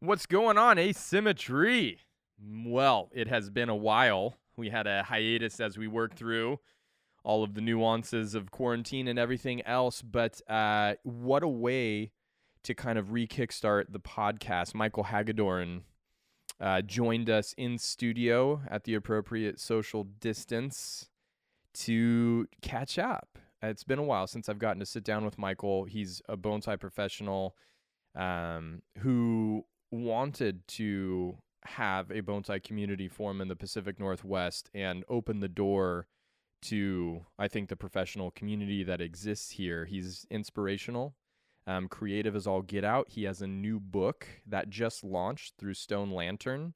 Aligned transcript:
What's 0.00 0.26
going 0.26 0.58
on, 0.58 0.78
Asymmetry? 0.78 1.98
Well, 2.40 3.10
it 3.12 3.26
has 3.26 3.50
been 3.50 3.68
a 3.68 3.74
while. 3.74 4.36
We 4.56 4.70
had 4.70 4.86
a 4.86 5.02
hiatus 5.02 5.58
as 5.58 5.76
we 5.76 5.88
worked 5.88 6.16
through 6.16 6.60
all 7.24 7.42
of 7.42 7.54
the 7.54 7.60
nuances 7.60 8.36
of 8.36 8.52
quarantine 8.52 9.08
and 9.08 9.18
everything 9.18 9.60
else, 9.66 10.00
but 10.00 10.40
uh, 10.48 10.94
what 11.02 11.42
a 11.42 11.48
way 11.48 12.12
to 12.62 12.74
kind 12.74 12.96
of 12.96 13.10
re 13.10 13.26
kickstart 13.26 13.86
the 13.90 13.98
podcast. 13.98 14.72
Michael 14.72 15.02
Hagedorn 15.02 15.82
uh, 16.60 16.80
joined 16.82 17.28
us 17.28 17.52
in 17.58 17.76
studio 17.76 18.62
at 18.70 18.84
the 18.84 18.94
appropriate 18.94 19.58
social 19.58 20.04
distance 20.04 21.08
to 21.74 22.46
catch 22.62 23.00
up. 23.00 23.36
It's 23.60 23.82
been 23.82 23.98
a 23.98 24.04
while 24.04 24.28
since 24.28 24.48
I've 24.48 24.60
gotten 24.60 24.78
to 24.78 24.86
sit 24.86 25.02
down 25.02 25.24
with 25.24 25.38
Michael. 25.38 25.86
He's 25.86 26.22
a 26.28 26.36
bonsai 26.36 26.78
professional 26.78 27.56
um, 28.14 28.82
who 28.98 29.64
wanted 29.90 30.66
to 30.68 31.38
have 31.64 32.10
a 32.10 32.22
bonsai 32.22 32.62
community 32.62 33.08
form 33.08 33.40
in 33.40 33.48
the 33.48 33.56
Pacific 33.56 33.98
Northwest 33.98 34.70
and 34.74 35.04
open 35.08 35.40
the 35.40 35.48
door 35.48 36.06
to, 36.62 37.24
I 37.38 37.48
think, 37.48 37.68
the 37.68 37.76
professional 37.76 38.30
community 38.30 38.82
that 38.84 39.00
exists 39.00 39.52
here. 39.52 39.84
He's 39.84 40.26
inspirational, 40.30 41.14
um, 41.66 41.88
creative 41.88 42.34
as 42.34 42.46
all 42.46 42.62
get 42.62 42.84
out. 42.84 43.10
He 43.10 43.24
has 43.24 43.42
a 43.42 43.46
new 43.46 43.78
book 43.78 44.26
that 44.46 44.70
just 44.70 45.04
launched 45.04 45.54
through 45.58 45.74
Stone 45.74 46.10
Lantern. 46.10 46.74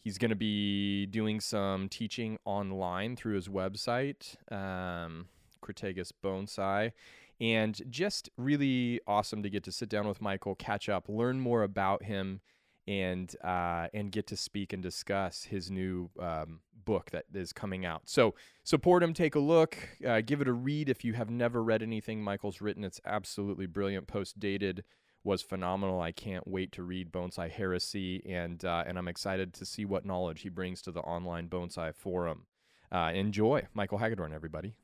He's 0.00 0.18
going 0.18 0.30
to 0.30 0.36
be 0.36 1.06
doing 1.06 1.40
some 1.40 1.88
teaching 1.88 2.38
online 2.44 3.16
through 3.16 3.36
his 3.36 3.48
website, 3.48 4.36
um, 4.52 5.28
Crataegus 5.64 6.12
Bonsai. 6.22 6.92
And 7.40 7.80
just 7.90 8.30
really 8.36 9.00
awesome 9.06 9.42
to 9.42 9.50
get 9.50 9.64
to 9.64 9.72
sit 9.72 9.88
down 9.88 10.06
with 10.06 10.22
Michael, 10.22 10.54
catch 10.54 10.88
up, 10.88 11.08
learn 11.08 11.40
more 11.40 11.62
about 11.62 12.04
him, 12.04 12.40
and 12.86 13.34
uh, 13.42 13.88
and 13.94 14.12
get 14.12 14.26
to 14.28 14.36
speak 14.36 14.72
and 14.72 14.82
discuss 14.82 15.44
his 15.44 15.70
new 15.70 16.10
um, 16.20 16.60
book 16.84 17.10
that 17.10 17.24
is 17.32 17.52
coming 17.52 17.84
out. 17.84 18.02
So 18.04 18.34
support 18.62 19.02
him, 19.02 19.14
take 19.14 19.34
a 19.34 19.40
look, 19.40 19.76
uh, 20.06 20.20
give 20.20 20.40
it 20.40 20.48
a 20.48 20.52
read 20.52 20.88
if 20.88 21.04
you 21.04 21.14
have 21.14 21.30
never 21.30 21.62
read 21.62 21.82
anything 21.82 22.22
Michael's 22.22 22.60
written. 22.60 22.84
It's 22.84 23.00
absolutely 23.04 23.66
brilliant. 23.66 24.06
Post 24.06 24.38
dated 24.38 24.84
was 25.24 25.40
phenomenal. 25.40 26.00
I 26.00 26.12
can't 26.12 26.46
wait 26.46 26.70
to 26.72 26.82
read 26.82 27.10
Bonsai 27.10 27.50
Heresy, 27.50 28.22
and 28.26 28.62
uh, 28.64 28.84
and 28.86 28.98
I'm 28.98 29.08
excited 29.08 29.54
to 29.54 29.66
see 29.66 29.84
what 29.84 30.04
knowledge 30.04 30.42
he 30.42 30.50
brings 30.50 30.82
to 30.82 30.92
the 30.92 31.00
online 31.00 31.48
bonsai 31.48 31.94
forum. 31.94 32.46
Uh, 32.92 33.10
enjoy, 33.14 33.66
Michael 33.72 33.98
Hagedorn, 33.98 34.32
everybody. 34.32 34.74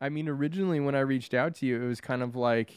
I 0.00 0.08
mean, 0.08 0.28
originally 0.28 0.80
when 0.80 0.94
I 0.94 1.00
reached 1.00 1.34
out 1.34 1.54
to 1.56 1.66
you, 1.66 1.82
it 1.82 1.86
was 1.86 2.00
kind 2.00 2.22
of 2.22 2.36
like, 2.36 2.72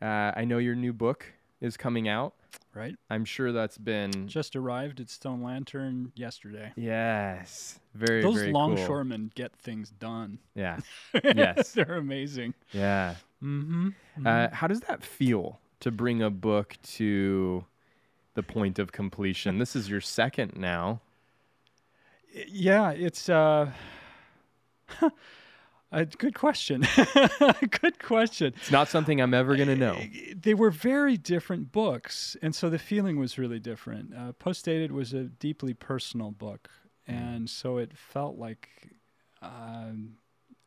uh, 0.00 0.32
I 0.36 0.44
know 0.44 0.58
your 0.58 0.74
new 0.74 0.92
book 0.92 1.26
is 1.60 1.76
coming 1.76 2.08
out. 2.08 2.34
Right. 2.74 2.94
I'm 3.10 3.24
sure 3.24 3.52
that's 3.52 3.78
been 3.78 4.26
Just 4.28 4.56
arrived 4.56 5.00
at 5.00 5.08
Stone 5.10 5.42
Lantern 5.42 6.12
yesterday. 6.16 6.72
yes, 6.76 7.78
very 7.94 8.22
Those 8.22 8.34
very 8.36 8.52
longshoremen 8.52 9.30
get 9.34 9.54
things 9.56 9.90
done. 9.90 10.38
Yeah, 10.54 10.80
Yes. 11.24 11.72
They're 11.72 11.96
amazing. 11.96 12.54
yeah. 12.72 13.16
Mm-hmm. 13.42 13.90
Uh, 14.26 14.48
how 14.52 14.66
does 14.66 14.80
that 14.82 15.04
feel 15.04 15.60
to 15.80 15.90
bring 15.90 16.22
a 16.22 16.30
book 16.30 16.76
to 16.94 17.64
the 18.34 18.42
point 18.42 18.78
of 18.78 18.90
completion? 18.90 19.58
This 19.58 19.76
is 19.76 19.88
your 19.90 20.00
second 20.00 20.56
now. 20.56 21.00
yeah, 22.48 22.90
it's 22.90 23.28
uh, 23.28 23.70
a 25.94 26.04
good 26.06 26.34
question. 26.34 26.86
good 27.80 27.98
question. 27.98 28.52
It's 28.56 28.70
not 28.70 28.88
something 28.88 29.20
I'm 29.20 29.34
ever 29.34 29.56
gonna 29.56 29.76
know. 29.76 29.98
They 30.34 30.54
were 30.54 30.70
very 30.70 31.16
different 31.16 31.72
books, 31.72 32.36
and 32.42 32.54
so 32.54 32.68
the 32.68 32.78
feeling 32.78 33.18
was 33.18 33.38
really 33.38 33.60
different. 33.60 34.14
Uh, 34.14 34.32
Post 34.32 34.64
dated 34.64 34.92
was 34.92 35.12
a 35.12 35.24
deeply 35.24 35.72
personal 35.72 36.30
book, 36.30 36.68
and 37.06 37.48
so 37.48 37.78
it 37.78 37.96
felt 37.96 38.36
like, 38.36 38.68
um, 39.40 40.14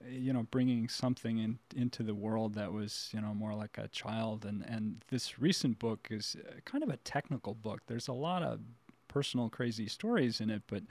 you 0.09 0.31
know, 0.31 0.43
bringing 0.49 0.87
something 0.87 1.37
in, 1.37 1.59
into 1.75 2.03
the 2.03 2.15
world 2.15 2.53
that 2.55 2.71
was, 2.71 3.09
you 3.13 3.19
know, 3.19 3.33
more 3.33 3.53
like 3.53 3.77
a 3.77 3.87
child. 3.89 4.45
And 4.45 4.63
and 4.65 5.03
this 5.09 5.39
recent 5.39 5.79
book 5.79 6.07
is 6.09 6.37
uh, 6.47 6.53
kind 6.65 6.83
of 6.83 6.89
a 6.89 6.97
technical 6.97 7.53
book. 7.53 7.81
There's 7.87 8.07
a 8.07 8.13
lot 8.13 8.43
of 8.43 8.61
personal, 9.07 9.49
crazy 9.49 9.87
stories 9.87 10.39
in 10.39 10.49
it, 10.49 10.63
but 10.67 10.83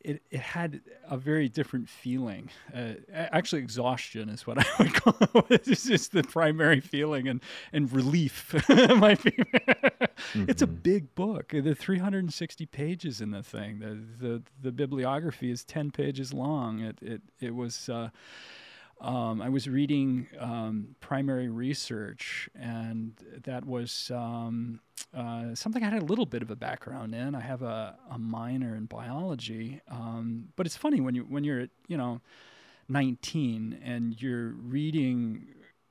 it, 0.00 0.22
it 0.30 0.40
had 0.40 0.80
a 1.08 1.16
very 1.16 1.48
different 1.48 1.88
feeling. 1.88 2.50
Uh, 2.74 2.94
actually, 3.12 3.62
exhaustion 3.62 4.28
is 4.28 4.46
what 4.46 4.58
I 4.78 4.82
would 4.82 4.94
call 4.94 5.16
it. 5.50 5.66
It's 5.68 5.84
just 5.84 6.12
the 6.12 6.22
primary 6.22 6.80
feeling, 6.80 7.28
and 7.28 7.40
and 7.72 7.90
relief 7.92 8.54
might 8.68 9.22
be. 9.22 9.36
It's 10.34 10.62
a 10.62 10.66
big 10.66 11.14
book. 11.14 11.50
There 11.52 11.72
are 11.72 11.74
360 11.74 12.66
pages 12.66 13.20
in 13.20 13.30
the 13.30 13.42
thing. 13.42 13.80
The 13.80 14.26
the, 14.26 14.42
the 14.62 14.72
bibliography 14.72 15.50
is 15.50 15.64
10 15.64 15.90
pages 15.90 16.32
long. 16.32 16.80
It 16.80 16.98
it 17.02 17.22
it 17.40 17.54
was. 17.54 17.88
Uh, 17.88 18.10
um, 19.00 19.42
I 19.42 19.48
was 19.48 19.68
reading 19.68 20.26
um, 20.38 20.96
primary 21.00 21.48
research, 21.48 22.48
and 22.54 23.12
that 23.44 23.66
was 23.66 24.10
um, 24.14 24.80
uh, 25.14 25.54
something 25.54 25.84
I 25.84 25.90
had 25.90 26.02
a 26.02 26.06
little 26.06 26.24
bit 26.24 26.42
of 26.42 26.50
a 26.50 26.56
background 26.56 27.14
in. 27.14 27.34
I 27.34 27.40
have 27.40 27.62
a, 27.62 27.96
a 28.10 28.18
minor 28.18 28.74
in 28.74 28.86
biology, 28.86 29.82
um, 29.90 30.48
but 30.56 30.66
it's 30.66 30.76
funny 30.76 31.00
when 31.00 31.14
you 31.14 31.22
when 31.22 31.44
you're 31.44 31.66
you 31.88 31.96
know 31.96 32.20
19 32.88 33.80
and 33.84 34.20
you're 34.20 34.50
reading 34.50 35.46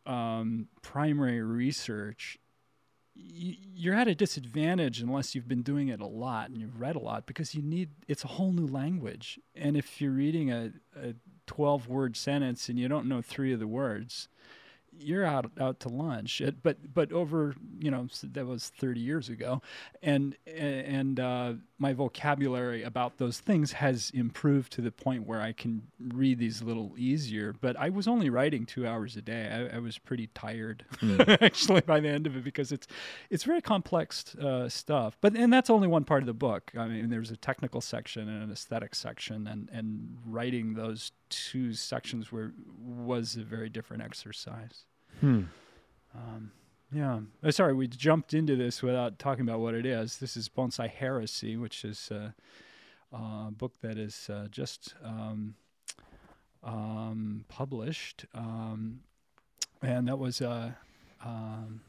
um, 0.06 0.68
primary 0.82 1.42
research. 1.42 2.40
You're 3.14 3.94
at 3.94 4.08
a 4.08 4.16
disadvantage 4.16 5.00
unless 5.00 5.36
you've 5.36 5.48
been 5.48 5.62
doing 5.62 5.88
it 5.88 6.02
a 6.02 6.06
lot 6.06 6.50
and 6.50 6.60
you've 6.60 6.82
read 6.82 6.96
a 6.98 7.00
lot 7.00 7.26
because 7.26 7.56
you 7.56 7.62
need 7.62 7.90
it's 8.08 8.24
a 8.24 8.28
whole 8.28 8.52
new 8.52 8.68
language. 8.68 9.40
And 9.56 9.78
if 9.78 10.02
you're 10.02 10.12
reading 10.12 10.52
a, 10.52 10.72
a 11.00 11.14
12 11.48 11.88
word 11.88 12.18
sentence 12.18 12.70
and 12.70 12.80
you 12.80 12.88
don't 12.88 13.08
know 13.08 13.22
three 13.22 13.54
of 13.54 13.60
the 13.60 13.68
words, 13.68 14.28
you're 14.98 15.26
out 15.26 15.52
out 15.60 15.80
to 15.82 15.90
lunch. 15.90 16.42
It, 16.42 16.64
but 16.64 16.94
but 16.94 17.12
over 17.12 17.56
you 17.80 17.92
know 17.92 18.08
that 18.24 18.46
was 18.46 18.70
30 18.70 19.00
years 19.00 19.30
ago, 19.30 19.62
and 20.02 20.36
and 20.48 21.20
uh, 21.20 21.54
my 21.78 21.92
vocabulary 21.92 22.84
about 22.84 23.18
those 23.18 23.40
things 23.40 23.74
has 23.74 24.10
improved 24.14 24.72
to 24.72 24.82
the 24.82 24.92
point 24.92 25.28
where 25.28 25.42
I 25.42 25.52
can 25.52 25.84
read 26.00 26.40
these 26.40 26.62
a 26.62 26.66
little 26.66 26.94
easier. 26.98 27.54
But 27.60 27.78
I 27.78 27.90
was 27.90 28.08
only 28.08 28.30
writing 28.30 28.66
two 28.66 28.88
hours 28.88 29.18
a 29.18 29.22
day. 29.22 29.70
I, 29.74 29.76
I 29.76 29.80
was 29.80 29.98
pretty 29.98 30.28
tired 30.28 30.86
actually 31.42 31.82
by 31.82 32.00
the 32.00 32.08
end 32.08 32.28
of 32.28 32.36
it 32.38 32.44
because 32.46 32.72
it's 32.72 32.88
it's 33.30 33.44
very 33.44 33.62
complex 33.62 34.36
uh, 34.36 34.70
stuff. 34.70 35.18
But 35.20 35.36
and 35.36 35.52
that's 35.52 35.70
only 35.70 35.88
one 35.88 36.06
part 36.06 36.24
of 36.24 36.28
the 36.28 36.34
book. 36.34 36.72
I 36.78 36.88
mean, 36.88 37.10
there's 37.10 37.32
a 37.32 37.38
technical 37.38 37.82
section 37.82 38.30
and 38.30 38.44
an 38.44 38.52
aesthetic 38.52 38.96
section, 38.96 39.46
and 39.46 39.70
and 39.72 40.18
writing 40.26 40.76
those 40.76 41.12
two 41.30 41.74
sections 41.74 42.32
were 42.32 42.54
was 42.80 43.36
a 43.36 43.44
very 43.44 43.70
different 43.70 44.02
exercise. 44.02 44.86
Hmm. 45.20 45.44
Um, 46.14 46.52
yeah. 46.96 47.20
Uh, 47.44 47.52
sorry, 47.52 47.74
we 47.74 47.88
jumped 47.88 48.34
into 48.34 48.56
this 48.56 48.82
without 48.82 49.20
talking 49.20 49.42
about 49.42 49.60
what 49.60 49.74
it 49.74 49.86
is. 49.86 50.18
This 50.20 50.38
is 50.38 50.48
Bonsai 50.48 50.90
Heresy, 50.90 51.58
which 51.58 51.84
is 51.84 52.10
uh, 52.10 52.32
a 53.12 53.52
book 53.52 53.74
that 53.82 53.98
is 53.98 54.30
uh, 54.32 54.48
just 54.50 54.96
um, 55.04 55.56
um, 56.64 57.44
published. 57.50 58.26
Um, 58.34 59.02
and 59.82 60.08
that 60.08 60.18
was 60.18 60.40
a 60.40 60.78
um, 61.24 61.82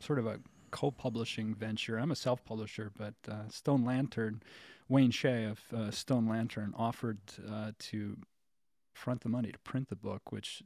sort 0.00 0.18
of 0.18 0.26
a 0.26 0.40
co 0.70 0.90
publishing 0.90 1.54
venture. 1.54 1.98
I'm 1.98 2.10
a 2.10 2.16
self 2.16 2.42
publisher, 2.46 2.90
but 2.96 3.14
uh, 3.28 3.48
Stone 3.50 3.84
Lantern, 3.84 4.42
Wayne 4.88 5.10
Shea 5.10 5.44
of 5.44 5.60
uh, 5.76 5.90
Stone 5.90 6.26
Lantern 6.26 6.72
offered 6.74 7.18
uh, 7.46 7.72
to 7.78 8.16
front 8.94 9.20
the 9.20 9.28
money 9.28 9.52
to 9.52 9.58
print 9.58 9.90
the 9.90 9.96
book, 9.96 10.32
which 10.32 10.62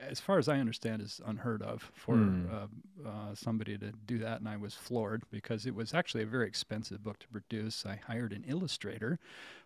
as 0.00 0.20
far 0.20 0.38
as 0.38 0.48
I 0.48 0.58
understand, 0.58 1.02
is 1.02 1.20
unheard 1.24 1.62
of 1.62 1.90
for 1.94 2.16
Hmm. 2.16 2.46
uh, 2.52 3.08
uh, 3.08 3.34
somebody 3.34 3.76
to 3.78 3.92
do 4.06 4.18
that. 4.18 4.40
And 4.40 4.48
I 4.48 4.56
was 4.56 4.74
floored 4.74 5.24
because 5.30 5.66
it 5.66 5.74
was 5.74 5.92
actually 5.94 6.22
a 6.22 6.26
very 6.26 6.46
expensive 6.46 7.02
book 7.02 7.18
to 7.20 7.28
produce. 7.28 7.84
I 7.86 7.96
hired 8.06 8.32
an 8.32 8.44
illustrator 8.46 9.18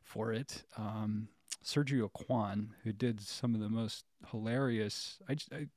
for 0.02 0.32
it, 0.32 0.64
um, 0.76 1.28
Sergio 1.64 2.10
Cuan, 2.12 2.74
who 2.82 2.92
did 2.92 3.20
some 3.20 3.54
of 3.54 3.60
the 3.60 3.70
most 3.70 4.04
hilarious. 4.30 5.18
I, 5.28 5.36
I- 5.52 5.68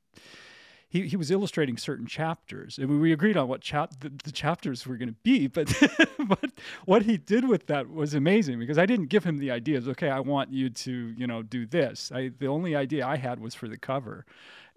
he, 0.90 1.06
he 1.06 1.16
was 1.16 1.30
illustrating 1.30 1.76
certain 1.76 2.06
chapters, 2.06 2.78
and 2.78 2.88
we, 2.88 2.96
we 2.96 3.12
agreed 3.12 3.36
on 3.36 3.46
what 3.46 3.60
chap 3.60 4.00
the, 4.00 4.10
the 4.24 4.32
chapters 4.32 4.86
were 4.86 4.96
going 4.96 5.08
to 5.08 5.14
be. 5.22 5.46
But 5.46 5.72
but 6.26 6.50
what 6.86 7.02
he 7.02 7.18
did 7.18 7.46
with 7.46 7.66
that 7.66 7.90
was 7.90 8.14
amazing 8.14 8.58
because 8.58 8.78
I 8.78 8.86
didn't 8.86 9.06
give 9.06 9.24
him 9.24 9.38
the 9.38 9.50
ideas. 9.50 9.86
Okay, 9.88 10.08
I 10.08 10.20
want 10.20 10.52
you 10.52 10.70
to 10.70 11.14
you 11.16 11.26
know 11.26 11.42
do 11.42 11.66
this. 11.66 12.10
I 12.14 12.30
the 12.38 12.46
only 12.46 12.74
idea 12.74 13.06
I 13.06 13.16
had 13.16 13.38
was 13.38 13.54
for 13.54 13.68
the 13.68 13.76
cover, 13.76 14.24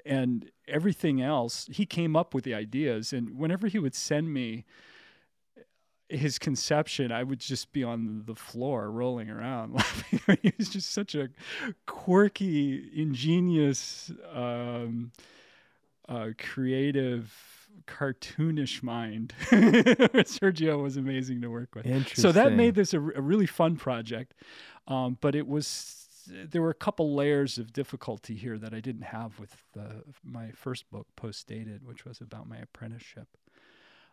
and 0.05 0.51
everything 0.67 1.21
else 1.21 1.67
he 1.71 1.85
came 1.85 2.15
up 2.15 2.33
with 2.33 2.43
the 2.43 2.55
ideas. 2.55 3.13
And 3.13 3.37
whenever 3.37 3.67
he 3.67 3.79
would 3.79 3.95
send 3.95 4.33
me 4.33 4.65
his 6.09 6.37
conception, 6.37 7.13
I 7.13 7.23
would 7.23 7.39
just 7.39 7.71
be 7.71 7.85
on 7.85 8.23
the 8.25 8.35
floor 8.35 8.91
rolling 8.91 9.29
around 9.29 9.73
laughing. 9.75 10.37
he 10.41 10.53
was 10.57 10.67
just 10.67 10.91
such 10.91 11.15
a 11.15 11.29
quirky, 11.85 12.89
ingenious. 12.93 14.11
Um, 14.33 15.13
uh, 16.11 16.29
creative, 16.37 17.33
cartoonish 17.87 18.83
mind. 18.83 19.33
Sergio 19.49 20.81
was 20.81 20.97
amazing 20.97 21.41
to 21.41 21.47
work 21.49 21.73
with. 21.73 21.85
So 22.21 22.31
that 22.33 22.51
made 22.57 22.75
this 22.75 22.93
a, 22.93 22.99
r- 22.99 23.13
a 23.15 23.21
really 23.21 23.45
fun 23.45 23.77
project, 23.77 24.33
um, 24.87 25.17
but 25.21 25.35
it 25.35 25.47
was 25.47 25.97
there 26.27 26.61
were 26.61 26.69
a 26.69 26.75
couple 26.75 27.15
layers 27.15 27.57
of 27.57 27.73
difficulty 27.73 28.35
here 28.35 28.57
that 28.57 28.73
I 28.73 28.79
didn't 28.79 29.03
have 29.03 29.39
with 29.39 29.55
the, 29.73 30.03
my 30.23 30.51
first 30.51 30.89
book, 30.91 31.07
Post 31.15 31.47
Dated, 31.47 31.85
which 31.85 32.05
was 32.05 32.21
about 32.21 32.47
my 32.47 32.57
apprenticeship, 32.57 33.27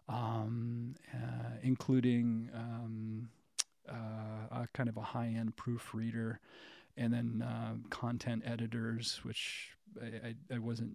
um, 0.08 0.94
uh, 1.12 1.58
including 1.62 2.50
um, 2.54 3.28
uh, 3.88 4.62
a 4.62 4.68
kind 4.72 4.88
of 4.88 4.96
a 4.96 5.02
high 5.02 5.26
end 5.36 5.56
proofreader 5.56 6.40
and 6.96 7.12
then 7.12 7.44
uh, 7.46 7.74
content 7.90 8.42
editors, 8.44 9.20
which 9.22 9.76
I, 10.00 10.35
I, 10.55 10.58
wasn't 10.58 10.93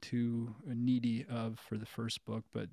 too 0.00 0.54
needy 0.66 1.24
of 1.30 1.58
for 1.58 1.76
the 1.76 1.86
first 1.86 2.24
book, 2.24 2.44
but 2.52 2.68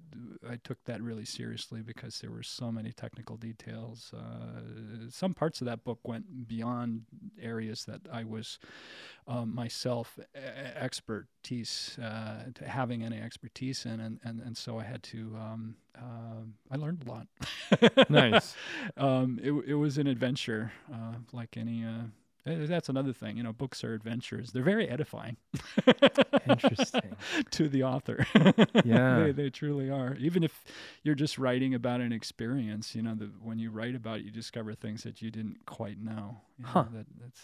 I 0.50 0.58
took 0.64 0.84
that 0.86 1.02
really 1.02 1.26
seriously 1.26 1.82
because 1.82 2.20
there 2.20 2.32
were 2.32 2.44
so 2.44 2.72
many 2.72 2.92
technical 2.92 3.38
details. 3.38 4.14
Uh, 4.16 5.10
some 5.10 5.34
parts 5.34 5.62
of 5.62 5.66
that 5.66 5.84
book 5.84 6.00
went 6.04 6.48
beyond 6.48 7.04
areas 7.42 7.86
that 7.86 8.02
I 8.12 8.24
was 8.24 8.60
um, 9.28 9.54
myself 9.54 10.18
expertise 10.76 11.98
uh, 12.02 12.44
having 12.66 13.04
any 13.04 13.20
expertise 13.20 13.86
in, 13.86 14.00
and, 14.00 14.20
and, 14.24 14.42
and 14.42 14.58
so 14.58 14.80
I 14.80 14.84
had 14.84 15.04
to. 15.04 15.36
Um, 15.38 15.76
uh, 15.98 16.44
I 16.72 16.76
learned 16.76 17.04
a 17.08 17.12
lot. 17.12 17.28
nice. 18.10 18.56
Um, 18.96 19.40
it, 19.42 19.52
it 19.68 19.74
was 19.74 19.98
an 19.98 20.08
adventure, 20.08 20.72
uh, 20.94 21.16
like 21.34 21.58
any 21.58 21.84
uh, 21.84 22.06
that's 22.48 22.90
another 22.90 23.14
thing. 23.14 23.38
You 23.38 23.44
know, 23.44 23.54
books 23.54 23.84
are 23.84 23.94
adventures. 23.94 24.52
They're 24.52 24.64
very 24.64 24.88
edifying. 24.88 25.38
Interesting. 26.50 27.16
to 27.52 27.68
the 27.68 27.84
author. 27.84 28.26
Yeah. 28.84 29.20
they, 29.20 29.32
they 29.32 29.50
truly 29.50 29.90
are. 29.90 30.16
Even 30.16 30.44
if 30.44 30.64
you're 31.04 31.16
just 31.16 31.38
writing 31.38 31.74
about 31.74 32.02
an 32.02 32.12
experience, 32.12 32.96
you 32.96 33.02
know, 33.02 33.16
the, 33.16 33.30
when 33.42 33.60
you 33.60 33.70
write 33.72 33.96
about 33.96 34.20
it, 34.20 34.26
you 34.26 34.32
discover 34.32 34.74
things 34.74 35.04
that 35.04 35.22
you 35.22 35.32
didn't 35.32 35.66
quite 35.66 36.00
know. 36.02 36.42
You 36.58 36.66
huh. 36.66 36.84
Know, 36.84 36.90
that, 36.98 37.06
that's 37.22 37.42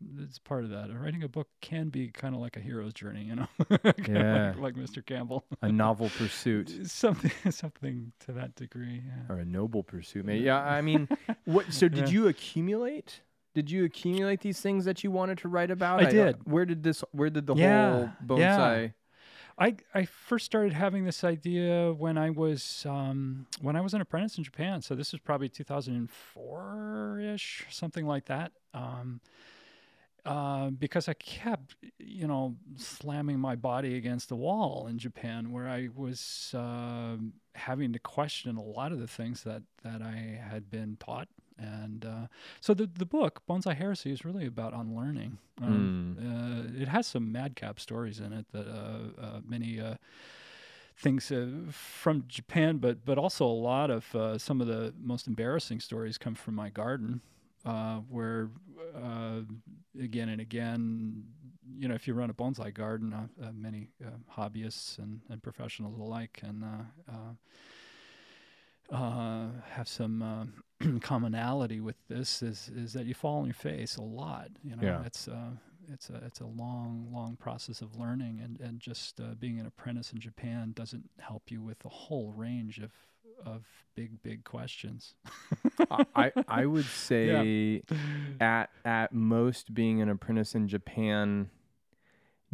that's 0.00 0.38
part 0.38 0.64
of 0.64 0.70
that. 0.70 0.90
Writing 0.92 1.22
a 1.22 1.28
book 1.28 1.48
can 1.62 1.88
be 1.88 2.08
kind 2.08 2.34
of 2.34 2.40
like 2.40 2.56
a 2.56 2.60
hero's 2.60 2.92
journey, 2.92 3.24
you 3.24 3.36
know, 3.36 3.46
yeah, 4.06 4.52
like, 4.58 4.58
like, 4.58 4.74
Mr. 4.74 5.04
Campbell. 5.04 5.44
a 5.62 5.72
novel 5.72 6.10
pursuit, 6.10 6.70
something, 6.90 7.30
something 7.50 8.12
to 8.26 8.32
that 8.32 8.54
degree, 8.54 9.02
yeah. 9.06 9.34
or 9.34 9.38
a 9.38 9.44
noble 9.44 9.82
pursuit. 9.82 10.26
Maybe. 10.26 10.44
Yeah, 10.44 10.58
I 10.58 10.82
mean, 10.82 11.08
what? 11.46 11.72
So, 11.72 11.88
did 11.88 12.08
Yeah. 12.08 12.12
you 12.12 12.28
accumulate? 12.28 13.20
Did 13.54 13.70
you 13.70 13.84
accumulate 13.84 14.40
these 14.40 14.60
things 14.60 14.84
that 14.84 15.04
you 15.04 15.10
wanted 15.10 15.38
to 15.38 15.48
write 15.48 15.70
about? 15.70 16.02
I 16.02 16.10
did. 16.10 16.36
where 16.44 16.64
did 16.64 16.82
this? 16.82 17.04
Where 17.12 17.30
did 17.30 17.46
the 17.46 17.54
Yeah, 17.54 17.90
whole 17.90 18.08
yeah. 18.38 18.58
bonsai? 18.58 18.92
I, 19.58 19.76
I 19.94 20.06
first 20.06 20.46
started 20.46 20.72
having 20.72 21.04
this 21.04 21.22
idea 21.24 21.92
when 21.92 22.16
I 22.16 22.30
was 22.30 22.86
um, 22.88 23.46
when 23.60 23.76
I 23.76 23.80
was 23.80 23.92
an 23.94 24.00
apprentice 24.00 24.38
in 24.38 24.44
Japan. 24.44 24.80
So 24.80 24.94
this 24.94 25.12
was 25.12 25.20
probably 25.20 25.48
2004 25.48 27.20
ish, 27.20 27.66
something 27.70 28.06
like 28.06 28.26
that. 28.26 28.52
Um, 28.72 29.20
uh, 30.24 30.70
because 30.70 31.08
I 31.08 31.14
kept, 31.14 31.74
you 31.98 32.28
know, 32.28 32.54
slamming 32.76 33.40
my 33.40 33.56
body 33.56 33.96
against 33.96 34.28
the 34.28 34.36
wall 34.36 34.86
in 34.88 34.96
Japan, 34.98 35.50
where 35.50 35.68
I 35.68 35.88
was 35.94 36.54
uh, 36.56 37.16
having 37.56 37.92
to 37.92 37.98
question 37.98 38.56
a 38.56 38.62
lot 38.62 38.92
of 38.92 39.00
the 39.00 39.08
things 39.08 39.42
that 39.42 39.62
that 39.82 40.00
I 40.00 40.40
had 40.48 40.70
been 40.70 40.96
taught. 41.00 41.28
And 41.62 42.04
uh, 42.04 42.26
so 42.60 42.74
the 42.74 42.86
the 42.86 43.06
book 43.06 43.42
Bonsai 43.48 43.74
Heresy 43.76 44.10
is 44.12 44.24
really 44.24 44.46
about 44.46 44.72
unlearning. 44.74 45.38
Um, 45.62 46.16
uh, 46.18 46.82
it 46.82 46.88
has 46.88 47.06
some 47.06 47.30
madcap 47.30 47.78
stories 47.78 48.18
in 48.20 48.32
it 48.32 48.46
that 48.52 48.66
uh, 48.66 49.20
uh, 49.26 49.40
many 49.46 49.80
uh, 49.80 49.94
things 50.96 51.30
uh, 51.30 51.46
from 51.70 52.24
Japan, 52.28 52.78
but 52.78 53.04
but 53.04 53.18
also 53.18 53.44
a 53.46 53.58
lot 53.72 53.90
of 53.90 54.14
uh, 54.14 54.38
some 54.38 54.60
of 54.60 54.66
the 54.66 54.92
most 55.00 55.26
embarrassing 55.26 55.80
stories 55.80 56.18
come 56.18 56.34
from 56.34 56.54
my 56.54 56.70
garden, 56.70 57.20
uh, 57.64 57.96
where 58.10 58.50
uh, 58.96 59.40
again 60.00 60.28
and 60.28 60.40
again, 60.40 61.24
you 61.78 61.88
know, 61.88 61.94
if 61.94 62.06
you 62.06 62.14
run 62.14 62.30
a 62.30 62.34
bonsai 62.34 62.72
garden, 62.72 63.12
uh, 63.12 63.46
uh, 63.46 63.52
many 63.52 63.88
uh, 64.04 64.10
hobbyists 64.36 64.98
and, 64.98 65.20
and 65.30 65.42
professionals 65.42 65.98
alike 65.98 66.32
can 66.34 66.64
uh, 68.92 69.46
have 69.70 69.88
some 69.88 70.22
uh, 70.22 70.44
commonality 71.00 71.80
with 71.80 71.96
this 72.08 72.42
is 72.42 72.70
is 72.74 72.92
that 72.92 73.06
you 73.06 73.14
fall 73.14 73.38
on 73.40 73.46
your 73.46 73.54
face 73.54 73.96
a 73.96 74.02
lot. 74.02 74.48
You 74.62 74.76
know, 74.76 74.82
Yeah. 74.82 75.02
it's 75.06 75.28
uh, 75.28 75.50
it's 75.92 76.10
a 76.10 76.16
it's 76.26 76.40
a 76.40 76.46
long 76.46 77.08
long 77.12 77.36
process 77.36 77.80
of 77.80 77.96
learning, 77.96 78.40
and 78.42 78.60
and 78.60 78.80
just 78.80 79.20
uh, 79.20 79.34
being 79.38 79.58
an 79.58 79.66
apprentice 79.66 80.12
in 80.12 80.20
Japan 80.20 80.72
doesn't 80.74 81.08
help 81.18 81.50
you 81.50 81.60
with 81.62 81.84
a 81.84 81.88
whole 81.88 82.32
range 82.32 82.78
of 82.78 82.92
of 83.44 83.64
big 83.96 84.22
big 84.22 84.44
questions. 84.44 85.14
I 85.90 86.04
I- 86.14 86.32
I 86.48 86.66
would 86.66 86.84
say 87.08 87.82
at 88.40 88.70
at 88.84 89.12
most 89.12 89.74
being 89.74 90.00
an 90.00 90.08
apprentice 90.08 90.54
in 90.54 90.68
Japan 90.68 91.50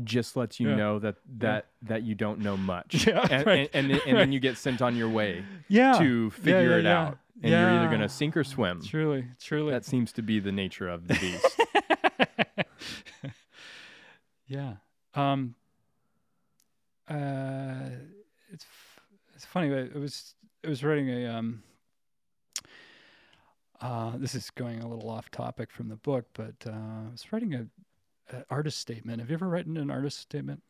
just 0.05 0.37
lets 0.37 0.61
you 0.61 0.71
Yeah. 0.71 0.77
know 0.77 0.99
that 1.01 1.17
that 1.39 1.67
that 1.83 2.03
you 2.03 2.15
don't 2.15 2.41
know 2.41 2.57
much. 2.57 3.07
Yeah, 3.07 3.27
and, 3.31 3.47
right. 3.47 3.71
and, 3.73 3.87
and, 3.87 3.91
then- 3.91 4.01
and 4.09 4.17
then 4.19 4.33
you 4.33 4.41
get 4.41 4.57
sent 4.57 4.81
on 4.83 4.95
your 4.97 5.09
way 5.09 5.45
yeah, 5.69 5.99
to 5.99 6.31
figure 6.31 6.71
yeah, 6.73 6.77
it 6.79 6.85
yeah. 6.85 7.03
out. 7.09 7.19
And 7.43 7.53
you're 7.53 7.71
either 7.71 7.89
gonna 7.91 8.09
sink 8.09 8.37
or 8.37 8.43
swim. 8.45 8.83
truly 8.83 9.25
truly 9.41 9.71
That 9.73 9.85
seems 9.85 10.13
to 10.15 10.23
be 10.23 10.41
the 10.41 10.51
nature 10.53 10.89
of 10.89 11.07
the 11.07 11.15
beast. 11.15 11.61
yeah. 14.47 14.75
Um. 15.15 15.55
Uh, 17.09 17.91
it's 18.53 18.67
it's 19.35 19.45
funny. 19.45 19.69
but 19.71 19.79
It 19.79 19.95
was 19.97 20.35
it 20.63 20.69
was 20.69 20.83
writing 20.85 21.09
a 21.11 21.27
um. 21.27 21.63
Uh, 23.81 24.13
this 24.17 24.35
is 24.35 24.51
going 24.51 24.81
a 24.81 24.89
little 24.89 25.09
off 25.09 25.31
topic 25.31 25.71
from 25.71 25.89
the 25.89 25.95
book, 25.97 26.25
but 26.35 26.55
uh, 26.67 26.71
I 26.73 27.11
was 27.13 27.25
writing 27.33 27.55
a, 27.55 27.67
a 28.31 28.45
artist 28.51 28.79
statement. 28.79 29.21
Have 29.21 29.31
you 29.31 29.35
ever 29.35 29.49
written 29.49 29.77
an 29.77 29.91
artist 29.91 30.19
statement? 30.19 30.63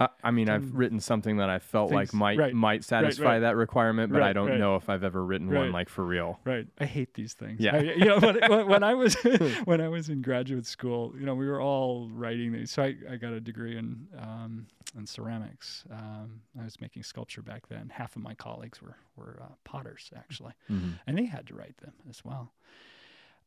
Uh, 0.00 0.08
I 0.24 0.30
mean, 0.30 0.48
I've 0.48 0.74
written 0.74 0.98
something 0.98 1.36
that 1.36 1.50
I 1.50 1.58
felt 1.58 1.92
like 1.92 2.14
might 2.14 2.38
right, 2.38 2.54
might 2.54 2.84
satisfy 2.84 3.24
right. 3.24 3.38
that 3.40 3.54
requirement, 3.54 4.10
but 4.10 4.22
I 4.22 4.32
don't 4.32 4.48
right. 4.48 4.58
know 4.58 4.76
if 4.76 4.88
I've 4.88 5.04
ever 5.04 5.22
written 5.22 5.52
one 5.52 5.72
like 5.72 5.90
for 5.90 6.02
real. 6.02 6.40
Right. 6.42 6.66
I 6.78 6.86
hate 6.86 7.12
these 7.12 7.34
things. 7.34 7.60
Yeah. 7.60 7.76
I, 7.76 7.80
you 7.80 8.06
know, 8.06 8.18
when, 8.18 8.66
when- 8.66 8.82
I 8.82 8.94
was 8.94 9.14
when 9.66 9.82
I 9.82 9.88
was 9.88 10.08
in 10.08 10.22
graduate 10.22 10.64
school, 10.64 11.12
you 11.18 11.26
know, 11.26 11.34
we 11.34 11.46
were 11.46 11.60
all 11.60 12.08
writing 12.10 12.52
these. 12.52 12.70
So 12.70 12.82
I, 12.82 12.94
I 13.10 13.16
got 13.16 13.34
a 13.34 13.40
degree 13.40 13.76
in 13.76 14.06
um, 14.18 14.66
in 14.96 15.06
ceramics. 15.06 15.84
Um, 15.90 16.40
I 16.58 16.64
was 16.64 16.80
making 16.80 17.02
sculpture 17.02 17.42
back 17.42 17.68
then. 17.68 17.90
Half 17.94 18.16
of 18.16 18.22
my 18.22 18.32
colleagues 18.32 18.80
were 18.80 18.96
were 19.16 19.38
uh, 19.42 19.52
potters 19.64 20.10
actually, 20.16 20.54
Mhm. 20.70 20.98
and 21.06 21.18
they 21.18 21.26
had 21.26 21.46
to 21.48 21.54
write 21.54 21.76
them 21.76 21.92
as 22.08 22.24
well. 22.24 22.54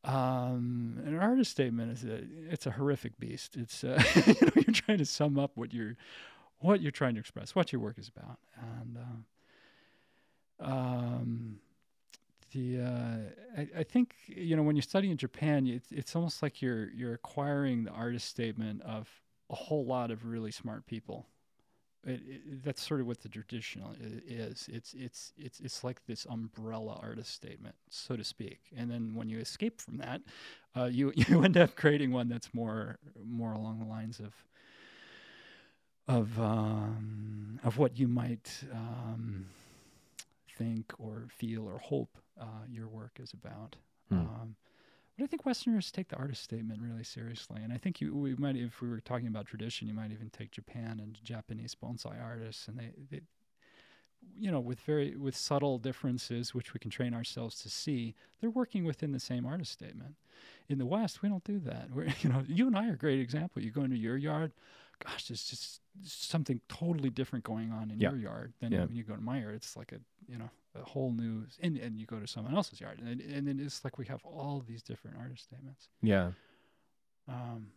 Um, 0.04 1.02
an 1.06 1.18
artist 1.18 1.50
statement 1.50 1.92
is 1.92 2.04
a 2.04 2.20
it's 2.50 2.66
a 2.66 2.70
horrific 2.70 3.18
beast. 3.18 3.56
It's 3.56 3.82
uh, 3.82 4.02
you 4.26 4.34
know 4.40 4.52
you're 4.54 4.74
trying 4.74 4.98
to 4.98 5.06
sum 5.06 5.38
up 5.38 5.52
what 5.54 5.72
you're 5.72 5.96
what 6.58 6.80
you're 6.82 6.92
trying 6.92 7.14
to 7.14 7.20
express, 7.20 7.54
what 7.54 7.72
your 7.72 7.80
work 7.80 7.98
is 7.98 8.08
about, 8.14 8.38
and 8.60 8.98
uh, 8.98 10.64
um, 10.64 11.58
the 12.52 12.80
uh, 12.80 13.60
I, 13.60 13.68
I 13.78 13.82
think 13.82 14.14
you 14.26 14.56
know 14.56 14.62
when 14.62 14.76
you 14.76 14.82
study 14.82 15.10
in 15.10 15.16
Japan, 15.16 15.66
it's 15.66 15.90
it's 15.90 16.14
almost 16.14 16.42
like 16.42 16.60
you're 16.60 16.90
you're 16.90 17.14
acquiring 17.14 17.84
the 17.84 17.90
artist 17.90 18.28
statement 18.28 18.82
of 18.82 19.08
a 19.50 19.54
whole 19.54 19.84
lot 19.84 20.10
of 20.10 20.26
really 20.26 20.50
smart 20.50 20.86
people. 20.86 21.26
It, 22.06 22.20
it, 22.26 22.64
that's 22.64 22.86
sort 22.86 23.00
of 23.00 23.06
what 23.06 23.20
the 23.20 23.28
traditional 23.28 23.94
is. 24.26 24.68
It's 24.70 24.94
it's 24.94 25.32
it's 25.38 25.60
it's 25.60 25.84
like 25.84 26.04
this 26.06 26.26
umbrella 26.28 26.98
artist 27.02 27.32
statement, 27.32 27.74
so 27.88 28.16
to 28.16 28.24
speak. 28.24 28.60
And 28.76 28.90
then 28.90 29.14
when 29.14 29.28
you 29.28 29.38
escape 29.38 29.80
from 29.80 29.98
that, 29.98 30.20
uh, 30.76 30.84
you 30.92 31.12
you 31.14 31.42
end 31.42 31.56
up 31.56 31.76
creating 31.76 32.12
one 32.12 32.28
that's 32.28 32.52
more 32.52 32.98
more 33.24 33.52
along 33.52 33.78
the 33.78 33.86
lines 33.86 34.20
of 34.20 34.34
of 36.06 36.38
um, 36.38 37.58
of 37.64 37.78
what 37.78 37.98
you 37.98 38.08
might 38.08 38.50
um, 38.72 39.46
think 40.56 40.92
or 40.98 41.26
feel 41.30 41.66
or 41.66 41.78
hope 41.78 42.18
uh, 42.40 42.64
your 42.70 42.88
work 42.88 43.18
is 43.20 43.32
about. 43.32 43.76
Hmm. 44.08 44.18
Um, 44.18 44.56
but 45.16 45.24
I 45.24 45.26
think 45.26 45.46
Westerners 45.46 45.90
take 45.90 46.08
the 46.08 46.16
artist 46.16 46.42
statement 46.42 46.80
really 46.82 47.04
seriously, 47.04 47.62
and 47.62 47.72
I 47.72 47.76
think 47.78 48.00
you, 48.00 48.14
we 48.14 48.34
might, 48.36 48.56
if 48.56 48.80
we 48.80 48.88
were 48.88 49.00
talking 49.00 49.28
about 49.28 49.46
tradition, 49.46 49.86
you 49.88 49.94
might 49.94 50.10
even 50.10 50.30
take 50.30 50.50
Japan 50.50 51.00
and 51.00 51.18
Japanese 51.22 51.74
bonsai 51.74 52.20
artists, 52.22 52.66
and 52.68 52.78
they, 52.78 52.90
they, 53.10 53.20
you 54.38 54.50
know, 54.50 54.60
with 54.60 54.80
very 54.80 55.14
with 55.16 55.36
subtle 55.36 55.78
differences, 55.78 56.54
which 56.54 56.74
we 56.74 56.80
can 56.80 56.90
train 56.90 57.14
ourselves 57.14 57.60
to 57.60 57.68
see, 57.68 58.14
they're 58.40 58.50
working 58.50 58.84
within 58.84 59.12
the 59.12 59.20
same 59.20 59.46
artist 59.46 59.72
statement. 59.72 60.16
In 60.68 60.78
the 60.78 60.86
West, 60.86 61.22
we 61.22 61.28
don't 61.28 61.44
do 61.44 61.58
that. 61.60 61.90
We're, 61.94 62.06
you 62.22 62.30
know, 62.30 62.42
you 62.48 62.66
and 62.66 62.76
I 62.76 62.88
are 62.88 62.94
a 62.94 62.96
great 62.96 63.20
example. 63.20 63.62
You 63.62 63.70
go 63.70 63.82
into 63.82 63.96
your 63.96 64.16
yard, 64.16 64.52
gosh, 65.04 65.28
there's 65.28 65.44
just 65.44 65.80
something 66.02 66.60
totally 66.68 67.10
different 67.10 67.44
going 67.44 67.70
on 67.70 67.90
in 67.90 68.00
Yeah. 68.00 68.10
your 68.10 68.18
yard 68.18 68.52
than 68.60 68.72
Yeah. 68.72 68.86
when 68.86 68.96
you 68.96 69.04
go 69.04 69.14
to 69.14 69.20
my 69.20 69.40
yard. 69.40 69.54
It's 69.54 69.76
like 69.76 69.92
a 69.92 70.00
you 70.26 70.38
know 70.38 70.50
a 70.74 70.82
whole 70.84 71.12
new 71.12 71.46
and, 71.62 71.76
and 71.78 71.98
you 71.98 72.06
go 72.06 72.18
to 72.18 72.26
someone 72.26 72.54
else's 72.54 72.80
yard 72.80 72.98
and 73.00 73.20
and 73.20 73.46
then 73.46 73.60
it's 73.60 73.84
like 73.84 73.96
we 73.98 74.06
have 74.06 74.24
all 74.24 74.64
these 74.66 74.82
different 74.82 75.16
artist 75.18 75.44
statements. 75.44 75.88
Yeah. 76.02 76.32
Um, 77.28 77.68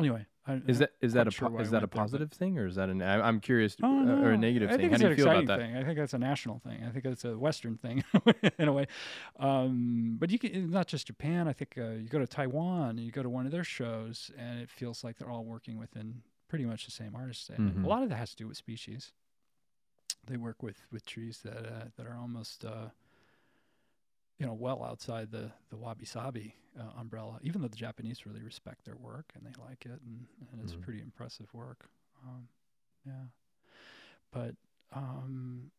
Anyway, 0.00 0.24
I, 0.46 0.62
Is 0.68 0.78
that 0.78 0.92
is 1.00 1.14
that 1.14 1.26
a 1.26 1.30
sure 1.32 1.50
po- 1.50 1.58
is 1.58 1.68
I 1.68 1.70
that 1.72 1.76
a 1.78 1.80
went 1.80 1.90
there, 1.92 2.00
positive 2.02 2.30
thing 2.30 2.56
or 2.56 2.66
is 2.68 2.76
that 2.76 2.88
an? 2.88 3.02
I, 3.02 3.20
I'm 3.20 3.40
curious, 3.40 3.76
Oh, 3.82 3.88
no. 3.88 4.22
or 4.22 4.30
a 4.30 4.38
negative 4.38 4.68
I 4.70 4.76
thing. 4.76 4.90
think 4.90 4.92
How 4.92 4.98
do 4.98 5.08
you 5.08 5.16
feel 5.16 5.28
about 5.28 5.46
that? 5.46 5.58
thing. 5.58 5.76
I 5.76 5.82
think 5.82 5.98
that's 5.98 6.14
a 6.14 6.18
national 6.18 6.60
thing. 6.60 6.84
I 6.86 6.90
think 6.90 7.04
it's 7.04 7.24
a 7.24 7.36
Western 7.36 7.78
thing 7.78 8.04
in 8.60 8.68
a 8.68 8.72
way. 8.72 8.86
Um, 9.40 10.16
but 10.20 10.30
you 10.30 10.38
can 10.38 10.70
not 10.70 10.86
just 10.86 11.08
Japan. 11.08 11.48
I 11.48 11.52
think 11.52 11.74
uh, 11.76 11.90
you 11.90 12.08
go 12.08 12.20
to 12.20 12.28
Taiwan, 12.28 12.98
you 12.98 13.10
go 13.10 13.24
to 13.24 13.28
one 13.28 13.44
of 13.44 13.50
their 13.50 13.64
shows, 13.64 14.30
and 14.38 14.60
it 14.60 14.70
feels 14.70 15.02
like 15.02 15.18
they're 15.18 15.30
all 15.30 15.44
working 15.44 15.76
within 15.78 16.22
pretty 16.46 16.64
much 16.64 16.84
the 16.84 16.92
same 16.92 17.16
artist 17.16 17.46
statement. 17.46 17.76
Mhm. 17.80 17.84
A 17.84 17.88
lot 17.88 18.04
of 18.04 18.08
that 18.10 18.16
has 18.16 18.30
to 18.30 18.36
do 18.36 18.46
with 18.46 18.56
species. 18.56 19.10
They 20.26 20.36
work 20.36 20.62
with 20.62 20.86
with 20.92 21.04
trees 21.06 21.40
that 21.44 21.66
uh, 21.66 21.84
that 21.96 22.06
are 22.06 22.16
almost. 22.16 22.64
Uh, 22.64 22.90
you 24.38 24.46
know, 24.46 24.54
well 24.54 24.84
outside 24.84 25.32
the 25.32 25.50
the 25.70 25.76
wabi 25.76 26.04
sabi 26.04 26.54
uh, 26.78 27.00
umbrella. 27.00 27.38
Even 27.42 27.60
though 27.60 27.68
the 27.68 27.76
Japanese 27.76 28.24
really 28.24 28.42
respect 28.42 28.84
their 28.84 28.96
work 28.96 29.32
and 29.34 29.44
they 29.44 29.52
like 29.60 29.84
it, 29.84 30.00
and, 30.06 30.26
and 30.52 30.60
it's 30.62 30.74
Mhm. 30.74 30.80
pretty 30.82 31.00
impressive 31.00 31.52
work. 31.52 31.90
Um, 32.24 32.48
yeah, 33.04 33.24
but 34.30 34.54
um, 34.92 35.70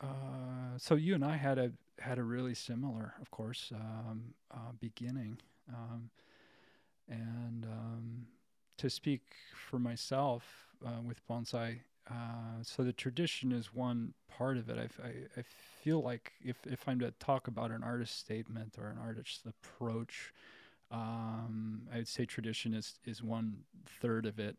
uh, 0.00 0.78
so 0.78 0.94
you 0.94 1.14
and 1.14 1.24
I 1.24 1.36
had 1.36 1.58
a 1.58 1.72
had 1.98 2.18
a 2.18 2.22
really 2.22 2.54
similar, 2.54 3.14
of 3.20 3.30
course, 3.30 3.72
um, 3.74 4.34
uh, 4.50 4.72
beginning, 4.80 5.38
um, 5.68 6.10
and 7.08 7.64
um, 7.64 8.26
to 8.78 8.90
speak 8.90 9.34
for 9.54 9.78
myself 9.78 10.68
uh, 10.84 11.00
with 11.02 11.26
bonsai. 11.28 11.80
Uh, 12.08 12.62
so 12.62 12.84
the 12.84 12.92
tradition 12.92 13.50
is 13.52 13.74
one 13.74 14.14
part 14.28 14.56
of 14.56 14.68
it. 14.68 14.78
I 15.02 15.40
I 15.40 15.42
feel 15.82 16.02
like 16.02 16.32
if, 16.44 16.56
if 16.66 16.88
I'm 16.88 17.00
to 17.00 17.10
talk 17.12 17.48
about 17.48 17.70
an 17.70 17.82
artist 17.82 18.18
statement 18.18 18.76
or 18.78 18.86
an 18.88 18.98
artist's 18.98 19.44
approach, 19.44 20.32
um, 20.90 21.82
I 21.92 21.98
would 21.98 22.08
say 22.08 22.24
tradition 22.26 22.74
is, 22.74 22.98
is 23.04 23.22
one 23.22 23.64
third 24.00 24.24
of 24.26 24.38
it. 24.38 24.56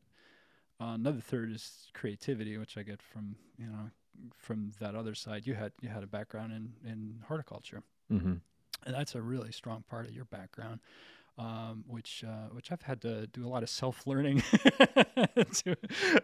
Uh, 0.80 0.94
another 0.96 1.22
third 1.22 1.52
is 1.52 1.88
creativity, 1.94 2.58
which 2.58 2.78
I 2.78 2.84
get 2.84 3.02
from 3.02 3.36
you 3.58 3.68
know 3.68 3.90
from 4.38 4.72
that 4.80 4.96
other 4.96 5.16
side. 5.16 5.48
You 5.48 5.54
had 5.56 5.72
you 5.82 5.90
had 5.90 6.04
a 6.04 6.08
background 6.08 6.52
in, 6.54 6.74
in 6.90 7.24
horticulture, 7.28 7.84
Mm-hmm. 8.12 8.34
and 8.86 8.96
that's 8.96 9.16
a 9.16 9.22
really 9.22 9.52
strong 9.52 9.84
part 9.90 10.06
of 10.08 10.14
your 10.14 10.26
background, 10.26 10.80
um, 11.38 11.84
which 11.88 12.24
uh, 12.28 12.50
which 12.52 12.72
I've 12.72 12.82
had 12.82 13.02
to 13.02 13.28
do 13.28 13.46
a 13.46 13.50
lot 13.50 13.64
of 13.64 13.70
self 13.70 14.06
learning 14.08 14.42
to 15.54 15.76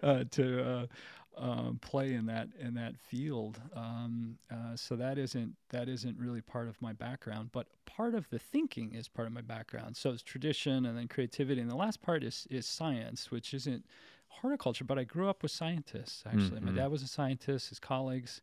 uh, 0.01 0.23
to 0.31 0.63
uh, 0.69 0.85
um, 1.37 1.79
play 1.81 2.13
in 2.13 2.25
that 2.27 2.49
in 2.59 2.73
that 2.75 2.97
field. 2.97 3.59
Um, 3.75 4.37
uh, 4.51 4.75
so 4.75 4.95
that 4.95 5.17
isn't 5.17 5.55
that 5.69 5.87
isn't 5.89 6.17
really 6.17 6.41
part 6.41 6.67
of 6.67 6.81
my 6.81 6.93
background, 6.93 7.49
but 7.51 7.67
part 7.85 8.15
of 8.15 8.29
the 8.29 8.39
thinking 8.39 8.93
is 8.93 9.07
part 9.07 9.27
of 9.27 9.33
my 9.33 9.41
background. 9.41 9.95
So 9.97 10.11
it's 10.11 10.23
tradition 10.23 10.85
and 10.85 10.97
then 10.97 11.07
creativity, 11.07 11.61
and 11.61 11.69
the 11.69 11.75
last 11.75 12.01
part 12.01 12.23
is 12.23 12.47
is 12.49 12.65
science, 12.65 13.31
which 13.31 13.53
isn't 13.53 13.85
horticulture, 14.27 14.83
but 14.83 14.97
I 14.97 15.03
grew 15.03 15.29
up 15.29 15.43
with 15.43 15.51
scientists. 15.51 16.23
Actually, 16.25 16.59
my 16.61 16.71
Mhm. 16.71 16.75
dad 16.75 16.91
was 16.91 17.03
a 17.03 17.07
scientist. 17.07 17.69
His 17.69 17.79
colleagues, 17.79 18.41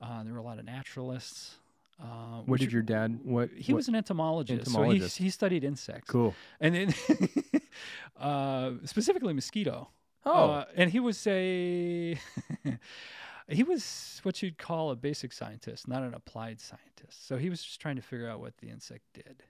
uh, 0.00 0.22
there 0.24 0.32
were 0.34 0.38
a 0.38 0.42
lot 0.42 0.58
of 0.58 0.66
naturalists. 0.66 1.56
Uh, 2.00 2.38
What 2.40 2.48
which- 2.48 2.60
did 2.62 2.72
your 2.72 2.82
dad? 2.82 3.20
What 3.22 3.50
he 3.56 3.72
what- 3.72 3.78
was 3.78 3.88
an 3.88 3.94
entomologist, 3.94 4.70
so 4.72 4.82
he, 4.90 4.98
he 4.98 5.30
studied 5.30 5.62
insects, 5.64 6.10
cool? 6.10 6.34
and 6.60 6.74
then 6.74 6.94
uh, 8.16 8.72
specifically 8.84 9.32
mosquito. 9.32 9.90
Oh, 10.24 10.50
Uh, 10.50 10.64
and 10.76 10.90
he 10.90 11.00
was 11.00 11.26
a 11.26 12.16
he 13.48 13.62
was 13.62 14.20
what 14.22 14.42
you'd 14.42 14.58
call 14.58 14.90
a 14.90 14.96
basic 14.96 15.32
scientist, 15.32 15.88
not 15.88 16.02
an 16.02 16.14
applied 16.14 16.60
scientist. 16.60 17.26
So 17.26 17.36
he 17.38 17.50
was 17.50 17.62
just 17.62 17.80
trying 17.80 17.96
to 17.96 18.02
figure 18.02 18.28
out 18.28 18.40
what 18.40 18.58
the 18.58 18.68
insect 18.68 19.04
did, 19.14 19.42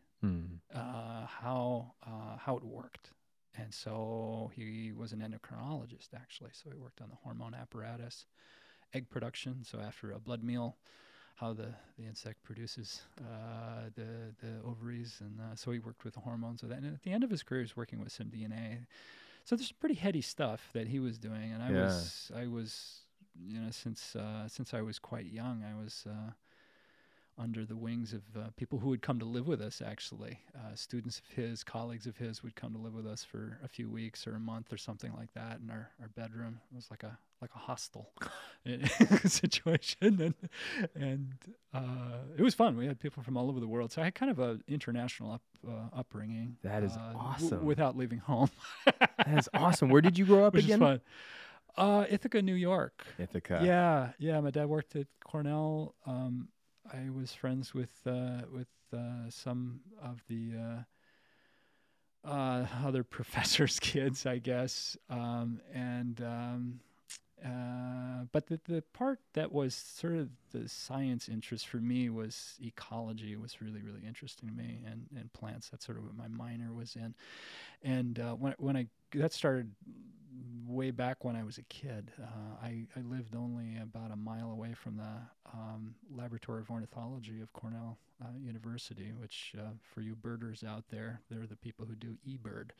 uh, 0.74 1.26
how 1.26 1.92
uh, 2.06 2.36
how 2.38 2.56
it 2.56 2.64
worked. 2.64 3.10
And 3.54 3.72
so 3.74 4.50
he 4.54 4.92
was 4.92 5.12
an 5.12 5.20
endocrinologist 5.20 6.14
actually. 6.14 6.50
So 6.54 6.70
he 6.70 6.78
worked 6.78 7.00
on 7.02 7.10
the 7.10 7.16
hormone 7.16 7.54
apparatus, 7.54 8.24
egg 8.94 9.10
production. 9.10 9.62
So 9.64 9.78
after 9.78 10.10
a 10.10 10.18
blood 10.18 10.42
meal, 10.42 10.78
how 11.36 11.52
the, 11.52 11.74
the 11.98 12.04
insect 12.06 12.42
produces 12.44 13.02
uh, 13.20 13.90
the 13.94 14.34
the 14.40 14.60
ovaries, 14.64 15.16
and 15.20 15.40
uh, 15.40 15.54
so 15.54 15.70
he 15.72 15.78
worked 15.78 16.04
with 16.04 16.14
the 16.14 16.20
hormones 16.20 16.62
of 16.62 16.68
that. 16.68 16.78
And 16.78 16.94
at 16.94 17.02
the 17.02 17.12
end 17.12 17.24
of 17.24 17.30
his 17.30 17.42
career, 17.42 17.60
he 17.60 17.64
was 17.64 17.76
working 17.76 18.00
with 18.00 18.12
some 18.12 18.28
DNA. 18.28 18.86
So 19.44 19.56
there's 19.56 19.72
pretty 19.72 19.96
heady 19.96 20.20
stuff 20.20 20.70
that 20.72 20.88
he 20.88 21.00
was 21.00 21.18
doing, 21.18 21.52
and 21.52 21.62
I 21.62 21.72
Yeah. 21.72 21.82
was 21.82 22.30
I 22.34 22.46
was 22.46 23.00
you 23.40 23.60
know 23.60 23.70
since 23.70 24.14
uh, 24.16 24.48
since 24.48 24.74
I 24.74 24.82
was 24.82 24.98
quite 24.98 25.26
young, 25.26 25.64
I 25.64 25.74
was. 25.80 26.04
Uh, 26.08 26.32
under 27.38 27.64
the 27.64 27.76
wings 27.76 28.12
of 28.12 28.22
uh, 28.36 28.48
people 28.56 28.78
who 28.78 28.88
would 28.90 29.02
come 29.02 29.18
to 29.18 29.24
live 29.24 29.46
with 29.46 29.60
us 29.60 29.80
actually 29.84 30.38
uh, 30.54 30.74
students 30.74 31.18
of 31.20 31.34
his 31.34 31.64
colleagues 31.64 32.06
of 32.06 32.16
his 32.18 32.42
would 32.42 32.54
come 32.54 32.72
to 32.72 32.78
live 32.78 32.92
with 32.94 33.06
us 33.06 33.24
for 33.24 33.58
a 33.64 33.68
few 33.68 33.88
weeks 33.90 34.26
or 34.26 34.34
a 34.34 34.40
month 34.40 34.72
or 34.72 34.76
something 34.76 35.12
like 35.16 35.32
that 35.34 35.58
in 35.62 35.70
our, 35.70 35.90
our 36.00 36.08
bedroom 36.08 36.60
it 36.70 36.74
was 36.76 36.90
like 36.90 37.02
a 37.02 37.16
like 37.40 37.50
a 37.54 37.58
hostel 37.58 38.12
situation 39.24 40.20
and 40.20 40.34
and 40.94 41.32
uh, 41.74 42.18
it 42.36 42.42
was 42.42 42.54
fun 42.54 42.76
we 42.76 42.86
had 42.86 43.00
people 43.00 43.22
from 43.22 43.36
all 43.36 43.48
over 43.48 43.60
the 43.60 43.66
world 43.66 43.90
so 43.92 44.00
i 44.00 44.04
had 44.04 44.14
kind 44.14 44.30
of 44.30 44.38
an 44.38 44.62
international 44.68 45.32
up, 45.32 45.42
uh, 45.66 45.88
upbringing 45.98 46.56
That 46.62 46.82
is 46.82 46.92
uh, 46.92 47.12
w- 47.12 47.18
awesome. 47.18 47.64
without 47.64 47.96
leaving 47.96 48.18
home 48.18 48.50
That's 49.26 49.48
awesome. 49.54 49.88
Where 49.88 50.00
did 50.02 50.18
you 50.18 50.24
grow 50.26 50.44
up 50.46 50.54
which 50.54 50.64
again? 50.64 50.82
is 50.82 50.86
fun 50.86 51.00
uh, 51.76 52.04
ithaca 52.10 52.42
new 52.42 52.54
york 52.54 53.04
Ithaca. 53.18 53.60
yeah, 53.64 54.10
yeah. 54.18 54.40
My 54.40 54.50
dad 54.50 54.66
worked 54.68 54.94
at 54.96 55.06
Cornell. 55.24 55.94
Um, 56.06 56.48
I 56.90 57.10
was 57.10 57.32
friends 57.32 57.74
with 57.74 57.92
uh, 58.06 58.42
with 58.52 58.68
uh, 58.92 59.28
some 59.30 59.80
of 60.02 60.22
the 60.28 60.84
uh, 62.24 62.28
uh, 62.28 62.66
other 62.84 63.04
professors' 63.04 63.78
kids, 63.80 64.26
I 64.26 64.38
guess. 64.38 64.96
Um, 65.08 65.60
and 65.72 66.20
um, 66.20 66.80
uh, 67.44 68.24
but 68.32 68.46
the 68.46 68.60
the 68.64 68.82
part 68.92 69.20
that 69.34 69.52
was 69.52 69.74
sort 69.74 70.14
of 70.14 70.30
the 70.52 70.68
science 70.68 71.28
interest 71.28 71.66
for 71.66 71.78
me 71.78 72.08
was 72.08 72.58
ecology. 72.62 73.36
was 73.36 73.60
really 73.60 73.82
really 73.82 74.02
interesting 74.06 74.48
to 74.48 74.54
me, 74.54 74.80
and 74.86 75.06
and 75.16 75.32
plants. 75.32 75.68
That's 75.68 75.86
sort 75.86 75.98
of 75.98 76.04
what 76.04 76.16
my 76.16 76.28
minor 76.28 76.72
was 76.72 76.96
in. 76.96 77.14
And 77.82 78.18
when 78.38 78.54
when 78.58 78.76
I 78.76 78.86
that 79.14 79.32
started 79.32 79.72
way 80.66 80.90
back 80.90 81.24
when 81.24 81.36
I 81.36 81.44
was 81.44 81.58
a 81.58 81.62
kid. 81.62 82.12
Uh, 82.20 82.56
I, 82.62 82.86
I 82.96 83.00
lived 83.00 83.34
only 83.36 83.76
about 83.82 84.10
a 84.10 84.16
mile 84.16 84.50
away 84.50 84.74
from 84.74 84.96
the 84.96 85.52
um, 85.52 85.94
Laboratory 86.10 86.60
of 86.62 86.70
Ornithology 86.70 87.40
of 87.40 87.52
Cornell 87.52 87.98
uh, 88.22 88.28
University, 88.38 89.12
which, 89.18 89.54
uh, 89.58 89.72
for 89.82 90.00
you 90.00 90.14
birders 90.14 90.64
out 90.64 90.84
there, 90.90 91.20
they're 91.30 91.46
the 91.46 91.56
people 91.56 91.86
who 91.86 91.94
do 91.94 92.16
eBird, 92.26 92.70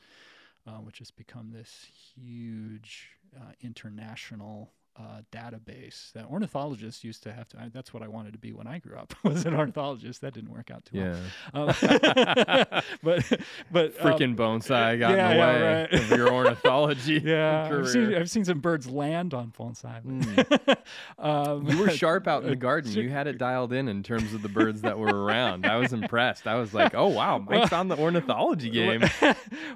uh, 0.66 0.78
which 0.78 0.98
has 0.98 1.10
become 1.10 1.50
this 1.52 1.86
huge 2.14 3.08
uh, 3.36 3.52
international 3.60 4.70
uh, 4.96 5.22
database 5.32 6.12
that 6.12 6.26
ornithologists 6.26 7.02
used 7.02 7.22
to 7.22 7.32
have 7.32 7.48
to. 7.48 7.58
I, 7.58 7.70
that's 7.72 7.94
what 7.94 8.02
I 8.02 8.08
wanted 8.08 8.32
to 8.34 8.38
be 8.38 8.52
when 8.52 8.66
I 8.66 8.78
grew 8.78 8.96
up. 8.96 9.14
was 9.24 9.46
an 9.46 9.54
ornithologist. 9.54 10.20
That 10.20 10.34
didn't 10.34 10.50
work 10.52 10.70
out 10.70 10.84
too 10.84 10.98
Yeah. 10.98 11.16
well. 11.54 11.68
Um, 11.70 11.74
but 13.02 13.40
but 13.70 13.94
um, 14.00 14.12
Freaking 14.12 14.36
bonsai 14.36 14.98
got 14.98 15.16
yeah, 15.16 15.30
in 15.30 15.30
the 15.30 15.36
yeah, 15.36 15.52
way 15.52 15.88
right. 15.90 15.92
of 15.94 16.10
your 16.10 16.32
ornithology 16.32 17.22
yeah, 17.24 17.70
I've 17.72 17.88
seen. 17.88 18.14
I've 18.14 18.30
seen 18.30 18.44
some 18.44 18.60
birds 18.60 18.86
land 18.86 19.32
on 19.34 19.50
bonsai. 19.58 20.02
Mm. 20.04 20.76
um, 21.18 21.68
You 21.68 21.78
were 21.78 21.90
sharp 21.90 22.28
out 22.28 22.44
in 22.44 22.50
the 22.50 22.56
garden. 22.56 22.92
You 22.92 23.08
had 23.08 23.26
it 23.26 23.38
dialed 23.38 23.72
in 23.72 23.88
in 23.88 24.02
terms 24.02 24.34
of 24.34 24.42
the 24.42 24.48
birds 24.48 24.82
that 24.82 24.98
were 24.98 25.24
around. 25.24 25.64
I 25.66 25.76
was 25.76 25.92
impressed. 25.92 26.46
I 26.46 26.56
was 26.56 26.74
like, 26.74 26.94
"Oh 26.94 27.08
wow, 27.08 27.38
Mike's 27.38 27.72
on 27.72 27.88
the 27.88 27.96
ornithology 27.96 28.70
game." 28.70 29.02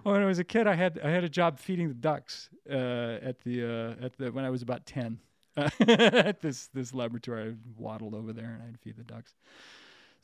when 0.02 0.22
I 0.22 0.26
was 0.26 0.38
a 0.38 0.44
kid, 0.44 0.66
I 0.66 0.74
had 0.74 1.00
I 1.02 1.10
had 1.10 1.24
a 1.24 1.28
job 1.28 1.58
feeding 1.58 1.88
the 1.88 1.94
ducks 1.94 2.50
uh, 2.70 3.18
at 3.22 3.40
the 3.40 3.64
uh, 3.64 4.04
at 4.04 4.16
the 4.18 4.32
when 4.32 4.44
I 4.44 4.50
was 4.50 4.62
about 4.62 4.86
ten. 4.86 5.20
at 5.56 6.40
this 6.40 6.66
this 6.74 6.92
laboratory, 6.92 7.50
I 7.50 7.54
waddled 7.78 8.14
over 8.14 8.32
there 8.32 8.44
and 8.44 8.62
I'd 8.62 8.78
feed 8.80 8.96
the 8.96 9.04
ducks. 9.04 9.34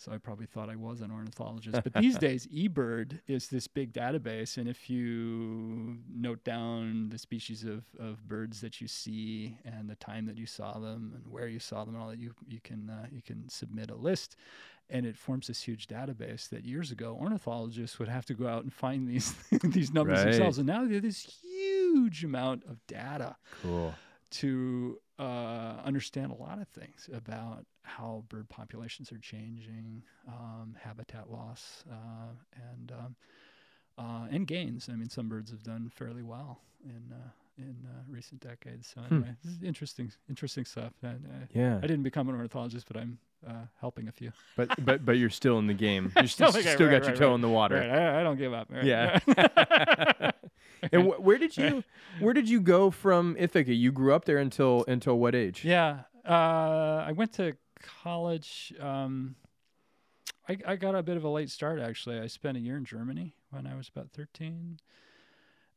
So 0.03 0.11
I 0.11 0.19
probably 0.19 0.47
thought 0.47 0.69
I 0.69 0.75
was 0.75 1.01
an 1.01 1.13
ornithologist. 1.13 1.81
But 1.85 1.93
these 1.95 2.19
days, 2.29 2.49
eBird 2.49 3.21
is 3.29 3.47
this 3.47 3.69
big 3.69 3.93
database, 3.93 4.57
and 4.57 4.69
if 4.69 4.91
you 4.91 5.99
note 6.13 6.43
down 6.43 7.09
the 7.11 7.19
species 7.19 7.63
of, 7.63 7.85
of 8.01 8.27
birds 8.27 8.61
that 8.63 8.81
you 8.81 8.89
see 8.89 9.59
and 9.65 9.89
the 9.89 9.95
time 9.95 10.27
that 10.27 10.37
you 10.37 10.45
saw 10.47 10.73
them 10.81 11.13
and 11.15 11.25
where 11.33 11.47
you 11.47 11.61
saw 11.61 11.85
them 11.85 11.95
and 11.95 12.03
all 12.03 12.09
that, 12.09 12.19
you 12.19 12.35
you 12.49 12.59
can 12.65 12.91
uh, 12.91 13.07
you 13.13 13.23
can 13.23 13.49
submit 13.49 13.91
a 13.93 13.95
list, 13.95 14.35
and 14.91 15.07
it 15.07 15.17
forms 15.17 15.47
this 15.47 15.63
huge 15.63 15.87
database 15.87 16.49
that 16.49 16.65
years 16.65 16.91
ago 16.91 17.17
ornithologists 17.21 18.01
would 18.01 18.09
have 18.09 18.27
to 18.27 18.35
go 18.35 18.49
out 18.49 18.65
and 18.65 18.73
find 18.73 19.07
these 19.07 19.35
these 19.63 19.93
numbers 19.93 20.19
Right. 20.19 20.33
themselves, 20.33 20.59
and 20.59 20.67
now 20.67 20.85
they 20.85 20.95
have 20.95 21.03
this 21.05 21.39
huge 21.43 22.25
amount 22.25 22.65
of 22.65 22.85
data 22.89 23.37
Cool. 23.63 23.95
To 24.33 24.99
uh, 25.19 25.75
understand 25.85 26.33
a 26.33 26.35
lot 26.35 26.61
of 26.61 26.69
things 26.69 27.09
about 27.15 27.65
how 27.85 28.25
bird 28.29 28.49
populations 28.49 29.13
are 29.13 29.19
changing, 29.19 30.03
um, 30.29 30.77
habitat 30.81 31.31
loss, 31.31 31.85
uh, 31.91 32.33
and 32.71 32.93
um, 32.93 33.17
uh, 33.99 34.27
and 34.31 34.47
gains. 34.47 34.89
I 34.91 34.95
mean, 34.95 35.09
some 35.11 35.29
birds 35.29 35.51
have 35.51 35.63
done 35.63 35.91
fairly 35.95 36.23
well 36.23 36.61
in 36.85 37.13
uh, 37.13 37.31
in 37.59 37.77
uh, 37.87 38.03
recent 38.11 38.41
decades. 38.41 38.93
So 38.95 39.03
Hmm. 39.03 39.15
anyway, 39.17 39.37
this 39.45 39.53
is 39.53 39.63
interesting, 39.63 40.11
interesting 40.29 40.65
stuff. 40.65 40.93
And, 41.03 41.49
Yeah. 41.55 41.77
I 41.79 41.83
didn't 41.83 42.03
become 42.03 42.29
an 42.31 42.35
ornithologist, 42.35 42.87
but 42.89 42.97
I'm 42.97 43.19
uh, 43.47 43.67
helping 43.81 44.09
a 44.09 44.13
few. 44.13 44.33
But 44.57 44.71
but 44.85 45.05
but 45.05 45.19
you're 45.19 45.31
still 45.31 45.59
in 45.59 45.67
the 45.67 45.75
game. 45.75 46.11
You 46.19 46.27
still, 46.35 46.49
Okay, 46.49 46.63
still 46.63 46.87
right, 46.89 47.01
got 47.01 47.09
your 47.09 47.17
toe 47.17 47.29
right. 47.29 47.35
in 47.35 47.41
the 47.43 47.49
water. 47.49 47.77
Right, 47.77 47.91
I, 47.91 48.21
I 48.21 48.23
don't 48.23 48.39
give 48.39 48.53
up. 48.55 48.69
Right. 48.71 48.85
Yeah. 48.85 49.19
And 50.93 51.07
wh- 51.07 51.21
where 51.23 51.39
did 51.39 51.57
you 51.57 51.85
where 52.19 52.35
did 52.35 52.49
you 52.49 52.61
go 52.61 52.91
from 52.91 53.37
Ithaca? 53.39 53.73
You 53.73 53.93
grew 53.93 54.13
up 54.15 54.25
there 54.25 54.39
until 54.39 54.85
until 54.89 55.19
what 55.19 55.35
age? 55.35 55.65
Yeah, 55.65 56.01
uh, 56.29 57.05
I 57.07 57.13
went 57.13 57.33
to 57.35 57.57
college. 58.03 58.75
Um, 58.81 59.37
I, 60.49 60.59
I 60.67 60.77
got 60.77 60.97
a 60.97 61.03
bit 61.03 61.17
of 61.17 61.25
a 61.25 61.29
late 61.29 61.51
start 61.51 61.79
actually. 61.81 62.19
I 62.19 62.27
spent 62.27 62.57
a 62.57 62.61
year 62.61 62.77
in 62.77 62.85
Germany 62.85 63.35
when 63.51 63.67
I 63.67 63.77
was 63.77 63.89
about 63.89 64.11
13, 64.11 64.81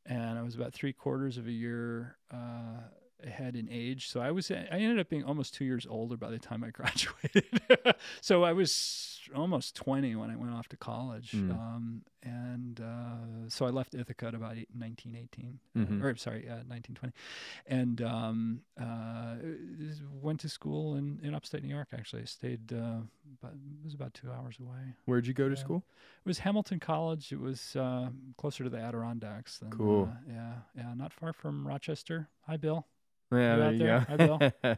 and 0.07 0.39
I 0.39 0.41
was 0.41 0.55
about 0.55 0.73
three 0.73 0.93
quarters 0.93 1.37
of 1.37 1.47
a 1.47 1.51
year 1.51 2.17
uh, 2.31 2.81
ahead 3.23 3.55
in 3.55 3.67
age. 3.71 4.09
So 4.09 4.19
I 4.21 4.31
was 4.31 4.51
I 4.51 4.65
ended 4.71 4.99
up 4.99 5.09
being 5.09 5.23
almost 5.23 5.53
two 5.53 5.65
years 5.65 5.85
older 5.89 6.17
by 6.17 6.29
the 6.29 6.39
time 6.39 6.63
I 6.63 6.69
graduated. 6.79 7.45
so 8.21 8.43
I 8.43 8.53
was 8.53 9.11
almost 9.35 9.75
20 9.75 10.15
when 10.15 10.29
I 10.29 10.35
went 10.35 10.53
off 10.53 10.67
to 10.69 10.77
college, 10.77 11.31
Mm. 11.31 11.51
um, 11.51 12.01
and 12.21 12.79
uh, 12.79 13.49
so 13.49 13.65
I 13.65 13.69
left 13.69 13.95
Ithaca 13.95 14.27
at 14.27 14.35
about 14.35 14.55
eight, 14.57 14.69
1918, 14.75 15.59
Mhm. 15.75 16.03
or 16.03 16.15
sorry, 16.15 16.47
uh, 16.47 16.61
1920, 16.67 17.11
and 17.65 18.01
um, 18.03 18.61
uh, 18.79 19.35
went 20.21 20.39
to 20.41 20.49
school 20.49 20.95
in, 20.95 21.19
in 21.23 21.33
upstate 21.33 21.63
New 21.63 21.73
York. 21.73 21.87
Actually, 21.93 22.21
I 22.23 22.25
stayed, 22.25 22.71
uh, 22.71 22.99
but 23.41 23.51
it 23.53 23.83
was 23.83 23.93
about 23.95 24.13
two 24.13 24.31
hours 24.31 24.57
away. 24.59 24.93
Where'd 25.05 25.25
you 25.27 25.33
go 25.33 25.49
to 25.49 25.55
Yeah. 25.55 25.61
school? 25.61 25.83
It 26.23 26.27
was 26.27 26.39
Hamilton 26.39 26.79
College. 26.79 27.31
It 27.31 27.39
was 27.39 27.75
uh, 27.75 28.09
closer 28.37 28.63
to 28.63 28.69
the 28.69 28.77
Adirondacks. 28.79 29.57
Than, 29.59 29.71
Cool. 29.71 30.05
uh, 30.11 30.17
yeah, 30.31 30.53
yeah, 30.75 30.93
not 30.93 31.13
far 31.13 31.33
from 31.33 31.67
Rochester. 31.67 32.29
Hi, 32.47 32.57
Bill. 32.57 32.85
Yeah, 33.35 33.55
there 33.55 33.71
you 33.73 33.77
there? 33.79 34.17
go. 34.63 34.77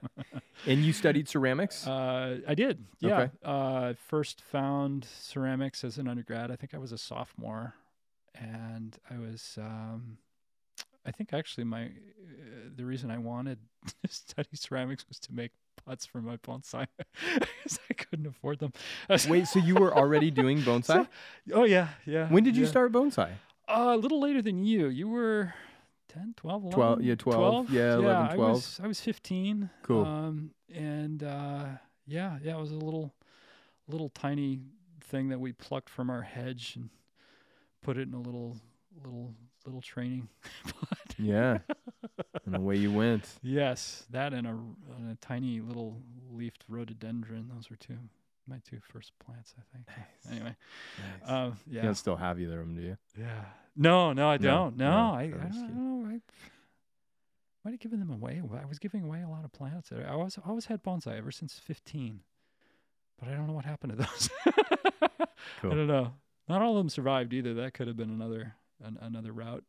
and 0.66 0.84
you 0.84 0.94
studied 0.94 1.28
ceramics? 1.30 1.88
Uh, 1.88 2.40
I 2.48 2.56
did. 2.56 2.86
Yeah. 3.00 3.20
Okay. 3.20 3.32
Uh, 3.44 3.94
first 4.08 4.42
found 4.42 5.06
ceramics 5.06 5.84
as 5.84 5.98
an 5.98 6.08
undergrad. 6.08 6.52
I 6.52 6.56
think 6.56 6.74
I 6.74 6.78
was 6.78 6.92
a 6.92 6.98
sophomore, 6.98 7.76
and 8.36 8.98
I 9.10 9.18
was. 9.18 9.58
Um, 9.60 10.18
I 11.06 11.12
think 11.12 11.32
actually 11.34 11.64
my 11.64 11.86
uh, 11.86 11.90
the 12.76 12.86
reason 12.86 13.10
I 13.10 13.18
wanted 13.18 13.60
to 14.04 14.12
study 14.12 14.50
ceramics 14.54 15.06
was 15.08 15.20
to 15.20 15.34
make 15.34 15.52
pots 15.86 16.06
for 16.06 16.22
my 16.22 16.38
bonsai 16.38 16.88
because 17.34 17.80
I 17.90 17.94
couldn't 17.94 18.28
afford 18.28 18.60
them. 18.60 18.74
Wait, 19.30 19.48
so 19.48 19.60
you 19.60 19.76
were 19.76 19.96
already 19.96 20.32
doing 20.32 20.60
bonsai? 20.60 20.86
So- 20.86 21.08
oh 21.54 21.64
yeah, 21.64 21.90
yeah. 22.06 22.28
when 22.30 22.44
did 22.44 22.58
you 22.58 22.66
start 22.66 22.92
bonsai? 22.92 23.32
Uh, 23.70 23.94
a 23.96 23.98
little 23.98 24.22
later 24.22 24.42
than 24.42 24.64
you. 24.64 24.88
You 24.88 25.08
were 25.10 25.54
10, 26.08 26.34
12, 26.38 26.64
11? 26.64 26.76
12 26.76 27.02
yeah, 27.02 27.16
12, 27.16 27.70
yeah, 27.72 27.94
11, 27.96 28.16
I 28.32 28.36
12. 28.36 28.52
was, 28.54 28.80
I 28.84 28.88
was 28.88 29.00
15. 29.02 29.70
Cool. 29.84 30.06
Um, 30.06 30.52
and 30.74 31.24
uh, 31.24 31.66
yeah, 32.06 32.38
yeah, 32.44 32.56
it 32.58 32.60
was 32.60 32.72
a 32.72 32.76
little, 32.76 33.14
little 33.88 34.10
tiny 34.10 34.60
thing 35.02 35.30
that 35.30 35.40
we 35.40 35.52
plucked 35.54 35.90
from 35.90 36.10
our 36.10 36.22
hedge 36.22 36.74
and 36.76 36.90
put 37.82 37.98
it 37.98 38.08
in 38.08 38.14
a 38.14 38.20
little, 38.22 38.58
little, 39.04 39.34
little 39.66 39.82
training 39.82 40.28
pot. 40.68 40.98
Yeah. 41.18 41.60
and 42.46 42.56
away 42.56 42.76
you 42.78 42.92
went. 42.92 43.28
Yes, 43.42 44.06
that 44.12 44.34
and 44.34 44.46
a, 44.48 44.52
and 44.98 45.12
a 45.12 45.16
tiny 45.16 45.60
little 45.62 46.02
leafed 46.32 46.64
rhododendron. 46.68 47.50
Those 47.54 47.70
were 47.70 47.76
two, 47.76 47.98
my 48.48 48.60
two 48.70 48.80
first 48.82 49.12
plants, 49.20 49.54
I 49.58 49.62
think. 49.76 49.88
Anyway, 50.32 50.56
Nice. 51.22 51.30
uh, 51.30 51.52
You 51.70 51.82
don't 51.82 51.96
still 51.96 52.16
have 52.18 52.40
either 52.40 52.60
of 52.62 52.68
them, 52.68 52.76
do 52.76 52.82
you? 52.82 52.98
Yeah. 53.18 53.46
No, 53.78 54.12
no, 54.14 54.30
I 54.30 54.38
don't. 54.38 54.76
No, 54.78 54.90
no, 54.90 55.14
I, 55.16 55.22
I 55.24 55.28
that 55.30 55.52
don't 55.54 55.76
know. 55.76 56.10
I 56.10 56.20
might 57.64 57.72
have 57.72 57.80
given 57.80 58.00
them 58.00 58.10
away. 58.12 58.42
I 58.62 58.66
was 58.66 58.80
giving 58.80 59.04
away 59.04 59.22
a 59.22 59.30
lot 59.30 59.44
of 59.46 59.52
plants. 59.52 59.92
I 59.92 60.10
always, 60.10 60.38
always 60.46 60.66
had 60.66 60.84
bonsai 60.84 61.18
ever 61.18 61.32
since 61.32 61.60
15, 61.60 62.22
but 63.20 63.30
I 63.30 63.34
don't 63.34 63.46
know 63.48 63.54
what 63.54 63.66
happened 63.66 63.98
to 63.98 63.98
those. 63.98 64.30
Cool. 65.62 65.72
I 65.72 65.76
don't 65.76 65.88
know. 65.88 66.14
Not 66.50 66.62
all 66.62 66.72
of 66.74 66.78
them 66.78 66.90
survived 66.90 67.34
either. 67.34 67.54
That 67.54 67.74
could 67.74 67.88
have 67.88 67.96
been 67.98 68.10
another 68.10 68.56
an, 68.84 68.98
another 69.02 69.32
route. 69.32 69.64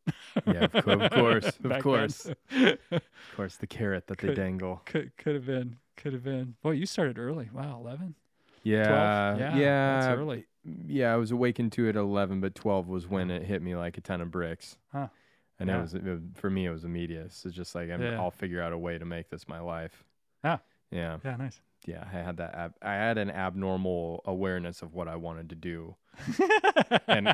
Yeah, 0.45 0.65
of 0.65 0.71
co- 0.83 0.99
of 0.99 1.11
course, 1.11 1.45
of 1.63 1.79
course. 1.81 2.29
Of 2.91 3.01
course, 3.35 3.55
the 3.57 3.67
carrot 3.67 4.07
that 4.07 4.17
they 4.17 4.33
dangle. 4.33 4.81
could 4.85 5.15
could 5.17 5.35
have 5.35 5.45
been. 5.45 5.77
Could 5.95 6.13
have 6.13 6.23
been. 6.23 6.55
Boy, 6.61 6.71
you 6.71 6.85
started 6.85 7.17
early. 7.17 7.49
Wow, 7.53 7.79
11. 7.81 8.15
Yeah, 8.63 9.37
Yeah, 9.37 9.57
yeah, 9.57 9.99
that's 10.01 10.19
early. 10.19 10.45
Yeah, 10.87 11.13
I 11.13 11.17
was 11.17 11.31
awakened 11.31 11.71
to 11.73 11.85
it 11.87 11.95
at 11.95 12.01
11, 12.01 12.41
but 12.41 12.53
12 12.55 12.87
was 12.87 13.07
when 13.07 13.31
it 13.31 13.43
hit 13.43 13.61
me 13.61 13.75
like 13.75 13.97
a 13.97 14.01
ton 14.01 14.21
of 14.21 14.29
bricks. 14.31 14.77
Huh. 14.91 15.07
And 15.59 15.69
Yeah. 15.69 15.79
it 15.79 15.81
was 15.81 15.93
it, 15.93 16.03
for 16.35 16.49
me, 16.49 16.65
it 16.65 16.69
was 16.71 16.83
immediate. 16.83 17.31
So 17.33 17.49
just 17.49 17.75
like 17.75 17.89
I'm, 17.89 18.01
Yeah. 18.01 18.19
I'll 18.19 18.31
figure 18.31 18.61
out 18.61 18.71
a 18.73 18.77
way 18.77 18.97
to 18.97 19.05
make 19.05 19.29
this 19.29 19.47
my 19.47 19.59
life. 19.59 20.03
Ah. 20.43 20.59
Yeah, 20.91 21.17
Yeah, 21.23 21.35
nice. 21.35 21.61
yeah. 21.85 22.03
I 22.05 22.17
had 22.17 22.37
that. 22.37 22.55
Ab- 22.55 22.75
I 22.81 22.93
had 22.93 23.17
an 23.17 23.29
abnormal 23.29 24.21
awareness 24.25 24.81
of 24.81 24.93
what 24.93 25.07
I 25.07 25.15
wanted 25.17 25.49
to 25.49 25.55
do, 25.55 25.95
And- 27.07 27.33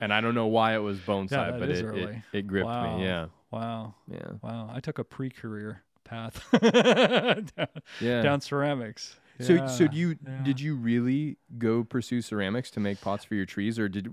and 0.00 0.12
I 0.12 0.20
don't 0.20 0.34
know 0.34 0.46
why 0.46 0.74
it 0.74 0.78
was 0.78 0.98
bonsai, 1.00 1.30
that 1.30 1.58
but 1.60 1.68
it, 1.68 1.84
it 1.84 2.16
it 2.32 2.46
gripped 2.46 2.66
Wow. 2.66 2.96
me. 2.98 3.04
Yeah, 3.04 3.26
wow. 3.50 3.94
yeah, 4.10 4.32
Wow. 4.42 4.70
I 4.72 4.80
took 4.80 4.98
a 4.98 5.04
pre-career 5.04 5.82
path 6.04 6.44
down, 6.60 7.48
yeah. 8.00 8.22
down 8.22 8.40
ceramics. 8.40 9.16
So, 9.40 9.66
so 9.66 9.88
do 9.88 9.96
you 9.96 10.16
yeah. 10.26 10.42
did 10.42 10.60
you 10.60 10.76
really 10.76 11.38
go 11.58 11.84
pursue 11.84 12.22
ceramics 12.22 12.70
to 12.72 12.80
make 12.80 13.00
pots 13.00 13.24
for 13.24 13.34
your 13.34 13.46
trees, 13.46 13.78
or 13.78 13.88
did 13.88 14.12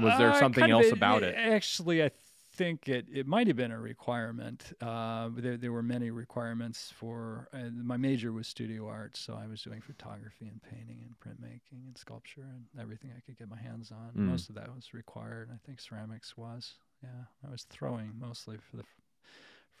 was 0.00 0.16
there 0.18 0.30
Uh, 0.30 0.38
something 0.38 0.64
of 0.64 0.70
else 0.70 0.92
about 0.92 1.22
it? 1.22 1.34
Actually, 1.36 2.02
I 2.02 2.10
think 2.54 2.88
it, 2.88 3.06
it 3.10 3.26
might 3.26 3.46
have 3.46 3.56
been 3.56 3.72
a 3.72 3.80
requirement. 3.80 4.72
Uh, 4.80 5.30
there, 5.34 5.56
there 5.56 5.72
were 5.72 5.82
many 5.82 6.10
requirements 6.10 6.92
for 6.94 7.48
uh, 7.54 7.70
my 7.72 7.96
major 7.96 8.30
was 8.32 8.46
studio 8.46 8.86
art, 8.88 9.16
so 9.16 9.34
I 9.34 9.46
was 9.46 9.62
doing 9.62 9.80
photography 9.80 10.46
and 10.46 10.62
painting 10.62 11.00
and 11.02 11.14
printmaking 11.18 11.86
and 11.86 11.96
sculpture 11.96 12.42
and 12.42 12.66
everything 12.80 13.10
I 13.16 13.20
could 13.20 13.38
get 13.38 13.48
my 13.48 13.60
hands 13.60 13.90
on. 13.90 14.10
Mm. 14.16 14.30
Most 14.30 14.48
of 14.50 14.54
that 14.56 14.74
was 14.74 14.92
required. 14.92 15.50
I 15.52 15.58
think 15.66 15.80
ceramics 15.80 16.36
was. 16.36 16.74
Yeah, 17.02 17.24
I 17.46 17.50
was 17.50 17.64
throwing 17.64 18.12
mostly 18.20 18.58
for 18.58 18.76
the 18.76 18.84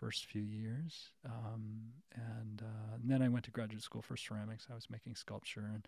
first 0.04 0.26
few 0.26 0.42
years, 0.42 1.10
um, 1.24 1.92
and, 2.14 2.62
uh, 2.62 2.94
and 3.00 3.10
then 3.10 3.22
I 3.22 3.28
went 3.28 3.44
to 3.44 3.50
graduate 3.50 3.82
school 3.82 4.02
for 4.02 4.16
ceramics. 4.16 4.66
I 4.70 4.74
was 4.74 4.88
making 4.90 5.16
sculpture 5.16 5.64
and. 5.74 5.86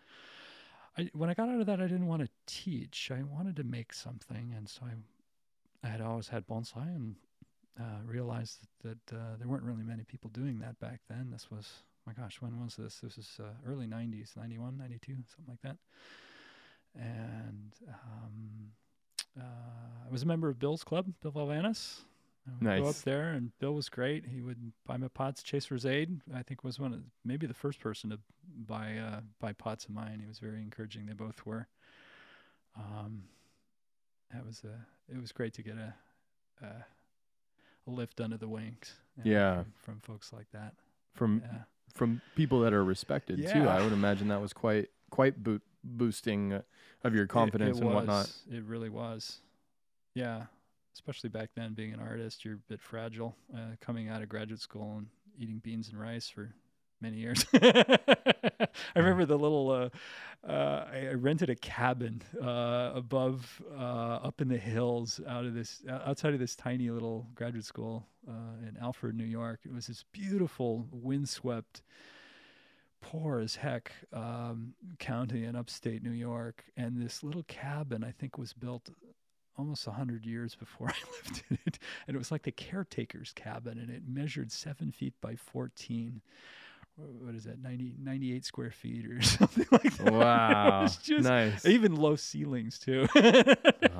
I, 0.97 1.09
when 1.11 1.29
I 1.29 1.33
got 1.33 1.49
out 1.49 1.59
of 1.59 1.65
that, 1.65 1.81
I 1.81 1.87
didn't 1.87 2.07
want 2.07 2.21
to 2.21 2.29
teach. 2.45 3.11
I 3.13 3.21
wanted 3.21 3.57
to 3.57 3.65
make 3.65 3.91
something, 3.91 4.53
and 4.55 4.69
so 4.69 4.83
I 4.85 4.93
I 5.85 5.89
had 5.89 6.01
always 6.01 6.27
had 6.27 6.47
bonsai 6.47 6.95
and 6.95 7.15
uh, 7.79 8.01
realized 8.05 8.59
that, 8.83 8.97
that 9.07 9.15
uh, 9.15 9.35
there 9.37 9.47
weren't 9.47 9.63
really 9.63 9.83
many 9.83 10.03
people 10.03 10.31
doing 10.33 10.59
that 10.59 10.79
back 10.79 11.01
then. 11.09 11.29
This 11.31 11.51
was, 11.51 11.83
my 12.07 12.13
gosh, 12.13 12.41
when 12.41 12.59
was 12.63 12.75
this? 12.75 12.99
This 13.03 13.17
was 13.17 13.39
uh, 13.39 13.49
early 13.67 13.85
90s, 13.85 14.35
91, 14.35 14.77
92, 14.77 15.13
something 15.13 15.45
like 15.47 15.61
that. 15.61 15.77
And 16.95 17.73
um, 17.87 18.71
uh, 19.39 20.07
I 20.07 20.11
was 20.11 20.23
a 20.23 20.25
member 20.25 20.49
of 20.49 20.57
Bill's 20.57 20.83
club, 20.83 21.05
Bill 21.21 21.31
Valavanis. 21.31 21.99
I 22.47 22.51
would 22.75 22.83
go 22.83 22.89
up 22.89 22.95
there, 22.97 23.29
and 23.29 23.57
Bill 23.59 23.73
was 23.73 23.89
great. 23.89 24.25
He 24.27 24.41
would 24.41 24.71
buy 24.85 24.97
my 24.97 25.07
pots. 25.07 25.41
Chase 25.41 25.67
Rosade, 25.67 26.19
I 26.33 26.43
think, 26.43 26.63
was 26.63 26.79
one 26.79 26.93
of 26.93 26.99
maybe 27.23 27.47
the 27.47 27.53
first 27.55 27.79
person 27.79 28.11
to 28.11 28.19
buy 28.67 28.97
uh, 28.97 29.21
buy 29.39 29.53
pots 29.53 29.85
of 29.85 29.91
mine. 29.91 30.19
He 30.21 30.27
was 30.27 30.39
very 30.39 30.61
encouraging. 30.61 31.05
They 31.07 31.13
both 31.13 31.45
were. 31.45 31.67
Um, 32.77 33.23
that 34.33 34.45
was 34.45 34.63
a. 34.63 34.85
It 35.11 35.19
was 35.19 35.31
great 35.31 35.53
to 35.55 35.61
get 35.63 35.75
a, 35.75 35.93
a, 36.63 36.67
a 37.87 37.91
lift 37.91 38.19
under 38.21 38.37
the 38.37 38.47
wings. 38.47 38.93
you 39.23 39.23
know, 39.25 39.37
Yeah. 39.37 39.55
from, 39.63 39.73
from 39.81 39.99
folks 40.01 40.33
like 40.33 40.47
that. 40.51 40.73
From 41.13 41.41
Yeah. 41.45 41.59
from 41.93 42.21
people 42.35 42.59
that 42.61 42.73
are 42.73 42.83
respected 42.83 43.37
too. 43.37 43.67
I 43.67 43.81
would 43.81 43.93
imagine 43.93 44.27
that 44.27 44.41
was 44.41 44.51
quite 44.53 44.89
quite 45.09 45.41
bo- 45.43 45.61
boosting 45.83 46.53
uh, 46.53 46.61
of 47.03 47.13
your 47.15 47.25
confidence 47.27 47.77
it 47.77 47.83
and 47.83 47.93
whatnot. 47.93 48.31
It 48.51 48.63
really 48.65 48.89
was. 48.89 49.39
Yeah. 50.13 50.45
Especially 50.95 51.29
back 51.29 51.49
then, 51.55 51.73
being 51.73 51.93
an 51.93 51.99
artist, 51.99 52.45
you're 52.45 52.55
a 52.55 52.69
bit 52.69 52.81
fragile. 52.81 53.35
Uh, 53.53 53.75
coming 53.81 54.07
out 54.07 54.21
of 54.21 54.29
graduate 54.29 54.61
school 54.61 54.97
and 54.97 55.07
eating 55.37 55.59
beans 55.59 55.89
and 55.89 55.99
rice 55.99 56.29
for 56.29 56.55
many 57.01 57.17
years. 57.17 57.45
I 57.53 58.67
remember 58.95 59.25
the 59.25 59.37
little. 59.37 59.69
Uh, 59.69 59.89
uh, 60.49 60.85
I, 60.89 61.07
I 61.09 61.13
rented 61.13 61.49
a 61.49 61.55
cabin 61.55 62.21
uh, 62.41 62.91
above, 62.95 63.61
uh, 63.77 64.19
up 64.23 64.39
in 64.39 64.47
the 64.47 64.57
hills, 64.57 65.19
out 65.27 65.43
of 65.45 65.53
this, 65.53 65.83
outside 65.89 66.33
of 66.33 66.39
this 66.39 66.55
tiny 66.55 66.89
little 66.89 67.27
graduate 67.35 67.65
school 67.65 68.07
uh, 68.27 68.65
in 68.67 68.77
Alfred, 68.81 69.15
New 69.15 69.25
York. 69.25 69.61
It 69.65 69.73
was 69.73 69.87
this 69.87 70.05
beautiful, 70.13 70.87
windswept 70.91 71.81
poor 73.01 73.39
as 73.39 73.57
heck 73.57 73.91
um, 74.13 74.73
county 74.97 75.43
in 75.43 75.55
upstate 75.55 76.01
New 76.03 76.11
York, 76.11 76.63
and 76.77 76.99
this 76.99 77.21
little 77.21 77.43
cabin 77.43 78.03
I 78.03 78.11
think 78.11 78.37
was 78.37 78.53
built 78.53 78.89
almost 79.57 79.87
a 79.87 79.91
hundred 79.91 80.25
years 80.25 80.55
before 80.55 80.89
I 80.91 80.95
lived 81.23 81.43
in 81.49 81.57
it, 81.65 81.79
and 82.07 82.15
it 82.15 82.17
was 82.17 82.31
like 82.31 82.43
the 82.43 82.51
caretaker's 82.51 83.31
cabin, 83.33 83.77
and 83.77 83.89
it 83.89 84.03
measured 84.07 84.51
seven 84.51 84.91
feet 84.91 85.13
by 85.21 85.35
fourteen. 85.35 86.21
What 86.97 87.35
is 87.35 87.43
that? 87.43 87.61
90, 87.61 87.95
98 88.01 88.45
square 88.45 88.71
feet 88.71 89.05
or 89.05 89.21
something 89.21 89.65
like 89.69 89.97
that. 89.97 90.07
it 90.07 90.13
Wow, 90.13 90.81
was 90.83 90.95
just 90.95 91.25
nice. 91.25 91.65
even 91.65 91.93
low 91.93 92.15
ceilings 92.15 92.79
too. 92.79 93.05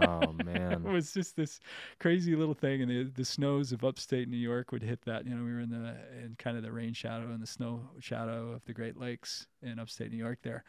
oh 0.02 0.32
man. 0.46 0.72
It 0.86 0.92
was 0.92 1.12
just 1.12 1.36
this 1.36 1.60
crazy 2.00 2.38
little 2.38 2.54
thing, 2.54 2.82
and 2.82 2.90
the 2.90 3.04
the 3.14 3.26
snows 3.26 3.74
of 3.74 3.84
upstate 3.84 4.30
New 4.30 4.38
York 4.38 4.72
would 4.72 4.82
hit 4.82 5.02
that. 5.06 5.26
You 5.28 5.36
know, 5.36 5.44
we 5.44 5.52
were 5.52 5.60
in 5.60 5.72
the 5.72 5.96
in 6.24 6.36
kind 6.40 6.56
of 6.56 6.64
the 6.64 6.72
rain 6.72 6.94
shadow 6.94 7.26
and 7.32 7.42
the 7.42 7.48
snow 7.48 7.82
shadow 8.00 8.52
of 8.54 8.64
the 8.64 8.74
Great 8.74 8.98
Lakes 8.98 9.48
in 9.62 9.78
upstate 9.78 10.12
New 10.12 10.18
York 10.18 10.40
there, 10.42 10.64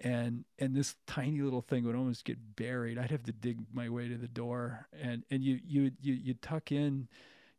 and 0.00 0.44
and 0.58 0.74
this 0.74 0.96
tiny 1.06 1.40
little 1.40 1.62
thing 1.62 1.84
would 1.84 1.96
almost 1.96 2.24
get 2.24 2.38
buried. 2.56 2.98
I'd 2.98 3.10
have 3.10 3.24
to 3.24 3.32
dig 3.32 3.58
my 3.72 3.88
way 3.88 4.08
to 4.08 4.16
the 4.16 4.28
door, 4.28 4.86
and 5.00 5.24
and 5.30 5.42
you 5.42 5.60
you 5.66 5.92
you 6.00 6.14
you 6.14 6.34
tuck 6.34 6.72
in, 6.72 7.08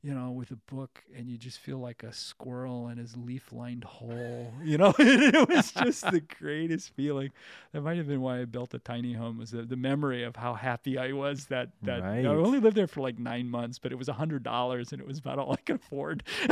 you 0.02 0.14
know, 0.14 0.32
with 0.32 0.52
a 0.52 0.56
book, 0.56 1.04
and 1.16 1.30
you 1.30 1.38
just 1.38 1.60
feel 1.60 1.78
like 1.78 2.04
a 2.04 2.12
squirrel 2.14 2.88
in 2.90 2.98
his 2.98 3.16
leaf-lined 3.16 3.84
hole. 3.84 4.54
You 4.64 4.78
know, 4.78 4.94
it 5.00 5.50
was 5.50 5.72
just 5.72 6.10
the 6.10 6.22
greatest 6.22 6.94
feeling. 6.96 7.32
That 7.74 7.82
might 7.82 7.98
have 7.98 8.08
been 8.08 8.22
why 8.22 8.42
I 8.42 8.46
built 8.46 8.74
a 8.74 8.80
tiny 8.80 9.14
home. 9.14 9.38
Was 9.38 9.52
the, 9.52 9.64
the 9.64 9.76
memory 9.76 10.24
of 10.24 10.36
how 10.36 10.54
happy 10.56 10.98
I 10.98 11.12
was 11.14 11.46
that 11.48 11.70
that 11.84 12.02
Right. 12.04 12.26
I 12.26 12.30
only 12.30 12.60
lived 12.60 12.76
there 12.78 12.88
for 12.88 13.02
like 13.02 13.20
nine 13.20 13.50
months, 13.50 13.80
but 13.80 13.92
it 13.92 13.96
was 13.98 14.10
a 14.10 14.14
hundred 14.14 14.44
dollars, 14.44 14.92
and 14.92 15.02
it 15.02 15.08
was 15.08 15.20
about 15.20 15.38
all 15.40 15.54
I 15.54 15.58
could 15.58 15.76
afford. 15.78 16.24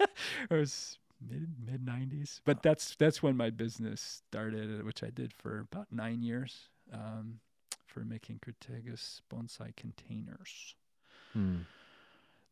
it 0.00 0.50
was 0.50 0.98
mid 1.28 1.48
mid 1.64 1.84
nineties, 1.84 2.40
but 2.44 2.62
that's 2.62 2.94
that's 2.96 3.22
when 3.22 3.36
my 3.36 3.50
business 3.50 4.22
started, 4.28 4.80
uh, 4.80 4.84
which 4.84 5.02
I 5.02 5.10
did 5.10 5.32
for 5.32 5.60
about 5.60 5.88
nine 5.90 6.22
years, 6.22 6.68
um, 6.92 7.40
for 7.86 8.00
making 8.00 8.40
Crataegus 8.40 9.20
bonsai 9.32 9.74
containers. 9.76 10.74
Hmm. 11.32 11.58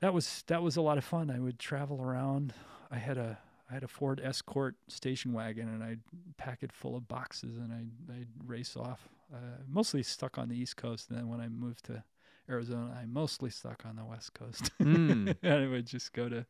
That 0.00 0.12
was 0.12 0.44
that 0.48 0.62
was 0.62 0.76
a 0.76 0.82
lot 0.82 0.98
of 0.98 1.04
fun. 1.04 1.30
I 1.30 1.38
would 1.38 1.58
travel 1.58 2.00
around. 2.02 2.54
I 2.90 2.98
had 2.98 3.18
a 3.18 3.38
I 3.70 3.74
had 3.74 3.84
a 3.84 3.88
Ford 3.88 4.20
Escort 4.22 4.76
station 4.88 5.32
wagon, 5.32 5.68
and 5.68 5.82
I'd 5.82 6.00
pack 6.36 6.62
it 6.62 6.72
full 6.72 6.96
of 6.96 7.08
boxes, 7.08 7.56
and 7.56 7.72
I'd 7.72 8.12
I'd 8.12 8.28
race 8.46 8.76
off. 8.76 9.08
Uh, 9.32 9.62
mostly 9.66 10.02
stuck 10.02 10.36
on 10.36 10.48
the 10.48 10.56
East 10.56 10.76
Coast, 10.76 11.08
and 11.08 11.18
then 11.18 11.28
when 11.28 11.40
I 11.40 11.48
moved 11.48 11.84
to 11.86 12.04
Arizona, 12.50 12.98
I 13.00 13.06
mostly 13.06 13.50
stuck 13.50 13.84
on 13.86 13.96
the 13.96 14.04
West 14.04 14.34
Coast. 14.34 14.70
Mm. 14.78 15.36
and 15.42 15.54
I 15.54 15.66
would 15.68 15.86
just 15.86 16.12
go 16.12 16.28
to 16.28 16.44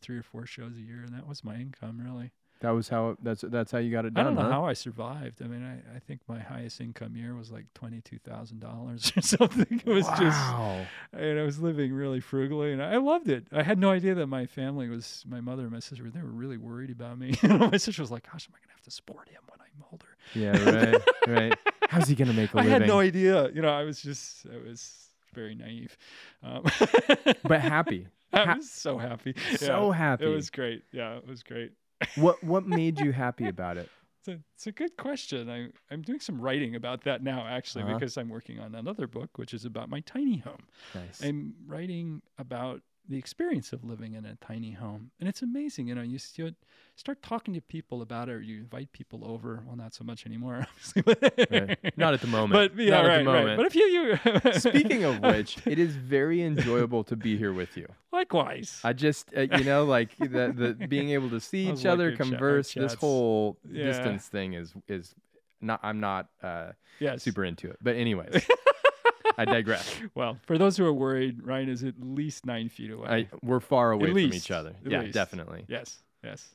three 0.00 0.18
or 0.18 0.22
four 0.22 0.46
shows 0.46 0.76
a 0.76 0.80
year, 0.80 1.02
and 1.04 1.14
that 1.14 1.26
was 1.26 1.44
my 1.44 1.56
income 1.56 2.00
really. 2.02 2.32
That 2.60 2.70
was 2.70 2.88
how. 2.88 3.16
That's 3.22 3.42
that's 3.42 3.70
how 3.70 3.78
you 3.78 3.90
got 3.90 4.06
it 4.06 4.14
done. 4.14 4.24
I 4.24 4.28
don't 4.28 4.34
know 4.34 4.42
huh? 4.42 4.50
how 4.50 4.64
I 4.64 4.72
survived. 4.72 5.42
I 5.42 5.46
mean, 5.46 5.62
I, 5.62 5.96
I 5.96 5.98
think 5.98 6.22
my 6.26 6.38
highest 6.38 6.80
income 6.80 7.14
year 7.14 7.34
was 7.34 7.50
like 7.50 7.66
twenty 7.74 8.00
two 8.00 8.18
thousand 8.18 8.60
dollars 8.60 9.12
or 9.16 9.20
something. 9.20 9.82
It 9.84 9.90
was 9.90 10.06
just 10.18 10.40
and 11.12 11.38
I 11.38 11.42
was 11.42 11.60
living 11.60 11.92
really 11.92 12.20
frugally, 12.20 12.72
and 12.72 12.82
I 12.82 12.96
loved 12.96 13.28
it. 13.28 13.46
I 13.52 13.62
had 13.62 13.78
no 13.78 13.90
idea 13.90 14.14
that 14.14 14.28
my 14.28 14.46
family 14.46 14.88
was 14.88 15.22
my 15.28 15.40
mother 15.40 15.64
and 15.64 15.72
my 15.72 15.80
sister. 15.80 16.08
They 16.10 16.22
were 16.22 16.30
really 16.30 16.56
worried 16.56 16.90
about 16.90 17.18
me. 17.18 17.34
My 17.42 17.76
sister 17.76 18.00
was 18.00 18.10
like, 18.10 18.30
"Gosh, 18.30 18.48
am 18.48 18.54
I 18.54 18.58
gonna 18.64 18.72
have 18.72 18.82
to 18.82 18.90
support 18.90 19.28
him 19.28 19.42
when 19.48 19.60
I'm 19.60 19.84
older?" 19.92 20.16
Yeah. 20.34 20.92
Right. 20.92 21.02
right. 21.28 21.58
How's 21.90 22.08
he 22.08 22.14
gonna 22.14 22.32
make 22.32 22.54
a 22.54 22.56
living? 22.56 22.70
I 22.70 22.72
had 22.72 22.86
no 22.86 23.00
idea. 23.00 23.50
You 23.52 23.60
know, 23.60 23.68
I 23.68 23.84
was 23.84 24.00
just 24.00 24.46
I 24.46 24.66
was 24.66 25.10
very 25.34 25.54
naive, 25.54 25.96
um, 26.42 26.62
but 27.42 27.60
happy. 27.60 28.08
I 28.32 28.44
ha- 28.44 28.54
was 28.56 28.70
so 28.70 28.98
happy. 28.98 29.34
So 29.56 29.90
Yeah, 29.92 29.96
happy. 29.96 30.24
It 30.24 30.28
was 30.28 30.50
great. 30.50 30.82
Yeah, 30.92 31.16
it 31.16 31.26
was 31.26 31.42
great. 31.42 31.72
What 32.16 32.42
What 32.44 32.66
made 32.66 33.00
you 33.00 33.12
happy 33.12 33.46
about 33.48 33.76
it? 33.76 33.88
It's 34.20 34.28
a, 34.28 34.38
it's 34.54 34.66
a 34.66 34.72
good 34.72 34.96
question. 34.96 35.48
I, 35.48 35.68
I'm 35.90 36.02
doing 36.02 36.18
some 36.20 36.40
writing 36.40 36.74
about 36.74 37.04
that 37.04 37.22
now, 37.22 37.46
actually, 37.46 37.84
Uh-huh. 37.84 37.94
because 37.94 38.16
I'm 38.18 38.28
working 38.28 38.58
on 38.58 38.74
another 38.74 39.06
book, 39.06 39.38
which 39.38 39.54
is 39.54 39.64
about 39.64 39.88
my 39.88 40.00
tiny 40.00 40.38
home. 40.38 40.66
Nice. 40.94 41.22
I'm 41.22 41.54
writing 41.66 42.22
about 42.36 42.82
the 43.08 43.16
experience 43.18 43.72
of 43.72 43.84
living 43.84 44.14
in 44.14 44.24
a 44.24 44.34
tiny 44.36 44.72
home, 44.72 45.10
and 45.20 45.28
it's 45.28 45.42
amazing. 45.42 45.88
You 45.88 45.94
know, 45.94 46.02
you, 46.02 46.18
you 46.36 46.52
start 46.96 47.22
talking 47.22 47.54
to 47.54 47.60
people 47.60 48.02
about 48.02 48.28
it, 48.28 48.32
or 48.32 48.40
you 48.40 48.58
invite 48.58 48.92
people 48.92 49.22
over. 49.24 49.62
Well, 49.66 49.76
not 49.76 49.94
so 49.94 50.02
much 50.04 50.26
anymore, 50.26 50.66
obviously. 50.96 51.02
Right. 51.50 51.96
Not 51.96 52.14
at 52.14 52.20
the 52.20 52.26
moment. 52.26 52.52
But 52.74 52.82
yeah, 52.82 52.90
Not 52.90 53.04
at 53.04 53.08
right, 53.08 53.18
the 53.18 53.24
moment. 53.24 53.46
right. 53.48 53.56
But 53.56 53.66
if 53.66 53.74
you, 53.76 53.84
you 53.84 54.52
Speaking 54.60 55.04
of 55.04 55.20
which, 55.22 55.58
it 55.66 55.78
is 55.78 55.94
very 55.96 56.42
enjoyable 56.42 57.04
to 57.04 57.16
be 57.16 57.36
here 57.36 57.52
with 57.52 57.76
you. 57.76 57.86
likewise, 58.12 58.80
I 58.82 58.92
just, 58.92 59.28
uh, 59.36 59.42
you 59.42 59.64
know, 59.64 59.84
like 59.84 60.16
the, 60.18 60.52
the 60.78 60.86
being 60.88 61.10
able 61.10 61.30
to 61.30 61.40
see 61.40 61.68
each 61.70 61.86
other, 61.86 62.10
like 62.10 62.18
your 62.18 62.26
converse. 62.28 62.74
this 62.74 62.94
whole 62.94 63.58
Yeah. 63.70 63.84
distance 63.86 64.26
thing 64.26 64.54
is 64.54 64.72
is 64.88 65.14
not. 65.60 65.80
I'm 65.82 66.00
not 66.00 66.28
uh, 66.42 66.72
yes. 67.00 67.22
super 67.22 67.44
into 67.44 67.70
it. 67.70 67.78
But 67.80 67.96
anyways, 67.96 68.46
I 69.36 69.44
digress. 69.44 69.94
Well, 70.14 70.38
for 70.46 70.56
those 70.56 70.76
who 70.76 70.86
are 70.86 70.92
worried, 70.92 71.44
Ryan 71.44 71.68
is 71.68 71.84
at 71.84 71.94
least 72.00 72.46
nine 72.46 72.68
feet 72.68 72.90
away. 72.90 73.08
I, 73.08 73.28
we're 73.42 73.60
far 73.60 73.92
away 73.92 74.06
from 74.06 74.14
least, 74.14 74.36
each 74.36 74.50
other. 74.50 74.74
Yeah, 74.84 75.02
least. 75.02 75.14
definitely. 75.14 75.64
Yes, 75.68 76.02
yes, 76.24 76.54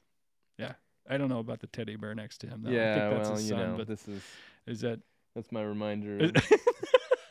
yeah. 0.57 0.73
I 1.09 1.17
don't 1.17 1.29
know 1.29 1.39
about 1.39 1.59
the 1.59 1.67
teddy 1.67 1.95
bear 1.95 2.15
next 2.15 2.39
to 2.39 2.47
him. 2.47 2.61
Though. 2.63 2.71
yeah, 2.71 2.91
I 2.91 2.99
think 2.99 3.11
that's 3.11 3.29
well, 3.29 3.37
his 3.37 3.49
you 3.49 3.57
son, 3.57 3.71
know, 3.71 3.77
but 3.77 3.87
this 3.87 4.07
is 4.07 4.21
is 4.67 4.81
that? 4.81 4.99
that's 5.35 5.51
my 5.51 5.61
reminder. 5.61 6.17
Is, 6.19 6.31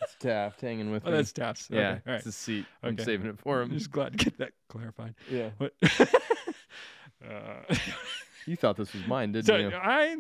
Of 0.03 0.19
Taft 0.19 0.61
hanging 0.61 0.91
with 0.91 1.03
oh, 1.07 1.11
me. 1.11 1.23
that's 1.23 1.69
yeah, 1.71 1.79
Okay, 1.79 1.87
all 1.87 2.13
right. 2.13 2.17
it's 2.17 2.27
a 2.27 2.33
seat. 2.33 2.67
I'm 2.83 2.99
saving 2.99 3.27
it 3.27 3.39
for 3.39 3.61
him. 3.61 3.71
I'm 3.71 3.79
just 3.79 3.91
glad 3.91 4.19
to 4.19 4.25
get 4.25 4.39
that 4.39 4.53
clarified. 4.69 5.15
Yeah, 5.31 5.51
But 5.59 5.75
uh, 7.29 7.75
you 8.47 8.57
thought 8.57 8.77
this 8.77 8.93
was 8.93 9.07
mine, 9.07 9.33
didn't 9.33 9.47
so 9.47 9.57
you? 9.57 9.71
I 9.75 10.17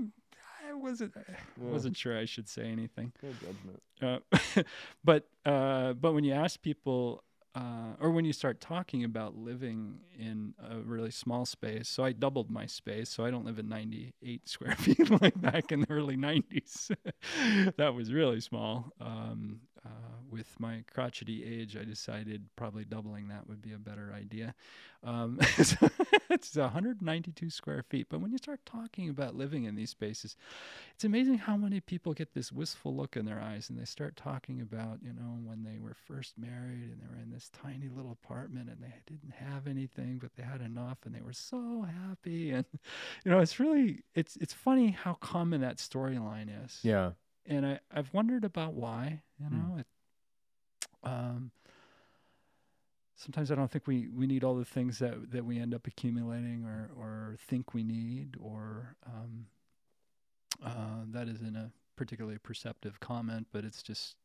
wasn't, 0.82 1.12
I 1.16 1.20
Yeah. 1.62 1.70
wasn't 1.70 1.96
sure 1.96 2.16
I 2.18 2.24
should 2.24 2.48
say 2.48 2.64
anything. 2.64 3.12
No 3.22 3.30
judgment. 3.32 3.82
Uh, 4.02 4.62
but 5.04 5.28
uh, 5.44 5.92
but 5.94 6.12
when 6.14 6.24
you 6.24 6.32
ask 6.32 6.60
people, 6.62 7.22
uh, 7.54 7.94
or 8.00 8.10
when 8.10 8.24
you 8.24 8.32
start 8.32 8.60
talking 8.60 9.02
about 9.04 9.36
living 9.36 9.98
in 10.18 10.54
a 10.70 10.78
really 10.78 11.10
small 11.10 11.44
space, 11.44 11.88
so 11.88 12.04
I 12.04 12.12
doubled 12.12 12.50
my 12.50 12.66
space, 12.66 13.08
so 13.10 13.24
I 13.24 13.30
don't 13.30 13.44
live 13.44 13.58
in 13.58 13.68
98 13.68 14.48
square 14.48 14.74
feet 14.78 15.10
like 15.20 15.40
back 15.40 15.72
in 15.72 15.80
the 15.80 15.90
early 15.90 16.16
90s. 16.16 16.90
that 17.76 17.94
was 17.94 18.12
really 18.12 18.40
small. 18.40 18.92
Um, 19.00 19.60
uh, 19.84 19.88
with 20.30 20.58
my 20.60 20.84
crotchety 20.92 21.44
age, 21.44 21.76
I 21.76 21.84
decided 21.84 22.44
probably 22.56 22.84
doubling 22.84 23.28
that 23.28 23.48
would 23.48 23.62
be 23.62 23.72
a 23.72 23.78
better 23.78 24.12
idea. 24.14 24.54
Um, 25.02 25.38
it's 26.30 26.54
192 26.54 27.50
square 27.50 27.82
feet. 27.82 28.08
But 28.10 28.20
when 28.20 28.30
you 28.30 28.38
start 28.38 28.60
talking 28.66 29.08
about 29.08 29.34
living 29.34 29.64
in 29.64 29.74
these 29.74 29.90
spaces, 29.90 30.36
it's 30.94 31.04
amazing 31.04 31.38
how 31.38 31.56
many 31.56 31.80
people 31.80 32.12
get 32.12 32.34
this 32.34 32.52
wistful 32.52 32.94
look 32.94 33.16
in 33.16 33.24
their 33.24 33.40
eyes 33.40 33.70
and 33.70 33.78
they 33.78 33.84
start 33.86 34.16
talking 34.16 34.60
about, 34.60 34.98
you 35.02 35.12
know, 35.12 35.38
when 35.42 35.64
they 35.64 35.78
were 35.78 35.94
first 35.94 36.36
married 36.38 36.90
and 36.90 37.00
they 37.00 37.06
were 37.06 37.22
in 37.22 37.30
this 37.30 37.50
tiny 37.50 37.88
little 37.88 38.12
apartment 38.12 38.68
and 38.68 38.82
they 38.82 38.92
didn't 39.06 39.32
have 39.32 39.66
anything, 39.66 40.18
but 40.18 40.34
they 40.36 40.42
had 40.42 40.60
enough 40.60 40.98
and 41.04 41.14
they 41.14 41.22
were 41.22 41.32
so 41.32 41.86
happy. 42.08 42.52
And, 42.60 42.66
you 43.24 43.30
know, 43.30 43.38
it's 43.38 43.58
really, 43.60 44.02
it's, 44.14 44.36
it's 44.36 44.52
funny 44.52 44.90
how 44.90 45.14
common 45.14 45.60
that 45.62 45.76
storyline 45.78 46.48
is 46.64 46.80
Yeah. 46.82 47.12
And 47.50 47.66
I, 47.66 47.80
I've 47.92 48.12
wondered 48.14 48.44
about 48.44 48.72
why. 48.74 49.20
You 49.38 49.48
Hmm. 49.48 49.56
know, 49.56 49.76
it, 49.78 49.86
um, 51.02 51.50
sometimes 53.16 53.50
I 53.50 53.54
don't 53.56 53.70
think 53.70 53.86
we, 53.86 54.08
we 54.08 54.26
need 54.26 54.44
all 54.44 54.54
the 54.54 54.64
things 54.64 54.98
that, 55.00 55.30
that 55.32 55.44
we 55.44 55.58
end 55.58 55.74
up 55.74 55.86
accumulating 55.86 56.64
or, 56.64 56.90
or 56.96 57.36
think 57.48 57.74
we 57.74 57.82
need, 57.82 58.36
or 58.40 58.94
um, 59.06 59.46
uh, 60.64 61.04
that 61.08 61.28
isn't 61.28 61.56
a 61.56 61.70
particularly 61.96 62.38
perceptive 62.38 63.00
comment, 63.00 63.46
but 63.52 63.64
it's 63.64 63.82
just 63.82 64.16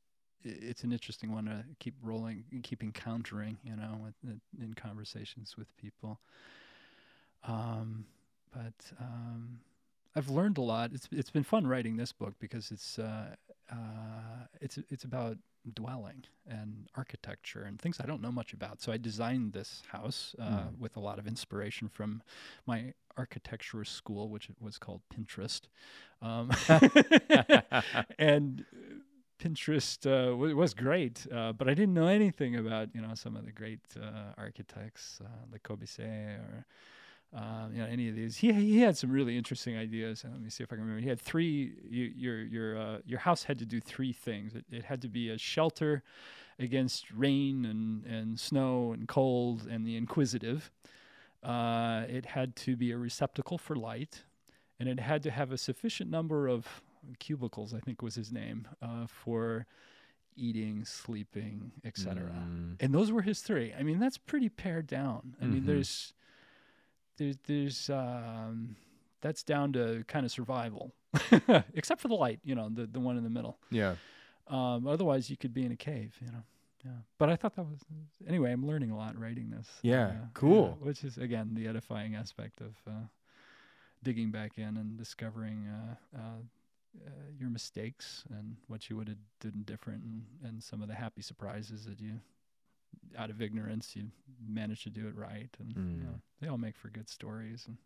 it's 0.48 0.84
an 0.84 0.92
interesting 0.92 1.32
one 1.32 1.46
to 1.46 1.66
keep 1.80 1.96
rolling, 2.04 2.44
keep 2.62 2.84
encountering, 2.84 3.58
you 3.64 3.76
know, 3.76 4.00
with, 4.04 4.40
in 4.62 4.76
conversations 4.76 5.56
with 5.58 5.76
people. 5.76 6.20
Um, 7.44 8.06
but 8.54 8.74
um, 9.00 9.60
I've 10.15 10.30
learned 10.30 10.58
a 10.58 10.62
lot. 10.62 10.91
It's 10.93 11.08
it's 11.12 11.30
been 11.32 11.43
fun 11.43 11.67
writing 11.67 11.97
this 11.97 12.12
book 12.13 12.34
because 12.39 12.71
it's 12.71 12.97
uh, 12.99 13.36
uh, 13.71 14.47
it's 14.62 14.78
it's 14.89 15.04
about 15.04 15.38
dwelling 15.73 16.23
and 16.47 16.88
architecture 16.95 17.63
and 17.63 17.80
things 17.82 17.99
I 17.99 18.06
don't 18.06 18.21
know 18.21 18.32
much 18.32 18.54
about. 18.54 18.82
So 18.82 18.91
I 18.91 18.97
designed 18.97 19.54
this 19.54 19.84
house 19.88 20.36
uh, 20.39 20.69
Mm. 20.69 20.80
with 20.80 20.95
a 20.95 20.99
lot 20.99 21.19
of 21.19 21.28
inspiration 21.28 21.89
from 21.89 22.21
my 22.65 22.93
architecture 23.17 23.84
school, 23.84 24.30
which 24.30 24.49
was 24.60 24.78
called 24.78 25.01
Pinterest, 25.13 25.62
um, 26.21 26.51
and. 28.19 28.65
Pinterest 29.38 30.06
uh, 30.08 30.30
w- 30.32 30.56
was 30.56 30.73
great, 30.73 31.28
uh, 31.30 31.51
but 31.51 31.67
I 31.67 31.73
didn't 31.73 31.93
know 31.93 32.08
anything 32.08 32.56
about 32.56 32.88
you 32.95 33.01
know 33.01 33.13
some 33.15 33.36
of 33.36 33.45
the 33.45 33.51
great 33.51 33.82
uh, 34.01 34.32
architects, 34.38 35.19
uh, 35.21 35.28
Le 35.51 35.60
Corbusier 35.60 36.39
or 36.39 36.65
um, 37.36 37.71
you 37.74 37.80
know 37.82 37.88
any 37.88 38.08
of 38.10 38.15
these. 38.15 38.38
He 38.38 38.52
he 38.54 38.80
had 38.80 38.95
some 38.98 39.12
really 39.12 39.38
interesting 39.38 39.78
ideas. 39.78 40.24
Let 40.24 40.41
me 40.41 40.50
see 40.50 40.63
if 40.63 40.71
I 40.71 40.76
can 40.76 40.84
remember. 40.86 41.02
He 41.04 41.10
had 41.10 41.19
three. 41.21 41.74
You, 41.89 42.12
your 42.15 42.41
your 42.43 42.78
uh, 42.80 42.98
your 43.06 43.19
house 43.19 43.43
had 43.43 43.60
to 43.60 43.65
do 43.65 43.80
three 43.80 44.13
things. 44.13 44.56
It, 44.56 44.65
it 44.71 44.84
had 44.86 45.02
to 45.02 45.10
be 45.10 45.30
a 45.30 45.38
shelter 45.38 46.02
against 46.58 47.12
rain 47.12 47.65
and 47.65 48.06
and 48.06 48.39
snow 48.39 48.93
and 48.93 49.08
cold 49.08 49.67
and 49.69 49.86
the 49.86 49.95
inquisitive. 49.98 50.71
Uh, 51.43 52.06
it 52.10 52.26
had 52.26 52.56
to 52.56 52.76
be 52.76 52.91
a 52.91 52.98
receptacle 52.98 53.58
for 53.58 53.76
light, 53.76 54.24
and 54.80 54.89
it 54.89 55.00
had 55.00 55.21
to 55.24 55.30
have 55.32 55.52
a 55.52 55.58
sufficient 55.58 56.10
number 56.10 56.48
of 56.48 56.82
cubicles. 57.19 57.74
I 57.74 57.80
think 57.80 58.02
was 58.02 58.15
his 58.15 58.32
name 58.32 58.67
uh, 58.82 59.06
for 59.08 59.67
eating, 60.38 60.84
sleeping, 60.84 61.71
etc 61.86 62.30
Mm. 62.30 62.76
and 62.82 62.93
those 62.93 63.10
were 63.12 63.21
his 63.21 63.39
three. 63.41 63.74
I 63.74 63.84
mean, 63.84 64.00
that's 64.00 64.17
pretty 64.17 64.50
pared 64.50 64.86
down. 64.88 65.36
I 65.41 65.45
mean, 65.45 65.62
Mhm. 65.63 65.65
there's, 65.67 66.13
there's, 67.17 67.38
there's, 67.45 67.89
um, 67.89 68.75
that's 69.21 69.43
down 69.43 69.73
to 69.73 70.04
kind 70.08 70.25
of 70.25 70.32
survival, 70.32 70.93
except 71.73 72.01
for 72.01 72.08
the 72.08 72.15
light, 72.15 72.39
you 72.43 72.54
know, 72.54 72.69
the 72.69 72.86
the 72.86 72.99
one 72.99 73.17
in 73.17 73.23
the 73.23 73.30
middle. 73.30 73.58
Yeah. 73.71 73.95
Um, 74.47 74.86
otherwise, 74.88 75.30
you 75.30 75.38
could 75.38 75.54
be 75.54 75.65
in 75.65 75.71
a 75.71 75.75
cave, 75.75 76.15
you 76.21 76.28
know. 76.28 76.43
Yeah. 76.86 76.91
But 77.17 77.30
I 77.30 77.36
thought 77.36 77.56
that 77.56 77.65
was 77.65 77.80
anyway. 78.28 78.51
I'm 78.51 78.67
learning 78.67 78.91
a 78.91 78.97
lot 78.97 79.19
writing 79.19 79.49
this. 79.49 79.67
Yeah, 79.82 80.08
uh, 80.08 80.12
cool. 80.36 80.78
which 80.80 81.04
is 81.04 81.17
again 81.17 81.51
the 81.54 81.67
edifying 81.67 82.13
aspect 82.15 82.62
of 82.62 82.75
uh, 82.88 83.08
digging 84.04 84.30
back 84.30 84.58
in 84.58 84.78
and 84.78 84.95
discovering 84.95 85.67
uh, 85.67 86.17
uh, 86.17 86.21
uh, 87.08 87.10
your 87.39 87.49
mistakes 87.49 88.23
and 88.30 88.56
what 88.67 88.89
you 88.89 88.95
would 88.95 89.08
have 89.08 89.17
done 89.41 89.63
different, 89.65 90.04
and, 90.04 90.23
and 90.43 90.63
some 90.63 90.84
of 90.84 90.88
the 90.88 90.93
happy 90.93 91.23
surprises 91.23 91.86
that 91.86 91.99
you, 91.99 92.19
out 93.17 93.30
of 93.30 93.41
ignorance, 93.41 93.95
you 93.95 94.12
managed 94.48 94.84
to 94.84 94.89
do 94.89 95.08
it 95.08 95.15
right, 95.15 95.50
and 95.60 95.69
you 95.69 95.82
Mm. 95.82 96.04
know, 96.04 96.21
they 96.41 96.48
all 96.48 96.58
make 96.58 96.76
for 96.78 96.89
good 96.89 97.10
stories 97.10 97.65
and 97.67 97.78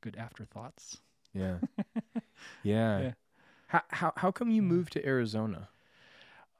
good 0.00 0.16
afterthoughts. 0.16 0.98
Yeah. 1.32 1.58
yeah. 2.62 3.00
Yeah. 3.00 3.12
How, 3.68 3.82
how 3.88 4.12
how 4.16 4.30
come 4.30 4.50
you 4.50 4.62
Yeah. 4.62 4.68
moved 4.68 4.92
to 4.94 5.06
Arizona? 5.06 5.68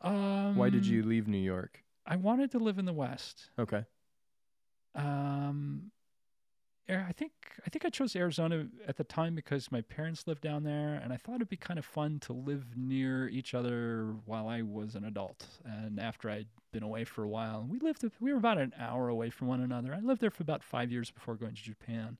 Um, 0.00 0.56
Why 0.56 0.70
did 0.70 0.86
you 0.86 1.02
leave 1.02 1.28
New 1.28 1.38
York? 1.38 1.82
I 2.06 2.16
wanted 2.16 2.50
to 2.52 2.58
live 2.58 2.78
in 2.78 2.84
the 2.84 2.92
West. 2.92 3.50
Okay. 3.58 3.84
Um, 4.94 5.90
I 6.88 7.12
think 7.12 7.32
I 7.66 7.70
think 7.70 7.84
I 7.84 7.88
chose 7.88 8.14
Arizona 8.14 8.66
at 8.86 8.96
the 8.96 9.04
time 9.04 9.34
because 9.34 9.72
my 9.72 9.80
parents 9.80 10.26
lived 10.26 10.42
down 10.42 10.64
there, 10.64 11.00
and 11.02 11.12
I 11.12 11.16
thought 11.16 11.36
it'd 11.36 11.48
be 11.48 11.56
kind 11.56 11.78
of 11.78 11.84
fun 11.84 12.18
to 12.20 12.32
live 12.32 12.76
near 12.76 13.26
each 13.28 13.54
other 13.54 14.14
while 14.26 14.48
I 14.48 14.62
was 14.62 14.94
an 14.94 15.04
adult. 15.04 15.46
And 15.64 15.98
after 15.98 16.28
I'd 16.28 16.48
been 16.72 16.82
away 16.82 17.04
for 17.04 17.24
a 17.24 17.28
while, 17.28 17.66
we 17.68 17.78
lived 17.78 18.04
we 18.20 18.32
were 18.32 18.38
about 18.38 18.58
an 18.58 18.74
hour 18.78 19.08
away 19.08 19.30
from 19.30 19.48
one 19.48 19.60
another. 19.60 19.94
I 19.94 20.00
lived 20.00 20.20
there 20.20 20.30
for 20.30 20.42
about 20.42 20.62
five 20.62 20.92
years 20.92 21.10
before 21.10 21.36
going 21.36 21.54
to 21.54 21.62
Japan, 21.62 22.18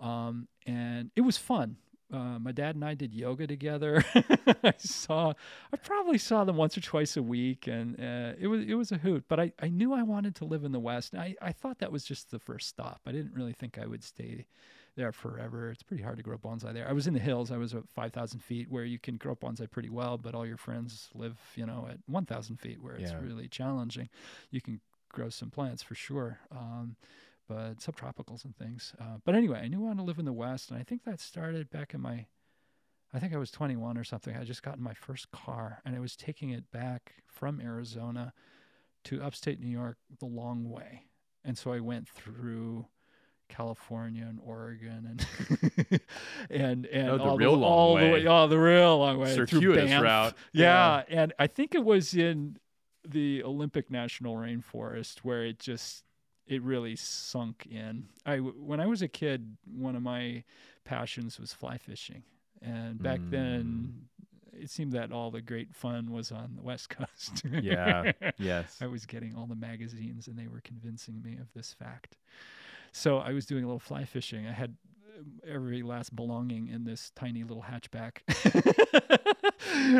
um, 0.00 0.48
and 0.66 1.12
it 1.14 1.20
was 1.20 1.36
fun. 1.36 1.76
Uh, 2.12 2.38
my 2.38 2.52
dad 2.52 2.76
and 2.76 2.84
I 2.84 2.94
did 2.94 3.12
yoga 3.14 3.46
together. 3.48 4.04
I 4.62 4.74
saw, 4.78 5.32
I 5.72 5.76
probably 5.76 6.18
saw 6.18 6.44
them 6.44 6.56
once 6.56 6.78
or 6.78 6.80
twice 6.80 7.16
a 7.16 7.22
week, 7.22 7.66
and 7.66 7.98
uh, 7.98 8.34
it 8.38 8.46
was 8.46 8.62
it 8.64 8.74
was 8.74 8.92
a 8.92 8.98
hoot. 8.98 9.24
But 9.28 9.40
I, 9.40 9.52
I 9.60 9.68
knew 9.68 9.92
I 9.92 10.02
wanted 10.04 10.36
to 10.36 10.44
live 10.44 10.62
in 10.64 10.70
the 10.72 10.78
West. 10.78 11.14
I, 11.16 11.34
I 11.42 11.50
thought 11.52 11.78
that 11.80 11.90
was 11.90 12.04
just 12.04 12.30
the 12.30 12.38
first 12.38 12.68
stop. 12.68 13.00
I 13.06 13.12
didn't 13.12 13.34
really 13.34 13.52
think 13.52 13.76
I 13.76 13.86
would 13.86 14.04
stay 14.04 14.46
there 14.94 15.10
forever. 15.12 15.70
It's 15.70 15.82
pretty 15.82 16.02
hard 16.04 16.16
to 16.18 16.22
grow 16.22 16.38
bonsai 16.38 16.72
there. 16.72 16.88
I 16.88 16.92
was 16.92 17.06
in 17.08 17.12
the 17.14 17.20
hills. 17.20 17.50
I 17.50 17.56
was 17.56 17.74
at 17.74 17.88
five 17.88 18.12
thousand 18.12 18.40
feet, 18.40 18.70
where 18.70 18.84
you 18.84 19.00
can 19.00 19.16
grow 19.16 19.34
bonsai 19.34 19.68
pretty 19.68 19.90
well, 19.90 20.16
but 20.16 20.32
all 20.34 20.46
your 20.46 20.56
friends 20.56 21.10
live, 21.12 21.36
you 21.56 21.66
know, 21.66 21.88
at 21.90 21.98
one 22.06 22.24
thousand 22.24 22.60
feet, 22.60 22.80
where 22.80 22.94
it's 22.94 23.10
Yeah. 23.10 23.20
really 23.20 23.48
challenging. 23.48 24.08
You 24.52 24.60
can 24.60 24.80
grow 25.10 25.28
some 25.28 25.50
plants 25.50 25.82
for 25.82 25.96
sure. 25.96 26.38
Um, 26.52 26.94
but 27.48 27.78
subtropicals 27.78 28.44
and 28.44 28.56
things. 28.56 28.92
Uh, 29.00 29.16
but 29.24 29.34
anyway, 29.34 29.60
I 29.62 29.68
knew 29.68 29.78
I 29.80 29.88
wanted 29.88 29.98
to 29.98 30.04
live 30.04 30.18
in 30.18 30.24
the 30.24 30.32
West, 30.32 30.70
and 30.70 30.78
I 30.78 30.82
think 30.82 31.04
that 31.04 31.20
started 31.20 31.70
back 31.70 31.94
in 31.94 32.00
my, 32.00 32.26
I 33.12 33.18
think 33.18 33.32
I 33.34 33.38
was 33.38 33.50
21 33.50 33.96
or 33.96 34.04
something. 34.04 34.36
I 34.36 34.44
just 34.44 34.62
gotten 34.62 34.82
my 34.82 34.94
first 34.94 35.30
car, 35.30 35.80
and 35.84 35.94
I 35.94 36.00
was 36.00 36.16
taking 36.16 36.50
it 36.50 36.70
back 36.70 37.14
from 37.26 37.60
Arizona 37.60 38.32
to 39.04 39.22
upstate 39.22 39.60
New 39.60 39.68
York 39.70 39.98
the 40.18 40.26
long 40.26 40.68
way, 40.70 41.04
and 41.44 41.56
so 41.56 41.72
I 41.72 41.80
went 41.80 42.08
through. 42.08 42.86
California 43.48 44.26
and 44.28 44.40
Oregon 44.44 45.06
and 45.08 46.00
and 46.50 46.84
and 46.86 47.10
Oh, 47.10 47.16
the 47.16 47.22
all 47.22 47.36
real 47.36 47.52
long 47.52 47.62
all 47.72 47.88
the 47.90 48.02
way. 48.02 48.12
way, 48.14 48.26
oh, 48.26 48.48
the 48.48 48.58
real 48.58 48.98
long 48.98 49.18
way 49.18 49.36
through 49.36 49.46
Circuitous 49.46 49.88
Banff. 49.88 50.02
route. 50.02 50.34
Yeah, 50.52 51.04
and 51.08 51.32
I 51.38 51.46
think 51.46 51.76
it 51.76 51.84
was 51.84 52.12
in 52.12 52.56
the 53.06 53.44
Olympic 53.44 53.88
National 53.88 54.34
Rainforest 54.34 55.18
where 55.20 55.44
it 55.44 55.60
just 55.60 56.02
it 56.46 56.62
really 56.62 56.96
sunk 56.96 57.66
in. 57.70 58.06
I 58.24 58.38
when 58.38 58.80
I 58.80 58.86
was 58.86 59.02
a 59.02 59.08
kid, 59.08 59.56
one 59.64 59.96
of 59.96 60.02
my 60.02 60.44
passions 60.84 61.38
was 61.38 61.52
fly 61.52 61.78
fishing, 61.78 62.22
and 62.62 63.02
back 63.02 63.20
then 63.30 64.08
it 64.58 64.70
seemed 64.70 64.92
that 64.92 65.12
all 65.12 65.30
the 65.30 65.40
great 65.40 65.74
fun 65.74 66.10
was 66.10 66.32
on 66.32 66.54
the 66.56 66.62
West 66.62 66.88
Coast. 66.90 67.42
Yeah. 67.44 68.12
Yes. 68.38 68.78
I 68.82 68.86
was 68.86 69.06
getting 69.06 69.34
all 69.34 69.46
the 69.46 69.54
magazines, 69.56 70.26
and 70.28 70.38
they 70.38 70.46
were 70.46 70.60
convincing 70.60 71.22
me 71.22 71.36
of 71.40 71.52
this 71.54 71.72
fact. 71.72 72.16
So 72.92 73.18
I 73.18 73.32
was 73.32 73.46
doing 73.46 73.64
a 73.64 73.66
little 73.66 73.78
fly 73.78 74.04
fishing. 74.04 74.46
I 74.46 74.52
had 74.52 74.74
um, 75.18 75.40
every 75.46 75.82
last 75.82 76.14
belonging 76.16 76.68
in 76.68 76.84
this 76.84 77.12
tiny 77.14 77.44
little 77.44 77.64
hatchback. 77.64 78.22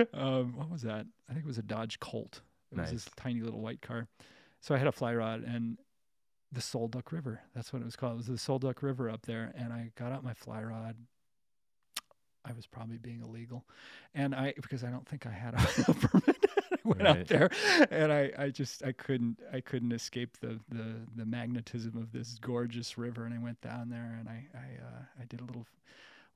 um, 0.14 0.56
what 0.56 0.70
was 0.70 0.82
that? 0.82 1.06
I 1.28 1.32
think 1.32 1.44
it 1.44 1.48
was 1.48 1.59
a 1.59 1.62
Dodge 1.62 2.00
Colt. 2.00 2.40
It 2.72 2.80
was 2.80 2.90
this 2.90 3.06
tiny 3.16 3.40
little 3.40 3.61
white 3.61 3.80
car. 3.82 4.09
So 4.61 4.74
I 4.74 4.78
had 4.78 4.88
a 4.88 4.92
fly 4.92 5.14
rod 5.14 5.44
and 5.44 5.78
the 6.56 6.62
Sol 6.62 6.88
Duc 6.88 7.12
River. 7.12 7.42
That's 7.54 7.70
what 7.72 7.82
it 7.82 7.84
was 7.84 7.96
called. 7.96 8.14
It 8.14 8.16
was 8.16 8.26
the 8.26 8.38
Sol 8.38 8.58
Duc 8.58 8.82
River 8.82 9.10
up 9.10 9.26
there. 9.26 9.52
And 9.56 9.72
I 9.72 9.90
got 9.94 10.10
out 10.10 10.24
my 10.24 10.32
fly 10.32 10.62
rod. 10.62 10.96
I 12.46 12.52
was 12.54 12.66
probably 12.66 12.96
being 12.96 13.20
illegal. 13.20 13.66
And 14.14 14.34
I, 14.34 14.54
because 14.56 14.82
I 14.82 14.88
don't 14.88 15.06
think 15.06 15.26
I 15.26 15.30
had 15.30 15.54
a 15.54 15.92
permit. 15.94 16.46
I 16.72 16.88
went 16.88 17.06
out 17.06 17.26
there 17.26 17.50
and 17.90 18.10
I, 18.10 18.32
I 18.38 18.48
just, 18.48 18.82
I 18.82 18.92
couldn't, 18.92 19.38
I 19.52 19.60
couldn't 19.60 19.92
escape 19.92 20.38
the, 20.40 20.58
the, 20.70 20.94
the 21.14 21.26
magnetism 21.26 21.96
of 21.96 22.10
this 22.12 22.38
gorgeous 22.40 22.96
river. 22.96 23.26
And 23.26 23.34
I 23.34 23.38
went 23.38 23.60
down 23.60 23.90
there 23.90 24.16
and 24.18 24.28
I, 24.28 24.46
I, 24.54 24.82
uh, 24.82 25.02
I 25.20 25.24
did 25.28 25.40
a 25.40 25.44
little, 25.44 25.66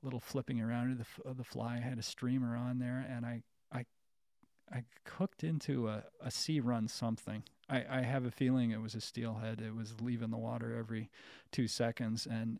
little 0.03 0.19
flipping 0.19 0.61
around 0.61 0.91
of 0.91 0.97
the, 0.99 1.29
of 1.29 1.37
the 1.37 1.43
fly. 1.43 1.77
I 1.77 1.79
had 1.79 1.97
a 1.97 2.03
streamer 2.03 2.55
on 2.55 2.77
there 2.77 3.07
and 3.09 3.25
I, 3.25 3.41
I, 3.73 3.85
I 4.71 4.83
hooked 5.17 5.43
into 5.43 5.87
a, 5.87 6.03
a 6.21 6.29
sea 6.29 6.59
run 6.59 6.87
something. 6.87 7.41
I, 7.71 7.85
I 7.89 8.01
have 8.01 8.25
a 8.25 8.31
feeling 8.31 8.71
it 8.71 8.81
was 8.81 8.95
a 8.95 9.01
steelhead. 9.01 9.61
It 9.61 9.73
was 9.73 10.01
leaving 10.01 10.29
the 10.29 10.37
water 10.37 10.75
every 10.77 11.09
two 11.51 11.67
seconds, 11.67 12.27
and 12.29 12.59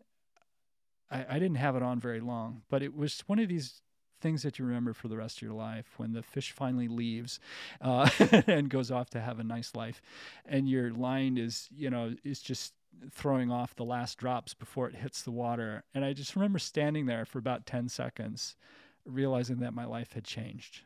I, 1.10 1.26
I 1.28 1.34
didn't 1.34 1.56
have 1.56 1.76
it 1.76 1.82
on 1.82 2.00
very 2.00 2.20
long. 2.20 2.62
But 2.70 2.82
it 2.82 2.96
was 2.96 3.22
one 3.26 3.38
of 3.38 3.48
these 3.48 3.82
things 4.20 4.42
that 4.42 4.58
you 4.58 4.64
remember 4.64 4.94
for 4.94 5.08
the 5.08 5.16
rest 5.16 5.38
of 5.38 5.42
your 5.42 5.52
life 5.52 5.94
when 5.96 6.12
the 6.12 6.22
fish 6.22 6.52
finally 6.52 6.88
leaves 6.88 7.40
uh, 7.80 8.08
and 8.46 8.70
goes 8.70 8.90
off 8.90 9.10
to 9.10 9.20
have 9.20 9.38
a 9.38 9.44
nice 9.44 9.74
life, 9.74 10.00
and 10.46 10.68
your 10.68 10.90
line 10.90 11.36
is 11.36 11.68
you 11.76 11.90
know 11.90 12.14
is 12.24 12.40
just 12.40 12.72
throwing 13.10 13.50
off 13.50 13.74
the 13.74 13.84
last 13.84 14.18
drops 14.18 14.54
before 14.54 14.88
it 14.88 14.94
hits 14.94 15.22
the 15.22 15.30
water. 15.30 15.84
And 15.94 16.04
I 16.04 16.12
just 16.12 16.36
remember 16.36 16.58
standing 16.58 17.06
there 17.06 17.26
for 17.26 17.38
about 17.38 17.66
ten 17.66 17.88
seconds, 17.88 18.56
realizing 19.04 19.58
that 19.58 19.74
my 19.74 19.84
life 19.84 20.14
had 20.14 20.24
changed 20.24 20.82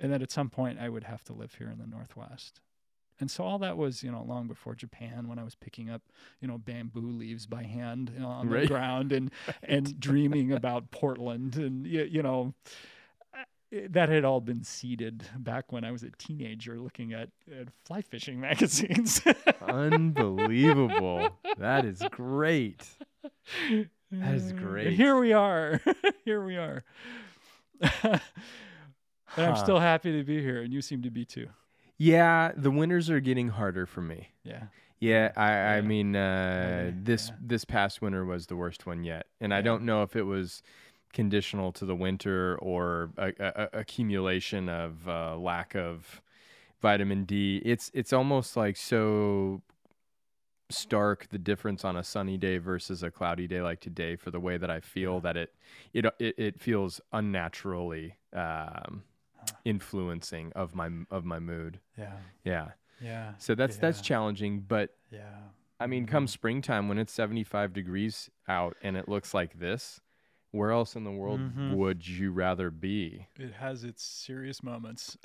and 0.00 0.12
that 0.12 0.22
at 0.22 0.30
some 0.30 0.50
point 0.50 0.78
I 0.78 0.88
would 0.88 1.04
have 1.04 1.22
to 1.24 1.32
live 1.32 1.54
here 1.54 1.70
in 1.70 1.78
the 1.78 1.86
Northwest. 1.86 2.60
And 3.20 3.30
so 3.30 3.44
all 3.44 3.58
that 3.60 3.76
was, 3.76 4.02
you 4.02 4.10
know, 4.10 4.24
long 4.26 4.48
before 4.48 4.74
Japan 4.74 5.28
when 5.28 5.38
I 5.38 5.44
was 5.44 5.54
picking 5.54 5.88
up, 5.88 6.02
you 6.40 6.48
know, 6.48 6.58
bamboo 6.58 7.10
leaves 7.10 7.46
by 7.46 7.62
hand 7.62 8.10
you 8.14 8.20
know, 8.20 8.28
on 8.28 8.48
the 8.48 8.66
ground 8.66 9.12
and 9.12 9.30
and 9.62 9.98
dreaming 10.00 10.52
about 10.52 10.90
Portland 10.90 11.56
and 11.56 11.86
you, 11.86 12.02
you 12.04 12.22
know 12.22 12.54
that 13.90 14.08
had 14.08 14.24
all 14.24 14.40
been 14.40 14.62
seeded 14.62 15.24
back 15.38 15.72
when 15.72 15.84
I 15.84 15.90
was 15.90 16.02
a 16.02 16.10
teenager 16.10 16.78
looking 16.78 17.12
at, 17.12 17.30
at 17.50 17.68
fly 17.84 18.02
fishing 18.02 18.40
magazines. 18.40 19.20
Unbelievable. 19.62 21.38
that 21.58 21.84
is 21.84 22.02
great. 22.10 22.84
That 24.12 24.34
is 24.34 24.50
And 24.50 24.58
great. 24.58 24.92
Here 24.92 25.18
we 25.18 25.32
are. 25.32 25.80
here 26.24 26.44
we 26.44 26.56
are. 26.56 26.84
and 27.80 28.20
I'm 29.36 29.56
still 29.56 29.80
happy 29.80 30.16
to 30.18 30.24
be 30.24 30.40
here, 30.40 30.62
and 30.62 30.72
you 30.72 30.80
seem 30.80 31.02
to 31.02 31.10
be 31.10 31.24
too. 31.24 31.48
Yeah, 31.96 32.52
the 32.56 32.70
winters 32.70 33.08
are 33.10 33.20
getting 33.20 33.48
harder 33.48 33.86
for 33.86 34.00
me. 34.02 34.28
Yeah. 34.42 34.64
Yeah, 35.00 35.32
I, 35.36 35.50
I 35.50 35.76
Yeah. 35.76 35.80
mean, 35.82 36.16
uh, 36.16 36.90
Yeah, 36.90 36.90
this 37.02 37.28
yeah. 37.28 37.36
this 37.40 37.64
past 37.64 38.00
winter 38.02 38.24
was 38.24 38.46
the 38.46 38.56
worst 38.56 38.86
one 38.86 39.04
yet, 39.04 39.26
and 39.40 39.52
I 39.52 39.60
don't 39.60 39.84
know 39.84 40.02
if 40.02 40.16
it 40.16 40.22
was 40.22 40.62
conditional 41.12 41.70
to 41.72 41.84
the 41.84 41.94
winter 41.94 42.56
or 42.60 43.10
a, 43.16 43.32
a, 43.38 43.68
a 43.74 43.78
accumulation 43.80 44.68
of 44.68 45.06
uh, 45.08 45.36
lack 45.36 45.74
of 45.76 46.22
vitamin 46.80 47.24
D. 47.24 47.60
It's 47.64 47.90
it's 47.94 48.12
almost 48.12 48.56
like 48.56 48.76
so 48.76 49.62
stark 50.70 51.28
the 51.28 51.38
difference 51.38 51.84
on 51.84 51.96
a 51.96 52.02
sunny 52.02 52.38
day 52.38 52.56
versus 52.58 53.02
a 53.02 53.10
cloudy 53.10 53.46
day 53.46 53.60
like 53.60 53.80
today 53.80 54.16
for 54.16 54.30
the 54.30 54.40
way 54.40 54.56
that 54.56 54.70
I 54.70 54.80
feel 54.80 55.14
Yeah. 55.14 55.20
that 55.20 55.36
it 55.36 55.54
it 55.92 56.06
it, 56.18 56.34
it 56.38 56.60
feels 56.60 57.00
unnaturally 57.12 58.16
um. 58.32 59.04
Influencing 59.64 60.52
of 60.54 60.74
my 60.74 60.90
of 61.10 61.24
my 61.24 61.38
mood. 61.38 61.80
Yeah. 61.98 62.16
Yeah. 62.44 62.68
Yeah. 63.00 63.32
So 63.38 63.54
that's 63.54 63.76
that's 63.76 64.00
challenging, 64.00 64.60
but 64.60 64.90
Yeah. 65.10 65.20
I 65.80 65.86
mean, 65.86 66.06
come 66.06 66.26
Mhm. 66.26 66.30
springtime 66.30 66.88
when 66.88 66.98
it's 66.98 67.12
75 67.12 67.72
degrees 67.72 68.30
out 68.48 68.76
and 68.82 68.96
it 68.96 69.08
looks 69.08 69.34
like 69.34 69.58
this, 69.58 70.00
where 70.52 70.70
else 70.70 70.94
in 70.94 71.02
the 71.04 71.10
world 71.10 71.40
Mhm. 71.40 71.76
would 71.76 72.06
you 72.06 72.30
rather 72.30 72.70
be? 72.70 73.26
It 73.38 73.54
has 73.54 73.82
its 73.84 74.02
serious 74.04 74.62
moments. 74.62 75.16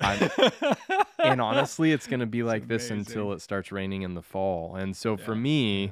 And 1.22 1.40
honestly, 1.40 1.92
it's 1.92 2.06
going 2.06 2.20
to 2.20 2.26
be 2.26 2.42
like 2.42 2.66
this 2.66 2.90
until 2.90 3.32
it 3.32 3.40
starts 3.42 3.70
raining 3.70 4.02
in 4.02 4.14
the 4.14 4.22
fall. 4.22 4.74
And 4.74 4.96
so 4.96 5.16
for 5.18 5.34
me, 5.36 5.84
yeah. 5.86 5.90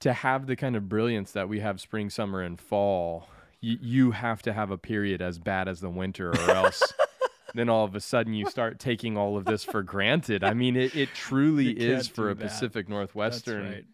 to 0.00 0.12
have 0.12 0.46
the 0.46 0.54
kind 0.56 0.76
of 0.76 0.88
brilliance 0.88 1.32
that 1.32 1.48
we 1.48 1.60
have 1.60 1.80
spring, 1.80 2.10
summer, 2.10 2.42
and 2.42 2.60
fall, 2.60 3.26
you 3.62 4.10
have 4.10 4.42
to 4.42 4.52
have 4.52 4.70
a 4.70 4.76
period 4.76 5.22
as 5.22 5.38
bad 5.38 5.68
as 5.68 5.80
the 5.80 5.88
winter, 5.88 6.30
or 6.30 6.50
else. 6.50 6.82
Then 7.54 7.68
all 7.68 7.84
of 7.84 7.94
a 7.94 8.00
sudden 8.00 8.32
you 8.32 8.48
start 8.48 8.78
taking 8.78 9.18
all 9.18 9.36
of 9.36 9.44
this 9.44 9.62
for 9.62 9.82
granted. 9.82 10.42
I 10.42 10.54
mean, 10.54 10.74
it, 10.74 10.96
it 10.96 11.10
truly 11.14 11.70
is 11.78 12.08
for 12.08 12.30
a 12.30 12.34
that. 12.34 12.44
Pacific 12.44 12.88
Northwestern 12.88 13.66
right. 13.66 13.84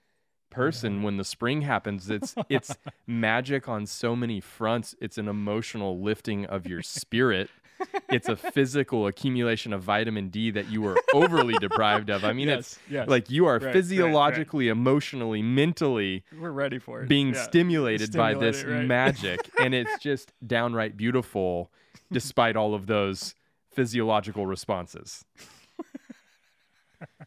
person 0.50 1.02
when 1.02 1.16
the 1.16 1.24
spring 1.24 1.62
happens 1.62 2.08
it's 2.08 2.34
it's 2.48 2.76
magic 3.06 3.68
on 3.68 3.84
so 3.84 4.14
many 4.14 4.40
fronts 4.40 4.94
it's 5.00 5.18
an 5.18 5.28
emotional 5.28 6.00
lifting 6.00 6.46
of 6.46 6.66
your 6.66 6.82
spirit 6.82 7.50
it's 8.08 8.28
a 8.28 8.36
physical 8.36 9.06
accumulation 9.06 9.72
of 9.72 9.82
vitamin 9.82 10.28
D 10.28 10.50
that 10.50 10.68
you 10.70 10.80
were 10.82 10.96
overly 11.14 11.54
deprived 11.60 12.10
of 12.10 12.24
i 12.24 12.32
mean 12.32 12.48
yes, 12.48 12.58
it's 12.58 12.78
yes. 12.90 13.08
like 13.08 13.30
you 13.30 13.46
are 13.46 13.54
Right, 13.54 13.62
right, 13.62 13.66
right. 13.66 13.72
physiologically 13.74 14.68
emotionally 14.68 15.42
mentally 15.42 16.24
we're 16.40 16.50
ready 16.50 16.78
for 16.78 17.02
it. 17.02 17.08
being 17.08 17.34
Yeah. 17.34 17.42
stimulated 17.44 18.12
by 18.12 18.34
this 18.34 18.64
right. 18.64 18.84
magic 18.84 19.48
and 19.60 19.74
it's 19.74 19.98
just 19.98 20.32
downright 20.46 20.96
beautiful 20.96 21.70
despite 22.10 22.56
all 22.56 22.74
of 22.74 22.86
those 22.86 23.34
physiological 23.70 24.46
responses. 24.46 25.24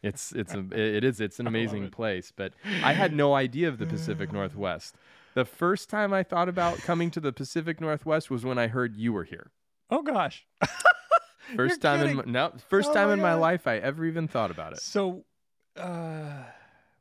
It's 0.02 0.32
it's 0.32 0.52
a, 0.52 0.58
it 0.72 1.04
is 1.04 1.20
it's 1.20 1.38
an 1.40 1.46
amazing 1.46 1.84
it. 1.84 1.92
place, 1.92 2.32
but 2.34 2.52
I 2.82 2.92
had 2.92 3.14
no 3.14 3.34
idea 3.34 3.68
of 3.68 3.78
the 3.78 3.86
Pacific 3.86 4.32
Northwest. 4.38 4.96
The 5.34 5.44
first 5.46 5.88
time 5.88 6.12
I 6.12 6.22
thought 6.24 6.48
about 6.48 6.78
coming 6.78 7.10
to 7.12 7.20
the 7.20 7.32
Pacific 7.32 7.80
Northwest 7.80 8.30
was 8.30 8.44
when 8.44 8.58
I 8.58 8.66
heard 8.66 8.96
you 8.96 9.12
were 9.14 9.24
here. 9.24 9.50
Oh 9.92 10.02
gosh. 10.02 10.46
1st 11.56 11.80
time 11.82 12.00
in 12.00 12.16
my, 12.16 12.22
kidding. 12.22 12.32
no 12.32 12.52
first 12.68 12.90
Oh 12.90 12.94
time 12.94 13.08
my 13.08 13.12
in 13.14 13.20
my 13.20 13.34
life 13.34 13.66
I 13.66 13.76
ever 13.76 14.04
even 14.06 14.26
thought 14.26 14.50
about 14.50 14.72
it. 14.72 14.80
So, 14.80 15.24
uh, 15.76 16.44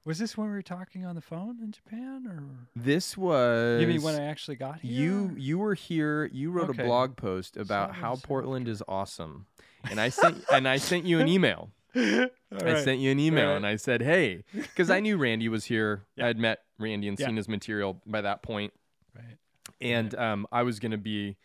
was 0.04 0.20
this 0.20 0.36
when 0.36 0.48
we 0.48 0.54
were 0.54 0.62
talking 0.62 1.06
on 1.06 1.16
the 1.16 1.22
phone 1.22 1.60
in 1.62 1.72
Japan, 1.72 2.26
or 2.28 2.44
This 2.76 3.16
was 3.18 3.80
you 3.82 3.88
mean 3.88 4.02
when 4.02 4.16
I 4.16 4.26
actually 4.26 4.58
got 4.58 4.82
here? 4.82 4.92
you 4.92 5.36
you 5.38 5.58
were 5.58 5.74
here. 5.74 6.26
You 6.34 6.52
wrote 6.52 6.70
Okay. 6.70 6.84
a 6.84 6.86
blog 6.86 7.16
post 7.16 7.56
about 7.56 7.92
I 7.92 7.94
how 7.94 8.16
Portland 8.18 8.68
is 8.68 8.84
awesome, 8.90 9.46
and 9.90 10.02
I 10.02 10.10
sent 10.10 10.44
and 10.52 10.68
I 10.68 10.78
sent 10.78 11.06
you 11.06 11.20
an 11.20 11.28
email. 11.30 11.72
I 11.96 12.74
sent 12.84 13.00
you 13.00 13.12
an 13.12 13.20
email 13.20 13.50
Right. 13.50 13.56
and 13.58 13.66
I 13.68 13.76
said, 13.78 14.02
"Hey," 14.02 14.44
because 14.54 14.90
I 14.90 15.00
knew 15.00 15.16
Randy 15.18 15.48
was 15.48 15.66
here. 15.66 16.04
Yeah. 16.18 16.26
I 16.26 16.28
had 16.28 16.38
met 16.40 16.60
Randy 16.78 17.08
and 17.08 17.18
Yeah. 17.18 17.28
seen 17.28 17.38
his 17.38 17.48
material 17.48 18.02
by 18.06 18.20
that 18.22 18.42
point, 18.42 18.74
Right. 19.16 19.38
and 19.80 20.14
um, 20.16 20.48
I 20.52 20.64
was 20.64 20.80
going 20.80 20.92
to 20.92 20.98
be 20.98 21.38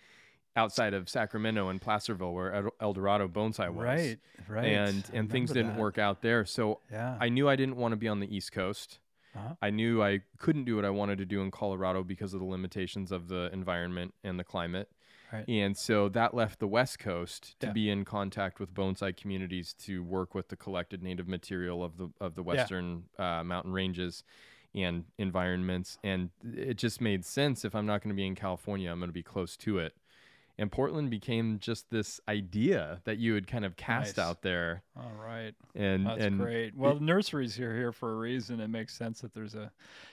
outside 0.57 0.95
of 0.95 1.09
Sacramento 1.09 1.69
and 1.69 1.81
Placerville, 1.81 2.33
where 2.33 2.71
El- 2.81 2.92
Dorado 2.95 3.29
Bonsai 3.29 3.69
was. 3.73 3.85
Right. 3.85 4.19
Right. 4.49 4.64
And 4.66 5.05
and 5.12 5.31
things 5.31 5.51
didn't 5.53 5.73
that. 5.75 5.79
work 5.79 5.99
out 5.99 6.23
there, 6.23 6.45
so 6.45 6.81
Yeah. 6.90 7.16
I 7.21 7.29
knew 7.29 7.49
I 7.49 7.57
didn't 7.57 7.77
want 7.77 7.92
to 7.92 7.97
be 7.97 8.09
on 8.09 8.21
the 8.21 8.35
East 8.35 8.53
Coast. 8.53 8.99
Uh-huh. 9.35 9.55
I 9.61 9.69
knew 9.71 10.03
I 10.03 10.21
couldn't 10.38 10.64
do 10.64 10.77
what 10.77 10.85
I 10.87 10.90
wanted 10.90 11.19
to 11.19 11.27
do 11.27 11.42
in 11.42 11.51
Colorado 11.51 12.03
because 12.03 12.33
of 12.33 12.40
the 12.40 12.47
limitations 12.47 13.12
of 13.12 13.29
the 13.29 13.51
environment 13.53 14.14
and 14.25 14.38
the 14.38 14.45
climate. 14.45 14.88
Right. 15.31 15.45
And 15.49 15.77
so 15.77 16.09
that 16.11 16.33
left 16.35 16.59
the 16.61 16.69
West 16.69 16.99
Coast 17.01 17.59
to 17.61 17.66
Yeah. 17.66 17.73
be 17.73 17.90
in 17.90 18.05
contact 18.07 18.61
with 18.61 18.73
bonsai 18.73 19.14
communities 19.14 19.75
to 19.81 20.03
work 20.03 20.35
with 20.35 20.49
the 20.49 20.57
collected 20.57 21.03
native 21.03 21.29
material 21.29 21.85
of 21.85 21.99
the 21.99 22.09
of 22.21 22.35
the 22.35 22.42
western 22.42 23.05
uh, 23.19 23.42
mountain 23.45 23.73
ranges 23.73 24.23
and 24.75 25.05
environments. 25.19 25.99
And 26.05 26.31
it 26.55 26.75
just 26.79 27.01
made 27.01 27.25
sense 27.25 27.64
if 27.64 27.75
I'm 27.75 27.87
not 27.87 28.03
going 28.03 28.11
to 28.14 28.16
be 28.16 28.27
in 28.27 28.35
California, 28.37 28.90
I'm 28.90 28.99
going 29.01 29.09
to 29.09 29.12
be 29.12 29.23
close 29.23 29.57
to 29.59 29.79
it. 29.79 29.95
And 30.59 30.73
Portland 30.73 31.11
became 31.11 31.59
just 31.59 31.90
this 31.90 32.19
idea 32.29 33.03
that 33.05 33.19
you 33.19 33.35
had 33.35 33.47
kind 33.47 33.62
of 33.66 33.77
cast 33.77 34.16
Nice. 34.16 34.27
out 34.27 34.40
there, 34.40 34.83
All 34.97 35.12
right. 35.23 35.55
and 35.75 36.07
That's 36.07 36.25
and 36.25 36.38
great. 36.38 36.75
Well, 36.75 36.95
the 36.95 37.05
nurseries 37.05 37.61
are 37.61 37.77
here 37.77 37.92
for 37.92 38.12
a 38.12 38.16
reason. 38.16 38.61
It 38.61 38.69
makes 38.69 38.95
sense 38.95 39.21
that 39.21 39.35
there's 39.35 39.55
a, 39.55 39.71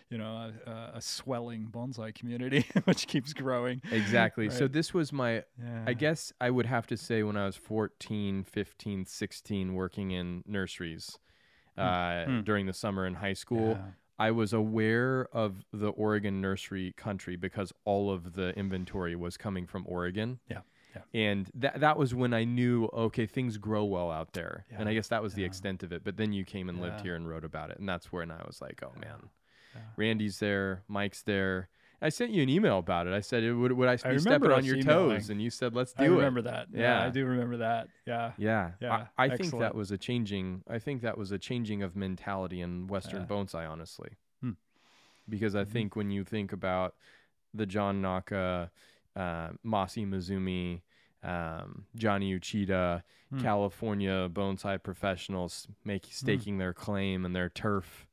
you 0.09 0.17
know, 0.17 0.51
a, 0.65 0.91
a, 0.95 1.01
swelling 1.01 1.69
bonsai 1.71 2.13
community 2.13 2.65
which 2.83 3.07
keeps 3.07 3.31
growing. 3.31 3.81
exactly. 3.89 4.49
So 4.49 4.67
this 4.67 4.93
was 4.93 5.13
my 5.13 5.43
Yeah. 5.57 5.85
I 5.87 5.93
guess 5.93 6.33
I 6.41 6.49
would 6.49 6.65
have 6.65 6.87
to 6.87 6.97
say 6.97 7.23
when 7.23 7.37
I 7.37 7.45
was 7.45 7.55
14, 7.55 8.43
15, 8.43 9.05
16, 9.05 9.73
working 9.73 10.11
in 10.11 10.43
nurseries 10.45 11.17
uh, 11.77 12.25
Hmm. 12.25 12.41
during 12.41 12.65
the 12.65 12.73
summer 12.73 13.07
in 13.07 13.13
high 13.15 13.33
school, 13.33 13.69
Yeah. 13.69 13.91
I 14.19 14.31
was 14.31 14.53
aware 14.53 15.27
of 15.33 15.65
the 15.71 15.89
Oregon 15.89 16.39
nursery 16.41 16.93
country 16.97 17.35
because 17.35 17.73
all 17.85 18.11
of 18.11 18.33
the 18.33 18.49
inventory 18.57 19.15
was 19.15 19.37
coming 19.37 19.65
from 19.65 19.85
Oregon. 19.87 20.39
Yeah, 20.49 20.59
yeah. 20.95 21.01
And 21.13 21.49
that 21.55 21.79
that 21.79 21.97
was 21.97 22.13
when 22.13 22.33
I 22.33 22.43
knew, 22.43 22.85
okay, 22.93 23.25
things 23.25 23.57
grow 23.57 23.83
well 23.85 24.11
out 24.11 24.33
there. 24.33 24.65
and 24.71 24.87
I 24.87 24.93
guess 24.93 25.07
that 25.07 25.23
was 25.23 25.33
the 25.33 25.43
extent 25.43 25.83
of 25.83 25.91
it. 25.91 26.03
But 26.03 26.17
then 26.17 26.31
you 26.33 26.45
came 26.45 26.69
and 26.69 26.81
lived 26.81 27.01
here 27.01 27.15
and 27.15 27.27
wrote 27.27 27.43
about 27.45 27.71
it. 27.71 27.79
And 27.79 27.89
that's 27.89 28.11
when 28.11 28.29
I 28.31 28.43
was 28.45 28.61
like, 28.61 28.81
oh, 28.83 28.93
man. 28.99 29.29
yeah. 29.75 29.81
Randy's 29.97 30.39
there, 30.39 30.83
Mike's 30.87 31.23
there. 31.23 31.69
I 32.03 32.09
sent 32.09 32.31
you 32.31 32.43
an 32.43 32.49
email 32.49 32.79
about 32.79 33.07
it. 33.07 33.13
I 33.13 33.21
said, 33.21 33.43
would, 33.55 33.71
would 33.71 33.87
I 33.87 33.95
be 33.95 34.19
stepping 34.19 34.51
on 34.51 34.65
your 34.65 34.75
emailing. 34.75 35.17
toes? 35.19 35.29
And 35.29 35.41
you 35.41 35.49
said, 35.49 35.73
let's 35.73 35.93
do 35.93 36.03
it. 36.03 36.07
I 36.07 36.09
remember 36.09 36.41
that. 36.43 36.67
Yeah, 36.73 37.01
I 37.01 37.09
do 37.09 37.25
remember 37.25 37.57
that. 37.57 37.87
Yeah. 38.05 38.33
Yeah, 38.37 38.71
Yeah, 38.81 39.05
I, 39.17 39.25
I 39.25 39.37
think 39.37 39.57
that 39.59 39.73
was 39.73 39.89
a 39.91 39.97
changing. 39.97 40.63
I 40.69 40.79
think 40.79 41.01
that 41.01 41.17
was 41.17 41.31
a 41.31 41.39
changing 41.39 41.81
of 41.81 41.95
mentality 41.95 42.59
in 42.61 42.87
Western 42.87 43.21
Yeah. 43.21 43.27
bonsai, 43.27 43.69
honestly. 43.69 44.09
Hmm. 44.41 44.51
Because 45.29 45.55
I 45.55 45.63
Mhm. 45.63 45.69
think 45.69 45.95
when 45.95 46.11
you 46.11 46.25
think 46.25 46.51
about 46.51 46.95
the 47.53 47.65
John 47.65 48.01
Naka, 48.01 48.69
uh, 49.15 49.49
Masi 49.65 50.05
Mizumi, 50.05 50.81
um, 51.23 51.85
Johnny 51.95 52.37
Uchida, 52.37 53.03
Hmm. 53.29 53.39
California 53.41 54.29
bonsai 54.29 54.83
professionals 54.83 55.67
make 55.85 56.05
staking 56.11 56.57
their 56.57 56.73
claim 56.73 57.23
and 57.25 57.33
their 57.33 57.49
turf, 57.49 58.05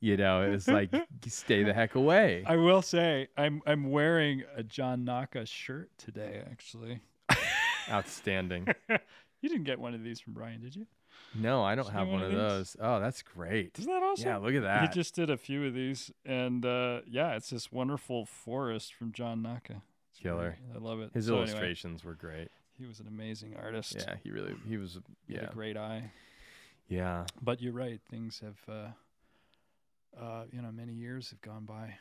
you 0.00 0.16
know, 0.16 0.42
it 0.42 0.50
was 0.50 0.68
like 0.68 0.90
stay 1.28 1.62
the 1.62 1.72
heck 1.72 1.94
away. 1.94 2.42
I 2.46 2.56
will 2.56 2.82
say 2.82 3.28
I'm 3.36 3.62
I'm 3.66 3.90
wearing 3.90 4.42
a 4.56 4.62
John 4.62 5.04
Naka 5.04 5.46
shirt 5.46 5.90
today. 5.98 6.42
Actually, 6.50 7.00
Outstanding. 7.90 8.66
you 9.40 9.48
didn't 9.48 9.64
get 9.64 9.78
one 9.78 9.94
of 9.94 10.02
these 10.02 10.20
from 10.20 10.32
Brian, 10.32 10.60
did 10.60 10.74
you? 10.76 10.86
No, 11.34 11.62
I 11.64 11.74
don't 11.74 11.90
have 11.90 12.06
one 12.08 12.20
one 12.20 12.24
of 12.24 12.32
of 12.32 12.38
those. 12.38 12.76
Oh, 12.80 13.00
that's 13.00 13.22
great. 13.22 13.76
Isn't 13.78 13.90
that 13.90 14.02
awesome? 14.02 14.26
Yeah, 14.28 14.36
look 14.38 14.54
at 14.54 14.62
that. 14.62 14.82
He 14.82 14.88
just 14.94 15.14
did 15.14 15.30
a 15.30 15.36
few 15.36 15.66
of 15.66 15.74
these, 15.74 16.10
and 16.24 16.64
uh, 16.64 17.00
yeah, 17.06 17.34
it's 17.34 17.50
this 17.50 17.72
wonderful 17.72 18.24
forest 18.24 18.94
from 18.94 19.12
John 19.12 19.42
Naka. 19.42 19.82
It's 20.12 20.20
Killer. 20.20 20.58
really- 20.72 20.80
I 20.86 20.88
love 20.88 21.00
it. 21.00 21.10
His 21.12 21.26
So 21.26 21.32
anyway, 21.34 21.48
illustrations 21.48 22.04
were 22.04 22.14
great. 22.14 22.48
he 22.78 22.86
was 22.86 23.00
an 23.00 23.08
amazing 23.08 23.56
artist. 23.60 23.96
Yeah, 23.98 24.14
he 24.22 24.30
really 24.30 24.54
he 24.68 24.76
was 24.76 24.98
He 25.26 25.34
had 25.34 25.42
yeah. 25.44 25.48
a 25.50 25.52
great 25.52 25.76
eye. 25.76 26.10
Yeah. 26.88 27.24
But 27.42 27.60
you're 27.60 27.72
right; 27.72 28.00
things 28.10 28.40
have, 28.40 28.58
uh, 28.68 28.88
uh, 30.20 30.44
you 30.52 30.60
know, 30.62 30.70
many 30.72 30.92
years 30.92 31.30
have 31.30 31.40
gone 31.40 31.64
by, 31.64 31.94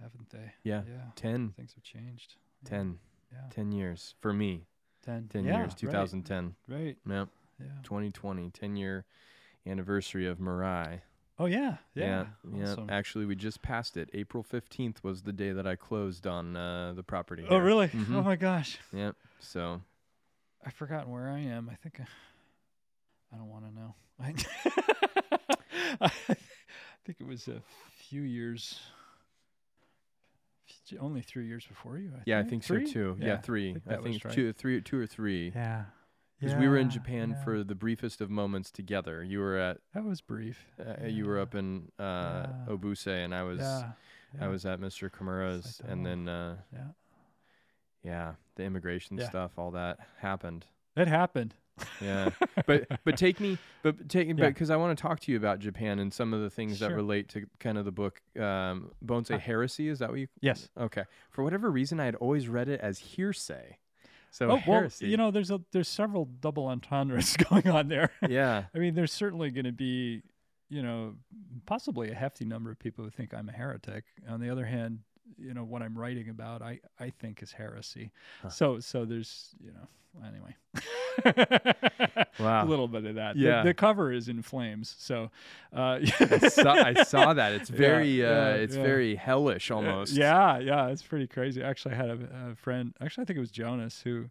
haven't 0.00 0.30
they? 0.30 0.52
Yeah. 0.62 0.82
Yeah. 0.88 1.02
10 1.16 1.52
Things 1.56 1.74
have 1.74 1.82
changed. 1.84 2.36
10 2.64 2.98
Yeah. 3.32 3.38
10 3.50 3.72
years 3.72 4.14
for 4.20 4.32
me. 4.32 4.66
10. 5.04 5.28
10 5.28 5.44
Yeah, 5.44 5.58
years, 5.58 5.74
2010. 5.74 6.54
Right. 6.66 6.96
Yep. 7.08 7.28
Yeah. 7.60 7.66
2020, 7.82 8.50
10 8.50 8.76
year 8.76 9.04
anniversary 9.66 10.26
of 10.26 10.38
Mirai. 10.38 11.00
Oh 11.38 11.46
yeah. 11.46 11.76
Yeah. 11.94 12.26
Yeah. 12.52 12.74
yeah. 12.76 12.86
Actually, 12.88 13.24
we 13.26 13.36
just 13.36 13.62
passed 13.62 13.96
it. 13.96 14.10
April 14.12 14.42
15th 14.44 15.02
was 15.04 15.22
the 15.22 15.32
day 15.32 15.52
that 15.52 15.66
I 15.66 15.76
closed 15.76 16.26
on 16.26 16.56
uh, 16.56 16.92
the 16.94 17.02
property. 17.04 17.44
Oh 17.48 17.56
here. 17.56 17.64
really? 17.64 17.88
Mhm. 17.88 18.14
Oh 18.16 18.22
my 18.22 18.34
gosh. 18.36 18.78
Yep. 18.92 19.14
So, 19.38 19.80
I've 20.66 20.74
forgotten 20.74 21.12
where 21.12 21.28
I 21.28 21.38
am. 21.38 21.68
I 21.70 21.76
think 21.76 22.00
I, 22.00 22.06
I 23.32 23.36
don't 23.38 23.48
want 23.48 23.66
to 23.66 23.74
know. 23.74 23.94
I 26.00 26.18
think 27.08 27.22
it 27.22 27.26
was 27.26 27.48
a 27.48 27.62
few 27.96 28.20
years, 28.20 28.80
only 31.00 31.22
three 31.22 31.46
years 31.46 31.64
before 31.64 31.96
you. 31.96 32.10
I 32.14 32.20
yeah, 32.26 32.36
I 32.38 32.40
think, 32.42 32.62
think 32.62 32.64
Three? 32.64 32.86
so 32.86 32.92
too. 32.92 33.16
Yeah, 33.18 33.26
Yeah, 33.26 33.36
three. 33.38 33.72
think 33.72 33.84
I 33.88 34.02
think 34.02 34.24
right. 34.26 34.34
two, 34.34 34.52
three, 34.52 34.82
two 34.82 35.00
or 35.00 35.06
three. 35.06 35.50
Yeah. 35.54 35.84
Because 36.38 36.54
we 36.56 36.68
were 36.68 36.76
in 36.76 36.90
Japan 36.90 37.30
yeah. 37.30 37.42
for 37.44 37.64
the 37.64 37.74
briefest 37.74 38.20
of 38.20 38.28
moments 38.30 38.70
together. 38.70 39.24
You 39.24 39.38
were 39.40 39.56
at, 39.56 39.78
That 39.94 40.04
was 40.04 40.20
brief. 40.20 40.66
uh, 40.78 41.06
you 41.06 41.24
were 41.24 41.40
up 41.40 41.54
in 41.54 41.90
uh, 41.98 42.46
Yeah. 42.68 42.74
Obuse, 42.74 43.06
and 43.06 43.34
I 43.34 43.42
was, 43.42 43.58
yeah. 43.60 43.92
I 44.38 44.48
was 44.48 44.66
at 44.66 44.80
Mr. 44.80 45.10
Kimura's, 45.10 45.80
and 45.88 46.04
then 46.04 46.28
uh, 46.28 46.56
Yeah. 46.74 46.88
yeah, 48.04 48.32
the 48.56 48.64
immigration 48.64 49.16
Yeah. 49.16 49.30
stuff, 49.30 49.52
all 49.58 49.70
that 49.70 49.98
happened. 50.18 50.66
It 50.94 51.08
happened. 51.08 51.54
Yeah, 52.00 52.30
but 52.66 52.86
but 53.04 53.16
take 53.16 53.40
me, 53.40 53.58
but 53.82 54.08
take 54.08 54.28
me, 54.28 54.34
Yeah. 54.36 54.48
because 54.48 54.70
I 54.70 54.76
want 54.76 54.96
to 54.96 55.00
talk 55.02 55.20
to 55.20 55.32
you 55.32 55.36
about 55.38 55.58
Japan 55.58 55.98
and 55.98 56.12
some 56.12 56.32
of 56.34 56.40
the 56.40 56.50
things 56.50 56.78
that 56.80 56.92
relate 56.94 57.28
to 57.30 57.46
kind 57.60 57.78
of 57.78 57.84
the 57.84 57.92
book 57.92 58.20
um, 58.38 58.90
Bonsai 59.04 59.36
Ah. 59.36 59.38
Heresy. 59.38 59.88
Is 59.88 59.98
that 60.00 60.10
what 60.10 60.18
you? 60.18 60.28
Yes. 60.40 60.68
Okay. 60.78 61.04
For 61.30 61.42
whatever 61.44 61.70
reason, 61.70 62.00
I 62.00 62.04
had 62.06 62.14
always 62.16 62.48
read 62.48 62.68
it 62.68 62.80
as 62.80 62.98
hearsay. 62.98 63.78
So 64.30 64.46
oh 64.46 64.54
well, 64.66 64.80
heresy. 64.80 65.08
you 65.08 65.16
know, 65.16 65.30
there's 65.30 65.50
a 65.50 65.60
there's 65.72 65.88
several 65.88 66.26
double 66.26 66.66
entendres 66.66 67.36
going 67.50 67.66
on 67.68 67.88
there. 67.88 68.10
yeah, 68.28 68.64
I 68.74 68.78
mean, 68.78 68.94
there's 68.94 69.12
certainly 69.12 69.50
going 69.50 69.64
to 69.64 69.72
be, 69.72 70.22
you 70.68 70.82
know, 70.82 71.14
possibly 71.64 72.10
a 72.10 72.14
hefty 72.14 72.44
number 72.44 72.70
of 72.70 72.78
people 72.78 73.04
who 73.04 73.10
think 73.10 73.32
I'm 73.32 73.48
a 73.48 73.52
heretic. 73.52 74.04
On 74.28 74.38
the 74.40 74.50
other 74.50 74.66
hand, 74.66 74.98
you 75.36 75.54
know, 75.54 75.64
what 75.64 75.82
I'm 75.82 75.98
writing 75.98 76.28
about, 76.28 76.62
I, 76.62 76.80
I 76.98 77.10
think 77.10 77.42
is 77.42 77.52
heresy. 77.52 78.12
Huh. 78.42 78.48
So 78.50 78.80
so 78.80 79.04
there's, 79.04 79.54
you 79.60 79.72
know, 79.72 80.26
anyway. 80.26 80.54
Wow. 82.38 82.64
A 82.64 82.66
little 82.66 82.86
bit 82.86 83.04
of 83.04 83.16
that. 83.16 83.36
Yeah. 83.36 83.62
The, 83.64 83.74
cover 83.74 84.12
is 84.12 84.28
in 84.28 84.42
flames. 84.42 84.94
So, 84.98 85.30
uh, 85.74 85.98
I, 86.20 86.48
saw, 86.48 86.72
I 86.72 86.94
saw 87.02 87.34
that. 87.34 87.52
It's 87.52 87.68
Yeah, 87.70 87.76
very, 87.76 88.24
uh, 88.24 88.30
yeah, 88.30 88.50
it's 88.54 88.76
yeah. 88.76 88.82
very 88.82 89.16
hellish 89.16 89.70
almost. 89.72 90.12
Yeah, 90.12 90.58
yeah, 90.58 90.86
it's 90.88 91.02
pretty 91.02 91.26
crazy. 91.26 91.62
Actually, 91.62 91.94
I 91.94 91.96
had 91.96 92.10
a, 92.10 92.18
a 92.52 92.54
friend. 92.54 92.94
Actually, 93.00 93.22
I 93.22 93.24
think 93.26 93.38
it 93.38 93.40
was 93.40 93.50
Jonas 93.50 94.02
who. 94.02 94.30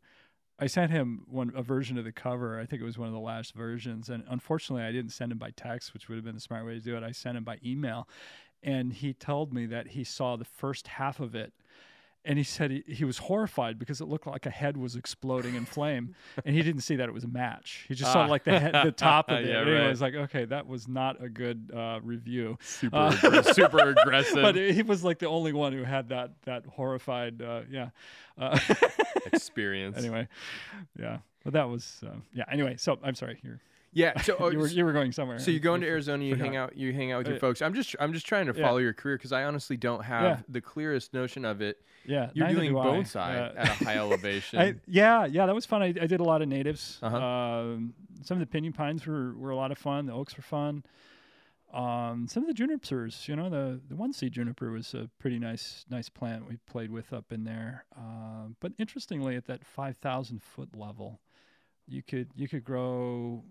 I 0.60 0.66
sent 0.66 0.90
him 0.90 1.22
one 1.28 1.52
a 1.56 1.62
version 1.62 2.00
of 2.00 2.04
the 2.04 2.12
cover. 2.12 2.60
I 2.60 2.66
think 2.66 2.82
it 2.82 2.86
was 2.86 2.98
one 2.98 3.08
of 3.08 3.14
the 3.14 3.20
last 3.20 3.54
versions, 3.54 4.10
and 4.10 4.24
unfortunately, 4.28 4.84
I 4.84 4.92
didn't 4.92 5.12
send 5.12 5.32
him 5.32 5.38
by 5.38 5.52
text, 5.52 5.94
which 5.94 6.10
would 6.10 6.16
have 6.16 6.26
been 6.26 6.34
the 6.34 6.42
smart 6.42 6.66
way 6.66 6.74
to 6.74 6.80
do 6.80 6.98
it. 6.98 7.04
I 7.04 7.12
sent 7.12 7.38
him 7.38 7.44
by 7.44 7.60
email, 7.64 8.08
and 8.64 8.94
he 8.94 9.14
told 9.14 9.54
me 9.54 9.66
that 9.68 9.88
he 9.90 10.04
saw 10.04 10.36
the 10.36 10.46
first 10.46 10.88
half 10.88 11.20
of 11.20 11.36
it, 11.36 11.54
and 12.26 12.38
he 12.38 12.44
said 12.44 12.72
he, 12.72 12.84
he 12.88 13.06
was 13.06 13.20
horrified 13.20 13.80
because 13.80 14.02
it 14.02 14.06
looked 14.06 14.28
like 14.28 14.46
a 14.46 14.50
head 14.50 14.76
was 14.76 14.96
exploding 14.98 15.56
in 15.56 15.66
flame, 15.66 16.14
and 16.46 16.56
he 16.56 16.62
didn't 16.62 16.82
see 16.82 16.96
that 16.98 17.08
it 17.08 17.14
was 17.14 17.24
a 17.24 17.28
match. 17.30 17.86
He 17.88 17.96
just 17.96 18.12
saw 18.12 18.24
Ah. 18.24 18.28
like 18.28 18.44
the 18.44 18.60
head, 18.60 18.74
the 18.84 18.92
top 18.92 19.30
of 19.30 19.40
it. 19.46 19.48
Yeah, 19.48 19.62
and 19.62 19.70
he 19.84 19.88
was 19.88 20.02
like, 20.02 20.14
okay, 20.16 20.44
that 20.46 20.68
was 20.68 20.88
not 20.88 21.24
a 21.24 21.30
good 21.30 21.72
uh, 21.74 22.00
review. 22.04 22.58
Super, 22.62 22.96
Uh, 22.98 23.42
super 23.54 23.80
aggressive 23.80 24.36
But 24.42 24.56
he 24.56 24.82
was 24.82 25.04
like 25.04 25.20
the 25.20 25.28
only 25.30 25.54
one 25.54 25.72
who 25.74 25.84
had 25.84 26.10
that 26.10 26.32
that 26.44 26.66
horrified, 26.66 27.42
uh, 27.42 27.62
yeah. 27.70 27.90
Uh, 28.38 28.60
experience. 29.32 29.98
anyway, 29.98 30.28
yeah. 31.00 31.20
But 31.44 31.54
that 31.54 31.70
was 31.70 32.02
uh, 32.06 32.10
yeah. 32.34 32.44
Anyway, 32.52 32.76
so 32.78 32.98
I'm 33.04 33.16
sorry. 33.16 33.40
You're, 33.44 33.60
Yeah. 33.98 34.22
So, 34.22 34.36
oh, 34.40 34.50
you 34.52 34.60
were 34.60 34.68
you 34.68 34.86
were 34.86 34.94
going 34.94 35.12
somewhere. 35.12 35.40
so 35.40 35.50
you 35.50 35.60
go 35.60 35.74
into 35.74 35.88
Arizona, 35.88 36.24
you 36.24 36.36
hang 36.36 36.56
out, 36.56 36.78
you 36.78 36.94
hang 36.94 37.12
out 37.12 37.20
with 37.20 37.28
your 37.28 37.38
Uh, 37.38 37.40
folks. 37.40 37.62
I'm 37.62 37.74
just, 37.74 37.96
I'm 38.00 38.14
just 38.14 38.26
trying 38.28 38.46
to 38.46 38.54
yeah. 38.56 38.64
follow 38.66 38.78
your 38.78 38.94
career 38.94 39.18
because 39.18 39.32
I 39.32 39.44
honestly 39.44 39.76
don't 39.78 40.04
have 40.04 40.24
Yeah. 40.24 40.40
the 40.48 40.62
clearest 40.62 41.14
notion 41.14 41.44
of 41.46 41.62
it. 41.62 41.82
Yeah, 42.06 42.30
You're 42.34 42.48
doing 42.50 42.72
do 42.72 42.78
bonsai 42.78 43.16
Uh, 43.18 43.54
at 43.58 43.68
a 43.82 43.84
high 43.86 43.96
elevation. 44.06 44.60
I, 44.60 44.76
yeah, 44.88 45.26
yeah, 45.26 45.46
that 45.48 45.56
was 45.56 45.66
fun. 45.66 45.82
I, 45.82 45.88
I 45.88 46.08
did 46.08 46.20
a 46.20 46.24
lot 46.24 46.42
of 46.42 46.48
natives. 46.48 47.00
Uh-huh. 47.02 47.18
Um, 47.18 47.94
some 48.22 48.36
of 48.38 48.40
the 48.40 48.46
pinyon 48.48 48.74
pines 48.74 49.06
were, 49.08 49.34
were 49.36 49.50
a 49.50 49.56
lot 49.56 49.72
of 49.72 49.78
fun. 49.78 50.06
The 50.06 50.14
oaks 50.14 50.38
were 50.38 50.44
fun. 50.44 50.84
Um, 51.74 52.28
some 52.30 52.44
of 52.44 52.48
the 52.48 52.54
junipers, 52.54 53.28
you 53.28 53.36
know, 53.36 53.50
the 53.50 53.82
the 53.90 53.96
one 53.96 54.14
seed 54.14 54.32
juniper 54.32 54.72
was 54.72 54.94
a 54.94 55.10
pretty 55.20 55.38
nice 55.38 55.86
nice 55.90 56.08
plant 56.08 56.48
we 56.48 56.56
played 56.66 56.92
with 56.92 57.12
up 57.12 57.32
in 57.34 57.44
there. 57.44 57.84
Um, 57.98 58.56
but 58.62 58.72
interestingly, 58.80 59.36
at 59.36 59.46
that 59.48 59.66
five 59.66 59.98
thousand 59.98 60.42
foot 60.42 60.70
level, 60.78 61.20
you 61.86 62.02
could 62.02 62.30
you 62.36 62.48
could 62.48 62.64
grow, 62.64 63.44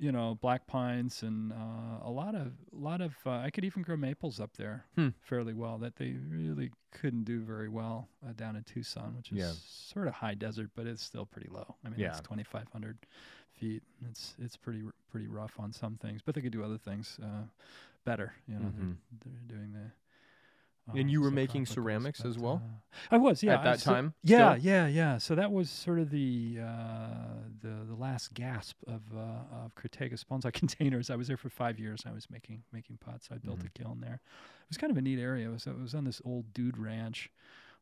you 0.00 0.10
know, 0.12 0.38
black 0.40 0.66
pines 0.66 1.22
and 1.22 1.52
uh, 1.52 1.98
a 2.02 2.10
lot 2.10 2.34
of 2.34 2.46
a 2.72 2.76
lot 2.76 3.00
of 3.02 3.14
uh, 3.26 3.30
I 3.46 3.50
could 3.50 3.64
even 3.64 3.82
grow 3.82 3.96
maples 3.96 4.40
up 4.40 4.56
there 4.56 4.84
Hmm. 4.96 5.08
fairly 5.20 5.52
well 5.52 5.76
that 5.78 5.96
they 5.96 6.14
really 6.28 6.70
couldn't 6.90 7.24
do 7.24 7.40
very 7.40 7.68
well 7.68 8.08
uh, 8.26 8.32
down 8.32 8.56
in 8.56 8.64
Tucson, 8.64 9.14
which 9.16 9.30
is 9.30 9.38
Yeah. 9.38 9.52
sort 9.92 10.08
of 10.08 10.14
high 10.14 10.34
desert, 10.34 10.70
but 10.74 10.86
it's 10.86 11.04
still 11.04 11.26
pretty 11.26 11.50
low. 11.50 11.76
I 11.84 11.90
mean, 11.90 12.00
it's 12.00 12.20
2,500 12.22 12.96
feet. 13.52 13.82
It's 14.10 14.34
it's 14.38 14.56
pretty 14.56 14.82
pretty 15.10 15.26
rough 15.28 15.52
on 15.58 15.72
some 15.72 15.96
things, 15.96 16.22
but 16.24 16.34
they 16.34 16.40
could 16.40 16.52
do 16.52 16.64
other 16.64 16.78
things 16.78 17.18
uh, 17.22 17.42
better. 18.04 18.32
You 18.48 18.54
know, 18.54 18.72
they're, 18.76 18.86
Mhm. 18.86 18.96
they're 19.24 19.56
doing 19.58 19.72
the. 19.72 19.90
And 20.94 21.02
um, 21.04 21.08
you 21.08 21.20
were 21.20 21.30
making 21.30 21.66
ceramics 21.66 22.24
as 22.24 22.38
well? 22.38 22.62
uh, 22.64 23.14
I 23.14 23.18
was, 23.18 23.42
yeah, 23.42 23.54
At 23.54 23.64
that 23.64 23.80
still- 23.80 23.94
time, 23.94 24.14
yeah, 24.22 24.54
still? 24.54 24.64
yeah, 24.64 24.86
yeah. 24.86 25.18
So 25.18 25.34
that 25.34 25.52
was 25.52 25.70
sort 25.70 25.98
of 25.98 26.10
the 26.10 26.58
uh, 26.62 27.06
the 27.60 27.84
the 27.88 27.94
last 27.94 28.34
gasp 28.34 28.76
of 28.86 29.02
uh, 29.14 29.64
of 29.64 29.74
Crataegus 29.74 30.24
bonsai 30.24 30.52
containers. 30.62 31.10
I 31.10 31.16
was 31.16 31.28
there 31.28 31.36
for 31.36 31.48
five 31.50 31.78
years. 31.78 32.02
I 32.06 32.12
was 32.12 32.28
making 32.30 32.62
making 32.72 32.98
pots. 32.98 33.28
I 33.32 33.38
built 33.38 33.60
Mhm. 33.60 33.66
a 33.66 33.70
kiln 33.70 34.00
there. 34.00 34.14
It 34.14 34.68
was 34.68 34.76
kind 34.78 34.90
of 34.90 34.96
a 34.96 35.02
neat 35.02 35.18
area. 35.18 35.48
It 35.48 35.52
was 35.52 35.66
it 35.66 35.78
was 35.78 35.94
on 35.94 36.04
this 36.04 36.20
old 36.24 36.52
dude 36.54 36.78
ranch, 36.78 37.30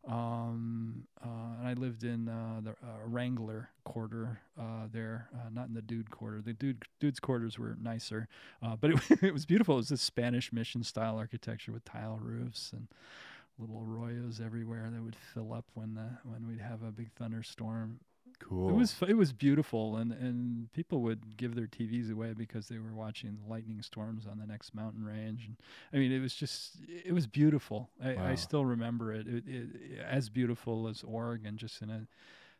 um, 0.09 1.05
uh, 1.23 1.59
and 1.59 1.69
I 1.69 1.75
lived 1.75 2.03
in 2.03 2.29
uh, 2.29 2.61
the 2.63 2.71
uh, 2.71 3.07
Wrangler 3.07 3.69
quarter 3.85 4.41
uh, 4.59 4.87
there, 4.91 5.29
uh, 5.35 5.51
not 5.53 5.69
in 5.69 5.75
the 5.75 5.83
dude 5.83 6.11
quarter. 6.11 6.41
The 6.41 6.55
dude 6.55 6.85
dude's 6.99 7.21
quarters 7.21 7.59
were 7.59 7.77
nicer, 7.81 8.27
uh, 8.63 8.77
but 8.77 8.91
it, 9.11 9.23
it 9.23 9.35
was 9.35 9.45
beautiful. 9.45 9.75
It 9.75 9.79
was 9.79 9.89
this 9.91 10.01
Spanish 10.01 10.53
mission 10.53 10.83
style 10.83 11.19
architecture 11.19 11.73
with 11.73 11.85
tile 11.85 12.19
roofs 12.23 12.73
and 12.73 12.89
little 13.59 13.85
arroyos 13.87 14.45
everywhere 14.45 14.89
that 14.91 15.03
would 15.03 15.17
fill 15.35 15.53
up 15.53 15.67
when 15.75 15.95
the 15.95 16.09
when 16.25 16.47
we'd 16.47 16.61
have 16.61 16.83
a 16.83 16.91
big 16.91 17.11
thunderstorm. 17.13 18.01
Cool. 18.39 18.69
It 18.71 18.73
was 18.73 18.95
it 19.07 19.17
was 19.17 19.33
beautiful, 19.33 19.97
and 19.97 20.13
and 20.13 20.73
people 20.73 21.01
would 21.03 21.37
give 21.37 21.55
their 21.55 21.67
TVs 21.67 22.11
away 22.11 22.33
because 22.35 22.69
they 22.69 22.79
were 22.79 22.95
watching 22.95 23.39
lightning 23.49 23.83
storms 23.83 24.27
on 24.27 24.39
the 24.39 24.47
next 24.47 24.75
mountain 24.75 25.05
range. 25.05 25.47
And 25.47 25.57
I 25.93 25.97
mean, 25.97 26.13
it 26.13 26.21
was 26.21 26.35
just 26.35 26.77
it 26.89 27.13
was 27.13 27.27
beautiful. 27.27 27.91
I, 28.03 28.15
Wow. 28.15 28.27
I 28.29 28.35
still 28.35 28.65
remember 28.65 29.13
it. 29.13 29.27
It, 29.27 29.45
it. 29.47 29.99
As 30.07 30.29
beautiful 30.29 30.89
as 30.89 31.03
Oregon, 31.03 31.57
just 31.57 31.83
in 31.83 31.91
a 31.91 32.07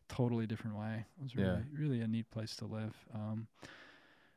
totally 0.07 0.47
different 0.47 0.75
way. 0.77 1.05
It 1.19 1.23
was 1.23 1.35
Yeah. 1.35 1.43
really 1.43 1.63
really 1.73 2.01
a 2.01 2.07
neat 2.07 2.29
place 2.31 2.55
to 2.57 2.65
live. 2.65 2.95
Um, 3.13 3.47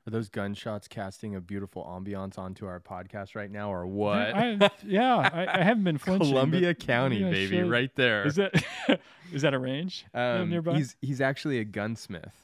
Are 0.05 0.11
those 0.11 0.29
gunshots 0.29 0.89
casting 0.89 1.37
a 1.37 1.41
beautiful 1.41 1.85
ambiance 1.85 2.37
onto 2.37 2.67
our 2.67 2.81
podcast 2.81 3.37
right 3.37 3.51
now, 3.51 3.73
or 3.73 3.87
what? 3.87 4.35
I, 4.35 4.71
yeah, 4.85 5.15
I, 5.17 5.61
I 5.61 5.63
haven't 5.63 5.85
been 5.85 5.99
flinching. 5.99 6.29
Columbia 6.29 6.75
County, 6.75 7.25
I 7.25 7.31
baby, 7.31 7.59
should. 7.59 7.71
right 7.71 7.95
there. 7.95 8.27
Is 8.27 8.35
that 8.35 8.65
is 9.33 9.43
that 9.43 9.55
a 9.55 9.59
range 9.61 10.05
um, 10.13 10.51
nearby? 10.51 10.75
He's 10.75 10.97
he's 11.01 11.21
actually 11.21 11.61
a 11.61 11.65
gunsmith. 11.65 12.35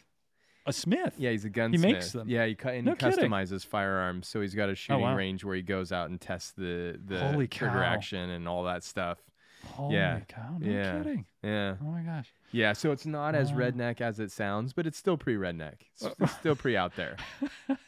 a 0.66 0.72
Smith. 0.72 1.14
Yeah, 1.18 1.32
he's 1.32 1.44
a 1.44 1.48
gunsmith. 1.48 1.84
He 1.84 1.92
makes 1.92 2.12
them? 2.12 2.28
Yeah, 2.28 2.46
he 2.46 2.56
and 2.62 2.86
No 2.86 2.92
he 2.92 2.96
customizes 2.96 3.66
firearms. 3.66 4.28
So 4.28 4.40
he's 4.40 4.54
got 4.54 4.68
a 4.68 4.76
shooting 4.76 5.02
wow. 5.02 5.16
range 5.16 5.42
where 5.42 5.56
he 5.56 5.62
goes 5.62 5.90
out 5.90 6.10
and 6.10 6.20
tests 6.20 6.52
the 6.52 6.96
the 7.04 7.18
Holy 7.18 7.48
trigger 7.48 7.72
cow. 7.72 7.82
action 7.82 8.30
and 8.30 8.46
all 8.46 8.62
that 8.64 8.84
stuff. 8.84 9.18
Holy 9.66 9.94
Yeah. 9.96 10.20
cow! 10.28 10.56
No 10.58 10.70
Yeah. 10.70 10.98
kidding. 10.98 11.26
Yeah, 11.42 11.76
Oh 11.80 11.84
my 11.86 12.02
gosh. 12.02 12.32
yeah. 12.52 12.72
So 12.72 12.90
it's 12.92 13.06
not 13.06 13.34
as 13.34 13.52
redneck 13.52 14.00
as 14.00 14.18
it 14.20 14.30
sounds, 14.32 14.72
but 14.72 14.86
it's 14.86 14.98
still 14.98 15.16
pretty 15.16 15.38
redneck. 15.38 15.74
It's, 15.94 16.06
it's 16.20 16.32
still 16.36 16.56
pretty 16.56 16.76
out 16.76 16.94
there. 16.96 17.16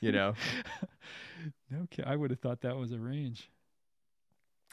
You 0.00 0.12
know, 0.12 0.34
no 1.70 1.86
ki- 1.90 2.02
I 2.04 2.16
would 2.16 2.30
have 2.30 2.40
thought 2.40 2.60
that 2.62 2.76
was 2.76 2.92
a 2.92 2.98
range. 2.98 3.50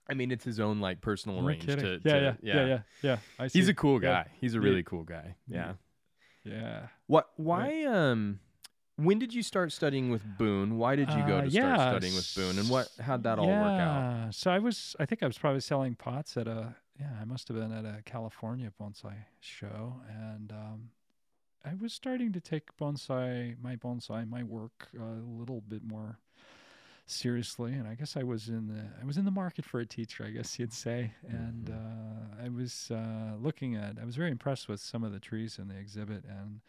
I 0.10 0.14
mean, 0.14 0.32
it's 0.32 0.46
his 0.46 0.60
own 0.60 0.80
like 0.80 1.02
personal 1.02 1.42
No 1.42 1.48
range. 1.48 1.66
To, 1.66 1.72
yeah, 1.72 1.76
to- 1.76 2.00
yeah, 2.06 2.36
yeah, 2.42 2.66
yeah, 2.66 2.80
yeah. 3.02 3.18
I 3.40 3.48
see. 3.48 3.60
He's 3.60 3.68
a 3.70 3.74
cool 3.74 4.02
Yeah. 4.02 4.24
guy. 4.24 4.32
He's 4.40 4.56
a 4.56 4.58
Yeah. 4.58 4.64
really 4.64 4.84
cool 4.84 5.04
guy. 5.04 5.36
Yeah. 5.48 5.74
Yeah. 6.44 6.88
What? 7.08 7.30
Why? 7.36 7.84
Um. 7.86 8.40
When 9.00 9.20
did 9.20 9.32
you 9.32 9.44
start 9.44 9.72
studying 9.72 10.10
with 10.10 10.24
Boon? 10.40 10.78
Why 10.80 10.96
did 10.96 11.10
you 11.12 11.18
go 11.28 11.38
Uh, 11.38 11.42
to 11.44 11.52
start 11.52 11.80
studying 11.80 12.16
with 12.16 12.34
Boon, 12.36 12.58
and 12.58 12.68
what? 12.68 12.90
How'd 13.00 13.22
that 13.24 13.38
all 13.38 13.46
work 13.48 13.80
out? 13.80 14.34
So 14.34 14.50
I 14.50 14.58
was. 14.60 14.96
I 15.00 15.06
think 15.06 15.22
I 15.22 15.28
was 15.28 15.38
probably 15.38 15.60
selling 15.60 15.94
pots 15.96 16.36
at 16.38 16.48
a. 16.48 16.76
Yeah, 17.00 17.12
I 17.22 17.26
must 17.26 17.48
have 17.48 17.58
been 17.58 17.72
at 17.72 17.86
a 17.86 18.02
California 18.06 18.72
bonsai 18.80 19.16
show, 19.40 20.02
and 20.10 20.52
um, 20.52 20.90
I 21.64 21.76
was 21.80 21.94
starting 21.94 22.32
to 22.34 22.40
take 22.40 22.76
bonsai, 22.78 23.56
my 23.62 23.76
bonsai, 23.76 24.28
my 24.28 24.44
work 24.44 24.88
uh, 25.00 25.04
a 25.04 25.40
little 25.40 25.62
bit 25.62 25.84
more 25.84 26.18
seriously, 27.06 27.74
and 27.74 27.88
I 27.88 27.94
guess 27.94 28.18
I 28.18 28.24
was 28.24 28.48
in 28.48 28.68
the 28.68 28.84
I 29.02 29.06
was 29.06 29.18
in 29.18 29.26
the 29.26 29.32
market 29.32 29.64
for 29.64 29.80
a 29.80 29.86
teacher, 29.86 30.26
I 30.26 30.32
guess 30.32 30.58
you'd 30.58 30.74
say, 30.74 31.12
and 31.28 31.70
uh, 31.70 32.44
I 32.44 32.50
was 32.50 32.90
uh, 32.92 33.36
looking 33.40 33.76
at. 33.76 33.98
I 34.02 34.06
was 34.06 34.16
very 34.16 34.32
impressed 34.32 34.68
with 34.68 34.80
some 34.80 35.04
of 35.04 35.12
the 35.12 35.20
trees 35.20 35.60
in 35.60 35.68
the 35.68 35.78
exhibit, 35.78 36.24
and 36.26 36.62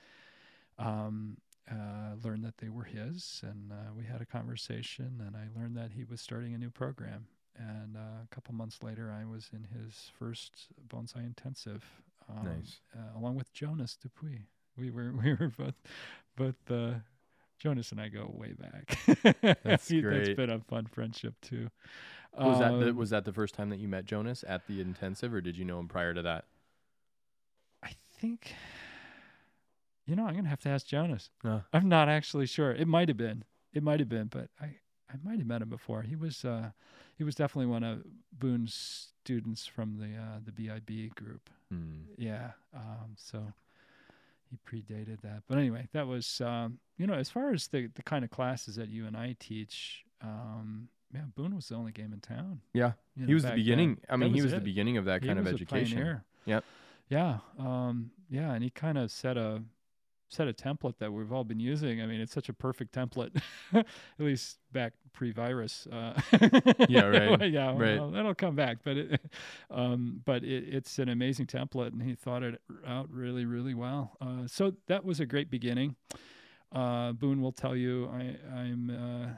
um, 0.79 1.37
uh, 1.71 2.15
learned 2.23 2.45
that 2.45 2.59
they 2.59 2.69
were 2.69 2.85
his, 2.85 3.41
and 3.43 3.73
uh, 3.73 3.93
we 3.97 4.05
had 4.05 4.21
a 4.21 4.27
conversation, 4.27 5.23
and 5.27 5.37
I 5.37 5.49
learned 5.59 5.77
that 5.77 5.93
he 5.93 6.05
was 6.05 6.21
starting 6.21 6.55
a 6.55 6.59
new 6.59 6.71
program. 6.71 7.27
And 7.59 7.97
uh, 7.97 8.23
a 8.23 8.27
couple 8.35 8.55
months 8.55 8.83
later, 8.85 9.13
I 9.13 9.25
was 9.25 9.51
in 9.53 9.65
his 9.65 10.11
first 10.19 10.69
bonsai 10.89 11.27
intensive, 11.27 11.85
um, 12.29 12.45
Nice. 12.45 12.77
uh, 12.97 13.19
along 13.19 13.35
with 13.35 13.53
Jonas 13.53 13.97
Dupuis. 14.01 14.43
We 14.77 14.91
were 14.91 15.13
we 15.23 15.35
were 15.35 15.49
both 15.59 15.75
both 16.37 16.71
uh, 16.71 16.95
Jonas 17.59 17.91
and 17.91 18.01
I 18.01 18.09
go 18.09 18.31
way 18.33 18.53
back. 18.53 18.97
That's 19.65 19.89
He- 19.89 20.01
great. 20.03 20.19
That's 20.27 20.37
been 20.37 20.51
a 20.51 20.61
fun 20.61 20.87
friendship 20.87 21.35
too. 21.41 21.69
Was 22.39 22.61
that 22.61 22.79
the, 22.79 22.91
Um, 22.91 22.97
was 22.97 23.11
that 23.11 23.25
the 23.25 23.33
first 23.33 23.55
time 23.55 23.71
that 23.71 23.81
you 23.81 23.89
met 23.89 24.05
Jonas 24.05 24.45
at 24.47 24.67
the 24.69 24.81
intensive, 24.81 25.35
or 25.35 25.41
did 25.41 25.57
you 25.57 25.65
know 25.65 25.81
him 25.81 25.89
prior 25.89 26.15
to 26.15 26.23
that? 26.23 26.45
I 27.83 27.91
think, 28.21 28.55
you 30.07 30.15
know, 30.15 30.27
I'm 30.27 30.37
gonna 30.37 30.49
have 30.49 30.61
to 30.61 30.69
ask 30.69 30.87
Jonas. 30.87 31.31
Uh. 31.45 31.61
I'm 31.73 31.89
not 31.89 32.09
actually 32.09 32.47
sure. 32.47 32.71
It 32.73 32.87
might 32.87 33.09
have 33.09 33.17
been. 33.17 33.43
It 33.73 33.83
might 33.83 33.99
have 33.99 34.09
been, 34.09 34.27
but 34.29 34.51
I 34.61 34.77
I 35.11 35.17
might 35.25 35.39
have 35.39 35.47
met 35.47 35.63
him 35.63 35.69
before. 35.71 36.03
He 36.03 36.17
was 36.17 36.45
uh 36.45 36.71
he 37.17 37.25
was 37.25 37.35
definitely 37.35 37.67
one 37.71 37.83
of 37.85 38.05
Boon's 38.33 38.75
students 39.23 39.67
from 39.67 39.99
the 39.99 40.17
uh 40.17 40.39
the 40.45 40.53
BIB 40.53 41.15
group. 41.15 41.51
Hmm. 41.71 42.03
Yeah. 42.17 42.53
Um. 42.75 43.15
So 43.17 43.53
he 44.51 44.59
predated 44.67 45.21
that. 45.23 45.43
But 45.49 45.59
anyway, 45.59 45.89
that 45.93 46.07
was 46.07 46.41
um. 46.41 46.79
You 46.97 47.07
know, 47.07 47.15
as 47.15 47.31
far 47.31 47.53
as 47.53 47.69
the 47.69 47.89
the 47.95 48.03
kind 48.03 48.25
of 48.25 48.31
classes 48.31 48.77
that 48.77 48.89
you 48.89 49.07
and 49.07 49.17
I 49.17 49.37
teach, 49.39 50.05
um. 50.23 50.89
Yeah, 51.15 51.23
Boone 51.37 51.57
was 51.57 51.69
the 51.69 51.75
only 51.75 51.93
game 51.93 52.13
in 52.13 52.21
town. 52.21 52.61
Yeah, 52.75 52.93
you 53.17 53.25
he 53.25 53.33
was 53.33 53.43
the 53.43 53.53
beginning. 53.53 53.95
then. 53.95 54.05
I 54.11 54.17
mean, 54.17 54.31
That 54.31 54.37
he 54.37 54.43
was 54.43 54.53
the 54.53 54.61
beginning 54.61 54.99
of 54.99 55.07
that 55.07 55.23
He 55.23 55.29
kind 55.29 55.39
of 55.39 55.47
was 55.47 55.55
education. 55.55 56.21
Yep. 56.45 56.65
Yeah. 57.09 57.39
Um, 57.59 58.11
yeah, 58.29 58.53
and 58.53 58.63
he 58.63 58.69
kind 58.69 58.99
of 58.99 59.11
set 59.11 59.39
a 59.39 59.63
set 60.29 60.49
a 60.49 60.53
template 60.53 60.99
that 60.99 61.13
we've 61.13 61.33
all 61.33 61.45
been 61.45 61.61
using. 61.61 62.03
I 62.03 62.07
mean, 62.07 62.21
it's 62.21 62.33
such 62.33 62.49
a 62.49 62.53
perfect 62.53 62.95
template, 62.95 63.41
at 63.73 63.87
least 64.19 64.59
back 64.73 64.93
pre-virus. 65.13 65.87
Uh, 65.91 66.21
Yeah, 66.89 67.05
right, 67.05 67.51
yeah, 67.51 67.69
right. 67.71 67.99
well, 67.99 68.11
that'll 68.11 68.35
come 68.35 68.55
back, 68.55 68.79
but 68.85 68.97
it, 68.97 69.21
um, 69.71 70.21
but 70.25 70.45
it, 70.45 70.65
it's 70.69 70.99
an 70.99 71.09
amazing 71.09 71.47
template, 71.47 71.93
and 71.93 72.03
he 72.03 72.15
thought 72.15 72.43
it 72.43 72.61
out 72.87 73.09
really, 73.11 73.45
really 73.45 73.75
well. 73.75 74.17
Uh, 74.21 74.47
so 74.47 74.75
that 74.87 75.05
was 75.05 75.21
a 75.21 75.27
great 75.27 75.51
beginning. 75.51 75.97
Uh, 76.71 77.13
Boon 77.13 77.41
will 77.41 77.53
tell 77.53 77.75
you 77.75 78.09
I, 78.13 78.37
I'm 78.55 78.91
uh, 78.91 79.29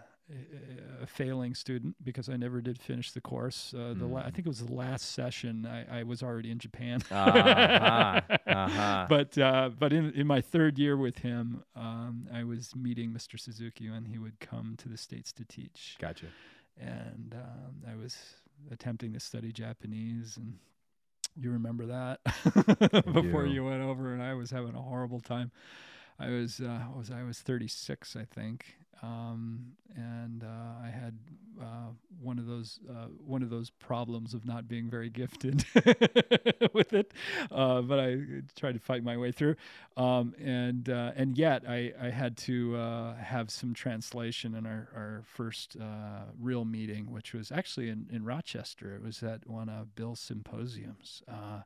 a- 1.03 1.07
failing 1.07 1.55
student 1.55 1.97
because 2.05 2.29
I 2.29 2.37
never 2.37 2.61
did 2.61 2.79
finish 2.81 3.11
the 3.13 3.21
course. 3.21 3.73
Uh, 3.75 3.95
the 3.97 4.07
la- 4.07 4.21
I 4.21 4.31
Mm. 4.31 4.35
think 4.35 4.47
it 4.47 4.49
was 4.49 4.65
the 4.65 4.73
last 4.73 5.13
session. 5.13 5.67
I, 5.67 6.01
I 6.01 6.03
was 6.03 6.23
already 6.23 6.51
in 6.51 6.59
Japan. 6.59 7.03
Uh-huh, 7.11 8.21
uh-huh. 8.47 9.07
But 9.09 9.37
uh, 9.39 9.71
but 9.79 9.93
in 9.93 10.13
in 10.13 10.27
my 10.27 10.41
third 10.41 10.79
year 10.79 10.97
with 10.97 11.19
him, 11.19 11.65
um, 11.75 12.29
I 12.33 12.45
was 12.45 12.75
meeting 12.77 13.11
Mr. 13.13 13.39
Suzuki, 13.41 13.87
and 13.89 14.07
he 14.09 14.19
would 14.19 14.41
come 14.41 14.75
to 14.79 14.89
the 14.89 14.97
states 14.97 15.33
to 15.35 15.45
teach. 15.45 15.97
Gotcha. 15.99 16.27
And 16.79 17.35
um, 17.35 17.83
I 17.91 17.97
was 17.97 18.17
attempting 18.71 19.13
to 19.15 19.21
study 19.21 19.53
Japanese, 19.53 20.37
and 20.37 20.59
You 21.37 21.51
remember 21.53 21.87
that 21.87 22.21
before 23.13 23.47
you 23.47 23.65
went 23.65 23.83
over, 23.83 24.13
and 24.13 24.23
I 24.23 24.35
was 24.35 24.51
having 24.51 24.75
a 24.75 24.83
horrible 24.83 25.21
time. 25.21 25.51
I 26.19 26.29
was 26.29 26.61
uh, 26.61 26.81
was? 26.95 27.11
I 27.11 27.23
was 27.23 27.39
36, 27.41 28.15
I 28.17 28.25
think, 28.25 28.77
um, 29.03 29.73
and 29.97 30.45
uh, 30.45 30.47
I 30.85 30.89
had 30.91 31.19
uh, 31.61 31.91
one 32.23 32.39
of 32.39 32.47
those 32.47 32.81
uh, 32.89 33.07
one 33.27 33.43
of 33.43 33.51
those 33.51 33.71
problems 33.71 34.33
of 34.35 34.47
not 34.47 34.67
being 34.69 34.89
very 34.89 35.11
gifted 35.11 35.65
with 36.73 36.93
it, 36.93 37.13
uh, 37.51 37.83
but 37.83 37.99
I 38.01 38.17
tried 38.57 38.73
to 38.73 38.79
fight 38.79 39.03
my 39.03 39.17
way 39.17 39.33
through, 39.33 39.57
um, 39.97 40.35
and 40.43 40.89
uh, 40.89 41.13
and 41.17 41.37
yet 41.37 41.65
I, 41.69 41.93
I 42.01 42.11
had 42.11 42.37
to 42.39 42.77
uh, 42.77 43.15
have 43.17 43.51
some 43.51 43.75
translation 43.75 44.55
in 44.55 44.65
our 44.67 44.89
our 44.95 45.23
first 45.25 45.77
uh, 45.81 46.25
real 46.39 46.65
meeting, 46.65 47.11
which 47.11 47.35
was 47.35 47.51
actually 47.53 47.89
in, 47.91 48.07
in 48.11 48.25
Rochester. 48.25 48.95
It 48.95 49.03
was 49.03 49.23
at 49.23 49.47
one 49.47 49.69
of 49.69 49.95
Bill's 49.95 50.21
symposiums. 50.21 51.23
Uh, 51.29 51.63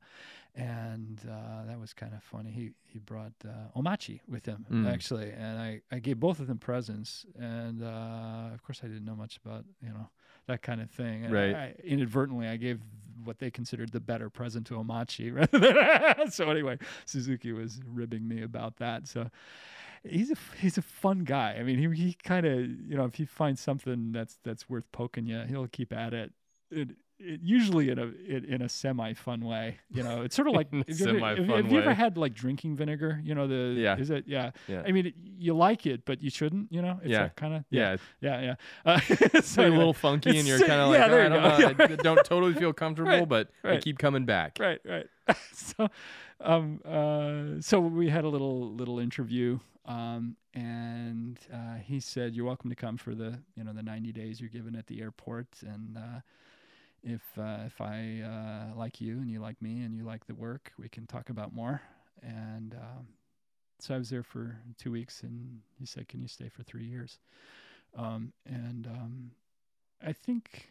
and 0.56 1.18
uh, 1.28 1.64
that 1.66 1.80
was 1.80 1.92
kind 1.92 2.14
of 2.14 2.22
funny. 2.22 2.50
He 2.52 2.70
he 2.84 3.00
brought 3.00 3.32
uh, 3.44 3.76
Omachi 3.76 4.20
with 4.28 4.46
him 4.46 4.64
Mm. 4.70 4.92
actually, 4.92 5.32
and 5.32 5.58
I, 5.58 5.80
I 5.90 5.98
gave 5.98 6.20
both 6.20 6.38
of 6.38 6.46
them 6.46 6.58
presents, 6.58 7.23
and 7.38 7.82
uh, 7.82 8.52
of 8.54 8.62
course 8.62 8.80
I 8.82 8.86
didn't 8.88 9.04
know 9.04 9.16
much 9.16 9.38
about 9.44 9.64
you 9.82 9.88
know 9.90 10.08
that 10.46 10.62
kind 10.62 10.80
of 10.80 10.90
thing. 10.90 11.24
And 11.24 11.32
Right. 11.32 11.54
I, 11.54 11.74
inadvertently, 11.82 12.46
I 12.48 12.56
gave 12.56 12.80
what 13.24 13.38
they 13.38 13.50
considered 13.50 13.92
the 13.92 14.00
better 14.00 14.28
present 14.28 14.66
to 14.66 14.74
Omachi. 14.74 15.34
rather 15.34 15.58
than- 16.16 16.30
so 16.30 16.50
anyway, 16.50 16.78
Suzuki 17.06 17.52
was 17.52 17.80
ribbing 17.86 18.26
me 18.28 18.42
about 18.42 18.76
that. 18.76 19.08
So 19.08 19.30
he's 20.02 20.30
a 20.30 20.36
he's 20.60 20.76
a 20.78 20.82
fun 20.82 21.24
guy. 21.24 21.56
I 21.58 21.62
mean, 21.62 21.78
he 21.78 21.88
he 22.04 22.14
kind 22.22 22.44
of 22.46 22.58
you 22.60 22.96
know 22.96 23.04
if 23.04 23.14
he 23.14 23.24
finds 23.24 23.60
something 23.60 24.12
that's 24.12 24.38
that's 24.44 24.68
worth 24.68 24.90
poking 24.92 25.26
you, 25.26 25.40
he'll 25.48 25.66
keep 25.68 25.92
at 25.92 26.12
it. 26.12 26.32
It, 26.70 26.90
it 27.18 27.40
usually 27.42 27.90
in 27.90 27.98
a 27.98 28.06
in, 28.28 28.44
in 28.46 28.62
a 28.62 28.68
semi 28.68 29.12
fun 29.14 29.40
way. 29.44 29.78
You 29.90 30.02
know, 30.02 30.22
it's 30.22 30.34
sort 30.34 30.48
of 30.48 30.54
like 30.60 30.72
have 30.72 30.84
you, 30.88 31.06
ever, 31.08 31.18
have, 31.18 31.38
you- 31.38 31.44
semi-fun 31.44 31.62
have 31.64 31.72
you 31.72 31.78
ever 31.80 31.94
had 31.94 32.16
like 32.16 32.34
drinking 32.34 32.76
vinegar? 32.76 33.20
You 33.24 33.34
know 33.34 33.46
the 33.46 33.80
Yeah. 33.80 33.96
is 33.98 34.10
it 34.10 34.24
yeah. 34.26 34.50
Yeah. 34.68 34.82
I 34.86 34.92
mean, 34.92 35.06
it, 35.06 35.14
you 35.38 35.54
like 35.54 35.86
it, 35.86 36.04
but 36.04 36.22
you 36.22 36.30
shouldn't. 36.30 36.72
You 36.72 36.82
know, 36.82 36.98
it's 37.02 37.10
Yeah. 37.10 37.28
kind 37.36 37.54
of 37.54 37.64
Yeah, 37.70 37.96
yeah 38.20 38.40
yeah. 38.40 38.54
Uh, 38.84 39.00
it's 39.08 39.48
so 39.48 39.62
a 39.66 39.68
little 39.70 39.92
funky, 39.94 40.38
and 40.38 40.46
you're 40.48 40.58
kind 40.66 40.72
of 40.72 40.88
like, 40.90 40.98
yeah, 40.98 41.04
"Oh, 41.10 41.24
I 41.24 41.28
don't 41.28 41.78
know, 41.78 41.84
I 41.84 41.96
don't 41.96 42.24
totally 42.24 42.54
feel 42.54 42.72
comfortable, 42.72 43.10
Right, 43.10 43.28
but 43.28 43.50
I 43.64 43.76
keep 43.78 43.98
coming 43.98 44.24
back. 44.24 44.58
right 44.60 44.80
right 44.84 45.06
so 45.52 45.88
um 46.40 46.80
uh 46.84 47.60
so 47.60 47.80
we 47.80 48.08
had 48.10 48.24
a 48.24 48.28
little 48.28 48.70
little 48.74 48.98
interview 48.98 49.58
um 49.86 50.36
and 50.52 51.38
uh 51.52 51.76
he 51.76 52.00
said 52.00 52.34
you're 52.34 52.44
welcome 52.44 52.68
to 52.70 52.76
come 52.76 52.96
for 52.96 53.14
the 53.14 53.38
you 53.56 53.64
know 53.64 53.72
the 53.72 53.82
90 53.82 54.12
days 54.12 54.40
you're 54.40 54.50
given 54.50 54.74
at 54.76 54.86
the 54.86 55.00
airport 55.00 55.46
and 55.62 55.96
uh 55.96 56.20
if 57.04 57.22
uh 57.38 57.58
if 57.66 57.80
i 57.80 58.22
uh 58.24 58.76
like 58.78 59.00
you 59.00 59.18
and 59.18 59.30
you 59.30 59.40
like 59.40 59.60
me 59.60 59.82
and 59.82 59.94
you 59.94 60.04
like 60.04 60.26
the 60.26 60.34
work 60.34 60.72
we 60.78 60.88
can 60.88 61.06
talk 61.06 61.28
about 61.30 61.54
more 61.54 61.82
and 62.22 62.74
um 62.74 63.06
so 63.78 63.94
i 63.94 63.98
was 63.98 64.10
there 64.10 64.22
for 64.22 64.58
two 64.78 64.90
weeks 64.90 65.22
and 65.22 65.60
he 65.78 65.84
said 65.86 66.08
can 66.08 66.20
you 66.20 66.28
stay 66.28 66.48
for 66.48 66.62
three 66.62 66.84
years 66.84 67.18
um 67.96 68.32
and 68.46 68.86
um 68.86 69.30
i 70.04 70.12
think 70.12 70.68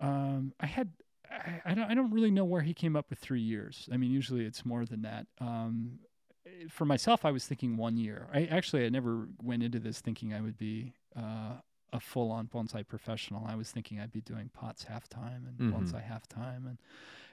um, 0.00 0.52
I 0.60 0.66
had 0.66 0.90
I, 1.30 1.60
I 1.66 1.74
don't 1.74 1.90
I 1.90 1.94
don't 1.94 2.10
really 2.10 2.30
know 2.30 2.44
where 2.44 2.62
he 2.62 2.74
came 2.74 2.96
up 2.96 3.10
with 3.10 3.18
three 3.18 3.40
years. 3.40 3.88
I 3.92 3.96
mean, 3.96 4.10
usually 4.10 4.44
it's 4.44 4.64
more 4.64 4.84
than 4.84 5.02
that. 5.02 5.26
Um, 5.40 6.00
for 6.70 6.84
myself, 6.84 7.24
I 7.24 7.30
was 7.30 7.46
thinking 7.46 7.76
one 7.76 7.96
year. 7.96 8.28
I 8.32 8.44
actually 8.44 8.86
I 8.86 8.88
never 8.88 9.28
went 9.42 9.62
into 9.62 9.78
this 9.78 10.00
thinking 10.00 10.32
I 10.32 10.40
would 10.40 10.56
be 10.56 10.94
uh, 11.16 11.56
a 11.92 12.00
full-on 12.00 12.46
bonsai 12.48 12.86
professional. 12.86 13.46
I 13.46 13.54
was 13.54 13.70
thinking 13.70 13.98
I'd 13.98 14.12
be 14.12 14.20
doing 14.20 14.50
pots 14.52 14.84
half 14.84 15.08
time 15.08 15.46
and 15.46 15.58
Mhm. 15.72 15.72
bonsai 15.74 16.02
half 16.02 16.28
time, 16.28 16.66
and 16.66 16.78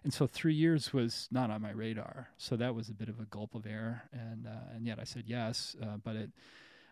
and 0.04 0.14
so 0.14 0.28
three 0.28 0.54
years 0.54 0.94
was 0.94 1.28
not 1.32 1.50
on 1.50 1.62
my 1.62 1.72
radar. 1.72 2.30
So 2.38 2.56
that 2.58 2.76
was 2.76 2.90
a 2.90 2.94
bit 2.94 3.10
of 3.10 3.20
a 3.20 3.26
gulp 3.26 3.56
of 3.56 3.66
air, 3.66 4.08
and 4.14 4.48
uh, 4.48 4.74
and 4.74 4.86
yet 4.86 5.00
I 5.00 5.04
said 5.04 5.24
yes, 5.28 5.76
uh, 5.82 5.98
but 5.98 6.16
it. 6.16 6.32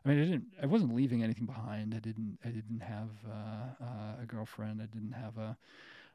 I 0.05 0.09
mean, 0.09 0.19
I 0.19 0.25
didn't. 0.25 0.47
I 0.61 0.65
wasn't 0.65 0.93
leaving 0.93 1.23
anything 1.23 1.45
behind. 1.45 1.93
I 1.95 1.99
didn't. 1.99 2.37
I 2.43 2.49
didn't 2.49 2.81
have 2.81 3.09
uh, 3.25 3.83
uh, 3.83 4.21
a 4.21 4.25
girlfriend. 4.25 4.81
I 4.81 4.87
didn't 4.87 5.13
have 5.13 5.37
a 5.37 5.57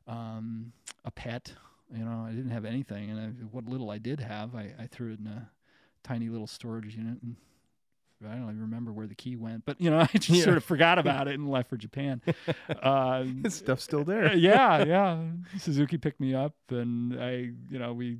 um, 0.06 0.72
a 1.04 1.10
pet. 1.10 1.54
You 1.90 2.04
know, 2.04 2.26
I 2.26 2.32
didn't 2.32 2.50
have 2.50 2.66
anything, 2.66 3.10
and 3.10 3.18
I, 3.18 3.26
what 3.50 3.64
little 3.64 3.90
I 3.90 3.96
did 3.96 4.20
have, 4.20 4.54
I, 4.54 4.74
I 4.78 4.86
threw 4.86 5.12
it 5.14 5.20
in 5.20 5.26
a 5.26 5.50
tiny 6.02 6.28
little 6.28 6.46
storage 6.46 6.94
unit, 6.96 7.22
and 7.22 7.36
I 8.24 8.32
don't 8.34 8.44
even 8.44 8.60
remember 8.60 8.92
where 8.92 9.06
the 9.06 9.14
key 9.14 9.36
went. 9.36 9.64
But 9.64 9.80
you 9.80 9.90
know, 9.90 9.98
I 10.12 10.18
just 10.18 10.28
Yeah. 10.30 10.44
sort 10.44 10.56
of 10.56 10.64
forgot 10.64 10.98
about 11.04 11.28
it 11.28 11.34
and 11.34 11.50
left 11.50 11.68
for 11.70 11.76
Japan. 11.76 12.20
His 13.44 13.54
stuff's 13.54 13.84
still 13.84 14.00
uh, 14.00 14.04
there. 14.04 14.34
yeah, 14.36 14.84
yeah. 14.84 15.18
Suzuki 15.58 15.98
picked 15.98 16.20
me 16.20 16.34
up, 16.34 16.54
and 16.70 17.20
I, 17.20 17.50
you 17.70 17.78
know, 17.78 17.92
we 17.92 18.18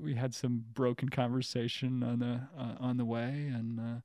we 0.00 0.14
had 0.14 0.34
some 0.34 0.64
broken 0.74 1.08
conversation 1.08 2.02
on 2.02 2.18
the 2.20 2.40
uh, 2.58 2.74
on 2.80 2.96
the 2.96 3.04
way, 3.04 3.50
and 3.52 3.78
uh, 3.80 4.00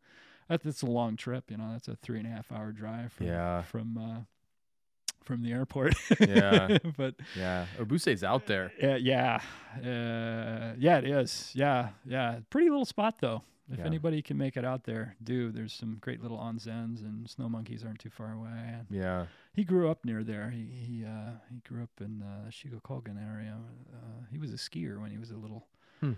that, 0.49 0.63
that's 0.63 0.81
a 0.81 0.85
long 0.87 1.15
trip. 1.15 1.49
You 1.49 1.57
know, 1.57 1.69
that's 1.71 1.87
a 1.87 1.95
three 1.95 2.17
and 2.19 2.27
a 2.27 2.31
half 2.31 2.51
hour 2.51 2.71
drive 2.71 3.13
from 3.13 3.27
Yeah. 3.27 3.61
from 3.61 3.97
uh, 3.97 4.19
from 5.23 5.43
the 5.43 5.51
airport. 5.51 5.93
Yeah. 6.19 6.77
but 6.97 7.15
Yeah, 7.37 7.67
Obuse's 7.79 8.23
out 8.23 8.47
there. 8.47 8.71
uh, 8.83 8.95
yeah, 8.95 9.39
uh, 9.77 10.73
yeah, 10.77 10.97
it 10.97 11.05
is. 11.05 11.51
Yeah, 11.53 11.89
yeah. 12.05 12.39
Pretty 12.49 12.69
little 12.69 12.85
spot 12.85 13.15
though. 13.21 13.43
If 13.71 13.79
Yeah. 13.79 13.85
anybody 13.85 14.21
can 14.21 14.37
make 14.37 14.57
it 14.57 14.65
out 14.65 14.83
there, 14.83 15.15
do. 15.23 15.51
There's 15.51 15.73
some 15.73 15.97
great 16.01 16.21
little 16.21 16.37
onsens, 16.37 17.01
and 17.01 17.29
snow 17.29 17.47
monkeys 17.47 17.83
aren't 17.85 17.99
too 17.99 18.09
far 18.09 18.33
away. 18.33 18.51
And 18.51 18.87
Yeah, 18.89 19.27
he 19.53 19.63
grew 19.63 19.89
up 19.89 20.03
near 20.05 20.23
there. 20.23 20.49
He 20.49 20.65
he 20.65 21.05
uh, 21.05 21.31
he 21.49 21.59
grew 21.59 21.81
up 21.83 21.91
in 22.01 22.19
the 22.19 22.49
Shiga 22.51 22.81
Kogen 22.81 23.17
area. 23.21 23.57
Uh, 23.93 24.25
he 24.29 24.37
was 24.37 24.51
a 24.51 24.57
skier 24.57 24.99
when 24.99 25.11
he 25.11 25.17
was 25.17 25.31
a 25.31 25.37
little 25.37 25.67
Hmm. 26.01 26.13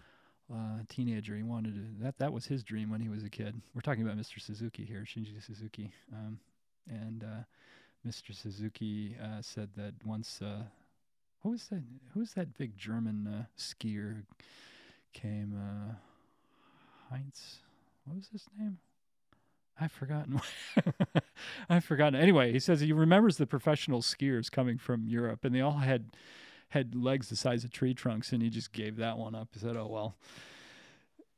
uh, 0.51 0.79
teenager. 0.89 1.35
He 1.35 1.43
wanted 1.43 1.75
to. 1.75 2.03
That 2.03 2.17
that 2.17 2.33
was 2.33 2.47
his 2.47 2.63
dream 2.63 2.89
when 2.89 3.01
he 3.01 3.09
was 3.09 3.23
a 3.23 3.29
kid. 3.29 3.61
We're 3.75 3.81
talking 3.81 4.03
about 4.03 4.17
Mr. 4.17 4.39
Suzuki 4.39 4.83
here, 4.85 5.05
Shinji 5.05 5.41
Suzuki. 5.43 5.93
Um, 6.11 6.39
and 6.89 7.23
uh, 7.23 7.43
Mr. 8.07 8.33
Suzuki 8.35 9.15
uh, 9.21 9.41
said 9.41 9.69
that 9.75 9.93
once. 10.05 10.41
Uh, 10.41 10.63
who 11.41 11.49
was 11.49 11.67
that? 11.67 11.83
Who 12.13 12.21
was 12.21 12.33
that 12.33 12.57
big 12.57 12.77
German 12.77 13.27
uh, 13.27 13.45
skier? 13.57 14.15
who 14.15 14.23
Came 15.13 15.53
uh, 15.55 15.93
Heinz. 17.13 17.57
What 18.05 18.15
was 18.17 18.27
his 18.31 18.45
name? 18.59 18.79
I've 19.79 19.91
forgotten. 19.91 20.41
I've 21.69 21.83
forgotten. 21.85 22.19
Anyway, 22.19 22.51
he 22.51 22.59
says 22.59 22.79
he 22.79 22.91
remembers 22.91 23.37
the 23.37 23.47
professional 23.47 24.01
skiers 24.01 24.51
coming 24.51 24.77
from 24.77 25.07
Europe, 25.07 25.45
and 25.45 25.53
they 25.55 25.61
all 25.61 25.77
had 25.79 26.05
had 26.69 26.95
legs 26.95 27.29
the 27.29 27.35
size 27.35 27.63
of 27.63 27.71
tree 27.71 27.93
trunks, 27.93 28.31
and 28.33 28.41
he 28.41 28.49
just 28.49 28.71
gave 28.71 28.97
that 28.97 29.17
one 29.17 29.35
up. 29.35 29.49
He 29.53 29.59
said, 29.59 29.75
"Oh 29.77 29.87
well." 29.87 30.15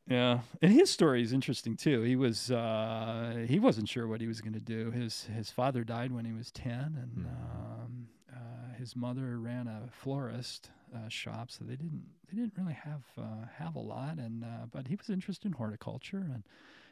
Yeah, 0.07 0.41
and 0.61 0.71
his 0.71 0.91
story 0.91 1.23
is 1.23 1.34
interesting 1.34 1.76
too. 1.76 2.01
He 2.03 2.15
was 2.15 2.51
uh, 2.51 3.45
he 3.47 3.59
wasn't 3.59 3.89
sure 3.89 4.07
what 4.07 4.21
he 4.21 4.28
was 4.28 4.39
going 4.41 4.53
to 4.53 4.59
do. 4.59 4.91
His 4.91 5.23
his 5.26 5.49
father 5.49 5.84
died 5.84 6.11
when 6.11 6.26
he 6.26 6.34
was 6.34 6.51
ten, 6.51 6.97
and 7.01 7.26
Mhm. 7.26 7.84
um, 7.84 8.07
uh, 8.34 8.73
his 8.78 8.95
mother 8.95 9.39
ran 9.39 9.67
a 9.67 9.89
florist 9.91 10.69
uh, 10.96 11.10
shop, 11.10 11.52
so 11.52 11.64
they 11.64 11.76
didn't 11.76 12.04
they 12.30 12.38
didn't 12.38 12.54
really 12.58 12.74
have 12.74 13.04
uh, 13.18 13.48
have 13.58 13.76
a 13.76 13.80
lot. 13.80 14.18
And 14.18 14.43
uh, 14.43 14.68
but 14.72 14.88
he 14.88 14.96
was 14.96 15.10
interested 15.10 15.48
in 15.48 15.54
horticulture, 15.54 16.28
and 16.34 16.43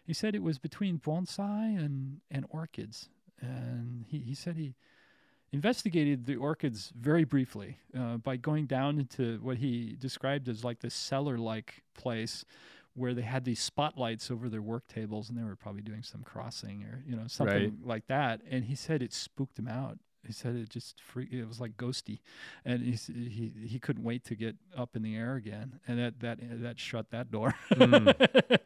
he 0.06 0.14
said 0.14 0.36
it 0.36 0.44
was 0.44 0.60
between 0.60 1.00
bonsai 1.00 1.78
and 1.78 2.22
and 2.30 2.46
orchids. 2.50 3.10
And 3.42 4.06
he 4.08 4.20
he 4.20 4.36
said 4.36 4.56
he 4.56 4.76
investigated 5.52 6.26
the 6.26 6.36
orchids 6.36 6.92
very 7.00 7.24
briefly 7.24 7.78
uh, 7.98 8.18
by 8.18 8.36
going 8.36 8.66
down 8.66 9.00
into 9.00 9.40
what 9.42 9.58
he 9.58 9.96
described 10.00 10.50
as 10.50 10.64
like 10.64 10.80
this 10.80 10.96
cellar 10.96 11.38
like 11.38 11.84
place 11.94 12.44
where 12.96 13.14
they 13.14 13.22
had 13.22 13.46
these 13.46 13.60
spotlights 13.60 14.30
over 14.32 14.50
their 14.50 14.62
work 14.62 14.88
tables 14.88 15.30
and 15.30 15.38
they 15.38 15.44
were 15.44 15.56
probably 15.56 15.82
doing 15.82 16.02
some 16.04 16.24
crossing 16.24 16.84
or 16.84 17.04
you 17.08 17.16
know 17.16 17.28
something 17.28 17.78
like 17.84 18.08
that 18.08 18.42
and 18.50 18.66
he 18.66 18.76
said 18.76 19.02
it 19.02 19.14
spooked 19.14 19.58
him 19.58 19.68
out 19.68 20.00
he 20.26 20.32
said 20.34 20.56
it 20.56 20.70
just 20.70 21.02
freak 21.02 21.32
it 21.34 21.46
was 21.46 21.60
like 21.60 21.76
ghosty 21.78 22.20
and 22.64 22.82
he 22.82 22.92
he 23.14 23.52
he 23.68 23.80
couldn't 23.80 24.04
wait 24.04 24.24
to 24.26 24.36
get 24.36 24.56
up 24.78 24.96
in 24.96 25.02
the 25.04 25.16
air 25.16 25.36
again 25.36 25.80
and 25.88 26.00
that 26.00 26.20
that 26.22 26.40
that 26.62 26.80
shut 26.80 27.10
that 27.12 27.30
door 27.32 27.54
Mm. 27.72 28.14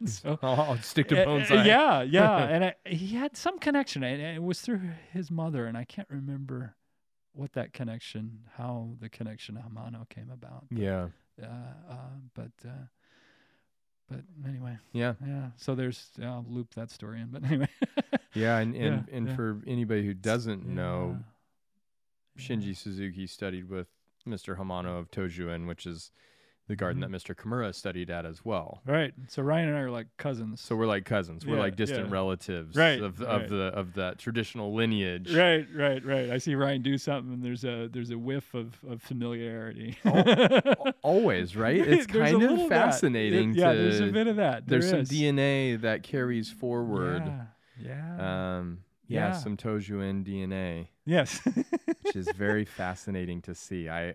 So 0.08 0.38
I'll, 0.42 0.60
I'll 0.70 0.78
stick 0.78 1.08
to 1.08 1.28
uh, 1.28 1.34
uh, 1.50 1.62
yeah, 1.64 2.02
yeah, 2.02 2.36
and 2.54 2.64
I, 2.66 2.74
he 2.86 3.16
had 3.16 3.36
some 3.36 3.58
connection, 3.58 4.02
and 4.04 4.20
it 4.22 4.42
was 4.42 4.60
through 4.60 4.80
his 5.12 5.30
mother, 5.30 5.66
and 5.66 5.76
I 5.76 5.84
can't 5.84 6.08
remember 6.08 6.76
what 7.32 7.52
that 7.54 7.72
connection, 7.72 8.40
how 8.56 8.90
the 9.00 9.08
connection 9.08 9.56
to 9.56 9.60
Hamano 9.62 10.08
came 10.08 10.30
about. 10.30 10.64
yeah, 10.70 11.08
Uh, 11.42 11.46
uh, 11.90 11.94
but 12.34 12.52
uh, 12.64 12.70
but 14.08 14.20
anyway, 14.46 14.78
yeah, 14.92 15.14
yeah. 15.26 15.48
So 15.56 15.74
there's 15.74 16.10
I'll 16.22 16.44
loop 16.48 16.74
that 16.74 16.90
story 16.90 17.20
in, 17.20 17.28
but 17.28 17.44
anyway. 17.44 17.68
yeah. 18.34 18.58
And 18.58 18.74
and, 18.74 19.04
Yeah, 19.08 19.16
and 19.16 19.28
yeah. 19.28 19.36
for 19.36 19.60
anybody 19.66 20.04
who 20.06 20.14
doesn't 20.14 20.66
know, 20.66 21.16
Yeah. 21.18 21.22
Shinji 22.38 22.76
Suzuki 22.76 23.26
studied 23.26 23.68
with 23.68 23.88
Mr. 24.26 24.56
Hamano 24.58 24.98
of 24.98 25.10
Toju-en, 25.10 25.66
which 25.66 25.86
is 25.86 26.10
the 26.66 26.76
garden 26.76 27.00
Mhm. 27.02 27.10
that 27.10 27.16
Mr. 27.16 27.34
Kimura 27.34 27.74
studied 27.74 28.10
at 28.10 28.26
as 28.26 28.44
well. 28.44 28.82
Right. 28.84 29.14
So 29.28 29.42
Ryan 29.42 29.68
and 29.70 29.78
I 29.78 29.80
are 29.80 29.90
like 29.90 30.06
cousins. 30.18 30.60
So 30.60 30.76
we're 30.76 30.84
like 30.86 31.06
cousins. 31.06 31.46
We're 31.46 31.54
Yeah, 31.54 31.60
like 31.62 31.76
distant 31.76 32.08
yeah. 32.08 32.12
relatives 32.12 32.76
Right, 32.76 33.00
of 33.00 33.20
right. 33.20 33.42
of 33.42 33.48
the 33.48 33.62
of 33.74 33.94
that 33.94 34.18
traditional 34.18 34.74
lineage. 34.74 35.34
Right, 35.34 35.66
right, 35.74 36.04
right. 36.04 36.28
I 36.28 36.36
see 36.36 36.54
Ryan 36.54 36.82
do 36.82 36.98
something, 36.98 37.32
and 37.32 37.42
there's 37.42 37.64
a 37.64 37.88
there's 37.90 38.10
a 38.10 38.18
whiff 38.18 38.52
of, 38.52 38.76
of 38.86 39.00
familiarity. 39.00 39.96
Al- 40.04 40.92
Always, 41.02 41.56
right? 41.56 41.76
It's 41.80 42.06
kind 42.06 42.42
of 42.42 42.68
fascinating 42.68 43.54
yeah, 43.54 43.72
to 43.72 43.78
there's 43.78 44.00
a 44.00 44.12
bit 44.12 44.26
of 44.26 44.36
that. 44.36 44.66
There 44.66 44.80
there's 44.80 44.90
some. 44.90 45.16
DNA 45.16 45.80
that 45.80 46.02
carries 46.02 46.50
forward. 46.50 47.22
Yeah. 47.24 47.46
yeah. 48.18 48.56
Um 48.58 48.80
yeah, 49.06 49.28
Yeah. 49.28 49.32
some 49.32 49.56
Toju-en 49.56 50.22
DNA, 50.22 50.88
yes. 51.08 51.40
which 52.02 52.16
is 52.16 52.28
very 52.36 52.64
fascinating 52.64 53.42
to 53.42 53.54
see. 53.54 53.88
I 53.88 54.14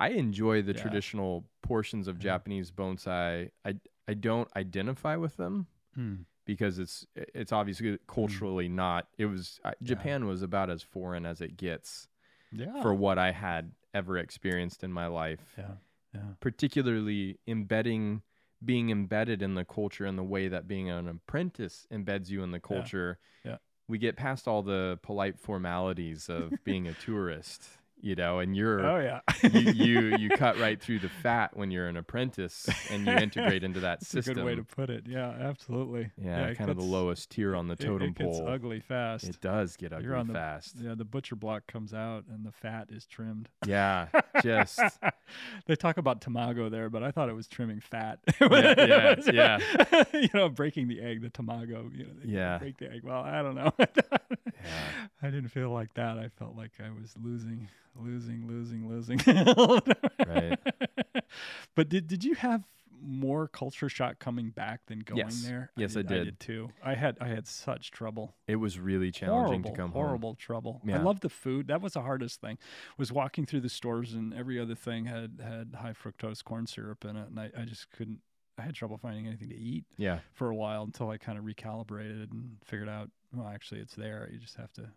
I 0.00 0.08
enjoy 0.10 0.62
the 0.62 0.72
Yeah. 0.72 0.82
traditional 0.82 1.44
portions 1.62 2.08
of 2.08 2.16
Yeah. 2.16 2.22
Japanese 2.32 2.70
bonsai. 2.70 3.50
I 3.64 3.74
I 4.08 4.14
don't 4.14 4.48
identify 4.56 5.16
with 5.16 5.36
them 5.36 5.66
Hmm. 5.94 6.14
because 6.44 6.78
it's 6.78 7.06
it's 7.14 7.52
obviously 7.52 7.98
culturally 8.06 8.68
not. 8.68 9.08
It 9.18 9.26
was 9.26 9.60
I, 9.64 9.74
Japan 9.82 10.26
was 10.26 10.42
about 10.42 10.70
as 10.70 10.82
foreign 10.82 11.26
as 11.26 11.40
it 11.40 11.56
gets 11.56 12.08
Yeah. 12.50 12.82
for 12.82 12.92
what 12.94 13.18
I 13.18 13.30
had 13.32 13.72
ever 13.94 14.16
experienced 14.18 14.82
in 14.84 14.92
my 14.92 15.06
life. 15.06 15.54
yeah. 15.58 15.74
Yeah. 16.14 16.34
particularly 16.40 17.38
embedding 17.46 18.22
being 18.64 18.90
embedded 18.90 19.40
in 19.42 19.54
the 19.54 19.64
culture 19.64 20.04
in 20.06 20.16
the 20.16 20.22
way 20.22 20.46
that 20.48 20.68
being 20.68 20.88
an 20.90 21.08
apprentice 21.08 21.86
embeds 21.90 22.28
you 22.28 22.42
in 22.44 22.50
the 22.52 22.60
culture 22.60 23.18
Yeah. 23.44 23.56
We 23.92 23.98
get 23.98 24.16
past 24.16 24.48
all 24.48 24.62
the 24.62 24.98
polite 25.02 25.38
formalities 25.38 26.30
of 26.30 26.50
being 26.64 26.88
a 26.88 26.94
tourist 26.94 27.62
you 28.02 28.14
know 28.16 28.40
and 28.40 28.54
you're 28.56 28.84
Oh 28.84 28.98
yeah. 29.00 29.20
you, 29.48 29.60
you 29.72 30.16
you 30.18 30.28
cut 30.30 30.58
right 30.58 30.80
through 30.80 30.98
the 30.98 31.08
fat 31.08 31.56
when 31.56 31.70
you're 31.70 31.86
an 31.88 31.96
apprentice 31.96 32.68
and 32.90 33.06
you 33.06 33.12
integrate 33.16 33.62
into 33.64 33.80
that 33.80 34.00
That's 34.00 34.08
system 34.08 34.32
a 34.32 34.34
good 34.34 34.44
way 34.44 34.54
to 34.56 34.64
put 34.64 34.90
it. 34.90 35.04
Yeah, 35.06 35.28
absolutely. 35.30 36.10
yeah, 36.22 36.46
it 36.48 36.58
kind 36.58 36.68
of 36.70 36.76
the 36.76 36.82
lowest 36.82 37.30
tier 37.30 37.54
on 37.56 37.68
the 37.68 37.74
it- 37.74 37.80
totem 37.80 38.08
it, 38.08 38.14
gets 38.16 38.38
pole 38.38 38.48
ugly 38.48 38.80
fast. 38.80 39.24
it 39.24 39.40
does 39.40 39.76
get 39.76 39.92
ugly 39.92 40.04
You're 40.06 40.16
on 40.16 40.26
the- 40.26 40.34
fast 40.34 40.74
yeah, 40.78 40.94
the 40.94 41.04
butcher 41.04 41.36
block 41.36 41.66
comes 41.66 41.94
out 41.94 42.24
and 42.28 42.44
the 42.44 42.52
fat 42.52 42.88
is 42.90 43.06
trimmed. 43.06 43.48
yeah 43.66 44.08
just 44.42 44.80
they 45.66 45.76
talk 45.76 45.96
about 45.96 46.20
tamago 46.20 46.70
there, 46.70 46.90
but 46.90 47.02
I 47.02 47.10
thought 47.12 47.28
it 47.28 47.34
was 47.34 47.46
trimming 47.46 47.80
fat. 47.80 48.18
Yeah, 48.40 49.14
yeah, 49.32 50.04
you 50.12 50.28
know, 50.34 50.48
breaking 50.48 50.88
the 50.88 51.00
egg, 51.00 51.22
the 51.22 51.30
tamago. 51.30 51.94
You 51.96 52.04
know, 52.06 52.12
Yeah. 52.24 52.58
break 52.58 52.78
the 52.78 52.90
egg. 52.90 53.02
Well, 53.04 53.22
I 53.22 53.42
don't 53.42 53.54
know. 53.54 53.72
Yeah. 53.78 54.18
I 55.22 55.26
didn't 55.30 55.48
feel 55.48 55.70
like 55.70 55.94
that. 55.94 56.18
I 56.18 56.28
felt 56.28 56.56
like 56.56 56.72
I 56.84 56.90
was 56.90 57.14
losing, 57.22 57.68
losing, 57.94 58.46
losing, 58.46 58.88
losing. 58.88 59.18
Right. 60.26 60.58
But 61.74 61.88
did 61.88 62.06
did 62.06 62.24
you 62.24 62.34
have 62.34 62.64
more 63.04 63.48
culture 63.48 63.88
shock 63.88 64.18
coming 64.18 64.50
back 64.50 64.80
than 64.86 65.00
going 65.00 65.18
Yes. 65.18 65.42
there? 65.42 65.72
Yes, 65.76 65.96
I 65.96 66.02
did, 66.02 66.12
I 66.12 66.14
did. 66.18 66.24
did 66.24 66.40
too. 66.40 66.70
I 66.84 66.94
had 66.94 67.16
I 67.20 67.28
had 67.28 67.46
such 67.46 67.90
trouble 67.90 68.34
it 68.46 68.56
was 68.56 68.78
really 68.78 69.10
challenging 69.10 69.62
horrible, 69.62 69.70
to 69.70 69.76
come 69.76 69.90
home 69.92 70.02
horrible 70.02 70.34
trouble. 70.34 70.80
I 70.84 70.90
Yeah. 70.90 71.02
love 71.02 71.20
the 71.20 71.28
food. 71.30 71.68
That 71.68 71.80
was 71.80 71.94
the 71.94 72.02
hardest 72.02 72.40
thing. 72.40 72.58
Was 72.98 73.10
walking 73.10 73.46
through 73.46 73.60
the 73.62 73.68
stores 73.70 74.12
and 74.12 74.34
every 74.34 74.58
other 74.60 74.74
thing 74.74 75.06
had 75.06 75.40
had 75.42 75.76
high 75.80 75.94
fructose 75.94 76.44
corn 76.44 76.66
syrup 76.66 77.04
in 77.04 77.16
it, 77.16 77.28
and 77.28 77.40
I, 77.40 77.50
I 77.56 77.64
just 77.64 77.90
couldn't. 77.90 78.20
I 78.58 78.62
had 78.62 78.74
trouble 78.74 78.98
finding 78.98 79.26
anything 79.26 79.48
to 79.48 79.56
eat 79.56 79.86
yeah 79.96 80.18
for 80.34 80.50
a 80.50 80.54
while 80.54 80.82
until 80.82 81.08
I 81.08 81.16
kind 81.16 81.38
of 81.38 81.44
recalibrated 81.44 82.30
and 82.30 82.58
figured 82.64 82.88
out. 82.90 83.10
Well, 83.34 83.48
actually, 83.48 83.80
it's 83.80 83.94
there. 83.94 84.28
You 84.30 84.38
just 84.38 84.56
have 84.56 84.72
to 84.74 84.90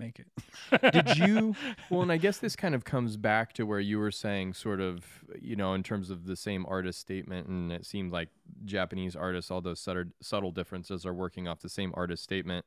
make 0.00 0.18
it. 0.18 0.92
did 0.92 1.16
you 1.18 1.54
well 1.90 2.00
and 2.02 2.10
i 2.10 2.16
guess 2.16 2.38
this 2.38 2.56
kind 2.56 2.74
of 2.74 2.84
comes 2.84 3.16
back 3.16 3.52
to 3.52 3.64
where 3.64 3.78
you 3.80 3.98
were 3.98 4.10
saying 4.10 4.54
sort 4.54 4.80
of 4.80 5.04
you 5.40 5.54
know 5.54 5.74
in 5.74 5.82
terms 5.82 6.10
of 6.10 6.24
the 6.26 6.34
same 6.34 6.64
artist 6.68 6.98
statement 6.98 7.46
and 7.46 7.70
it 7.70 7.84
seemed 7.84 8.10
like 8.10 8.28
japanese 8.64 9.14
artists 9.14 9.50
all 9.50 9.60
those 9.60 9.78
subtle, 9.78 10.04
subtle 10.22 10.50
differences 10.50 11.04
are 11.04 11.12
working 11.14 11.46
off 11.46 11.60
the 11.60 11.68
same 11.68 11.92
artist 11.94 12.22
statement 12.24 12.64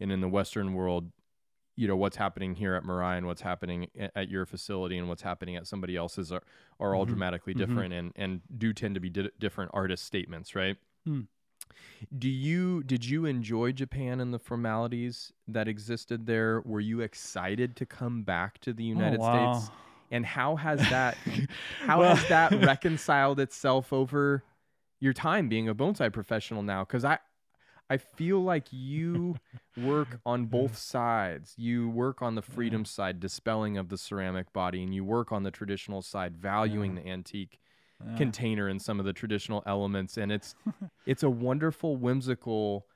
and 0.00 0.10
in 0.12 0.20
the 0.20 0.28
western 0.28 0.74
world 0.74 1.10
you 1.76 1.86
know 1.88 1.96
what's 1.96 2.16
happening 2.16 2.54
here 2.54 2.74
at 2.74 2.82
Mirai 2.82 3.16
and 3.16 3.26
what's 3.26 3.40
happening 3.40 3.88
at 4.14 4.28
your 4.28 4.44
facility 4.44 4.98
and 4.98 5.08
what's 5.08 5.22
happening 5.22 5.56
at 5.56 5.66
somebody 5.66 5.96
else's 5.96 6.30
are, 6.30 6.42
are 6.78 6.94
all 6.94 7.04
Mhm. 7.06 7.10
dramatically 7.10 7.54
Mhm. 7.54 7.58
different 7.58 7.94
and 7.94 8.12
and 8.16 8.40
do 8.58 8.74
tend 8.74 8.94
to 8.96 9.00
be 9.00 9.08
di- 9.08 9.30
different 9.38 9.70
artist 9.72 10.04
statements 10.04 10.54
right 10.54 10.76
Hmm. 11.06 11.22
Do 12.16 12.28
you 12.28 12.82
did 12.82 13.04
you 13.04 13.24
enjoy 13.24 13.72
Japan 13.72 14.20
and 14.20 14.32
the 14.32 14.38
formalities 14.38 15.32
that 15.48 15.68
existed 15.68 16.26
there? 16.26 16.62
Were 16.64 16.80
you 16.80 17.00
excited 17.00 17.76
to 17.76 17.86
come 17.86 18.22
back 18.22 18.60
to 18.60 18.72
the 18.72 18.84
oh, 18.84 18.88
United 18.88 19.20
oh, 19.20 19.22
wow. 19.22 19.54
States? 19.54 19.76
And 20.10 20.26
how 20.26 20.56
has 20.56 20.78
that 20.90 21.16
how 21.80 22.00
Well- 22.00 22.16
has 22.16 22.28
that 22.28 22.52
reconciled 22.64 23.40
itself 23.40 23.92
over 23.92 24.44
your 25.00 25.12
time 25.12 25.48
being 25.48 25.68
a 25.68 25.74
bonsai 25.74 26.12
professional 26.12 26.62
now? 26.62 26.84
Because 26.84 27.04
I 27.04 27.18
I 27.90 27.98
feel 27.98 28.42
like 28.42 28.68
you 28.70 29.36
work 29.76 30.20
on 30.26 30.46
both 30.46 30.78
sides. 30.78 31.52
You 31.58 31.90
work 31.90 32.22
on 32.22 32.36
the 32.36 32.42
freedom 32.42 32.86
side, 32.86 33.20
dispelling 33.20 33.76
of 33.76 33.90
the 33.90 33.98
ceramic 33.98 34.50
body, 34.52 34.82
and 34.82 34.94
you 34.94 35.04
work 35.04 35.30
on 35.30 35.42
the 35.42 35.50
traditional 35.50 36.00
side, 36.00 36.36
valuing 36.36 36.94
the 36.94 37.06
antique 37.06 37.60
Yeah. 38.06 38.16
container 38.16 38.68
and 38.68 38.80
some 38.82 38.98
of 39.00 39.06
the 39.06 39.12
traditional 39.12 39.62
elements 39.66 40.16
and 40.16 40.30
it's 40.32 40.54
it's 41.06 41.22
a 41.22 41.30
wonderful 41.30 41.96
whimsical 41.96 42.86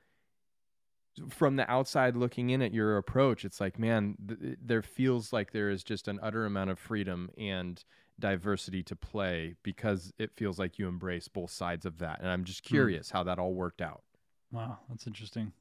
from 1.29 1.55
the 1.55 1.69
outside 1.71 2.15
looking 2.15 2.51
in 2.51 2.61
at 2.61 2.73
your 2.73 2.97
approach 2.97 3.43
it's 3.43 3.59
like 3.59 3.79
man 3.79 4.15
th- 4.27 4.57
there 4.63 4.83
feels 4.83 5.33
like 5.33 5.51
there 5.51 5.69
is 5.69 5.83
just 5.83 6.07
an 6.07 6.19
utter 6.21 6.45
amount 6.45 6.69
of 6.69 6.77
freedom 6.77 7.29
and 7.39 7.83
diversity 8.19 8.83
to 8.83 8.95
play 8.95 9.55
because 9.63 10.13
it 10.19 10.31
feels 10.35 10.59
like 10.59 10.77
you 10.77 10.87
embrace 10.87 11.27
both 11.27 11.49
sides 11.49 11.85
of 11.87 11.97
that 11.97 12.19
and 12.21 12.29
i'm 12.29 12.43
just 12.43 12.63
Hmm. 12.67 12.69
curious 12.75 13.09
how 13.09 13.23
that 13.23 13.39
all 13.39 13.53
worked 13.53 13.81
out 13.81 14.01
Wow, 14.49 14.77
that's 14.87 15.05
interesting. 15.05 15.51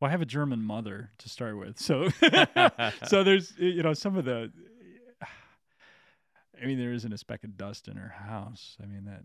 Well, 0.00 0.08
I 0.08 0.10
have 0.10 0.20
a 0.22 0.26
German 0.26 0.60
mother 0.60 1.10
to 1.18 1.28
start 1.28 1.56
with, 1.56 1.78
so 1.78 2.08
so 3.06 3.22
there's 3.22 3.54
you 3.58 3.80
know 3.84 3.94
some 3.94 4.16
of 4.16 4.24
the. 4.24 4.50
I 6.62 6.66
mean, 6.66 6.78
there 6.78 6.92
isn't 6.92 7.12
a 7.12 7.18
speck 7.18 7.44
of 7.44 7.56
dust 7.56 7.88
in 7.88 7.96
her 7.96 8.08
house. 8.08 8.76
I 8.82 8.86
mean 8.86 9.04
that. 9.04 9.22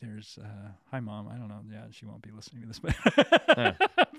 There's 0.00 0.38
uh, 0.40 0.68
hi 0.90 1.00
mom. 1.00 1.28
I 1.28 1.36
don't 1.36 1.48
know. 1.48 1.62
Yeah, 1.72 1.84
she 1.90 2.04
won't 2.04 2.22
be 2.22 2.30
listening 2.30 2.62
to 2.62 2.68
this, 2.68 2.78
but 2.78 2.94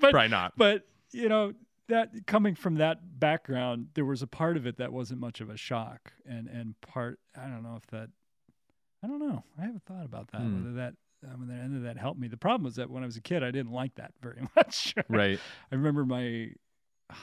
but 0.01 0.11
probably 0.11 0.27
not 0.27 0.53
but 0.57 0.87
you 1.11 1.29
know 1.29 1.53
that 1.89 2.09
coming 2.25 2.55
from 2.55 2.75
that 2.75 3.19
background, 3.19 3.87
there 3.93 4.03
was 4.05 4.21
a 4.21 4.27
part 4.27 4.57
of 4.57 4.65
it 4.65 4.77
that 4.77 4.91
wasn't 4.91 5.19
much 5.19 5.41
of 5.41 5.49
a 5.49 5.57
shock, 5.57 6.11
and 6.25 6.47
and 6.47 6.79
part 6.81 7.19
I 7.37 7.43
don't 7.43 7.63
know 7.63 7.75
if 7.75 7.85
that 7.91 8.09
I 9.03 9.07
don't 9.07 9.19
know. 9.19 9.43
I 9.57 9.61
haven't 9.61 9.85
thought 9.85 10.05
about 10.05 10.31
that. 10.31 10.41
Hmm. 10.41 10.63
Whether 10.63 10.75
that 10.75 10.93
I 11.31 11.35
mean, 11.35 11.49
that 11.49 11.61
ended 11.61 11.85
that 11.85 11.97
helped 11.97 12.19
me. 12.19 12.27
The 12.27 12.37
problem 12.37 12.63
was 12.63 12.75
that 12.75 12.89
when 12.89 13.03
I 13.03 13.05
was 13.05 13.17
a 13.17 13.21
kid, 13.21 13.43
I 13.43 13.51
didn't 13.51 13.71
like 13.71 13.95
that 13.95 14.13
very 14.21 14.41
much. 14.55 14.95
right 15.07 15.39
I 15.71 15.75
remember 15.75 16.05
my 16.05 16.51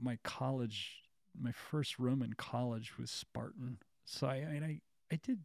my 0.00 0.18
college, 0.22 1.02
my 1.40 1.52
first 1.52 1.98
room 1.98 2.22
in 2.22 2.34
college 2.34 2.98
was 2.98 3.10
Spartan. 3.10 3.78
So 4.10 4.26
I, 4.26 4.34
I, 4.34 4.64
I, 4.64 4.80
I 5.12 5.16
did, 5.22 5.38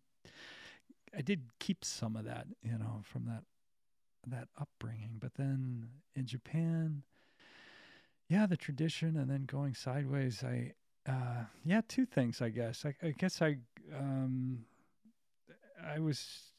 I 1.16 1.22
did 1.22 1.42
keep 1.60 1.86
some 1.86 2.16
of 2.16 2.26
that, 2.26 2.48
you 2.64 2.78
know, 2.78 3.02
from 3.04 3.26
that 3.26 3.44
that 4.28 4.48
upbringing. 4.60 5.18
But 5.20 5.36
then 5.36 5.88
in 6.16 6.26
Japan, 6.26 7.04
yeah, 8.28 8.46
the 8.48 8.58
tradition, 8.58 9.18
and 9.18 9.30
then 9.30 9.46
going 9.46 9.76
sideways, 9.76 10.44
I, 10.44 10.74
uh, 11.08 11.44
yeah, 11.64 11.82
two 11.88 12.06
things, 12.06 12.42
I 12.42 12.50
guess. 12.50 12.84
I, 12.86 12.96
I 13.06 13.12
guess 13.12 13.42
I, 13.42 13.58
um, 13.96 14.66
I 15.86 16.00
was. 16.00 16.52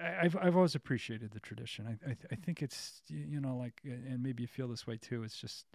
I- 0.00 0.24
I've 0.24 0.36
I've 0.36 0.56
always 0.56 0.74
appreciated 0.74 1.30
the 1.30 1.40
tradition. 1.40 1.86
I 1.86 1.92
I, 1.92 2.14
th- 2.14 2.26
I 2.32 2.34
think 2.34 2.62
it's 2.62 3.00
you 3.08 3.40
know 3.40 3.56
like 3.56 3.80
and 3.84 4.22
maybe 4.22 4.42
you 4.42 4.48
feel 4.48 4.66
this 4.66 4.86
way 4.88 4.96
too. 4.96 5.22
It's 5.22 5.40
just 5.40 5.66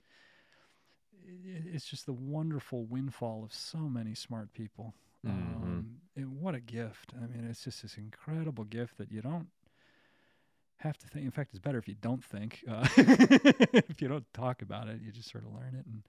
it's 1.74 1.86
just 1.86 2.06
the 2.06 2.14
wonderful 2.14 2.86
windfall 2.86 3.44
of 3.44 3.54
so 3.54 3.78
many 3.78 4.14
smart 4.16 4.54
people. 4.54 4.94
Mhm. 5.26 5.32
Um, 5.32 6.02
and 6.16 6.40
what 6.42 6.56
a 6.56 6.60
gift! 6.60 7.14
I 7.16 7.28
mean, 7.28 7.46
it's 7.50 7.64
just 7.64 7.82
this 7.82 7.98
incredible 7.98 8.64
gift 8.66 8.98
that 8.98 9.12
you 9.12 9.22
don't 9.22 9.50
have 10.78 10.98
to 10.98 11.08
think. 11.08 11.26
In 11.26 11.32
fact, 11.32 11.52
it's 11.52 11.60
better 11.60 11.78
if 11.78 11.88
you 11.88 11.96
don't 12.00 12.24
think. 12.24 12.64
Uh, 12.70 12.88
if 12.98 14.02
you 14.02 14.08
don't 14.08 14.26
talk 14.34 14.62
about 14.62 14.88
it, 14.88 15.02
you 15.04 15.12
just 15.12 15.32
sort 15.32 15.44
of 15.46 15.54
learn 15.54 15.76
it 15.76 15.86
in 15.86 16.04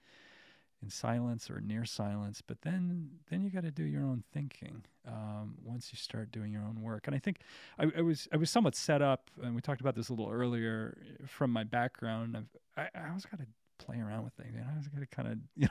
in 0.82 0.90
silence 0.90 1.50
or 1.50 1.60
near 1.60 1.84
silence. 1.84 2.42
But 2.46 2.62
then 2.62 3.10
then 3.30 3.42
you 3.42 3.50
got 3.50 3.64
to 3.64 3.70
do 3.70 3.84
your 3.84 4.02
own 4.02 4.24
thinking 4.32 4.84
um, 5.06 5.56
once 5.64 5.90
you 5.92 5.98
start 5.98 6.32
doing 6.32 6.52
your 6.52 6.62
own 6.62 6.82
work. 6.82 7.06
And 7.06 7.16
I 7.16 7.18
think 7.20 7.40
I, 7.78 7.86
I 7.98 8.02
was 8.02 8.28
I 8.32 8.36
was 8.36 8.50
somewhat 8.50 8.76
set 8.76 9.02
up, 9.02 9.30
and 9.42 9.54
we 9.54 9.60
talked 9.60 9.80
about 9.80 9.94
this 9.96 10.08
a 10.08 10.12
little 10.14 10.30
earlier 10.32 10.98
from 11.26 11.50
my 11.52 11.64
background. 11.64 12.36
I've, 12.36 12.88
I 12.94 13.00
I 13.00 13.08
always 13.08 13.26
got 13.26 13.40
to 13.40 13.46
play 13.80 14.00
around 14.00 14.24
with 14.24 14.34
things. 14.34 14.54
And 14.56 14.64
I 14.70 14.76
was 14.76 14.88
to 14.88 15.06
kind 15.06 15.28
of 15.28 15.38
you 15.56 15.68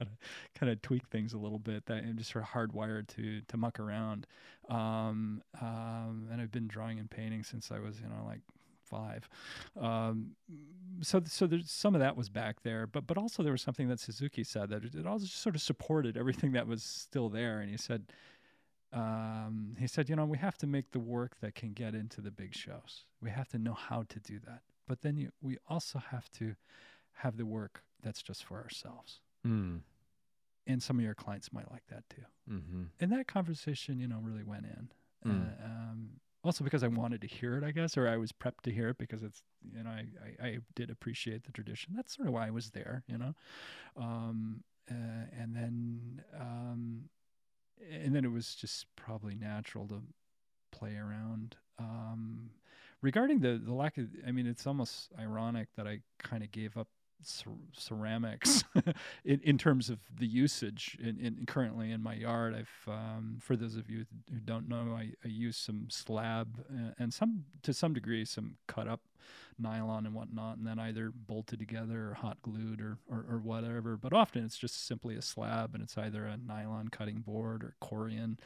know 0.00 0.06
kind 0.58 0.72
of 0.72 0.82
tweak 0.82 1.06
things 1.08 1.34
a 1.34 1.38
little 1.38 1.58
bit. 1.58 1.86
That 1.86 1.98
I'm 2.04 2.16
just 2.18 2.32
sort 2.32 2.44
of 2.44 2.50
hardwired 2.50 3.08
to 3.16 3.42
to 3.42 3.56
muck 3.56 3.80
around. 3.80 4.26
Um, 4.68 5.42
um, 5.60 6.28
and 6.32 6.40
I've 6.40 6.52
been 6.52 6.68
drawing 6.68 6.98
and 6.98 7.10
painting 7.10 7.44
since 7.44 7.70
I 7.72 7.78
was 7.80 8.00
you 8.00 8.08
know 8.08 8.24
like 8.26 8.40
five. 8.84 9.28
Um, 9.80 10.32
so 11.02 11.22
so 11.26 11.46
there's 11.46 11.70
some 11.70 11.94
of 11.94 12.00
that 12.00 12.16
was 12.16 12.28
back 12.28 12.62
there, 12.62 12.86
but 12.86 13.06
but 13.06 13.18
also 13.18 13.42
there 13.42 13.52
was 13.52 13.62
something 13.62 13.88
that 13.88 14.00
Suzuki 14.00 14.44
said 14.44 14.70
that 14.70 14.84
it, 14.84 14.94
it 14.94 15.06
all 15.06 15.18
just 15.18 15.40
sort 15.42 15.54
of 15.56 15.62
supported 15.62 16.16
everything 16.16 16.52
that 16.52 16.66
was 16.66 16.82
still 16.82 17.28
there, 17.28 17.60
and 17.60 17.70
he 17.70 17.76
said. 17.76 18.04
um, 18.92 19.76
he 19.78 19.86
said, 19.86 20.08
you 20.10 20.16
know, 20.16 20.26
we 20.26 20.38
have 20.38 20.58
to 20.58 20.66
make 20.66 20.90
the 20.92 21.00
work 21.00 21.36
that 21.40 21.54
can 21.54 21.72
get 21.72 21.94
into 21.94 22.20
the 22.20 22.30
big 22.30 22.54
shows. 22.54 23.04
We 23.22 23.30
have 23.30 23.48
to 23.50 23.58
know 23.58 23.74
how 23.74 24.04
to 24.08 24.20
do 24.20 24.38
that. 24.46 24.62
But 24.86 25.00
then 25.02 25.16
you, 25.16 25.30
we 25.40 25.58
also 25.68 25.98
have 25.98 26.30
to 26.32 26.54
have 27.14 27.36
the 27.36 27.46
work 27.46 27.82
that's 28.02 28.22
just 28.22 28.44
for 28.44 28.58
ourselves. 28.58 29.20
Mm. 29.46 29.80
And 30.66 30.82
some 30.82 30.98
of 30.98 31.04
your 31.04 31.14
clients 31.14 31.52
might 31.52 31.70
like 31.70 31.86
that 31.88 32.04
too. 32.08 32.22
Mm-hmm. 32.50 32.82
And 33.00 33.12
that 33.12 33.26
conversation, 33.26 33.98
you 33.98 34.06
know, 34.06 34.18
really 34.22 34.44
went 34.44 34.64
in. 34.64 34.88
Mm. 35.26 35.46
Uh, 35.46 35.64
um, 35.64 36.08
also 36.44 36.64
because 36.64 36.82
I 36.82 36.88
wanted 36.88 37.20
to 37.20 37.26
hear 37.26 37.56
it, 37.56 37.64
I 37.64 37.70
guess, 37.70 37.96
or 37.96 38.08
I 38.08 38.16
was 38.16 38.32
prepped 38.32 38.62
to 38.64 38.72
hear 38.72 38.88
it 38.88 38.98
because 38.98 39.22
it's, 39.22 39.42
you 39.76 39.82
know, 39.84 39.90
I, 39.90 40.06
I, 40.42 40.46
I 40.46 40.58
did 40.74 40.90
appreciate 40.90 41.44
the 41.44 41.52
tradition. 41.52 41.94
That's 41.96 42.16
sort 42.16 42.28
of 42.28 42.34
why 42.34 42.46
I 42.46 42.50
was 42.50 42.70
there, 42.70 43.04
you 43.06 43.18
know. 43.18 43.34
Um, 43.96 44.62
uh, 44.90 45.26
and 45.38 45.54
then, 45.54 46.22
um, 46.38 47.04
and 47.90 48.14
then 48.14 48.24
it 48.24 48.32
was 48.32 48.54
just 48.54 48.86
probably 48.96 49.34
natural 49.34 49.86
to 49.88 50.02
play 50.72 50.96
around. 50.96 51.56
Um, 51.78 52.50
regarding 53.00 53.40
the 53.40 53.60
the 53.64 53.72
lack 53.72 53.98
of, 53.98 54.08
I 54.26 54.32
mean, 54.32 54.46
it's 54.46 54.66
almost 54.66 55.10
ironic 55.18 55.68
that 55.76 55.86
I 55.86 56.00
kind 56.18 56.42
of 56.42 56.50
gave 56.50 56.76
up 56.76 56.88
ceramics 57.72 58.64
in, 59.24 59.40
in 59.42 59.58
terms 59.58 59.90
of 59.90 59.98
the 60.18 60.26
usage 60.26 60.96
in, 61.00 61.18
in 61.18 61.46
currently 61.46 61.90
in 61.90 62.02
my 62.02 62.14
yard. 62.14 62.54
I've 62.54 62.92
um, 62.92 63.38
for 63.40 63.56
those 63.56 63.76
of 63.76 63.90
you 63.90 64.04
who 64.30 64.40
don't 64.40 64.68
know, 64.68 64.94
I, 64.96 65.12
I 65.24 65.28
use 65.28 65.56
some 65.56 65.86
slab 65.88 66.64
uh, 66.70 66.92
and 66.98 67.12
some 67.12 67.44
to 67.62 67.72
some 67.72 67.94
degree 67.94 68.24
some 68.24 68.56
cut 68.66 68.88
up 68.88 69.00
nylon 69.58 70.06
and 70.06 70.14
whatnot, 70.14 70.58
and 70.58 70.66
then 70.66 70.78
either 70.78 71.10
bolted 71.10 71.58
together 71.58 72.10
or 72.10 72.14
hot 72.14 72.38
glued 72.42 72.80
or, 72.80 72.98
or, 73.08 73.24
or 73.28 73.38
whatever. 73.38 73.96
But 73.96 74.12
often 74.12 74.44
it's 74.44 74.58
just 74.58 74.86
simply 74.86 75.16
a 75.16 75.22
slab, 75.22 75.74
and 75.74 75.82
it's 75.82 75.96
either 75.96 76.24
a 76.24 76.36
nylon 76.36 76.88
cutting 76.88 77.20
board 77.20 77.62
or 77.62 77.74
corian. 77.82 78.38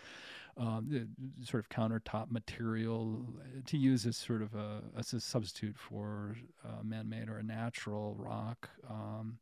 Um, 0.59 1.11
sort 1.43 1.63
of 1.63 1.69
countertop 1.69 2.31
material 2.31 3.27
uh, 3.41 3.61
to 3.67 3.77
use 3.77 4.07
as 4.07 4.17
sort 4.17 4.41
of 4.41 4.55
a 4.55 4.81
as 4.99 5.13
a 5.13 5.21
substitute 5.21 5.77
for 5.77 6.35
a 6.65 6.83
man-made 6.83 7.29
or 7.29 7.37
a 7.37 7.43
natural 7.43 8.15
rock 8.19 8.71
um, 8.89 9.37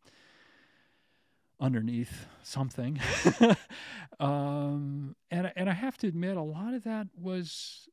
underneath 1.61 2.27
something. 2.43 2.99
um, 4.19 5.15
and 5.31 5.53
and 5.55 5.71
I 5.71 5.73
have 5.73 5.97
to 5.99 6.09
admit, 6.09 6.37
a 6.37 6.43
lot 6.43 6.75
of 6.75 6.83
that 6.83 7.07
was 7.17 7.89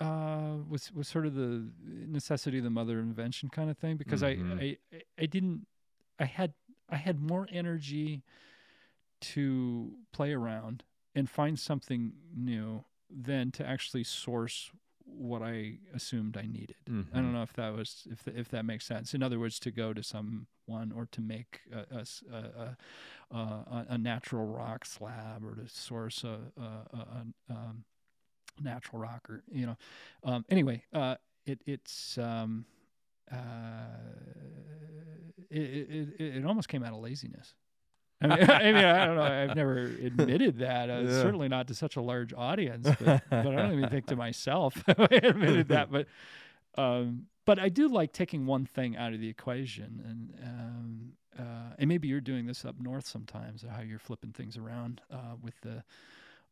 uh, 0.00 0.56
was 0.68 0.92
was 0.92 1.08
sort 1.08 1.26
of 1.26 1.34
the 1.34 1.66
necessity 1.80 2.58
of 2.58 2.64
the 2.64 2.70
mother 2.70 2.98
invention 2.98 3.48
kind 3.48 3.70
of 3.70 3.78
thing 3.78 3.96
because 3.96 4.22
Mhm. 4.22 4.60
I, 4.60 4.76
I 4.96 5.02
I 5.22 5.26
didn't 5.26 5.66
I 6.18 6.24
had 6.26 6.52
I 6.90 6.96
had 6.96 7.20
more 7.20 7.48
energy 7.50 8.22
to 9.20 9.96
play 10.12 10.32
around 10.34 10.82
and 11.14 11.28
find 11.28 11.58
something 11.58 12.12
new 12.34 12.84
than 13.10 13.50
to 13.52 13.66
actually 13.66 14.04
source 14.04 14.70
what 15.04 15.42
I 15.42 15.78
assumed 15.94 16.36
I 16.36 16.46
needed. 16.46 16.76
I 17.12 17.18
Mm-hmm. 17.18 17.20
don't 17.20 17.32
know 17.32 17.42
if 17.42 17.52
that 17.54 17.74
was 17.74 18.06
if 18.10 18.24
th- 18.24 18.36
if 18.36 18.48
that 18.50 18.64
makes 18.64 18.84
sense. 18.86 19.14
In 19.14 19.22
other 19.22 19.38
words, 19.38 19.58
to 19.60 19.70
go 19.70 19.92
to 19.92 20.02
someone 20.02 20.46
or 20.94 21.06
to 21.12 21.20
make 21.20 21.60
a 21.72 22.76
a 23.88 23.98
natural 23.98 24.46
rock 24.46 24.84
slab 24.84 25.44
or 25.44 25.54
to 25.54 25.68
source 25.68 26.24
a, 26.24 26.38
a, 26.60 26.62
a, 26.62 27.26
a 27.50 27.52
um, 27.52 27.84
natural 28.62 29.00
rock 29.02 29.28
or 29.28 29.42
you 29.50 29.66
know. 29.66 29.76
Um, 30.24 30.44
anyway, 30.48 30.84
uh, 30.92 31.16
it 31.46 31.60
it's 31.66 32.18
um, 32.18 32.66
uh, 33.30 33.36
it 35.50 36.14
it 36.18 36.20
it 36.20 36.46
almost 36.46 36.68
came 36.68 36.82
out 36.82 36.92
of 36.92 37.00
laziness. 37.00 37.54
I 38.24 38.36
mean, 38.36 38.50
I 38.50 38.72
mean, 38.72 38.84
I 38.84 39.06
don't 39.06 39.16
know. 39.16 39.22
I've 39.22 39.56
never 39.56 39.76
admitted 39.78 40.58
that. 40.58 40.90
Uh, 40.90 41.00
Yeah. 41.04 41.22
Certainly 41.22 41.48
not 41.48 41.68
to 41.68 41.74
such 41.74 41.96
a 41.96 42.00
large 42.00 42.32
audience, 42.32 42.88
but, 43.00 43.22
but 43.30 43.46
I 43.46 43.56
don't 43.56 43.72
even 43.78 43.90
think 43.90 44.06
to 44.06 44.16
myself 44.16 44.82
I 44.88 45.08
admitted 45.22 45.68
that. 45.68 45.90
But 45.90 46.06
um, 46.76 47.26
but 47.44 47.58
I 47.58 47.68
do 47.68 47.88
like 47.88 48.12
taking 48.12 48.46
one 48.46 48.64
thing 48.66 48.96
out 48.96 49.12
of 49.12 49.20
the 49.20 49.28
equation, 49.28 50.02
and 50.08 50.48
um, 50.48 51.12
uh, 51.38 51.74
and 51.78 51.88
maybe 51.88 52.08
you're 52.08 52.20
doing 52.20 52.46
this 52.46 52.64
up 52.64 52.76
north 52.80 53.06
sometimes, 53.06 53.64
how 53.70 53.82
you're 53.82 53.98
flipping 53.98 54.32
things 54.32 54.56
around 54.56 55.00
uh, 55.12 55.36
with 55.42 55.60
the 55.60 55.82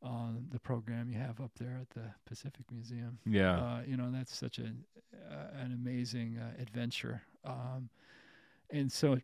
uh, 0.05 0.33
the 0.51 0.59
program 0.59 1.09
you 1.09 1.19
have 1.19 1.41
up 1.41 1.53
there 1.59 1.79
at 1.81 1.91
the 1.91 2.11
Pacific 2.27 2.67
Museum. 2.71 3.19
Yeah. 3.25 3.57
Uh, 3.59 3.81
you 3.87 3.97
know, 3.97 4.11
that's 4.13 4.37
such 4.37 4.59
a 4.59 4.65
uh, 4.65 5.61
an 5.63 5.73
amazing 5.73 6.39
uh, 6.39 6.61
adventure. 6.61 7.23
Um, 7.45 7.89
and 8.71 8.91
so, 8.91 9.19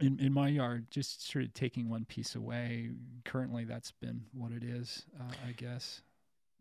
in 0.00 0.18
in 0.18 0.32
my 0.32 0.48
yard, 0.48 0.86
just 0.90 1.28
sort 1.28 1.44
of 1.44 1.54
taking 1.54 1.88
one 1.88 2.04
piece 2.04 2.34
away. 2.34 2.90
Currently, 3.24 3.64
that's 3.64 3.92
been 3.92 4.24
what 4.32 4.52
it 4.52 4.64
is, 4.64 5.04
uh, 5.20 5.32
I 5.46 5.52
guess. 5.52 6.02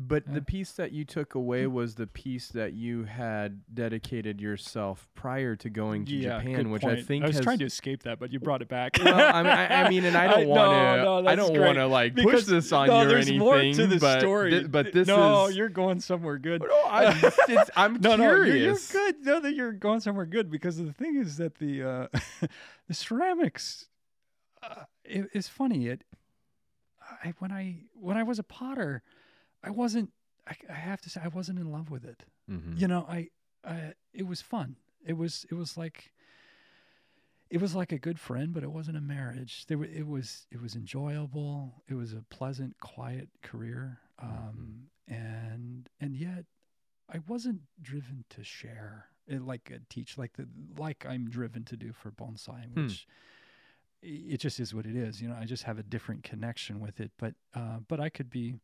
But 0.07 0.23
Yeah. 0.27 0.35
the 0.35 0.41
piece 0.41 0.71
that 0.73 0.91
you 0.91 1.05
took 1.05 1.35
away 1.35 1.67
was 1.67 1.95
the 1.95 2.07
piece 2.07 2.47
that 2.49 2.73
you 2.73 3.03
had 3.03 3.61
dedicated 3.73 4.41
yourself 4.41 5.07
prior 5.15 5.55
to 5.57 5.69
going 5.69 6.05
to 6.05 6.21
Japan, 6.21 6.55
good 6.55 6.67
which 6.67 6.83
I 6.83 7.01
think 7.01 7.23
I 7.23 7.27
was 7.27 7.35
has. 7.35 7.43
trying 7.43 7.59
to 7.59 7.65
escape 7.65 8.03
that, 8.03 8.19
but 8.19 8.31
you 8.31 8.39
brought 8.39 8.61
it 8.61 8.67
back. 8.67 8.97
well, 9.03 9.13
I 9.13 9.43
mean, 9.43 9.51
I, 9.51 9.83
I 9.83 9.89
mean, 9.89 10.05
and 10.05 10.15
I 10.17 10.27
don't 10.27 10.43
no, 10.43 10.49
want 10.49 11.01
no, 11.01 11.21
to. 11.21 11.29
I 11.29 11.35
don't 11.35 11.59
want 11.59 11.77
to 11.77 11.87
like 11.87 12.15
push 12.15 12.45
this 12.45 12.71
on 12.71 12.87
no, 12.87 13.01
you 13.01 13.05
or 13.05 13.09
there's 13.09 13.27
anything. 13.27 13.39
more 13.39 13.59
to 13.61 13.87
the 13.87 13.99
but 13.99 14.19
story. 14.19 14.61
thi- 14.61 14.67
but 14.67 14.91
this 14.93 15.07
no, 15.07 15.47
is. 15.47 15.55
you're 15.57 15.69
going 15.69 15.99
somewhere 15.99 16.37
good. 16.37 16.61
No, 16.61 16.83
I'm, 16.89 17.17
it's, 17.49 17.69
I'm 17.75 17.99
no, 18.01 18.15
no, 18.15 18.23
you're, 18.23 18.45
you're 18.47 18.77
good. 18.91 19.15
No, 19.23 19.39
that 19.39 19.53
you're 19.53 19.73
going 19.73 19.99
somewhere 19.99 20.25
good 20.25 20.49
because 20.49 20.77
the 20.77 20.93
thing 20.93 21.17
is 21.17 21.37
that 21.37 21.55
the 21.59 21.83
uh, 21.83 22.07
the 22.87 22.93
ceramics 22.93 23.87
uh, 24.63 24.83
it, 25.03 25.29
it's 25.33 25.47
funny. 25.47 25.87
It 25.87 26.03
I 27.23 27.33
when 27.39 27.51
I 27.51 27.77
when 27.93 28.17
I 28.17 28.23
was 28.23 28.39
a 28.39 28.43
potter, 28.43 29.03
I 29.63 29.69
wasn't. 29.69 30.11
I, 30.47 30.55
I 30.69 30.73
have 30.73 31.01
to 31.01 31.09
say 31.09 31.21
I 31.23 31.27
wasn't 31.27 31.59
in 31.59 31.71
love 31.71 31.91
with 31.91 32.03
it. 32.05 32.23
Mhm. 32.49 32.79
You 32.79 32.87
know, 32.87 33.05
I, 33.07 33.29
I 33.63 33.93
it 34.13 34.25
was 34.27 34.41
fun. 34.41 34.75
It 35.05 35.13
was 35.17 35.45
it 35.51 35.55
was 35.55 35.77
like 35.77 36.11
it 37.49 37.59
was 37.59 37.75
like 37.75 37.91
a 37.91 37.97
good 37.99 38.19
friend, 38.19 38.53
but 38.53 38.63
it 38.63 38.71
wasn't 38.71 38.97
a 38.97 39.01
marriage. 39.01 39.65
There, 39.67 39.77
wa- 39.77 39.85
it 39.93 40.07
was 40.07 40.47
it 40.51 40.61
was 40.61 40.75
enjoyable. 40.75 41.83
It 41.87 41.95
was 41.95 42.13
a 42.13 42.23
pleasant, 42.29 42.79
quiet 42.79 43.29
career, 43.43 43.99
um, 44.19 44.87
and 45.07 45.89
and 45.99 46.15
yet 46.15 46.45
I 47.13 47.19
wasn't 47.27 47.61
driven 47.81 48.23
to 48.29 48.43
share 48.43 49.07
it 49.27 49.41
like 49.41 49.71
uh, 49.73 49.79
teach 49.89 50.17
like 50.17 50.33
the 50.33 50.47
like 50.77 51.05
I'm 51.07 51.29
driven 51.29 51.63
to 51.65 51.77
do 51.77 51.91
for 51.93 52.09
bonsai, 52.11 52.65
Hmm. 52.73 52.83
which 52.85 53.05
i- 54.03 54.07
it 54.33 54.37
just 54.39 54.59
is 54.59 54.73
what 54.73 54.85
it 54.85 54.95
is. 54.95 55.21
You 55.21 55.27
know, 55.29 55.35
I 55.35 55.45
just 55.45 55.63
have 55.63 55.77
a 55.77 55.83
different 55.83 56.23
connection 56.23 56.79
with 56.79 56.99
it. 57.01 57.11
But 57.17 57.35
uh, 57.53 57.79
but 57.87 57.99
I 57.99 58.09
could 58.09 58.29
be 58.29 58.55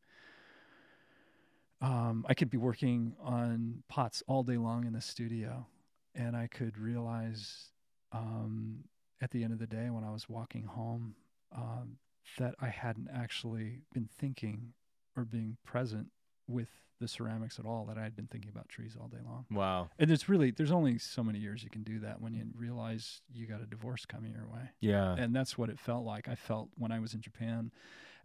um, 1.82 2.26
I 2.28 2.34
could 2.34 2.50
be 2.50 2.58
working 2.58 3.14
on 3.22 3.84
pots 3.88 4.24
all 4.28 4.44
day 4.44 4.58
long 4.58 4.86
in 4.86 4.94
the 4.94 5.02
studio, 5.02 5.68
and 6.16 6.36
I 6.36 6.48
could 6.48 6.78
realize 6.78 7.72
um, 8.12 8.84
at 9.22 9.32
the 9.32 9.44
end 9.44 9.54
of 9.54 9.60
the 9.60 9.68
day 9.68 9.90
when 9.90 10.04
I 10.04 10.12
was 10.12 10.28
walking 10.30 10.64
home 10.64 11.16
um, 11.56 11.98
that 12.40 12.56
I 12.60 12.68
hadn't 12.68 13.10
actually 13.14 13.82
been 13.94 14.10
thinking 14.20 14.74
or 15.16 15.24
being 15.24 15.58
present 15.66 16.08
with 16.48 16.70
the 17.00 17.08
ceramics 17.08 17.60
at 17.60 17.66
all. 17.66 17.86
That 17.86 17.98
I 18.00 18.04
had 18.04 18.16
been 18.16 18.26
thinking 18.28 18.50
about 18.50 18.70
trees 18.70 18.98
all 19.00 19.08
day 19.08 19.18
long. 19.24 19.46
Wow. 19.52 19.90
And 20.00 20.10
there's 20.10 20.28
really 20.28 20.50
there's 20.50 20.72
only 20.72 20.98
so 20.98 21.24
many 21.24 21.38
years 21.40 21.64
you 21.64 21.70
can 21.70 21.84
do 21.84 22.00
that 22.00 22.20
when 22.22 22.34
you 22.34 22.46
realize 22.56 23.22
you 23.32 23.46
got 23.46 23.62
a 23.62 23.66
divorce 23.68 24.04
coming 24.06 24.34
your 24.34 24.48
way 24.48 24.70
Yeah. 24.82 25.14
and 25.16 25.36
that's 25.36 25.58
what 25.60 25.70
it 25.70 25.80
felt 25.80 26.06
like. 26.06 26.28
I 26.28 26.34
felt 26.36 26.70
when 26.76 26.92
I 26.92 27.00
was 27.00 27.14
in 27.14 27.22
Japan, 27.22 27.72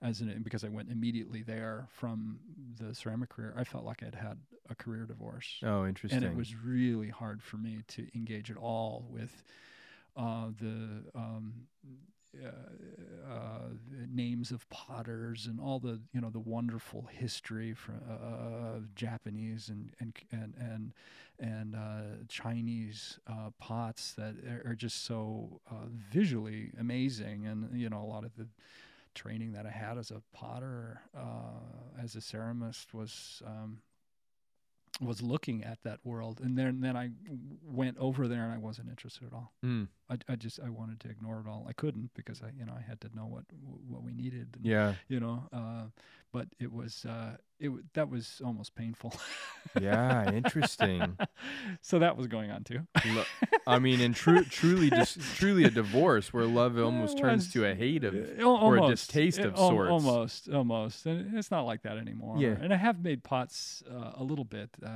as 0.03 0.21
an 0.21 0.41
because 0.43 0.65
I 0.65 0.69
went 0.69 0.91
immediately 0.91 1.43
there 1.43 1.87
from 1.93 2.39
the 2.79 2.95
ceramic 2.95 3.29
career. 3.31 3.55
I 3.57 3.65
felt 3.65 3.85
like 3.85 4.03
I'd 4.03 4.15
had 4.15 4.39
a 4.69 4.75
career 4.75 5.05
divorce, 5.07 5.59
Oh, 5.63 5.87
interesting. 5.87 6.23
and 6.23 6.27
it 6.27 6.37
was 6.37 6.55
really 6.57 7.09
hard 7.09 7.43
for 7.43 7.57
me 7.57 7.83
to 7.89 8.07
engage 8.15 8.51
at 8.51 8.57
all 8.57 9.07
with 9.09 9.43
uh, 10.17 10.49
the. 10.61 11.05
Um, 11.15 11.53
uh, 12.43 13.31
uh, 13.31 13.59
names 14.09 14.51
of 14.53 14.67
potters 14.71 15.47
and 15.47 15.61
all 15.61 15.79
the 15.79 16.01
you 16.15 16.21
know 16.23 16.31
the 16.31 16.41
wonderful 16.41 17.03
history 17.13 17.75
from 17.75 18.01
uh, 18.09 18.77
of 18.79 18.95
Japanese 18.95 19.69
and 19.69 19.93
and 20.01 20.15
and 20.33 20.55
and 20.59 20.93
and 21.39 21.75
uh, 21.77 22.25
Chinese 22.29 23.19
uh, 23.27 23.51
pots 23.59 24.15
that 24.15 24.35
are, 24.65 24.75
just 24.75 25.05
so 25.05 25.61
uh, 25.71 25.75
visually 26.11 26.71
amazing, 26.81 27.47
and 27.47 27.69
you 27.79 27.91
know 27.91 28.01
a 28.01 28.09
lot 28.09 28.25
of 28.25 28.35
the 28.37 28.47
training 29.15 29.53
that 29.53 29.67
I 29.67 29.71
had 29.71 29.99
as 29.99 30.11
a 30.11 30.23
potter, 30.33 31.01
uh, 31.17 32.01
as 32.03 32.15
a 32.15 32.19
ceramist, 32.21 32.93
was 32.93 33.43
um, 33.47 33.79
was 35.01 35.23
looking 35.23 35.65
at 35.65 35.79
that 35.83 35.99
world, 36.05 36.41
and 36.43 36.57
then 36.57 36.81
then 36.81 36.97
I 36.97 37.11
went 37.65 37.97
over 37.99 38.29
there 38.29 38.45
and 38.45 38.53
I 38.53 38.59
wasn't 38.59 38.89
interested 38.89 39.27
at 39.27 39.33
all. 39.33 39.53
Mm. 39.65 39.89
I, 40.11 40.19
I 40.29 40.37
just 40.37 40.61
I 40.61 40.69
wanted 40.69 41.01
to 41.01 41.09
ignore 41.09 41.41
it 41.41 41.49
all. 41.49 41.67
I 41.69 41.73
couldn't 41.73 42.11
because 42.15 42.43
I 42.43 42.51
you 42.57 42.65
know 42.67 42.75
I 42.77 42.83
had 42.83 43.01
to 43.01 43.09
know 43.17 43.27
what 43.27 43.45
what 43.89 44.03
we 44.03 44.13
needed. 44.13 44.49
And, 44.57 44.67
Yeah. 44.67 44.95
you 45.09 45.19
know 45.21 45.49
uh, 45.53 45.85
but 46.31 46.49
it 46.61 46.73
was 46.73 47.05
uh, 47.07 47.37
it 47.63 47.71
that 47.95 48.09
was 48.11 48.41
almost 48.45 48.75
painful. 48.75 49.15
Yeah, 49.81 50.31
interesting. 50.31 51.17
so 51.81 52.01
that 52.01 52.17
was 52.17 52.27
going 52.27 52.51
on 52.51 52.65
too. 52.65 52.81
Lo- 53.07 53.25
I 53.67 53.79
mean, 53.79 54.01
and 54.01 54.15
tru- 54.15 54.45
truly, 54.45 54.91
just 54.91 55.19
truly 55.37 55.65
a 55.65 55.71
divorce 55.71 56.31
where 56.33 56.45
love 56.45 56.77
almost 56.79 57.17
turns 57.17 57.51
to 57.55 57.65
a 57.65 57.75
hate 57.75 58.05
of. 58.05 58.13
Uh, 58.15 58.43
al- 58.43 58.57
or 58.57 58.77
a 58.77 58.89
distaste 58.89 59.39
Uh, 59.39 59.49
of 59.49 59.55
al- 59.55 59.69
sorts. 59.71 59.91
Almost, 59.91 60.49
almost, 60.51 61.07
and 61.07 61.39
it's 61.39 61.51
not 61.51 61.63
like 61.63 61.83
that 61.83 61.97
anymore. 61.97 62.37
Yeah. 62.39 62.57
and 62.61 62.73
I 62.75 62.77
have 62.77 63.03
made 63.03 63.23
pots 63.23 63.83
uh, 63.91 64.11
a 64.17 64.25
little 64.25 64.45
bit. 64.45 64.69
Uh, 64.85 64.89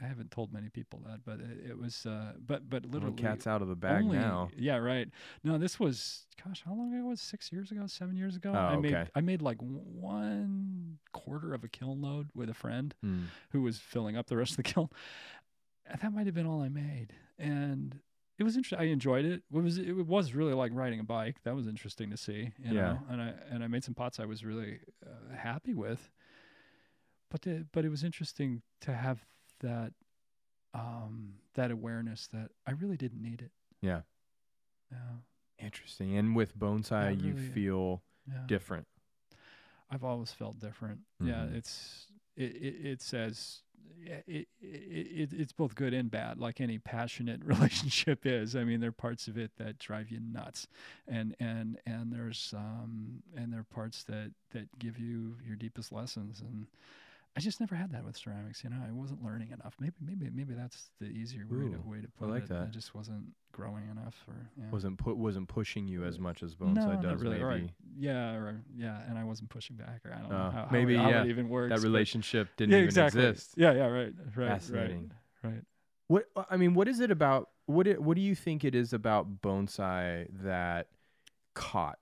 I 0.00 0.04
haven't 0.06 0.30
told 0.30 0.52
many 0.52 0.68
people 0.68 1.00
that, 1.06 1.20
but 1.24 1.40
it, 1.40 1.70
it 1.70 1.78
was, 1.78 2.04
uh, 2.06 2.32
but 2.46 2.68
but 2.68 2.84
Well, 2.84 2.92
literally, 2.92 3.16
cat's 3.16 3.46
out 3.46 3.62
of 3.62 3.68
the 3.68 3.74
bag 3.76 4.04
only, 4.04 4.18
now. 4.18 4.50
Yeah, 4.56 4.76
right. 4.76 5.08
No, 5.42 5.56
this 5.58 5.80
was, 5.80 6.26
gosh, 6.44 6.62
how 6.64 6.74
long 6.74 6.94
ago 6.94 7.08
was? 7.08 7.20
Six 7.20 7.50
years 7.50 7.72
ago, 7.72 7.86
seven 7.86 8.16
years 8.16 8.36
ago. 8.36 8.52
Oh, 8.54 8.58
I 8.58 8.76
made. 8.76 9.08
I 9.16 9.20
made 9.22 9.40
like 9.42 9.58
one 9.60 10.98
quarter 11.12 11.54
of 11.54 11.64
a 11.64 11.68
kiln 11.68 12.01
load 12.02 12.28
with 12.34 12.50
a 12.50 12.54
friend 12.54 12.94
Hmm. 13.00 13.24
who 13.50 13.62
was 13.62 13.78
filling 13.78 14.16
up 14.16 14.26
the 14.26 14.36
rest 14.36 14.52
of 14.52 14.56
the 14.58 14.62
kiln. 14.74 14.90
That 16.00 16.12
might 16.12 16.26
have 16.26 16.34
been 16.34 16.46
all 16.46 16.60
I 16.62 16.68
made, 16.68 17.08
and 17.38 17.98
it 18.38 18.44
was 18.44 18.56
interesting. 18.56 18.78
I 18.78 18.90
enjoyed 18.90 19.24
it. 19.24 19.42
It 19.54 19.62
was 19.62 19.78
it 19.78 20.06
was 20.06 20.34
really 20.34 20.54
like 20.54 20.72
riding 20.74 21.00
a 21.00 21.04
bike. 21.04 21.36
That 21.44 21.54
was 21.54 21.66
interesting 21.66 22.10
to 22.10 22.16
see. 22.16 22.52
You 22.58 22.74
Yeah. 22.74 22.80
know? 22.92 22.98
and 23.10 23.22
I 23.22 23.34
and 23.50 23.64
I 23.64 23.66
made 23.68 23.84
some 23.84 23.94
pots 23.94 24.18
I 24.20 24.24
was 24.26 24.44
really 24.44 24.80
uh, 25.04 25.34
happy 25.36 25.74
with. 25.74 26.10
But 27.30 27.42
the, 27.42 27.66
but 27.72 27.84
it 27.84 27.88
was 27.88 28.04
interesting 28.04 28.62
to 28.82 28.92
have 28.94 29.24
that 29.60 29.92
um, 30.74 31.34
that 31.54 31.70
awareness 31.70 32.26
that 32.28 32.50
I 32.66 32.72
really 32.72 32.96
didn't 32.96 33.22
need 33.22 33.42
it. 33.42 33.50
Yeah. 33.80 34.02
Yeah, 34.90 34.98
Interesting. 35.58 36.16
And 36.16 36.36
with 36.36 36.58
bonsai, 36.58 37.20
you 37.22 37.34
really- 37.34 37.48
feel 37.48 38.02
yeah. 38.28 38.44
different. 38.46 38.86
I've 39.92 40.04
always 40.04 40.32
felt 40.32 40.58
different. 40.60 41.00
Yeah, 41.22 41.46
Mhm. 41.46 41.56
it's 41.56 42.06
it, 42.36 42.56
it 42.56 42.86
it 42.86 43.02
says 43.02 43.62
it, 44.06 44.24
it, 44.26 44.48
it 44.60 45.32
it's 45.32 45.52
both 45.52 45.74
good 45.74 45.94
and 45.94 46.10
bad, 46.10 46.38
like 46.38 46.60
any 46.60 46.78
passionate 46.78 47.44
relationship 47.44 48.26
is. 48.26 48.56
I 48.56 48.64
mean, 48.64 48.80
there 48.80 48.88
are 48.90 48.92
parts 48.92 49.28
of 49.28 49.38
it 49.38 49.52
that 49.58 49.78
drive 49.78 50.10
you 50.10 50.20
nuts, 50.20 50.66
and 51.06 51.36
and 51.40 51.78
and 51.86 52.12
there's 52.12 52.54
um 52.56 53.22
and 53.36 53.52
there 53.52 53.60
are 53.60 53.64
parts 53.74 54.04
that 54.04 54.32
that 54.52 54.78
give 54.78 54.98
you 54.98 55.36
your 55.46 55.56
deepest 55.56 55.92
lessons. 55.92 56.40
And 56.40 56.66
I 57.34 57.40
just 57.40 57.60
never 57.60 57.74
had 57.74 57.92
that 57.92 58.04
with 58.04 58.16
ceramics. 58.16 58.62
You 58.62 58.70
know, 58.70 58.76
I 58.86 58.92
wasn't 58.92 59.24
learning 59.24 59.50
enough. 59.52 59.74
Maybe 59.80 59.94
maybe 60.00 60.28
maybe 60.30 60.54
that's 60.54 60.90
the 61.00 61.06
easier 61.06 61.46
way 61.48 61.56
to 61.70 61.76
Ooh, 61.76 61.82
way 61.90 62.00
to 62.02 62.08
put 62.08 62.28
like 62.28 62.44
it. 62.44 62.48
that. 62.50 62.62
I 62.68 62.70
just 62.70 62.94
wasn't 62.94 63.32
growing 63.52 63.88
enough, 63.90 64.16
or 64.28 64.34
yeah. 64.58 64.66
Wasn't 64.70 64.98
put 64.98 65.16
wasn't 65.16 65.48
pushing 65.48 65.88
you 65.88 66.04
as 66.04 66.18
much 66.18 66.42
as 66.42 66.54
no, 66.56 66.66
bonsai 66.66 66.74
not 66.74 67.02
does. 67.02 67.22
really. 67.22 67.38
maybe 67.42 67.64
Or 67.64 67.68
yeah, 67.98 68.34
or 68.34 68.60
yeah, 68.76 69.00
and 69.08 69.18
I 69.18 69.24
wasn't 69.24 69.48
pushing 69.48 69.76
back, 69.76 70.02
or 70.04 70.12
I 70.12 70.18
don't 70.20 70.28
know 70.30 70.36
Oh, 70.36 70.50
how, 70.50 70.66
how 70.66 70.72
maybe, 70.72 70.94
it, 70.94 71.00
how 71.00 71.08
yeah, 71.10 71.22
it 71.22 71.28
even 71.28 71.48
works. 71.48 71.70
that 71.74 71.80
relationship 71.80 72.48
didn't 72.56 72.72
yeah, 72.72 72.78
even 72.78 72.88
exactly. 72.88 73.24
exist. 73.26 73.54
Yeah, 73.56 73.72
yeah, 73.72 73.86
right, 73.86 74.12
right, 74.36 74.48
Fascinating. 74.48 75.10
right, 75.42 75.52
right. 75.52 75.62
What 76.08 76.26
uh, 76.36 76.44
I 76.50 76.58
mean, 76.58 76.74
what 76.74 76.86
is 76.86 77.00
it 77.00 77.10
about? 77.10 77.48
What 77.64 77.86
it, 77.86 78.02
what 78.02 78.16
do 78.16 78.20
you 78.20 78.34
think 78.34 78.62
it 78.64 78.74
is 78.74 78.92
about 78.92 79.40
bonsai 79.40 80.26
that 80.42 80.88
caught? 81.54 81.98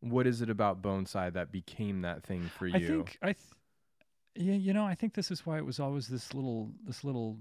What 0.00 0.26
is 0.28 0.40
it 0.42 0.48
about 0.48 0.80
bonsai 0.80 1.32
that 1.32 1.50
became 1.50 2.02
that 2.02 2.22
thing 2.22 2.50
for 2.56 2.66
you? 2.68 2.76
I 2.76 2.80
think 2.80 3.18
I, 3.20 3.26
th- 3.26 3.36
yeah, 4.34 4.54
you 4.54 4.72
know, 4.72 4.84
I 4.84 4.94
think 4.94 5.14
this 5.14 5.30
is 5.30 5.44
why 5.46 5.58
it 5.58 5.66
was 5.66 5.80
always 5.80 6.08
this 6.08 6.34
little, 6.34 6.70
this 6.86 7.04
little 7.04 7.38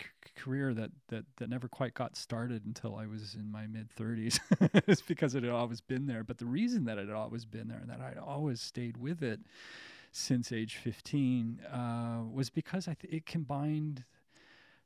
c- 0.00 0.06
career 0.36 0.74
that 0.74 0.90
that 1.08 1.24
that 1.36 1.48
never 1.48 1.68
quite 1.68 1.94
got 1.94 2.16
started 2.16 2.64
until 2.66 2.96
I 2.96 3.06
was 3.06 3.34
in 3.34 3.50
my 3.50 3.66
mid 3.66 3.90
thirties. 3.90 4.38
it's 4.86 5.02
because 5.06 5.34
it 5.34 5.42
had 5.42 5.52
always 5.52 5.80
been 5.80 6.06
there. 6.06 6.24
But 6.24 6.38
the 6.38 6.46
reason 6.46 6.84
that 6.84 6.98
it 6.98 7.08
had 7.08 7.16
always 7.16 7.44
been 7.44 7.68
there 7.68 7.78
and 7.78 7.90
that 7.90 8.00
I'd 8.00 8.18
always 8.18 8.60
stayed 8.60 8.96
with 8.96 9.22
it 9.22 9.40
since 10.12 10.52
age 10.52 10.76
fifteen 10.76 11.60
uh, 11.72 12.22
was 12.30 12.50
because 12.50 12.88
I 12.88 12.94
th- 12.94 13.12
it 13.12 13.26
combined 13.26 14.04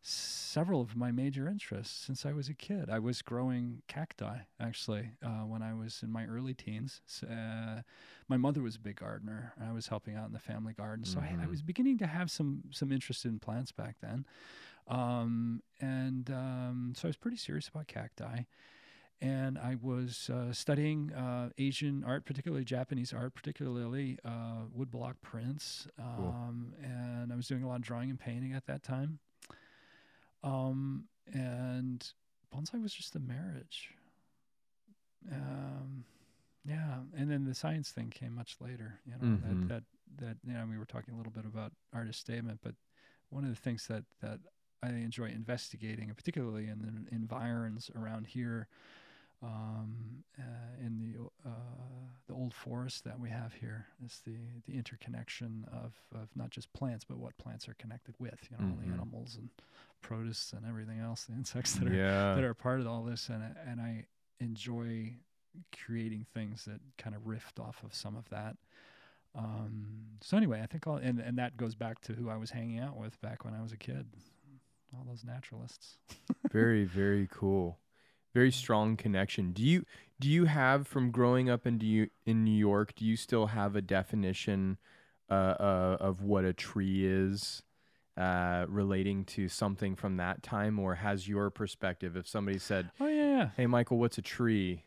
several 0.09 0.81
of 0.81 0.97
my 0.97 1.11
major 1.13 1.49
interests 1.49 1.97
since 2.07 2.25
I 2.27 2.33
was 2.33 2.49
a 2.49 2.55
kid. 2.55 2.91
I 2.91 2.99
was 2.99 3.23
growing 3.23 3.83
cacti 3.89 4.39
actually 4.61 5.11
uh, 5.25 5.45
when 5.47 5.63
I 5.63 5.75
was 5.75 6.03
in 6.03 6.11
my 6.11 6.25
early 6.27 6.55
teens. 6.55 7.01
Uh, 7.23 7.83
my 8.29 8.37
mother 8.37 8.63
was 8.63 8.77
a 8.77 8.81
big 8.81 8.97
gardener. 8.97 9.53
and 9.59 9.69
I 9.69 9.73
was 9.73 9.89
helping 9.89 10.17
out 10.17 10.27
in 10.27 10.33
the 10.33 10.39
family 10.39 10.73
garden, 10.73 11.05
so 11.05 11.21
I, 11.21 11.37
I 11.43 11.47
Mhm. 11.47 11.49
was 11.49 11.63
beginning 11.63 11.99
to 11.99 12.07
have 12.07 12.31
some 12.31 12.63
some 12.71 12.93
interest 12.93 13.25
in 13.25 13.39
plants 13.39 13.73
back 13.73 13.97
then. 14.01 14.27
Um, 14.89 15.63
and 15.81 16.31
um, 16.31 16.93
so 16.97 17.09
I 17.09 17.11
was 17.11 17.17
pretty 17.17 17.37
serious 17.37 17.69
about 17.69 17.87
cacti. 17.89 18.45
And 19.21 19.59
I 19.59 19.77
was 19.81 20.31
uh, 20.31 20.53
studying 20.53 21.13
uh, 21.13 21.51
Asian 21.59 22.05
art, 22.05 22.25
particularly 22.25 22.65
Japanese 22.65 23.13
art, 23.13 23.35
particularly 23.35 24.19
uh, 24.25 24.65
woodblock 24.77 25.15
prints. 25.23 25.89
Um, 25.99 26.75
And 26.83 27.33
I 27.33 27.37
was 27.37 27.49
doing 27.49 27.65
a 27.65 27.69
lot 27.69 27.77
of 27.77 27.83
drawing 27.83 28.11
and 28.11 28.19
painting 28.21 28.53
at 28.53 28.67
that 28.67 28.83
time. 28.83 29.19
Um, 30.43 31.05
and 31.33 32.07
bonsai 32.55 32.81
was 32.83 32.93
just 32.95 33.17
a 33.17 33.21
marriage. 33.21 33.91
Um, 35.31 36.05
yeah, 36.65 37.01
and 37.17 37.31
then 37.31 37.45
the 37.45 37.55
science 37.55 37.91
thing 37.91 38.11
came 38.11 38.35
much 38.35 38.57
later. 38.61 39.01
You 39.05 39.13
know 39.13 39.19
Mhm. 39.19 39.69
that 39.69 39.69
that 39.69 39.85
that 40.27 40.37
you 40.45 40.53
know 40.53 40.67
we 40.67 40.79
were 40.79 40.85
talking 40.87 41.15
a 41.15 41.17
little 41.17 41.33
bit 41.33 41.45
about 41.45 41.73
artist 41.93 42.21
statement, 42.21 42.61
but 42.63 42.75
one 43.31 43.45
of 43.45 43.51
the 43.51 43.57
things 43.57 43.87
that 43.89 44.05
that 44.21 44.41
I 44.83 44.91
enjoy 44.91 45.27
investigating, 45.27 46.09
and 46.09 46.17
particularly 46.17 46.69
in 46.69 46.79
the 47.09 47.15
environs 47.15 47.91
around 47.97 48.29
here, 48.29 48.69
um, 49.43 50.25
uh, 50.39 50.77
in 50.81 50.99
the 50.99 51.28
old 52.49 52.55
forest 52.55 53.05
that 53.05 53.21
we 53.21 53.29
have 53.29 53.53
here, 53.61 53.87
is 54.05 54.23
the 54.25 54.37
the 54.67 54.77
interconnection 54.79 55.67
of 55.71 55.93
of 56.15 56.29
not 56.35 56.49
just 56.51 56.73
plants, 56.73 57.05
but 57.05 57.19
what 57.19 57.37
plants 57.37 57.69
are 57.69 57.75
connected 57.75 58.15
with. 58.19 58.39
You 58.51 58.57
know, 58.57 58.65
all 58.71 58.77
Mhm. 58.79 58.87
the 58.87 58.93
animals 58.95 59.37
and 59.37 59.51
protists 60.01 60.53
and 60.55 60.65
everything 60.65 60.99
else, 60.99 61.25
the 61.27 61.35
insects 61.35 61.75
that 61.75 61.87
are 61.89 61.95
yeah. 61.95 62.35
that 62.35 62.45
are 62.45 62.55
part 62.55 62.81
of 62.81 62.87
all 62.87 63.05
this, 63.05 63.29
and 63.29 63.43
I- 63.43 63.61
and 63.71 63.81
I 63.83 64.07
enjoy 64.41 65.17
creating 65.77 66.25
things 66.33 66.65
that 66.65 66.81
kind 66.97 67.15
of 67.15 67.27
rift 67.27 67.59
off 67.61 67.83
of 67.83 67.93
some 67.95 68.17
of 68.17 68.29
that. 68.31 68.57
Um, 69.35 70.19
so 70.23 70.37
anyway, 70.39 70.63
I 70.63 70.67
think 70.67 70.87
all 70.87 70.97
and 70.97 71.19
and 71.21 71.37
that 71.39 71.57
goes 71.59 71.75
back 71.75 72.01
to 72.03 72.15
who 72.15 72.31
I 72.31 72.37
was 72.39 72.51
hanging 72.51 72.79
out 72.79 72.97
with 72.97 73.21
back 73.21 73.45
when 73.45 73.53
I 73.55 73.61
was 73.61 73.73
a 73.73 73.77
kid. 73.77 74.07
All 74.95 75.05
those 75.05 75.23
naturalists. 75.23 75.99
very 76.51 76.85
very 76.87 77.29
cool 77.31 77.79
very 78.39 78.53
strong 78.53 78.97
connection. 78.97 79.51
Do 79.51 79.65
you 79.65 79.85
do 80.21 80.29
you 80.29 80.45
have 80.45 80.87
from 80.87 81.11
growing 81.11 81.51
up 81.51 81.67
in 81.67 81.77
do 81.77 81.87
you 81.87 82.09
in 82.25 82.45
new 82.45 82.59
york 82.69 82.95
do 82.95 83.05
you 83.05 83.17
still 83.17 83.47
have 83.47 83.75
a 83.75 83.83
definition 83.83 84.79
uh, 85.29 85.35
uh, 85.35 85.97
of 85.99 86.23
what 86.23 86.45
a 86.45 86.53
tree 86.53 87.05
is 87.05 87.65
uh, 88.17 88.65
relating 88.69 89.25
to 89.25 89.49
something 89.49 89.97
from 89.97 90.19
that 90.19 90.45
time? 90.45 90.79
Or 90.79 90.95
has 90.95 91.27
your 91.27 91.51
perspective 91.51 92.17
if 92.17 92.29
somebody 92.29 92.59
said 92.59 92.91
Oh 93.01 93.09
yeah, 93.09 93.51
hey 93.57 93.67
michael 93.67 93.99
what's 93.99 94.19
a 94.19 94.23
tree? 94.23 94.85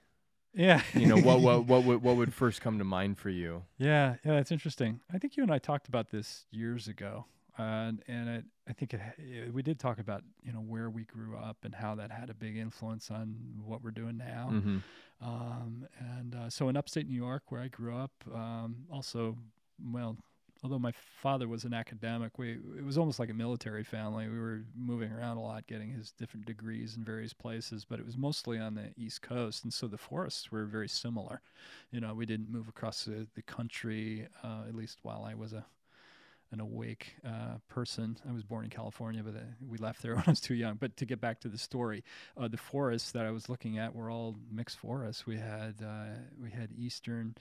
Yeah. 0.53 0.81
you 0.93 1.07
know 1.07 1.17
what 1.17 1.41
what 1.41 1.65
what 1.71 1.83
would 1.83 2.01
what 2.01 2.15
would 2.15 2.33
first 2.33 2.61
come 2.61 2.77
to 2.77 2.85
mind 2.85 3.17
for 3.17 3.29
you? 3.29 3.63
Yeah, 3.77 4.15
yeah, 4.23 4.35
that's 4.35 4.53
interesting. 4.53 5.01
I 5.13 5.17
think 5.17 5.35
you 5.35 5.43
and 5.43 5.51
I 5.51 5.59
talked 5.59 5.89
about 5.89 6.09
this 6.09 6.45
years 6.51 6.87
ago, 6.87 7.25
and 7.57 8.01
and 8.07 8.29
it, 8.29 8.45
I 8.67 8.73
think 8.73 8.93
it, 8.93 9.01
eh, 9.19 9.49
we 9.51 9.61
did 9.61 9.79
talk 9.79 9.99
about 9.99 10.23
you 10.43 10.53
know 10.53 10.59
where 10.59 10.89
we 10.89 11.03
grew 11.03 11.37
up 11.37 11.57
and 11.63 11.75
how 11.75 11.95
that 11.95 12.11
had 12.11 12.29
a 12.29 12.33
big 12.33 12.57
influence 12.57 13.11
on 13.11 13.35
what 13.65 13.83
we're 13.83 13.91
doing 13.91 14.17
now. 14.17 14.49
mm-hmm. 14.51 14.77
Um, 15.23 15.85
and 15.99 16.33
uh, 16.33 16.49
so 16.49 16.67
in 16.69 16.75
upstate 16.75 17.07
New 17.07 17.15
York, 17.15 17.43
where 17.49 17.61
I 17.61 17.67
grew 17.67 17.95
up, 17.95 18.11
um, 18.33 18.87
also, 18.91 19.37
well, 19.91 20.17
although 20.63 20.79
my 20.79 20.93
father 21.21 21.47
was 21.47 21.63
an 21.63 21.73
academic, 21.73 22.37
we 22.37 22.53
it 22.53 22.83
was 22.83 22.97
almost 22.97 23.19
like 23.19 23.29
a 23.29 23.33
military 23.33 23.83
family. 23.83 24.27
We 24.27 24.39
were 24.39 24.61
moving 24.75 25.11
around 25.11 25.37
a 25.37 25.41
lot, 25.41 25.67
getting 25.67 25.91
his 25.91 26.11
different 26.11 26.45
degrees 26.45 26.95
in 26.97 27.03
various 27.03 27.33
places, 27.33 27.85
but 27.85 27.99
it 27.99 28.05
was 28.05 28.17
mostly 28.17 28.57
on 28.57 28.75
the 28.75 28.91
East 28.97 29.21
Coast, 29.21 29.63
and 29.63 29.73
so 29.73 29.87
the 29.87 29.97
forests 29.97 30.51
were 30.51 30.65
very 30.65 30.89
similar. 30.89 31.41
You 31.91 32.01
know, 32.01 32.13
we 32.13 32.25
didn't 32.25 32.49
move 32.49 32.67
across 32.67 33.05
the, 33.05 33.27
the 33.35 33.41
country, 33.43 34.27
uh, 34.43 34.63
at 34.67 34.75
least 34.75 34.99
while 35.03 35.23
I 35.23 35.35
was 35.35 35.53
a 35.53 35.65
an 36.51 36.59
awake 36.59 37.15
uh, 37.25 37.57
person. 37.69 38.17
I 38.27 38.31
was 38.33 38.43
born 38.43 38.65
in 38.65 38.69
California, 38.69 39.23
but 39.23 39.35
uh, 39.35 39.39
we 39.67 39.77
left 39.77 40.01
there 40.01 40.15
when 40.15 40.23
I 40.27 40.31
was 40.31 40.41
too 40.41 40.55
young. 40.55 40.75
But 40.75 40.97
to 40.97 41.05
get 41.05 41.21
back 41.21 41.39
to 41.41 41.47
the 41.47 41.57
story, 41.57 42.03
uh, 42.37 42.47
the 42.47 42.57
forests 42.57 43.11
that 43.11 43.25
I 43.25 43.31
was 43.31 43.49
looking 43.49 43.77
at 43.77 43.95
were 43.95 44.09
all 44.09 44.35
mixed 44.51 44.77
forests. 44.77 45.25
We 45.25 45.37
had 45.37 45.75
uh, 45.83 46.17
we 46.41 46.51
had 46.51 46.71
eastern 46.77 47.35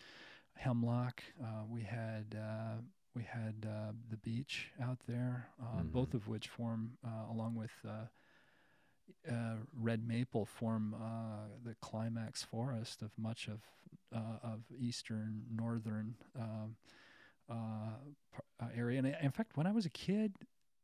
hemlock. 0.55 1.23
Uh, 1.43 1.65
we 1.69 1.83
had 1.83 2.37
uh, 2.37 2.81
we 3.15 3.25
had 3.25 3.67
uh, 3.67 3.93
the 4.11 4.17
beech 4.17 4.71
out 4.83 4.99
there, 5.09 5.49
uh, 5.61 5.83
both 5.83 6.15
of 6.15 6.29
which 6.29 6.49
form, 6.49 6.93
uh, 7.05 7.33
along 7.33 7.57
with 7.57 7.73
uh, 7.87 8.07
uh, 9.31 9.55
red 9.79 10.07
maple, 10.07 10.47
form 10.47 10.95
uh, 10.95 11.49
the 11.65 11.75
climax 11.81 12.43
forest 12.43 13.03
of 13.03 13.11
much 13.19 13.49
of 13.49 13.61
uh, 14.15 14.39
of 14.43 14.61
eastern 14.79 15.43
northern 15.55 16.15
um, 16.39 16.77
uh, 17.51 17.55
uh, 18.61 18.67
area. 18.77 18.99
And 18.99 19.17
in 19.23 19.31
fact, 19.31 19.57
when 19.57 19.67
I 19.67 19.73
was 19.73 19.87
a 19.87 19.91
kid, 19.91 20.35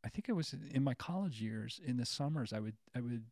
I 0.05 0.09
think 0.09 0.29
it 0.29 0.33
was 0.33 0.55
in 0.73 0.85
my 0.85 0.95
college 0.95 1.41
years. 1.41 1.81
In 1.85 1.97
the 1.97 2.07
summers, 2.07 2.53
I 2.53 2.61
would 2.61 2.77
I 2.95 3.01
would 3.01 3.25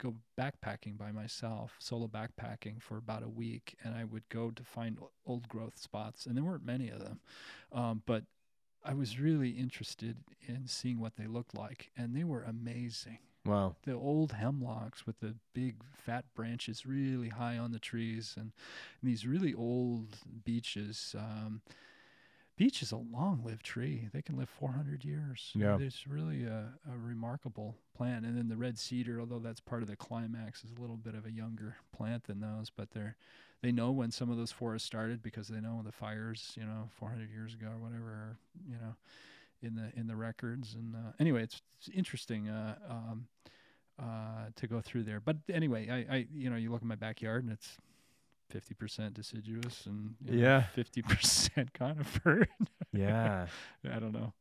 go 0.00 0.14
backpacking 0.38 0.96
by 0.96 1.12
myself, 1.12 1.74
solo 1.78 2.08
backpacking 2.08 2.80
for 2.80 2.96
about 2.96 3.22
a 3.22 3.28
week, 3.28 3.76
and 3.84 3.94
I 3.94 4.04
would 4.04 4.28
go 4.28 4.50
to 4.50 4.62
find 4.64 4.98
old 5.26 5.48
growth 5.48 5.78
spots, 5.78 6.26
and 6.26 6.36
there 6.36 6.44
weren't 6.44 6.64
many 6.64 6.88
of 6.88 7.00
them, 7.00 7.20
um, 7.72 8.02
but 8.06 8.24
I 8.82 8.94
was 8.94 9.20
really 9.20 9.50
interested 9.50 10.16
in 10.48 10.66
seeing 10.66 11.00
what 11.00 11.16
they 11.16 11.26
looked 11.26 11.54
like, 11.54 11.90
and 11.96 12.16
they 12.16 12.24
were 12.24 12.42
amazing. 12.42 13.18
Wow. 13.44 13.76
The 13.84 13.92
old 13.94 14.32
hemlocks 14.32 15.06
with 15.06 15.20
the 15.20 15.34
big 15.54 15.76
fat 15.92 16.24
branches 16.34 16.86
really 16.86 17.28
high 17.28 17.58
on 17.58 17.72
the 17.72 17.78
trees, 17.78 18.34
and, 18.36 18.52
and 19.00 19.10
these 19.10 19.26
really 19.26 19.54
old 19.54 20.16
beeches. 20.44 21.14
Um, 21.18 21.62
beech 22.60 22.82
is 22.82 22.92
a 22.92 22.96
long-lived 22.96 23.64
tree; 23.64 24.10
they 24.12 24.20
can 24.20 24.36
live 24.36 24.50
400 24.50 25.02
years. 25.02 25.50
Yeah. 25.54 25.78
it's 25.80 26.06
really 26.06 26.44
a, 26.44 26.68
a 26.92 26.98
remarkable 26.98 27.74
plant. 27.96 28.26
And 28.26 28.36
then 28.36 28.48
the 28.48 28.56
red 28.58 28.78
cedar, 28.78 29.18
although 29.18 29.38
that's 29.38 29.60
part 29.60 29.80
of 29.80 29.88
the 29.88 29.96
climax, 29.96 30.62
is 30.62 30.70
a 30.76 30.78
little 30.78 30.98
bit 30.98 31.14
of 31.14 31.24
a 31.24 31.32
younger 31.32 31.76
plant 31.90 32.24
than 32.24 32.40
those, 32.40 32.68
but 32.68 32.90
they're 32.90 33.16
they 33.62 33.72
know 33.72 33.90
when 33.90 34.10
some 34.10 34.30
of 34.30 34.36
those 34.36 34.52
forests 34.52 34.86
started 34.86 35.22
because 35.22 35.48
they 35.48 35.58
know 35.58 35.80
the 35.82 35.90
fires, 35.90 36.52
you 36.54 36.64
know, 36.64 36.90
400 36.98 37.30
years 37.30 37.54
ago 37.54 37.68
or 37.68 37.78
whatever, 37.78 38.36
you 38.68 38.76
know, 38.76 38.94
in 39.62 39.74
the 39.74 39.90
in 39.98 40.06
the 40.06 40.16
records. 40.16 40.74
And 40.74 40.94
uh, 40.94 41.12
anyway, 41.18 41.44
it's, 41.44 41.62
it's 41.78 41.88
interesting 41.96 42.50
uh, 42.50 42.74
um, 42.90 43.26
uh, 43.98 44.50
to 44.56 44.66
go 44.66 44.82
through 44.82 45.04
there. 45.04 45.20
But 45.20 45.38
anyway, 45.48 45.88
I, 45.88 46.14
I 46.14 46.26
you 46.30 46.50
know, 46.50 46.56
you 46.56 46.70
look 46.70 46.82
at 46.82 46.86
my 46.88 46.94
backyard 46.94 47.42
and 47.42 47.54
it's 47.54 47.78
50% 48.50 49.14
deciduous 49.14 49.86
and 49.86 50.14
you 50.24 50.32
know, 50.36 50.42
Yeah. 50.42 50.64
50% 50.76 51.72
conifer. 51.74 52.46
Yeah. 52.92 53.46
I 53.90 53.98
don't 54.00 54.12
know. 54.12 54.32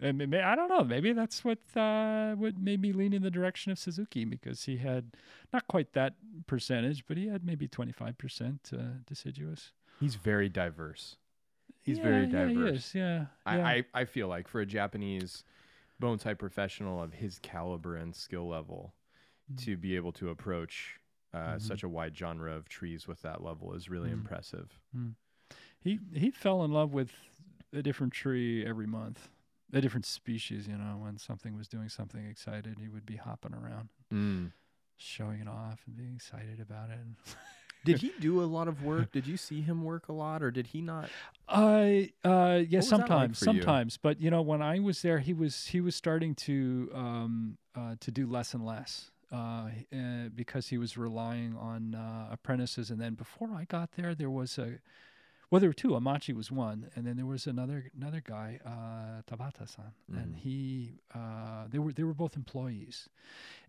And 0.00 0.18
may- 0.18 0.26
may- 0.26 0.42
I 0.42 0.56
don't 0.56 0.68
know. 0.68 0.82
Maybe 0.82 1.12
that's 1.12 1.44
what 1.44 1.58
uh, 1.76 2.34
what 2.34 2.58
made 2.58 2.80
me 2.80 2.92
lean 2.92 3.12
in 3.12 3.22
the 3.22 3.30
direction 3.30 3.70
of 3.70 3.78
Suzuki 3.78 4.24
because 4.24 4.64
he 4.64 4.78
had 4.78 5.12
not 5.52 5.68
quite 5.68 5.92
that 5.92 6.14
percentage, 6.48 7.04
but 7.06 7.16
he 7.16 7.28
had 7.28 7.44
maybe 7.44 7.68
twenty 7.68 7.92
five 7.92 8.18
percent 8.18 8.70
uh, 8.72 8.98
deciduous. 9.06 9.70
He's 10.00 10.16
very 10.16 10.48
diverse. 10.48 11.16
He's 11.82 11.98
yeah, 11.98 12.02
very 12.04 12.24
yeah, 12.26 12.32
diverse. 12.46 12.94
yeah, 12.94 13.24
I, 13.46 13.56
yeah. 13.56 13.66
I, 13.66 13.84
I 13.94 14.04
feel 14.04 14.26
like 14.28 14.48
for 14.48 14.60
a 14.60 14.66
Japanese 14.66 15.44
bonsai 16.02 16.36
professional 16.36 17.00
of 17.00 17.12
his 17.12 17.38
caliber 17.40 17.94
and 17.96 18.16
skill 18.16 18.48
level 18.48 18.94
Mm. 19.52 19.64
to 19.64 19.76
be 19.76 19.96
able 19.96 20.12
to 20.12 20.30
approach 20.30 21.00
uh, 21.34 21.54
Mhm. 21.56 21.62
such 21.62 21.82
a 21.82 21.88
wide 21.88 22.16
genre 22.16 22.54
of 22.54 22.68
trees 22.68 23.06
with 23.08 23.22
that 23.22 23.42
level 23.42 23.72
is 23.74 23.88
really 23.88 24.10
Mhm. 24.10 24.14
impressive. 24.14 24.78
he 25.80 25.98
he 26.12 26.30
fell 26.30 26.64
in 26.64 26.70
love 26.72 26.92
with 26.92 27.12
a 27.72 27.82
different 27.82 28.12
tree 28.12 28.64
every 28.64 28.86
month, 28.86 29.28
a 29.72 29.80
different 29.80 30.06
species. 30.06 30.68
You 30.68 30.76
know, 30.76 30.98
when 30.98 31.18
something 31.18 31.56
was 31.56 31.66
doing 31.68 31.88
something 31.88 32.24
excited, 32.26 32.78
he 32.78 32.88
would 32.88 33.04
be 33.06 33.16
hopping 33.16 33.54
around, 33.54 33.88
Mm. 34.12 34.52
showing 34.96 35.40
it 35.40 35.48
off, 35.48 35.82
and 35.86 35.96
being 35.96 36.14
excited 36.14 36.60
about 36.60 36.90
it. 36.90 37.00
Did 37.84 37.98
he 38.00 38.12
do 38.20 38.40
a 38.40 38.44
lot 38.46 38.68
of 38.68 38.80
work? 38.84 39.10
Did 39.10 39.26
you 39.26 39.36
see 39.36 39.60
him 39.60 39.82
work 39.82 40.08
a 40.08 40.12
lot, 40.12 40.40
or 40.40 40.52
did 40.52 40.68
he 40.68 40.80
not? 40.80 41.10
I 41.48 42.12
uh 42.24 42.62
yeah 42.68 42.78
was 42.78 42.90
that 42.90 42.98
like 42.98 43.00
sometimes 43.00 43.40
you? 43.42 43.46
sometimes 43.46 43.96
but 43.96 44.20
you 44.20 44.30
know 44.30 44.40
when 44.42 44.62
I 44.62 44.78
was 44.78 45.02
there 45.02 45.18
he 45.18 45.32
was 45.32 45.66
he 45.66 45.80
was 45.80 45.96
starting 45.96 46.34
to 46.36 46.88
um 46.94 47.58
uh 47.74 47.96
to 47.98 48.10
do 48.12 48.26
less 48.28 48.54
and 48.54 48.64
less 48.64 49.10
uh, 49.32 49.36
uh 49.96 50.28
because 50.34 50.68
he 50.68 50.78
was 50.78 50.96
relying 50.96 51.56
on 51.56 51.94
uh, 51.94 52.28
apprentices. 52.30 52.90
And 52.90 53.00
then 53.00 53.14
before 53.14 53.50
I 53.54 53.64
got 53.64 53.92
there 53.92 54.14
there 54.14 54.30
was 54.30 54.58
a 54.58 54.78
well 55.50 55.60
there 55.60 55.70
were 55.70 55.74
two. 55.74 55.90
Amachi 55.90 56.34
was 56.34 56.50
one. 56.50 56.90
And 56.94 57.06
then 57.06 57.16
there 57.16 57.26
was 57.26 57.46
another 57.46 57.90
another 57.96 58.22
guy 58.24 58.60
uh 58.64 59.22
Tabata-san. 59.28 59.92
And 60.08 60.34
Mhm. 60.34 60.38
he 60.38 60.98
uh 61.14 61.64
they 61.68 61.78
were 61.78 61.92
they 61.92 62.04
were 62.04 62.14
both 62.14 62.36
employees. 62.36 63.08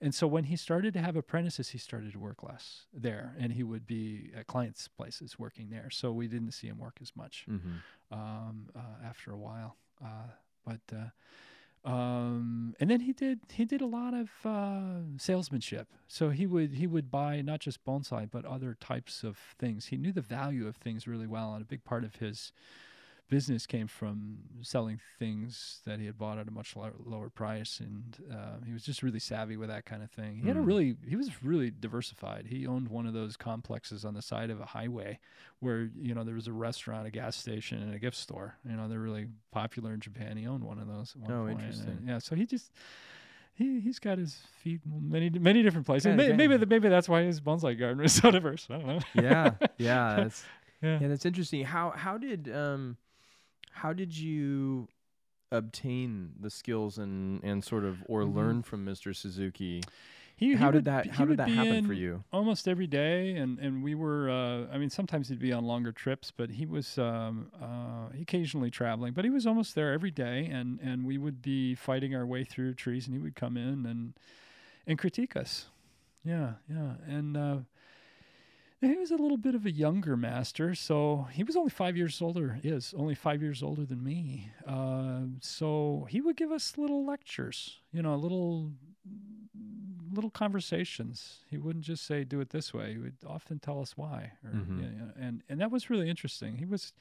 And 0.02 0.14
so 0.14 0.28
when 0.28 0.46
he 0.46 0.56
started 0.56 0.94
to 0.94 1.00
have 1.02 1.16
apprentices 1.16 1.70
he 1.70 1.78
started 1.78 2.12
to 2.14 2.20
work 2.20 2.44
less 2.44 2.86
there. 2.94 3.36
And 3.40 3.54
he 3.54 3.64
would 3.64 3.86
be 3.86 4.32
at 4.36 4.48
clients 4.48 4.88
places 4.88 5.40
working 5.40 5.70
there. 5.70 5.90
So 5.90 6.12
we 6.12 6.28
didn't 6.28 6.52
see 6.52 6.68
him 6.68 6.78
work 6.78 7.00
as 7.02 7.12
much 7.16 7.46
Mm-hmm. 7.50 7.78
um, 8.12 8.70
uh, 8.76 9.08
after 9.10 9.32
a 9.32 9.38
while. 9.38 9.76
Uh, 10.04 10.32
but 10.66 10.82
uh, 10.96 11.10
um, 11.86 12.76
and 12.80 12.90
then 12.90 13.02
he 13.02 13.12
did 13.12 13.40
he 13.52 13.66
did 13.66 13.82
a 13.82 13.86
lot 13.86 14.14
of 14.14 14.30
uh, 14.46 15.18
salesmanship. 15.18 15.88
So 16.08 16.30
he 16.30 16.46
would 16.46 16.76
he 16.76 16.88
would 16.88 17.12
buy 17.12 17.42
not 17.42 17.60
just 17.60 17.84
bonsai 17.84 18.30
but 18.32 18.46
other 18.46 18.78
types 18.80 19.24
of 19.24 19.38
things. 19.60 19.88
He 19.88 19.98
knew 19.98 20.14
the 20.14 20.22
value 20.22 20.68
of 20.68 20.78
things 20.78 21.08
really 21.08 21.28
well, 21.28 21.54
and 21.54 21.62
a 21.62 21.66
big 21.66 21.84
part 21.84 22.04
of 22.04 22.16
his 22.16 22.54
business 23.36 23.66
came 23.66 23.88
from 23.88 24.38
selling 24.62 25.00
things 25.20 25.82
that 25.86 25.98
he 26.00 26.06
had 26.06 26.18
bought 26.24 26.38
at 26.38 26.48
a 26.48 26.52
much 26.52 26.76
lower, 26.76 26.94
lower 27.14 27.30
price 27.30 27.80
and 27.80 28.18
uh, 28.32 28.58
he 28.68 28.72
was 28.78 28.84
just 28.90 29.02
really 29.02 29.20
savvy 29.20 29.58
with 29.58 29.70
that 29.70 29.86
kind 29.86 30.04
of 30.04 30.12
thing 30.12 30.32
he 30.42 30.48
had 30.48 30.58
a 30.58 30.60
Mm. 30.60 30.68
really 30.72 30.90
he 31.12 31.16
was 31.16 31.30
really 31.52 31.72
diversified 31.88 32.46
he 32.48 32.60
owned 32.68 32.88
one 32.90 33.06
of 33.08 33.14
those 33.14 33.36
complexes 33.36 34.06
on 34.06 34.14
the 34.14 34.22
side 34.22 34.50
of 34.52 34.60
a 34.62 34.66
highway 34.78 35.12
where 35.60 35.90
you 36.08 36.14
know 36.16 36.24
there 36.24 36.36
was 36.42 36.48
a 36.48 36.54
restaurant 36.68 37.08
a 37.08 37.12
gas 37.12 37.36
station 37.36 37.78
and 37.82 37.94
a 37.94 38.00
gift 38.06 38.18
store 38.18 38.50
you 38.70 38.76
know 38.78 38.88
they're 38.88 39.00
really 39.10 39.28
popular 39.52 39.92
in 39.94 40.00
japan 40.00 40.38
he 40.38 40.46
owned 40.48 40.64
one 40.64 40.80
of 40.80 40.88
those 40.88 41.16
Oh, 41.24 41.28
point, 41.28 41.50
and, 41.50 41.60
interesting. 41.60 41.98
yeah 42.06 42.20
so 42.20 42.36
he 42.36 42.46
just 42.46 42.72
he 43.56 43.80
he's 43.80 44.00
got 44.00 44.18
his 44.18 44.34
feet 44.62 44.82
in 44.86 45.10
many 45.10 45.30
many 45.30 45.62
different 45.62 45.86
places. 45.86 46.08
Yeah, 46.08 46.16
May- 46.16 46.30
yeah. 46.30 46.36
maybe 46.42 46.58
th- 46.58 46.70
maybe 46.70 46.90
that's 46.90 47.08
why 47.08 47.22
his 47.24 47.40
bonsai 47.40 47.78
garden 47.78 48.04
is 48.04 48.14
so 48.22 48.32
diverse. 48.32 48.68
I 48.70 48.74
don't 48.80 48.88
know. 48.88 49.00
Yeah, 49.14 49.52
yeah, 49.78 50.16
that's 50.22 50.44
Yeah. 50.82 50.98
yeah, 51.02 51.08
that's 51.08 51.26
interesting. 51.26 51.64
How 51.64 51.92
how 51.92 52.18
did 52.18 52.50
um 52.54 52.98
how 53.74 53.94
did 53.94 54.18
you 54.18 54.88
obtain 55.52 56.32
the 56.40 56.50
skills 56.50 56.98
and 56.98 57.44
and 57.44 57.64
sort 57.64 57.84
of 57.84 58.04
or 58.08 58.22
Mhm. 58.24 58.36
learn 58.36 58.64
from 58.64 58.86
Mr. 58.86 59.16
Suzuki? 59.16 59.82
He, 60.36 60.56
how 60.56 60.66
he 60.68 60.72
did 60.72 60.74
would 60.74 60.86
that 60.86 61.08
how 61.12 61.26
did 61.26 61.38
that 61.38 61.50
happen 61.50 61.86
for 61.86 61.94
you? 61.94 62.24
Almost 62.34 62.68
every 62.68 62.88
day, 62.88 63.36
and 63.36 63.60
and 63.60 63.84
we 63.84 63.94
were. 63.94 64.30
Uh, 64.30 64.74
I 64.74 64.78
mean, 64.80 64.90
sometimes 64.90 65.30
he'd 65.30 65.38
be 65.40 65.54
on 65.54 65.64
longer 65.66 65.92
trips, 65.92 66.32
but 66.36 66.50
he 66.50 66.66
was 66.66 66.98
um, 66.98 67.52
uh, 67.62 68.10
occasionally 68.20 68.72
traveling. 68.72 69.14
But 69.14 69.26
he 69.26 69.30
was 69.32 69.46
almost 69.46 69.76
there 69.76 69.94
every 69.94 70.12
day, 70.12 70.48
and 70.48 70.80
and 70.82 71.06
we 71.06 71.18
would 71.20 71.42
be 71.42 71.76
fighting 71.76 72.16
our 72.16 72.26
way 72.26 72.44
through 72.44 72.74
trees, 72.74 73.06
and 73.06 73.16
he 73.16 73.22
would 73.22 73.36
come 73.36 73.58
in 73.58 73.86
and 73.86 74.14
and 74.88 74.98
critique 74.98 75.36
us. 75.36 75.68
Yeah, 76.26 76.54
yeah, 76.70 76.96
and. 77.08 77.38
Uh, 77.38 77.58
he 78.84 78.96
was 78.98 79.12
a 79.12 79.16
little 79.16 79.38
bit 79.38 79.56
of 79.56 79.66
a 79.66 79.72
younger 79.72 80.16
master, 80.18 80.76
so 80.76 81.28
he 81.32 81.44
was 81.44 81.56
only 81.56 81.70
five 81.70 81.96
years 81.98 82.22
older. 82.22 82.60
Is 82.64 82.94
only 82.98 83.16
five 83.16 83.42
years 83.42 83.64
older 83.64 83.86
than 83.86 84.04
me. 84.04 84.52
Uh, 84.68 85.22
so 85.42 86.08
he 86.10 86.22
would 86.22 86.36
give 86.36 86.52
us 86.52 86.78
little 86.78 87.06
lectures, 87.06 87.80
you 87.92 88.02
know, 88.02 88.16
little 88.16 88.72
little 90.14 90.30
conversations. 90.30 91.40
He 91.50 91.58
wouldn't 91.58 91.86
just 91.86 92.06
say 92.06 92.24
do 92.24 92.40
it 92.40 92.50
this 92.52 92.74
way. 92.74 92.94
He 92.94 93.00
would 93.00 93.16
often 93.26 93.58
tell 93.60 93.82
us 93.82 93.98
why, 93.98 94.34
or, 94.44 94.52
Mhm. 94.52 94.78
you 94.78 94.90
know, 95.00 95.12
and 95.16 95.44
and 95.50 95.60
that 95.62 95.72
was 95.72 95.90
really 95.90 96.10
interesting. 96.10 96.58
He 96.58 96.66
was 96.66 96.94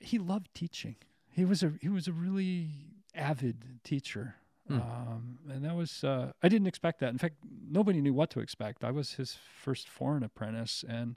he 0.00 0.18
loved 0.18 0.52
teaching. 0.54 0.96
He 1.30 1.44
was 1.44 1.62
a 1.62 1.72
he 1.80 1.88
was 1.88 2.06
a 2.08 2.12
really 2.12 2.68
avid 3.14 3.80
teacher. 3.84 4.34
Hmm. 4.68 4.80
Um, 4.80 5.38
and 5.50 5.64
that 5.64 5.74
was 5.76 6.02
uh, 6.04 6.32
I 6.42 6.48
didn't 6.48 6.66
expect 6.68 7.00
that. 7.00 7.10
In 7.10 7.18
fact, 7.18 7.34
nobody 7.70 8.00
knew 8.00 8.14
what 8.14 8.30
to 8.30 8.40
expect. 8.40 8.82
I 8.84 8.90
was 8.90 9.12
his 9.12 9.36
first 9.62 9.88
foreign 9.88 10.22
apprentice, 10.22 10.84
and 10.88 11.16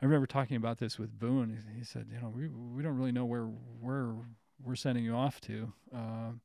I 0.00 0.04
remember 0.04 0.26
talking 0.26 0.56
about 0.56 0.78
this 0.78 0.98
with 0.98 1.16
Boon. 1.18 1.62
He, 1.74 1.78
he 1.78 1.84
said, 1.84 2.06
"You 2.12 2.20
know, 2.20 2.28
we 2.28 2.48
we 2.48 2.82
don't 2.82 2.96
really 2.96 3.12
know 3.12 3.24
where 3.24 3.44
where 3.80 4.14
we're 4.64 4.74
sending 4.74 5.04
you 5.04 5.14
off 5.14 5.40
to, 5.42 5.72
um, 5.94 6.40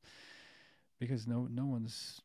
because 1.00 1.26
no 1.26 1.48
no 1.50 1.66
one's 1.66 2.20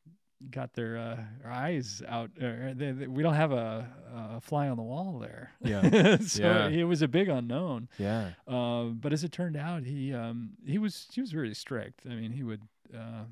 got 0.51 0.73
their, 0.73 0.97
uh, 0.97 1.17
their 1.41 1.51
eyes 1.51 2.03
out. 2.05 2.29
Uh, 2.37 2.73
they, 2.75 2.91
they, 2.91 3.07
we 3.07 3.23
don't 3.23 3.35
have 3.35 3.53
a, 3.53 3.87
a 4.35 4.41
fly 4.41 4.67
on 4.67 4.75
the 4.75 4.83
wall 4.83 5.17
there. 5.17 5.53
Yeah. 5.61 6.17
so 6.19 6.43
Yeah. 6.43 6.67
it 6.67 6.83
was 6.83 7.01
a 7.01 7.07
big 7.07 7.29
unknown. 7.29 7.87
Yeah. 7.97 8.31
Uh, 8.45 8.87
but 8.87 9.13
as 9.13 9.23
it 9.23 9.31
turned 9.31 9.55
out, 9.55 9.83
he 9.85 10.13
um, 10.13 10.49
he 10.65 10.77
was 10.77 11.07
he 11.13 11.21
was 11.21 11.33
really 11.33 11.53
strict. 11.53 12.01
I 12.05 12.15
mean, 12.15 12.31
he 12.31 12.43
would 12.43 12.61
uh, 12.93 13.23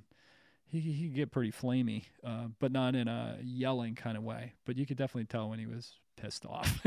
he 0.72 0.80
he 0.80 1.07
could 1.07 1.15
get 1.15 1.32
pretty 1.32 1.51
flamey, 1.51 2.03
uh, 2.26 2.45
but 2.59 2.72
not 2.72 2.95
in 2.95 3.07
a 3.07 3.38
yelling 3.43 3.95
kind 3.95 4.17
of 4.17 4.24
way. 4.24 4.53
But 4.65 4.78
you 4.78 4.86
could 4.86 4.97
definitely 4.97 5.26
tell 5.26 5.49
when 5.49 5.59
he 5.59 5.65
was 5.65 5.93
pissed 6.17 6.45
off. 6.45 6.80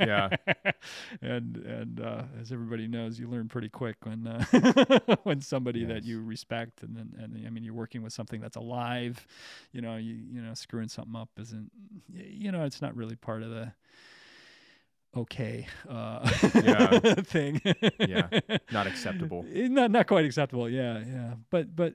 Yeah. 0.00 0.28
and 1.20 1.56
and 1.56 2.00
uh, 2.00 2.22
as 2.40 2.52
everybody 2.52 2.86
knows, 2.86 3.18
you 3.18 3.28
learn 3.28 3.48
pretty 3.48 3.68
quick 3.68 3.96
when 4.04 4.26
uh, 4.26 4.44
when 5.24 5.40
somebody 5.40 5.84
that 5.84 6.04
you 6.04 6.22
respect 6.22 6.82
and 6.82 6.96
then 6.96 7.14
and 7.18 7.46
I 7.46 7.50
mean 7.50 7.64
you're 7.64 7.74
working 7.74 8.02
with 8.02 8.12
something 8.12 8.40
that's 8.40 8.56
alive, 8.56 9.26
you 9.72 9.80
know 9.80 9.96
you 9.96 10.14
you 10.14 10.40
know 10.40 10.54
screwing 10.54 10.88
something 10.88 11.16
up 11.16 11.30
isn't 11.38 11.70
you 12.12 12.50
know 12.52 12.64
it's 12.64 12.80
not 12.80 12.96
really 12.96 13.16
part 13.16 13.42
of 13.42 13.50
the 13.50 13.72
okay 15.16 15.66
uh, 15.88 16.28
Yeah. 16.64 16.98
thing. 17.22 17.60
Yeah. 17.98 18.28
Not 18.72 18.86
acceptable. 18.86 19.44
Not 19.48 19.90
not 19.90 20.06
quite 20.06 20.24
acceptable. 20.24 20.68
Yeah, 20.70 21.02
yeah. 21.06 21.34
But 21.50 21.74
but 21.74 21.94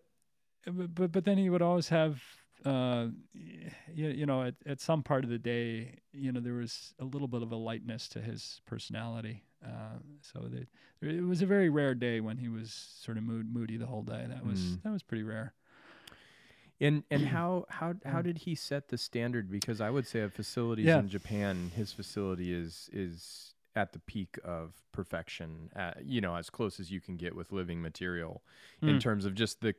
but 0.66 0.93
but, 0.95 1.12
but 1.12 1.26
then 1.26 1.38
he 1.38 1.49
would 1.49 1.62
always 1.62 1.89
have 1.89 2.22
uh 2.66 3.07
you, 3.34 4.09
you 4.09 4.26
know 4.26 4.43
at, 4.43 4.55
at 4.68 4.80
some 4.80 5.01
part 5.01 5.24
of 5.24 5.30
the 5.30 5.39
day 5.39 5.97
you 6.14 6.32
know 6.32 6.39
there 6.39 6.53
was 6.53 6.93
a 6.99 7.05
little 7.05 7.28
bit 7.28 7.41
of 7.41 7.51
a 7.51 7.55
lightness 7.55 8.07
to 8.07 8.22
his 8.22 8.62
personality 8.66 9.43
uh, 9.66 9.97
so 10.22 10.39
that 10.41 10.68
it 11.01 11.24
was 11.24 11.41
a 11.41 11.45
very 11.45 11.70
rare 11.70 11.95
day 11.95 12.20
when 12.20 12.38
he 12.38 12.47
was 12.49 12.72
sort 13.01 13.18
of 13.18 13.24
mood, 13.24 13.51
moody 13.51 13.78
the 13.78 13.86
whole 13.88 14.03
day 14.03 14.26
that 14.28 14.45
was 14.45 14.59
Mm. 14.59 14.84
that 14.84 14.91
was 14.91 15.03
pretty 15.03 15.24
rare 15.24 15.53
And 16.80 17.03
and 17.12 17.26
how 17.36 17.66
how 17.70 17.93
how 18.05 18.22
did 18.22 18.39
he 18.39 18.55
set 18.55 18.88
the 18.89 18.97
standard? 18.97 19.49
Because 19.51 19.82
I 19.82 19.89
would 19.89 20.07
say 20.07 20.22
of 20.22 20.34
facilities 20.34 20.86
Yeah. 20.88 20.99
in 20.99 21.09
Japan, 21.09 21.72
his 21.76 21.93
facility 21.93 22.53
is 22.53 22.89
is 22.91 23.53
at 23.76 23.93
the 23.93 23.99
peak 23.99 24.38
of 24.43 24.74
perfection, 24.91 25.69
uh, 25.76 25.93
you 26.03 26.19
know, 26.19 26.36
as 26.36 26.49
close 26.49 26.80
as 26.80 26.91
you 26.91 26.99
can 26.99 27.15
get 27.15 27.36
with 27.36 27.51
living 27.51 27.82
material 27.82 28.43
in 28.82 28.97
Mm. 28.97 29.01
terms 29.01 29.26
of 29.26 29.34
just 29.34 29.61
the 29.61 29.74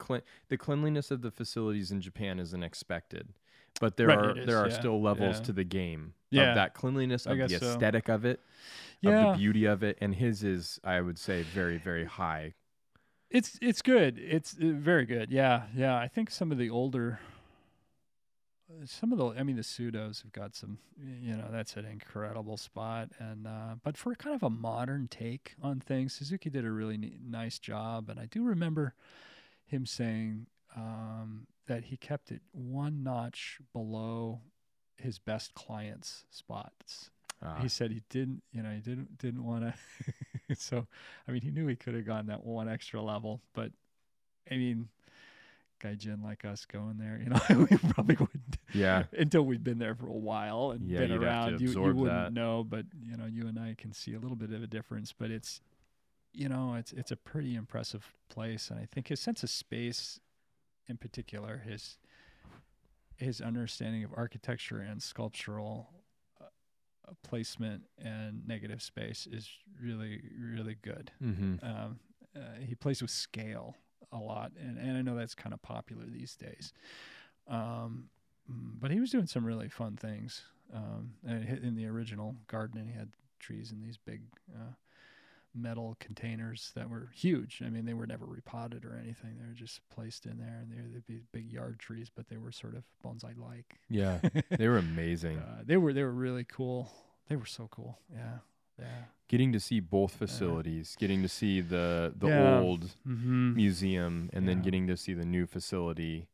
the 0.48 0.56
cleanliness 0.56 1.10
of 1.10 1.20
the 1.22 1.30
facilities 1.30 1.90
in 1.92 2.00
Japan 2.00 2.38
isn't 2.38 2.62
expected. 2.62 3.28
But 3.80 3.96
there 3.96 4.08
Right, 4.08 4.18
are 4.18 4.38
is, 4.38 4.46
there 4.46 4.58
are 4.58 4.68
yeah, 4.68 4.78
still 4.78 5.00
levels 5.02 5.38
yeah. 5.38 5.44
to 5.44 5.52
the 5.52 5.64
game 5.64 6.14
Yeah. 6.30 6.50
of 6.50 6.54
that 6.54 6.74
cleanliness, 6.74 7.26
of 7.26 7.36
the 7.38 7.46
guess 7.48 7.60
so. 7.60 7.66
aesthetic 7.66 8.08
of 8.08 8.24
it, 8.24 8.40
of 9.04 9.12
Yeah. 9.12 9.32
the 9.32 9.38
beauty 9.38 9.64
of 9.66 9.82
it, 9.82 9.98
and 10.00 10.14
his 10.14 10.42
is, 10.42 10.78
I 10.84 11.00
would 11.00 11.18
say, 11.18 11.42
very 11.42 11.78
very 11.78 12.04
high. 12.04 12.54
It's 13.30 13.58
it's 13.62 13.80
good. 13.82 14.18
It's 14.18 14.54
uh, 14.54 14.72
very 14.74 15.06
good. 15.06 15.30
Yeah, 15.30 15.66
yeah. 15.74 15.96
I 15.98 16.06
think 16.08 16.30
some 16.30 16.52
of 16.52 16.58
the 16.58 16.68
older, 16.70 17.18
some 18.84 19.12
of 19.12 19.18
the, 19.18 19.26
I 19.38 19.42
mean, 19.42 19.56
the 19.56 19.62
pseudos 19.62 20.22
have 20.22 20.32
got 20.32 20.54
some. 20.54 20.78
You 20.98 21.36
know, 21.36 21.48
that's 21.50 21.76
an 21.76 21.84
incredible 21.84 22.56
spot. 22.56 23.10
And 23.18 23.46
uh, 23.46 23.76
but 23.82 23.96
for 23.96 24.14
kind 24.14 24.34
of 24.34 24.42
a 24.42 24.50
modern 24.50 25.08
take 25.08 25.54
on 25.62 25.80
things, 25.80 26.14
Suzuki 26.14 26.50
did 26.50 26.64
a 26.64 26.70
really 26.70 26.96
ne- 26.96 27.18
nice 27.24 27.58
job. 27.58 28.08
And 28.08 28.18
I 28.18 28.26
do 28.26 28.44
remember 28.44 28.94
him 29.66 29.86
saying 29.86 30.46
um, 30.76 31.46
that 31.66 31.84
he 31.84 31.96
kept 31.96 32.30
it 32.30 32.42
one 32.52 33.02
notch 33.02 33.58
below 33.72 34.40
his 34.96 35.18
best 35.18 35.54
clients' 35.54 36.24
spots 36.30 37.10
Uh, 37.42 37.56
he 37.60 37.68
said 37.68 37.90
he 37.90 38.02
didn't 38.08 38.42
you 38.52 38.62
know 38.62 38.70
he 38.70 38.80
didn't 38.80 39.18
didn't 39.18 39.44
want 39.44 39.64
to 39.64 40.54
so 40.54 40.86
i 41.26 41.32
mean 41.32 41.40
he 41.42 41.50
knew 41.50 41.66
he 41.66 41.74
could 41.74 41.94
have 41.94 42.06
gone 42.06 42.26
that 42.26 42.44
one 42.44 42.68
extra 42.68 43.02
level 43.02 43.40
but 43.52 43.72
i 44.50 44.54
mean 44.54 44.88
gaijin 45.82 46.22
like 46.22 46.44
us 46.44 46.64
going 46.64 46.96
there 46.98 47.20
you 47.22 47.28
know 47.28 47.66
we 47.70 47.76
probably 47.90 48.16
wouldn't 48.16 48.56
yeah, 48.74 49.04
until 49.18 49.42
we've 49.42 49.64
been 49.64 49.78
there 49.78 49.94
for 49.94 50.06
a 50.06 50.12
while 50.12 50.70
and 50.70 50.88
Yeah, 50.88 51.00
been 51.00 51.10
you'd 51.10 51.22
have 51.22 51.44
to 51.46 51.50
around 51.50 51.60
you, 51.60 51.68
you 51.68 51.94
wouldn't 51.94 52.06
that. 52.06 52.32
know 52.32 52.64
but 52.64 52.86
you 53.02 53.16
know 53.16 53.26
you 53.26 53.46
and 53.46 53.58
i 53.58 53.74
can 53.76 53.92
see 53.92 54.14
a 54.14 54.18
little 54.18 54.36
bit 54.36 54.52
of 54.52 54.62
a 54.62 54.66
difference 54.66 55.12
but 55.12 55.30
it's 55.30 55.60
you 56.32 56.48
know 56.48 56.74
it's 56.78 56.92
it's 56.92 57.10
a 57.10 57.16
pretty 57.16 57.54
impressive 57.54 58.14
place 58.28 58.70
and 58.70 58.78
i 58.80 58.86
think 58.86 59.08
his 59.08 59.20
sense 59.20 59.42
of 59.42 59.50
space 59.50 60.18
in 60.88 60.96
particular 60.96 61.62
his 61.66 61.98
his 63.16 63.40
understanding 63.40 64.02
of 64.04 64.10
architecture 64.16 64.80
and 64.80 65.02
sculptural 65.02 65.90
uh, 66.40 66.44
uh, 67.08 67.12
placement 67.22 67.82
and 68.02 68.46
negative 68.46 68.82
space 68.82 69.28
is 69.30 69.48
really 69.80 70.22
really 70.40 70.76
good. 70.82 71.10
Hmm 71.20 71.54
um, 71.62 72.00
uh, 72.34 72.40
he 72.66 72.74
plays 72.74 73.02
with 73.02 73.10
scale 73.10 73.76
a 74.12 74.18
lot, 74.18 74.52
and, 74.60 74.78
and 74.78 74.96
I 74.96 75.02
know 75.02 75.16
that's 75.16 75.34
kind 75.34 75.52
of 75.52 75.62
popular 75.62 76.04
these 76.06 76.36
days. 76.36 76.72
Um, 77.48 78.08
mm, 78.50 78.72
but 78.80 78.90
he 78.90 79.00
was 79.00 79.10
doing 79.10 79.26
some 79.26 79.44
really 79.44 79.68
fun 79.68 79.96
things. 79.96 80.42
Um, 80.74 81.14
and 81.26 81.46
in 81.62 81.74
the 81.76 81.86
original 81.86 82.36
garden, 82.46 82.86
he 82.86 82.92
had 82.92 83.10
trees 83.38 83.72
in 83.72 83.82
these 83.82 83.98
big 83.98 84.22
uh, 84.54 84.72
metal 85.54 85.96
containers 86.00 86.72
that 86.74 86.88
were 86.88 87.10
huge. 87.14 87.62
I 87.64 87.68
mean, 87.68 87.84
they 87.84 87.94
were 87.94 88.06
never 88.06 88.24
repotted 88.24 88.84
or 88.84 88.98
anything; 89.02 89.36
they 89.38 89.46
were 89.46 89.54
just 89.54 89.80
placed 89.90 90.24
in 90.26 90.38
there, 90.38 90.60
and 90.62 90.72
they 90.72 90.80
they'd 90.92 91.06
be 91.06 91.20
big 91.32 91.52
yard 91.52 91.78
trees, 91.78 92.10
but 92.14 92.28
they 92.28 92.38
were 92.38 92.52
sort 92.52 92.74
of 92.74 92.84
bonsai-like. 93.04 93.78
yeah, 93.90 94.18
they 94.50 94.68
were 94.68 94.78
amazing. 94.78 95.42
Uh, 95.52 95.62
they 95.64 95.76
were 95.76 95.92
they 95.92 96.02
were 96.02 96.12
really 96.12 96.44
cool. 96.44 96.90
They 97.28 97.36
were 97.36 97.46
so 97.46 97.68
cool. 97.70 97.98
Yeah, 98.14 98.38
yeah. 98.78 98.86
getting 99.28 99.52
to 99.52 99.60
see 99.60 99.80
both 99.80 100.14
facilities, 100.14 100.96
getting 100.98 101.22
to 101.22 101.28
see 101.28 101.60
the 101.60 102.12
the 102.16 102.28
Yeah. 102.28 102.58
old 102.60 102.90
Mm-hmm. 103.06 103.54
museum 103.54 104.30
and 104.32 104.46
then 104.48 104.62
getting 104.62 104.86
to 104.88 104.96
see 104.96 105.14
the 105.14 105.24
new 105.24 105.46
facility. 105.46 106.28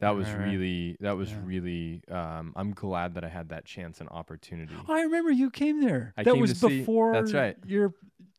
That 0.00 0.10
was 0.16 0.26
Right, 0.28 0.38
right. 0.38 0.50
really 0.52 0.96
that 1.00 1.16
was 1.16 1.30
Yeah. 1.32 1.40
really 1.44 2.02
um 2.10 2.52
I'm 2.56 2.72
glad 2.72 3.14
that 3.14 3.24
I 3.24 3.28
had 3.28 3.48
that 3.50 3.64
chance 3.64 4.00
and 4.00 4.08
opportunity 4.10 4.74
I 4.88 5.02
remember 5.02 5.30
you 5.30 5.50
came 5.50 5.80
there. 5.80 6.12
I 6.16 6.22
that 6.24 6.32
came 6.32 6.40
was 6.40 6.50
to 6.52 6.56
see- 6.68 6.78
before. 6.80 7.12
that's 7.12 7.32
right. 7.32 7.56
Your 7.66 7.94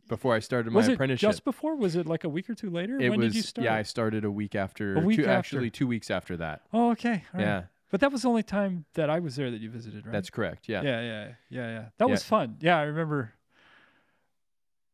before 0.07 0.35
I 0.35 0.39
started 0.39 0.71
my 0.71 0.77
was 0.77 0.87
it 0.87 0.93
apprenticeship. 0.93 1.27
just 1.29 1.43
before? 1.43 1.75
Was 1.75 1.95
it 1.95 2.05
like 2.05 2.23
a 2.25 2.29
week 2.29 2.47
or 2.49 2.53
two 2.53 2.69
later? 2.69 2.99
it 2.99 3.09
when 3.09 3.19
was 3.19 3.29
did 3.29 3.35
you 3.37 3.41
start? 3.41 3.65
yeah, 3.65 3.73
I 3.73 3.81
started 3.81 4.23
a 4.23 4.29
week 4.31 4.53
after 4.53 4.95
A 4.97 4.99
week 4.99 5.15
two, 5.17 5.23
after. 5.23 5.31
actually 5.31 5.71
2 5.71 5.87
weeks 5.87 6.11
after 6.11 6.37
that. 6.37 6.61
Oh, 6.71 6.91
okay. 6.91 7.23
all 7.33 7.39
right. 7.39 7.41
Yeah, 7.41 7.63
But 7.89 8.01
that 8.01 8.11
was 8.11 8.21
the 8.21 8.29
only 8.29 8.43
time 8.43 8.85
that 8.93 9.09
I 9.09 9.19
was 9.19 9.35
there 9.35 9.49
that 9.49 9.61
you 9.61 9.71
visited, 9.71 10.05
right? 10.05 10.11
that's 10.11 10.29
correct. 10.29 10.69
Yeah. 10.69 10.83
yeah, 10.83 11.01
yeah, 11.01 11.27
yeah, 11.49 11.67
yeah. 11.69 11.85
That 11.97 12.05
Yeah. 12.07 12.11
was 12.11 12.23
fun. 12.23 12.57
Yeah, 12.59 12.77
I 12.77 12.83
remember. 12.83 13.33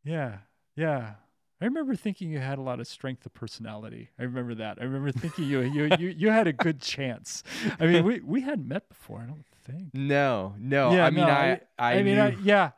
Yeah, 0.04 0.38
yeah. 0.76 1.14
I 1.62 1.66
remember 1.66 1.96
thinking 1.96 2.32
you 2.32 2.40
had 2.40 2.58
a 2.58 2.62
lot 2.62 2.80
of 2.80 2.88
strength 2.88 3.24
of 3.26 3.36
personality. 3.36 4.10
I 4.18 4.24
remember 4.24 4.56
that. 4.56 4.80
I 4.82 4.84
remember 4.84 5.12
thinking 5.12 5.46
you 5.46 5.62
you 5.62 5.90
you, 6.00 6.10
you 6.10 6.30
had 6.30 6.48
a 6.48 6.54
good 6.54 6.82
chance. 6.82 7.44
I 7.80 7.86
mean, 7.86 8.04
we 8.04 8.20
we 8.20 8.42
hadn't 8.42 8.68
met 8.68 8.90
before. 8.90 9.20
I 9.20 9.26
don't 9.26 9.46
think. 9.64 9.94
No, 9.94 10.56
no. 10.58 10.92
Yeah, 10.92 11.06
I 11.06 11.10
mean 11.12 11.26
no, 11.28 11.32
I 11.32 11.62
I, 11.78 11.94
I 11.94 12.04
mean, 12.04 12.16
knew, 12.16 12.22
I, 12.22 12.36
yeah. 12.42 12.72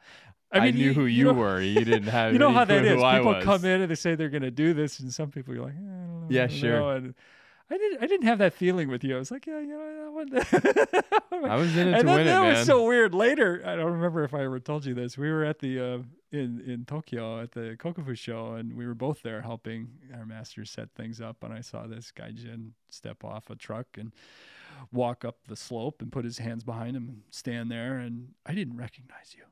I 0.52 0.58
I, 0.58 0.66
mean, 0.66 0.76
knew 0.76 0.94
who 0.94 1.06
you 1.06 1.26
know, 1.26 1.34
were. 1.34 1.62
You 1.62 1.86
didn't 1.86 2.10
have 2.10 2.34
you 2.34 2.40
know 2.40 2.52
how 2.52 2.66
that 2.66 2.84
is. 2.84 3.02
I 3.02 3.20
People 3.20 3.42
come 3.42 3.64
in 3.64 3.82
and 3.82 3.90
they 3.90 3.96
say 3.96 4.16
they're 4.16 4.30
going 4.30 4.44
to 4.44 4.52
do 4.52 4.74
this, 4.74 5.00
and 5.00 5.14
some 5.14 5.32
people 5.32 5.54
are 5.56 5.62
like, 5.62 5.74
eh, 5.74 5.78
I 5.78 5.80
don't 5.80 6.22
know. 6.22 6.28
Yeah, 6.30 6.48
sure. 6.48 6.80
know," 6.80 6.90
And 6.90 7.16
I 7.72 7.78
didn't. 7.78 8.04
I 8.04 8.08
didn't 8.08 8.28
have 8.28 8.40
that 8.40 8.54
feeling 8.54 8.90
with 8.90 9.04
you. 9.04 9.16
I 9.16 9.20
was 9.20 9.32
like, 9.32 9.48
yeah, 9.48 9.60
you 9.60 9.68
know, 9.68 10.26
that 10.30 11.24
one. 11.32 11.46
I 11.52 11.56
was 11.56 11.76
in 11.76 11.88
it 11.88 11.94
and 11.94 12.02
to 12.02 12.06
then 12.06 12.18
win 12.18 12.28
it, 12.28 12.32
man. 12.32 12.44
that 12.44 12.58
was 12.58 12.68
so 12.68 12.86
weird. 12.86 13.16
Later, 13.16 13.64
I 13.66 13.76
don't 13.78 13.94
remember 13.94 14.24
if 14.26 14.34
I 14.34 14.44
ever 14.44 14.60
told 14.60 14.86
you 14.86 14.94
this. 14.94 15.18
We 15.18 15.32
were 15.32 15.44
at 15.44 15.60
the 15.60 15.80
uh, 15.80 15.98
in 16.34 16.62
in 16.66 16.84
Tokyo 16.86 17.40
at 17.42 17.52
the 17.52 17.78
Kokufu 17.80 18.18
show, 18.18 18.54
and 18.56 18.76
we 18.76 18.86
were 18.88 18.96
both 18.96 19.22
there 19.22 19.42
helping 19.42 19.88
our 20.18 20.26
master 20.26 20.66
set 20.66 20.90
things 20.96 21.22
up. 21.22 21.44
And 21.44 21.54
I 21.54 21.62
saw 21.62 21.88
this 21.88 22.12
guy 22.12 22.32
Jin 22.32 22.74
step 22.90 23.24
off 23.24 23.50
a 23.50 23.56
truck 23.56 23.88
and 23.98 24.12
walk 24.92 25.24
up 25.24 25.38
the 25.48 25.56
slope 25.56 26.02
and 26.02 26.12
put 26.12 26.26
his 26.26 26.40
hands 26.40 26.64
behind 26.64 26.98
him 26.98 27.08
and 27.08 27.22
stand 27.30 27.72
there. 27.72 27.98
And 28.00 28.30
I 28.46 28.54
didn't 28.54 28.78
recognize 28.78 29.36
you. 29.38 29.44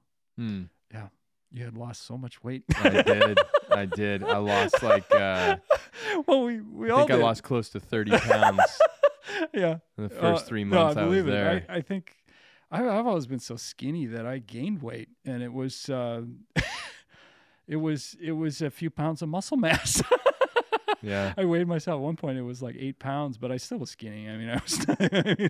Yeah, 0.91 1.07
You 1.51 1.65
had 1.65 1.77
lost 1.77 2.01
so 2.03 2.17
much 2.17 2.43
weight. 2.43 2.63
I 2.77 2.89
did. 3.03 3.37
I 3.69 3.85
did. 3.85 4.23
I 4.23 4.37
lost 4.37 4.81
like 4.81 5.05
uh 5.13 5.57
well, 6.27 6.43
we 6.45 6.61
we 6.61 6.89
I 6.89 6.93
all 6.93 6.99
think 7.07 7.11
I 7.11 7.23
lost 7.23 7.43
close 7.43 7.69
to 7.69 7.79
30 7.79 8.11
pounds 8.17 8.61
yeah. 9.53 9.77
in 9.97 10.03
the 10.05 10.09
first 10.09 10.45
Uh, 10.45 10.47
three 10.47 10.63
no, 10.63 10.75
months 10.83 10.97
I, 10.97 11.03
was 11.05 11.09
believe 11.11 11.27
it. 11.27 11.31
there. 11.31 11.65
I, 11.69 11.75
I 11.75 11.81
think 11.81 12.15
I, 12.71 12.87
I've 12.87 13.05
always 13.05 13.27
been 13.27 13.39
so 13.39 13.57
skinny 13.57 14.05
that 14.07 14.25
I 14.25 14.39
gained 14.39 14.81
weight, 14.81 15.09
and 15.25 15.43
it 15.43 15.51
was 15.51 15.89
uh, 15.89 16.21
it 17.67 17.75
was 17.75 18.15
it 18.21 18.31
was 18.31 18.61
a 18.61 18.69
few 18.69 18.89
pounds 18.89 19.21
of 19.21 19.29
muscle 19.29 19.57
mass. 19.57 20.01
yeah. 21.01 21.33
I 21.37 21.45
weighed 21.45 21.67
myself 21.67 21.97
at 21.97 22.01
one 22.01 22.15
point; 22.15 22.37
it 22.37 22.43
was 22.43 22.61
like 22.61 22.75
eight 22.79 22.97
pounds, 22.97 23.37
but 23.37 23.51
I 23.51 23.57
still 23.57 23.79
was 23.79 23.91
skinny. 23.91 24.29
I 24.29 24.37
mean, 24.37 24.49
I 24.49 24.61
was. 24.61 25.49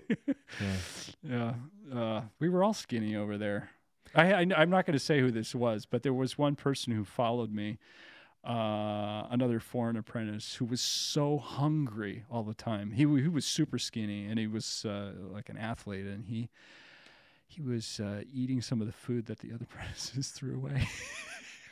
Yeah. 0.60 1.54
yeah, 1.90 1.98
uh, 1.98 2.22
we 2.38 2.50
were 2.50 2.62
all 2.62 2.74
skinny 2.74 3.16
over 3.16 3.38
there. 3.38 3.70
I, 4.14 4.32
I 4.32 4.46
I'm 4.56 4.68
not 4.68 4.84
going 4.84 4.92
to 4.92 4.98
say 4.98 5.20
who 5.20 5.30
this 5.30 5.54
was, 5.54 5.86
but 5.86 6.02
there 6.02 6.12
was 6.12 6.36
one 6.36 6.56
person 6.56 6.92
who 6.92 7.06
followed 7.06 7.50
me, 7.50 7.78
uh, 8.44 9.26
another 9.30 9.58
foreign 9.58 9.96
apprentice 9.96 10.56
who 10.56 10.66
was 10.66 10.82
so 10.82 11.38
hungry 11.38 12.24
all 12.30 12.42
the 12.42 12.54
time. 12.54 12.90
He 12.90 13.02
he 13.04 13.28
was 13.28 13.46
super 13.46 13.78
skinny 13.78 14.26
and 14.26 14.38
he 14.38 14.46
was 14.46 14.84
uh, 14.84 15.12
like 15.30 15.48
an 15.48 15.56
athlete, 15.56 16.06
and 16.06 16.26
he 16.26 16.50
he 17.54 17.62
was 17.62 18.00
uh, 18.00 18.22
eating 18.32 18.60
some 18.62 18.80
of 18.80 18.86
the 18.86 18.92
food 18.92 19.26
that 19.26 19.38
the 19.40 19.52
other 19.52 19.64
apprentices 19.70 20.28
threw 20.28 20.56
away. 20.56 20.86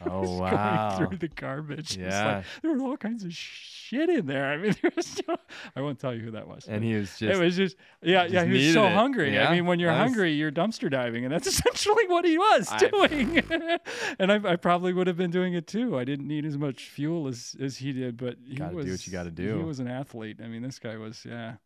Oh 0.03 0.39
wow. 0.39 0.97
Going 0.97 1.09
through 1.11 1.19
the 1.19 1.29
garbage. 1.29 1.91
It's 1.91 1.97
like, 1.99 2.07
Yeah. 2.11 2.43
there 2.63 2.73
was 2.73 2.81
all 2.81 2.97
kinds 2.97 3.23
of 3.23 3.35
shit 3.35 4.09
in 4.09 4.25
there. 4.25 4.47
I 4.47 4.57
mean, 4.57 4.75
there 4.83 4.91
was 4.97 5.21
no, 5.29 5.37
I 5.77 5.83
won't 5.83 5.99
tell 5.99 6.15
you 6.15 6.23
who 6.23 6.31
that 6.31 6.49
was. 6.49 6.67
And 6.67 6.83
he 6.83 6.95
was 6.95 7.11
just. 7.19 7.23
It 7.39 7.39
was 7.39 7.55
just 7.55 7.77
yeah, 8.03 8.23
just 8.23 8.33
yeah. 8.33 8.45
He 8.47 8.53
was 8.65 8.73
so 8.73 8.87
it. 8.87 8.93
hungry. 8.95 9.39
I 9.39 9.53
mean, 9.55 9.67
when 9.67 9.79
you're 9.79 9.91
was- 9.93 9.99
hungry, 9.99 10.33
you're 10.33 10.51
dumpster 10.51 10.91
diving, 10.91 11.27
and 11.27 11.35
that's 11.35 11.47
essentially 11.47 12.07
what 12.07 12.25
he 12.25 12.39
was 12.39 12.69
I- 12.73 12.79
doing. 12.79 13.43
and 14.19 14.33
I, 14.33 14.53
I 14.53 14.57
probably 14.57 14.95
would 14.95 15.07
have 15.07 15.19
been 15.19 15.31
doing 15.31 15.53
it 15.53 15.67
too. 15.67 15.99
I 15.99 16.05
didn't 16.05 16.27
need 16.27 16.47
as 16.47 16.57
much 16.57 16.85
fuel 16.89 17.29
as 17.29 17.55
as 17.61 17.77
he 17.77 17.93
did, 17.93 18.17
but 18.17 18.37
he 18.49 18.55
Gotta 18.55 18.71
do 18.71 18.77
was. 18.79 18.87
what 18.91 19.07
you 19.07 19.13
gotta 19.13 19.31
do. 19.31 19.59
He 19.59 19.65
was 19.65 19.81
an 19.81 19.89
athlete. 19.89 20.39
I 20.43 20.47
mean, 20.49 20.63
this 20.63 20.79
guy 20.79 20.97
was. 20.97 21.27
Yeah. 21.29 21.57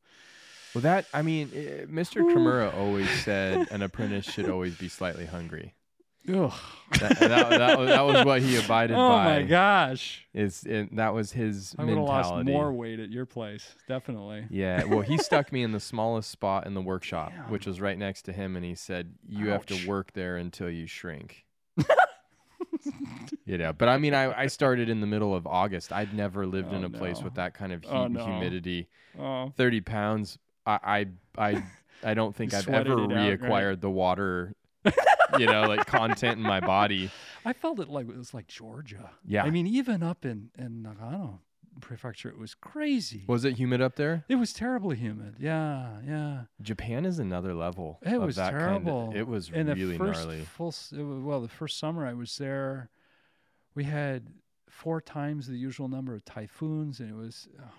Well 0.74 0.82
that 0.82 1.06
I 1.14 1.22
mean 1.22 1.50
eh, 1.54 1.84
Mr. 1.86 2.22
Kimura 2.22 2.74
always 2.76 3.08
said 3.24 3.68
an 3.70 3.82
apprentice 3.82 4.24
should 4.24 4.48
always 4.50 4.76
be 4.76 4.88
slightly 4.88 5.26
hungry. 5.26 5.74
Ugh. 6.26 6.52
That, 7.00 7.18
that, 7.20 7.50
that, 7.50 7.78
was, 7.78 7.88
that 7.90 8.00
was 8.06 8.24
what 8.24 8.40
he 8.40 8.56
abided 8.56 8.94
Oh 8.96 9.08
by. 9.10 9.24
my 9.24 9.42
gosh! 9.42 10.26
Is 10.32 10.62
that 10.92 11.12
was 11.12 11.32
his 11.32 11.74
I 11.78 11.82
would 11.84 11.90
have 11.90 11.98
mentality. 11.98 12.34
lost 12.36 12.46
more 12.46 12.72
weight 12.72 12.98
at 12.98 13.10
your 13.10 13.26
place, 13.26 13.74
definitely. 13.88 14.46
Yeah, 14.48 14.84
well, 14.84 15.02
he 15.02 15.18
stuck 15.18 15.52
me 15.52 15.62
in 15.62 15.72
the 15.72 15.80
smallest 15.80 16.30
spot 16.30 16.66
in 16.66 16.72
the 16.72 16.80
workshop, 16.80 17.30
Damn. 17.36 17.50
which 17.50 17.66
was 17.66 17.78
right 17.78 17.98
next 17.98 18.22
to 18.22 18.32
him, 18.32 18.56
and 18.56 18.64
he 18.64 18.74
said, 18.74 19.14
"You 19.28 19.48
have 19.50 19.62
Ouch. 19.70 19.82
to 19.82 19.86
work 19.86 20.12
there 20.14 20.38
until 20.38 20.70
you 20.70 20.86
shrink." 20.86 21.44
you 23.44 23.58
know, 23.58 23.72
but 23.72 23.88
I 23.88 23.98
mean, 23.98 24.14
I, 24.14 24.42
I 24.42 24.46
started 24.46 24.88
in 24.88 25.00
the 25.00 25.06
middle 25.06 25.34
of 25.34 25.46
August. 25.46 25.92
I'd 25.92 26.14
never 26.14 26.46
lived 26.46 26.72
in 26.72 26.84
Oh, 26.84 26.86
a 26.86 26.90
place 26.90 27.18
no. 27.18 27.24
with 27.24 27.34
that 27.34 27.52
kind 27.54 27.72
of 27.72 27.82
heat 27.82 27.90
Oh, 27.92 28.04
and 28.04 28.14
no. 28.14 28.24
humidity. 28.24 28.88
Oh, 29.18 29.52
Thirty 29.56 29.80
pounds. 29.80 30.38
I 30.66 31.06
I 31.36 31.52
I, 31.52 31.64
I 32.02 32.14
don't 32.14 32.34
think 32.34 32.54
I've 32.54 32.68
ever 32.68 32.92
out, 32.92 33.10
right? 33.10 33.40
reacquired 33.40 33.80
the 33.80 33.90
water. 33.90 34.54
you 35.38 35.46
know, 35.46 35.62
like 35.62 35.86
content 35.86 36.36
in 36.36 36.42
my 36.42 36.60
body. 36.60 37.10
I 37.44 37.54
felt 37.54 37.80
it 37.80 37.88
like 37.88 38.08
it 38.08 38.16
was 38.16 38.34
like 38.34 38.46
Georgia. 38.46 39.10
Yeah. 39.26 39.44
I 39.44 39.50
mean, 39.50 39.66
even 39.66 40.02
up 40.02 40.24
in 40.24 40.50
in 40.58 40.82
Nagano, 40.82 41.38
Prefecture, 41.80 42.28
it 42.28 42.38
was 42.38 42.54
crazy. 42.54 43.24
Was 43.26 43.44
it 43.44 43.56
humid 43.56 43.80
up 43.80 43.96
there? 43.96 44.24
It 44.28 44.36
was 44.36 44.52
terribly 44.52 44.96
humid. 44.96 45.36
Yeah, 45.38 46.00
yeah. 46.06 46.42
Japan 46.60 47.04
is 47.04 47.18
another 47.18 47.54
level. 47.54 47.98
It 48.02 48.20
was 48.20 48.36
that 48.36 48.50
terrible. 48.50 49.06
Kind 49.06 49.14
of, 49.14 49.20
it 49.20 49.26
was 49.26 49.50
and 49.52 49.68
really 49.68 49.92
the 49.92 49.98
first 49.98 50.20
gnarly. 50.20 50.40
full, 50.42 50.74
well, 51.22 51.40
the 51.40 51.48
first 51.48 51.78
summer 51.78 52.06
I 52.06 52.14
was 52.14 52.36
there, 52.36 52.90
we 53.74 53.84
had 53.84 54.28
four 54.68 55.00
times 55.00 55.46
the 55.46 55.56
usual 55.56 55.88
number 55.88 56.14
of 56.14 56.24
typhoons, 56.24 57.00
and 57.00 57.10
it 57.10 57.16
was 57.16 57.48
oh 57.60 57.72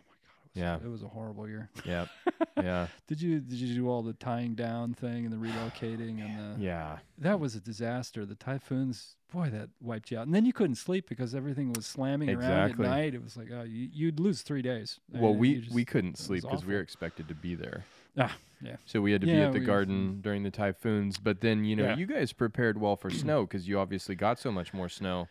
Yeah. 0.55 0.77
it 0.77 0.87
was 0.89 1.03
a 1.03 1.07
horrible 1.07 1.47
year. 1.47 1.69
Yep. 1.85 2.07
yeah. 2.57 2.87
Did 3.07 3.21
you 3.21 3.39
did 3.41 3.57
you 3.59 3.75
do 3.75 3.89
all 3.89 4.01
the 4.01 4.13
tying 4.13 4.55
down 4.55 4.93
thing 4.93 5.25
and 5.25 5.31
the 5.31 5.37
relocating 5.37 6.21
and 6.25 6.55
the 6.57 6.63
Yeah. 6.63 6.97
that 7.19 7.39
was 7.39 7.55
a 7.55 7.59
disaster. 7.59 8.25
The 8.25 8.35
typhoons, 8.35 9.17
boy, 9.31 9.49
that 9.49 9.69
wiped 9.81 10.11
you 10.11 10.17
out. 10.17 10.25
And 10.25 10.33
then 10.33 10.45
you 10.45 10.53
couldn't 10.53 10.75
sleep 10.77 11.07
because 11.09 11.35
everything 11.35 11.73
was 11.73 11.85
slamming 11.85 12.29
around 12.29 12.71
at 12.71 12.79
night. 12.79 13.13
It 13.13 13.23
was 13.23 13.35
like, 13.37 13.49
oh, 13.53 13.63
you, 13.63 13.89
you'd 13.91 14.19
lose 14.19 14.41
three 14.43 14.61
days. 14.61 14.99
I 15.13 15.19
Well, 15.19 15.31
mean, 15.31 15.39
we 15.39 15.55
just- 15.61 15.73
we 15.73 15.83
couldn't 15.85 16.17
sleep 16.17 16.43
because 16.43 16.65
we 16.65 16.73
were 16.73 16.79
expected 16.79 17.27
to 17.27 17.35
be 17.35 17.53
there. 17.55 17.83
Ah, 18.17 18.33
yeah. 18.61 18.77
So 18.85 19.01
we 19.01 19.11
had 19.11 19.19
to 19.21 19.27
be 19.27 19.33
at 19.33 19.51
the 19.51 19.59
garden 19.59 20.21
during 20.21 20.43
the 20.43 20.51
typhoons. 20.51 21.17
But 21.17 21.41
then 21.41 21.65
you 21.65 21.75
know 21.75 21.83
Yeah. 21.83 21.97
you 21.97 22.05
guys 22.05 22.31
prepared 22.31 22.79
well 22.79 22.95
for 22.95 23.09
snow 23.09 23.43
because 23.43 23.67
you 23.67 23.77
obviously 23.77 24.15
got 24.15 24.39
so 24.39 24.53
much 24.53 24.73
more 24.73 24.87
snow. 24.87 25.27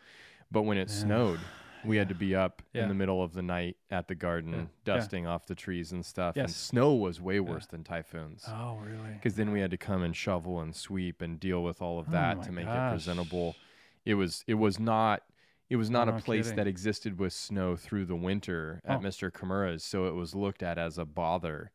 But 0.52 0.62
when 0.62 0.76
it 0.76 0.88
Yeah. 0.90 0.94
snowed, 0.94 1.40
we 1.84 1.96
had 1.96 2.08
to 2.08 2.14
be 2.14 2.34
up 2.34 2.62
in 2.72 2.88
the 2.88 2.94
middle 2.94 3.22
of 3.22 3.32
the 3.32 3.42
night 3.42 3.76
at 3.90 4.08
the 4.08 4.14
garden 4.14 4.52
Yeah. 4.52 4.58
Yeah. 4.60 4.66
dusting 4.84 5.26
off 5.26 5.46
the 5.46 5.54
trees 5.54 5.92
and 5.92 6.04
stuff. 6.04 6.36
And 6.36 6.48
Yes. 6.48 6.56
snow 6.56 6.94
was 6.94 7.20
way 7.20 7.40
worse 7.40 7.66
than 7.66 7.84
typhoons. 7.84 8.44
Oh, 8.48 8.76
really? 8.76 9.12
because 9.14 9.36
then 9.36 9.52
we 9.52 9.60
had 9.60 9.70
to 9.70 9.76
come 9.76 10.02
and 10.02 10.14
shovel 10.16 10.60
and 10.60 10.74
sweep 10.74 11.20
and 11.22 11.38
deal 11.40 11.62
with 11.62 11.80
all 11.82 11.98
of 11.98 12.08
Oh 12.08 12.12
that 12.12 12.38
my 12.38 12.42
to 12.44 12.52
make 12.52 12.66
gosh. 12.66 12.90
it 12.92 12.94
presentable. 12.94 13.56
It 14.04 14.14
was 14.14 14.44
it 14.46 14.54
was 14.54 14.78
not 14.78 15.22
it 15.70 15.76
was 15.76 15.88
not 15.90 16.08
No 16.08 16.16
a 16.16 16.20
place 16.20 16.44
kidding. 16.46 16.56
that 16.56 16.66
existed 16.66 17.18
with 17.18 17.32
snow 17.32 17.74
through 17.74 18.04
the 18.04 18.14
winter 18.16 18.80
at 18.84 18.98
Oh. 18.98 19.00
Mr. 19.00 19.30
Kimura's, 19.30 19.82
so 19.82 20.06
it 20.06 20.12
was 20.14 20.34
looked 20.34 20.62
at 20.62 20.76
as 20.78 20.98
a 20.98 21.06
bother, 21.06 21.72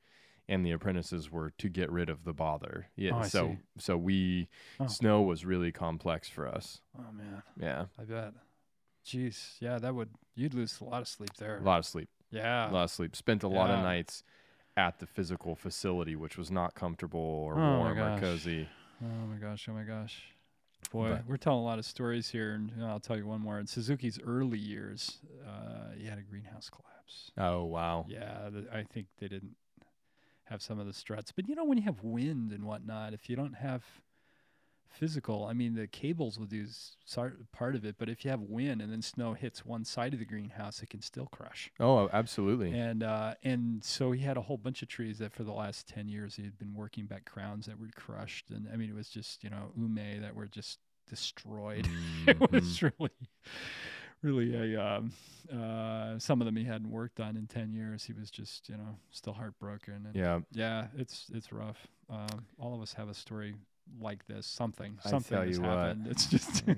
and 0.48 0.64
the 0.64 0.72
apprentices 0.72 1.32
were 1.32 1.50
to 1.58 1.70
get 1.70 1.92
rid 1.92 2.08
of 2.08 2.24
the 2.24 2.34
bother. 2.34 2.88
Yeah, 2.96 3.16
Oh, 3.16 3.24
so 3.24 3.48
see. 3.48 3.58
so 3.80 3.98
we 3.98 4.48
Oh. 4.80 4.86
snow 4.88 5.24
was 5.24 5.44
really 5.44 5.72
complex 5.72 6.30
for 6.30 6.48
us. 6.48 6.82
Oh, 6.98 7.12
man. 7.12 7.42
Yeah, 7.60 7.86
I 7.98 8.04
bet. 8.04 8.34
Jeez. 9.10 9.56
Yeah, 9.60 9.80
that 9.80 9.96
would, 9.96 10.10
you'd 10.36 10.54
lose 10.54 10.80
a 10.82 10.84
lot 10.84 11.02
of 11.02 11.08
sleep 11.08 11.34
there. 11.38 11.58
a 11.58 11.64
lot 11.64 11.80
of 11.80 11.86
sleep, 11.86 12.10
Yeah. 12.32 12.70
a 12.70 12.72
lot 12.72 12.84
of 12.84 12.92
sleep. 12.92 13.16
Spent 13.16 13.44
a 13.44 13.48
lot 13.48 13.70
of 13.72 13.80
nights 13.80 14.24
at 14.78 15.00
the 15.00 15.08
physical 15.08 15.56
facility, 15.56 16.16
which 16.16 16.38
was 16.38 16.52
not 16.52 16.76
comfortable 16.76 17.20
or 17.20 17.56
Oh 17.60 17.78
warm 17.80 17.98
or 18.00 18.20
cozy. 18.20 18.68
Oh 19.04 19.26
my 19.28 19.38
gosh, 19.38 19.68
oh 19.70 19.74
my 19.74 19.84
gosh. 19.84 20.22
Boy, 20.92 21.10
But- 21.10 21.26
we're 21.28 21.38
telling 21.38 21.60
a 21.60 21.64
lot 21.64 21.80
of 21.80 21.86
stories 21.86 22.30
here, 22.30 22.54
and 22.54 22.72
I'll 22.84 23.00
tell 23.00 23.18
you 23.18 23.26
one 23.28 23.42
more. 23.42 23.60
In 23.60 23.66
Suzuki's 23.68 24.20
early 24.26 24.60
years, 24.60 25.18
uh, 25.46 25.92
he 25.98 26.06
had 26.06 26.18
a 26.18 26.22
greenhouse 26.22 26.70
collapse. 26.70 27.32
Oh 27.38 27.66
wow. 27.66 28.06
Yeah, 28.08 28.50
th- 28.52 28.68
I 28.72 28.84
think 28.84 29.08
they 29.20 29.28
didn't 29.28 29.56
have 30.46 30.62
some 30.62 30.80
of 30.80 30.86
the 30.88 30.94
struts. 30.94 31.32
But 31.32 31.48
you 31.50 31.56
know, 31.56 31.66
when 31.66 31.78
you 31.78 31.84
have 31.84 32.04
wind 32.04 32.52
and 32.52 32.64
whatnot, 32.64 33.14
if 33.14 33.30
you 33.30 33.36
don't 33.36 33.56
have 33.56 33.84
physical, 34.90 35.46
I 35.46 35.54
mean, 35.54 35.76
the 35.76 35.88
cables 35.88 36.38
will 36.40 36.46
do 36.46 36.66
part 37.52 37.76
of 37.76 37.86
it, 37.86 37.96
but 37.98 38.10
if 38.10 38.24
you 38.26 38.32
have 38.32 38.42
wind 38.42 38.82
and 38.82 38.92
then 38.92 39.02
snow 39.02 39.34
hits 39.34 39.66
one 39.66 39.86
side 39.86 40.14
of 40.14 40.20
the 40.20 40.26
greenhouse, 40.26 40.82
it 40.82 40.90
can 40.90 41.02
still 41.02 41.28
crush. 41.28 41.72
Oh, 41.80 42.10
absolutely. 42.12 42.72
And 42.78 43.04
uh, 43.04 43.36
and 43.44 43.84
so 43.84 44.12
he 44.12 44.22
had 44.24 44.38
a 44.38 44.42
whole 44.42 44.58
bunch 44.58 44.82
of 44.82 44.88
trees 44.88 45.20
that 45.20 45.34
for 45.34 45.44
the 45.44 45.52
last 45.54 45.88
ten 45.88 46.08
years 46.08 46.36
he 46.36 46.44
had 46.44 46.58
been 46.58 46.74
working 46.74 47.06
back 47.06 47.26
crowns 47.26 47.66
that 47.68 47.80
were 47.80 47.90
crushed, 47.96 48.50
and 48.50 48.68
I 48.74 48.76
mean 48.78 48.90
it 48.90 48.96
was 48.96 49.10
just 49.10 49.44
you 49.44 49.50
know 49.50 49.72
ume 49.78 50.22
that 50.22 50.36
were 50.36 50.48
just 50.48 50.80
destroyed. 51.10 51.88
it 52.28 52.40
Mhm. 52.40 52.52
was 52.52 52.82
really, 52.82 53.12
really 54.22 54.76
a 54.76 54.82
um, 54.84 55.12
uh, 55.52 56.20
some 56.20 56.42
of 56.42 56.46
them 56.46 56.56
he 56.56 56.64
hadn't 56.66 56.90
worked 56.92 57.20
on 57.20 57.36
in 57.38 57.48
ten 57.48 57.72
years. 57.74 58.04
He 58.04 58.14
was 58.14 58.30
just 58.30 58.70
you 58.70 58.78
know 58.78 58.98
still 59.12 59.34
heartbroken. 59.34 60.06
And 60.06 60.16
yeah. 60.16 60.40
yeah, 60.52 60.88
it's 60.98 61.28
it's 61.34 61.52
rough. 61.52 61.88
Um, 62.10 62.46
all 62.60 62.76
of 62.76 62.82
us 62.82 62.94
have 62.94 63.10
a 63.10 63.14
story 63.14 63.56
like 64.02 64.26
this. 64.28 64.46
Something 64.46 64.98
I 65.06 65.10
something 65.10 65.38
tell 65.38 65.46
has 65.46 65.58
you 65.58 65.64
what. 65.64 65.98
It's 66.06 66.26
just 66.28 66.68
you 66.68 66.76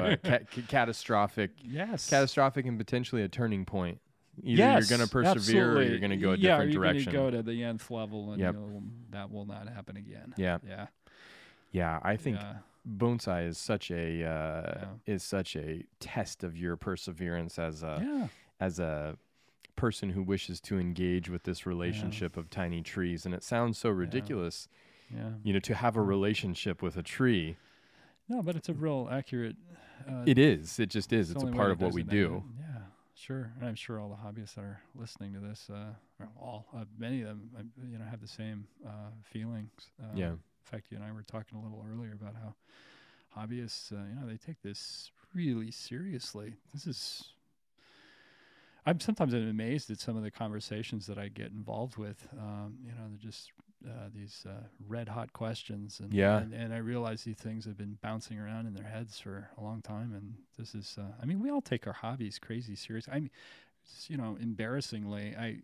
what, 0.00 0.22
ca- 0.24 0.38
ca- 0.50 0.62
catastrophic, 0.68 1.50
yes, 1.64 2.08
catastrophic, 2.08 2.66
and 2.66 2.78
potentially 2.78 3.22
a 3.22 3.28
turning 3.28 3.64
point. 3.64 4.00
Either 4.42 4.56
yes, 4.56 4.88
you're 4.90 4.98
going 4.98 5.06
to 5.06 5.12
persevere 5.12 5.76
or 5.78 5.82
you're 5.82 5.98
going 5.98 6.10
to 6.10 6.16
go 6.16 6.30
a 6.32 6.36
yeah, 6.36 6.52
different 6.56 6.70
or 6.70 6.72
you're 6.72 6.82
direction. 6.82 7.12
Gonna 7.12 7.30
go 7.30 7.36
to 7.36 7.42
the 7.42 7.62
nth 7.64 7.90
level, 7.90 8.32
and 8.32 8.40
Yep. 8.40 8.54
you'll- 8.54 8.82
that 9.10 9.30
will 9.30 9.44
not 9.44 9.68
happen 9.68 9.96
again. 9.98 10.32
yeah, 10.38 10.58
Yeah, 10.66 10.86
yeah. 11.70 12.00
I 12.02 12.16
think 12.16 12.38
yeah. 12.38 12.54
bonsai 12.88 13.46
is 13.46 13.58
such 13.58 13.90
a 13.90 14.24
uh, 14.24 14.86
Yeah. 15.06 15.14
is 15.14 15.22
such 15.22 15.54
a 15.56 15.84
test 16.00 16.44
of 16.44 16.56
your 16.56 16.76
perseverance 16.76 17.58
as 17.58 17.82
a 17.82 18.00
yeah. 18.02 18.28
as 18.58 18.78
a 18.78 19.16
person 19.76 20.10
who 20.10 20.22
wishes 20.22 20.60
to 20.62 20.78
engage 20.78 21.28
with 21.28 21.42
this 21.44 21.66
relationship 21.66 22.36
of 22.38 22.48
tiny 22.50 22.80
trees. 22.82 23.24
And 23.26 23.34
it 23.34 23.42
sounds 23.42 23.76
so 23.78 23.90
ridiculous, 23.90 24.66
Yeah. 24.70 24.78
You 25.44 25.52
know, 25.52 25.60
to 25.60 25.74
have 25.74 25.96
a 25.96 26.02
relationship 26.02 26.82
with 26.82 26.96
a 26.96 27.02
tree. 27.02 27.56
No, 28.28 28.42
but 28.42 28.56
it's 28.56 28.68
a 28.68 28.74
real 28.74 29.08
accurate. 29.10 29.56
Uh, 30.08 30.22
It 30.26 30.38
is. 30.38 30.78
It 30.78 30.88
just 30.90 31.12
is. 31.12 31.28
the 31.28 31.34
It's 31.34 31.44
a 31.44 31.52
part 31.52 31.70
of 31.70 31.80
what 31.80 31.92
we 31.92 32.02
do. 32.02 32.44
it. 32.58 32.60
Yeah, 32.60 32.80
sure. 33.14 33.52
And 33.58 33.68
I'm 33.68 33.74
sure 33.74 34.00
all 34.00 34.08
the 34.08 34.16
hobbyists 34.16 34.54
that 34.54 34.62
are 34.64 34.80
listening 34.94 35.32
to 35.34 35.40
this, 35.40 35.68
uh, 35.70 35.94
or 36.20 36.28
all, 36.40 36.66
uh, 36.74 36.84
many 36.98 37.22
of 37.22 37.28
them, 37.28 37.50
uh, 37.58 37.62
you 37.90 37.98
know, 37.98 38.04
have 38.04 38.20
the 38.20 38.28
same 38.28 38.66
uh, 38.86 39.10
feelings. 39.24 39.70
Uh, 40.02 40.06
Yeah. 40.14 40.30
In 40.32 40.38
fact, 40.64 40.86
you 40.90 40.96
and 40.96 41.04
I 41.04 41.12
were 41.12 41.22
talking 41.24 41.58
a 41.58 41.62
little 41.62 41.84
earlier 41.92 42.12
about 42.12 42.34
how 42.36 42.54
hobbyists, 43.36 43.92
uh, 43.92 43.96
you 44.08 44.14
know, 44.20 44.26
they 44.26 44.36
take 44.36 44.62
this 44.62 45.10
really 45.34 45.70
seriously. 45.70 46.54
This 46.72 46.86
is. 46.86 47.24
I'm 48.84 48.98
sometimes 48.98 49.32
amazed 49.32 49.90
at 49.92 50.00
some 50.00 50.16
of 50.16 50.24
the 50.24 50.30
conversations 50.30 51.06
that 51.06 51.16
I 51.16 51.28
get 51.28 51.52
involved 51.52 51.96
with. 51.98 52.26
Um, 52.36 52.78
you 52.84 52.90
know, 52.90 53.06
they're 53.08 53.18
just 53.30 53.52
uh, 53.86 54.08
these 54.14 54.44
uh, 54.48 54.66
red 54.86 55.08
hot 55.08 55.32
questions, 55.32 56.00
and, 56.00 56.12
Yeah. 56.12 56.38
and 56.38 56.52
and 56.52 56.72
I 56.72 56.78
realize 56.78 57.24
these 57.24 57.36
things 57.36 57.64
have 57.64 57.76
been 57.76 57.98
bouncing 58.02 58.38
around 58.38 58.66
in 58.66 58.74
their 58.74 58.88
heads 58.88 59.18
for 59.18 59.50
a 59.56 59.60
long 59.62 59.82
time. 59.82 60.14
And 60.14 60.34
this 60.58 60.74
is, 60.74 60.96
uh, 60.98 61.12
I 61.20 61.26
mean, 61.26 61.40
we 61.40 61.50
all 61.50 61.62
take 61.62 61.86
our 61.86 61.92
hobbies 61.92 62.38
crazy 62.38 62.74
serious. 62.76 63.08
I 63.10 63.20
mean, 63.20 63.30
you 64.08 64.16
know, 64.16 64.36
embarrassingly, 64.40 65.34
I 65.36 65.58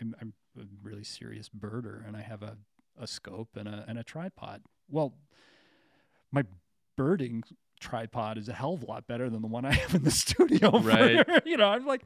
I'm, 0.00 0.14
I'm 0.20 0.32
a 0.58 0.64
really 0.82 1.04
serious 1.04 1.48
birder, 1.48 2.06
and 2.06 2.16
I 2.16 2.20
have 2.22 2.42
a 2.42 2.56
a 3.00 3.06
scope 3.06 3.56
and 3.56 3.66
a 3.68 3.84
and 3.88 3.98
a 3.98 4.04
tripod. 4.04 4.62
Well, 4.88 5.14
my 6.30 6.44
birding 6.96 7.42
tripod 7.82 8.38
is 8.38 8.48
a 8.48 8.52
hell 8.54 8.72
of 8.74 8.82
a 8.82 8.86
lot 8.86 9.06
better 9.06 9.28
than 9.28 9.42
the 9.42 9.48
one 9.48 9.64
I 9.66 9.72
have 9.72 9.94
in 9.94 10.02
the 10.04 10.10
studio. 10.24 10.70
for- 10.70 10.78
Right. 10.88 11.26
you 11.44 11.56
know, 11.58 11.66
I'm 11.68 11.84
like, 11.86 12.02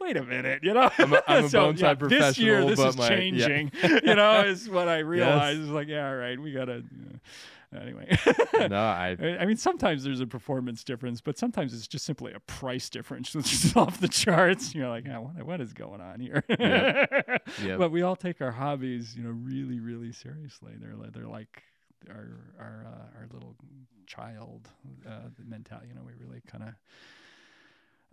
wait 0.00 0.16
a 0.16 0.22
minute. 0.22 0.60
You 0.62 0.74
know, 0.74 0.90
I'm 0.98 1.12
a- 1.12 1.22
I'm 1.26 1.44
a 1.46 1.48
So, 1.48 1.70
yeah, 1.70 1.94
This 1.94 2.38
year, 2.38 2.62
professional, 2.62 2.68
this 2.68 2.78
but 2.78 2.88
is 2.90 2.96
my- 2.96 3.08
yeah. 3.10 3.16
changing. 3.48 3.72
you 4.04 4.14
know, 4.14 4.40
is 4.44 4.68
what 4.70 4.88
I 4.88 4.98
realized. 4.98 5.60
It's 5.62 5.70
like, 5.70 5.88
yeah, 5.88 6.08
all 6.08 6.14
right, 6.16 6.38
we 6.38 6.52
gotta. 6.52 6.82
uh, 7.74 7.78
anyway. 7.80 8.16
no, 8.70 8.76
I 8.76 9.16
I 9.40 9.46
mean, 9.46 9.56
sometimes 9.56 10.04
there's 10.04 10.20
a 10.20 10.26
performance 10.28 10.84
difference, 10.84 11.20
but 11.20 11.36
sometimes 11.38 11.74
it's 11.74 11.88
just 11.88 12.04
simply 12.04 12.32
a 12.32 12.38
price 12.40 12.88
difference, 12.88 13.34
which 13.34 13.52
is 13.52 13.74
off 13.76 13.98
the 14.00 14.06
charts. 14.08 14.74
You're 14.76 14.88
like, 14.88 15.06
yeah, 15.06 15.18
what, 15.18 15.42
what 15.44 15.60
is 15.60 15.72
going 15.72 16.00
on 16.00 16.20
here? 16.20 16.44
Yep. 16.48 17.78
But 17.78 17.90
we 17.90 18.02
all 18.02 18.16
take 18.16 18.40
our 18.40 18.52
hobbies, 18.52 19.16
you 19.16 19.24
know, 19.24 19.30
really, 19.30 19.80
really 19.80 20.12
seriously. 20.12 20.72
They're 20.80 20.94
like, 20.94 21.12
they're 21.12 21.26
like 21.26 21.62
our 22.10 22.28
our 22.58 22.86
uh, 22.86 23.18
our 23.20 23.26
little 23.32 23.54
child 24.06 24.68
uh, 25.06 25.28
mentality. 25.46 25.88
You 25.88 25.94
know, 25.94 26.02
we 26.06 26.12
really 26.24 26.42
kind 26.46 26.64
of 26.64 26.74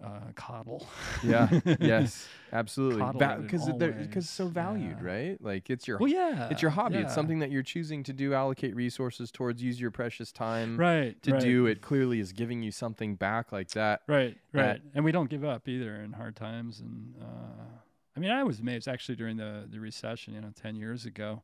uh, 0.03 0.31
coddle. 0.35 0.87
yeah, 1.23 1.47
yes, 1.79 2.27
absolutely. 2.51 3.03
Because 3.39 3.69
all 3.69 3.77
they're 3.77 3.91
because 3.91 4.27
so 4.29 4.47
valued, 4.47 4.97
Yeah. 4.99 5.05
right? 5.07 5.43
Like 5.43 5.69
it's 5.69 5.87
your 5.87 5.99
Well, 5.99 6.09
yeah, 6.09 6.49
it's 6.49 6.61
your 6.61 6.71
hobby. 6.71 6.97
It's 6.97 7.13
something 7.13 7.39
that 7.39 7.51
you're 7.51 7.61
choosing 7.63 8.03
to 8.03 8.13
do, 8.13 8.33
allocate 8.33 8.75
resources 8.75 9.31
towards, 9.31 9.61
use 9.61 9.79
your 9.79 9.91
precious 9.91 10.31
time 10.31 10.77
right 10.77 11.21
to 11.23 11.33
right. 11.33 11.41
do. 11.41 11.67
It 11.67 11.81
clearly 11.81 12.19
is 12.19 12.33
giving 12.33 12.63
you 12.63 12.71
something 12.71 13.15
back 13.15 13.51
like 13.51 13.69
that. 13.71 14.01
Right, 14.07 14.37
right. 14.53 14.81
and 14.95 15.05
we 15.05 15.11
don't 15.11 15.29
give 15.29 15.43
up 15.43 15.67
either 15.67 15.95
in 15.95 16.13
hard 16.13 16.35
times. 16.35 16.79
And 16.79 17.15
uh, 17.21 17.63
I 18.15 18.19
mean, 18.19 18.31
I 18.31 18.43
was 18.43 18.59
amazed 18.59 18.87
actually 18.87 19.15
during 19.17 19.37
the 19.37 19.67
the 19.69 19.79
recession, 19.79 20.33
you 20.33 20.41
know, 20.41 20.51
ten 20.59 20.75
years 20.75 21.05
ago. 21.05 21.43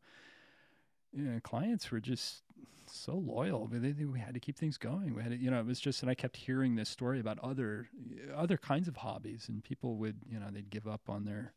You 1.14 1.24
know, 1.24 1.40
clients 1.42 1.90
were 1.92 2.00
just 2.00 2.44
so 2.86 3.16
loyal. 3.16 3.68
We, 3.68 3.80
they, 3.80 4.06
we 4.06 4.20
had 4.20 4.34
to 4.34 4.40
keep 4.40 4.58
things 4.58 4.78
going. 4.78 5.16
We 5.16 5.22
had, 5.24 5.32
to, 5.32 5.38
you 5.38 5.50
know, 5.52 5.60
it 5.60 5.66
was 5.66 5.80
just, 5.80 6.02
and 6.02 6.10
I 6.12 6.16
kept 6.16 6.38
hearing 6.38 6.76
this 6.76 6.90
story 6.90 7.20
about 7.20 7.40
other 7.40 7.90
other 8.36 8.58
kinds 8.58 8.88
of 8.88 8.98
hobbies, 8.98 9.50
and 9.50 9.64
people 9.64 9.96
would, 9.98 10.18
you 10.30 10.40
know, 10.40 10.48
they'd 10.52 10.70
give 10.70 10.88
up 10.88 11.10
on 11.10 11.26
their 11.26 11.54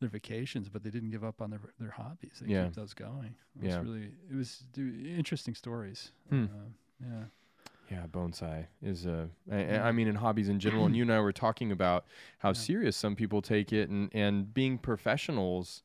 their 0.00 0.08
vacations, 0.08 0.68
but 0.68 0.82
they 0.82 0.90
didn't 0.90 1.10
give 1.10 1.24
up 1.24 1.40
on 1.40 1.50
their 1.50 1.60
their 1.78 1.90
hobbies. 1.90 2.40
They 2.40 2.52
Yeah. 2.52 2.64
kept 2.64 2.76
those 2.76 2.94
going. 2.94 3.34
It 3.56 3.62
was 3.64 3.72
Yeah. 3.74 3.80
really, 3.82 4.12
it 4.30 4.34
was 4.34 4.64
do, 4.72 4.92
interesting 5.16 5.54
stories. 5.54 6.12
Hmm. 6.28 6.44
Uh, 6.44 6.48
yeah. 7.00 7.24
Yeah, 7.90 8.06
bonsai 8.06 8.66
is 8.80 9.04
a. 9.06 9.28
I- 9.50 9.76
I 9.76 9.88
I 9.88 9.92
mean, 9.92 10.08
in 10.08 10.14
hobbies 10.14 10.48
in 10.48 10.58
general, 10.60 10.86
and 10.86 10.96
you 10.96 11.02
and 11.02 11.12
I 11.12 11.20
were 11.20 11.32
talking 11.32 11.70
about 11.72 12.06
how 12.38 12.50
Yeah. 12.50 12.54
serious 12.54 12.96
some 12.96 13.14
people 13.16 13.42
take 13.42 13.72
it, 13.72 13.88
and 13.90 14.10
and 14.14 14.52
being 14.54 14.78
professionals. 14.78 15.82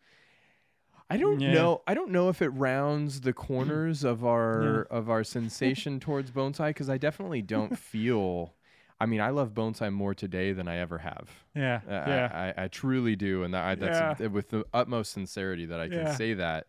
I 1.10 1.18
don't 1.18 1.40
Yeah. 1.40 1.54
know. 1.54 1.82
I 1.88 1.94
don't 1.94 2.12
know 2.12 2.30
if 2.30 2.42
it 2.42 2.50
rounds 2.50 3.22
the 3.22 3.32
corners 3.34 4.04
of 4.04 4.26
our 4.26 4.82
of 4.92 5.10
our 5.10 5.24
sensation 5.24 6.00
towards 6.00 6.32
bonsai 6.32 6.70
because 6.70 6.90
I 6.90 6.98
definitely 6.98 7.42
don't 7.42 7.78
feel. 7.80 8.54
I 9.00 9.06
mean, 9.06 9.22
I 9.22 9.30
love 9.30 9.54
bonsai 9.54 9.94
more 9.94 10.14
today 10.16 10.54
than 10.54 10.68
I 10.68 10.78
ever 10.78 10.98
have. 10.98 11.30
Yeah. 11.56 11.82
Uh, 11.88 11.92
yeah. 11.92 12.32
I, 12.34 12.62
I, 12.62 12.66
I 12.66 12.68
truly 12.68 13.16
do, 13.16 13.44
and 13.44 13.54
that, 13.54 13.64
I, 13.64 13.76
that's 13.76 14.20
Yeah. 14.20 14.28
with 14.28 14.50
the 14.50 14.66
utmost 14.74 15.12
sincerity 15.14 15.66
that 15.68 15.80
I 15.80 15.88
can 15.88 16.00
Yeah. 16.00 16.16
say 16.16 16.34
that. 16.34 16.66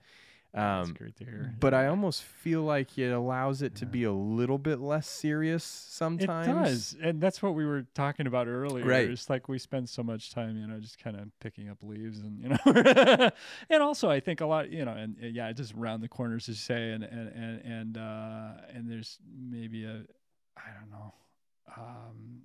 Um, 0.55 0.95
great 0.95 1.15
to 1.17 1.25
hear. 1.25 1.55
but 1.61 1.75
I 1.75 1.89
almost 1.89 2.23
feel 2.23 2.63
like 2.63 2.97
it 2.99 3.11
allows 3.11 3.61
it 3.61 3.75
to 3.77 3.87
be 3.87 4.05
a 4.05 4.13
little 4.13 4.57
bit 4.57 4.81
less 4.81 5.07
serious 5.07 5.63
sometimes. 5.63 6.49
It 6.49 6.53
does, 6.53 6.97
and 7.03 7.21
that's 7.21 7.43
what 7.43 7.55
we 7.55 7.67
were 7.67 7.87
talking 7.95 8.27
about 8.27 8.49
earlier. 8.49 8.85
Right. 8.85 9.11
It's 9.11 9.29
like 9.29 9.49
we 9.49 9.59
spend 9.59 9.89
so 9.91 10.03
much 10.03 10.31
time, 10.33 10.57
you 10.57 10.67
know, 10.67 10.81
just 10.81 10.99
kind 10.99 11.17
of 11.17 11.29
picking 11.41 11.69
up 11.69 11.79
leaves, 11.83 12.21
and 12.21 12.41
you 12.41 12.49
know, 12.49 13.31
and 13.71 13.83
also 13.83 14.09
I 14.11 14.21
think 14.21 14.41
a 14.41 14.47
lot, 14.47 14.71
you 14.71 14.85
know, 14.87 14.93
and, 14.93 15.17
and 15.21 15.37
yeah, 15.37 15.53
just 15.53 15.75
around 15.75 16.01
the 16.01 16.09
corners, 16.09 16.49
as 16.49 16.57
you 16.57 16.75
say, 16.75 16.93
and 16.93 17.05
and 17.05 17.29
and 17.29 17.61
and 17.65 17.99
uh, 17.99 18.53
and 18.73 18.91
there's 18.91 19.19
maybe 19.39 19.85
a, 19.85 20.03
I 20.57 20.71
don't 20.81 20.91
know, 20.91 21.15
um, 21.77 22.43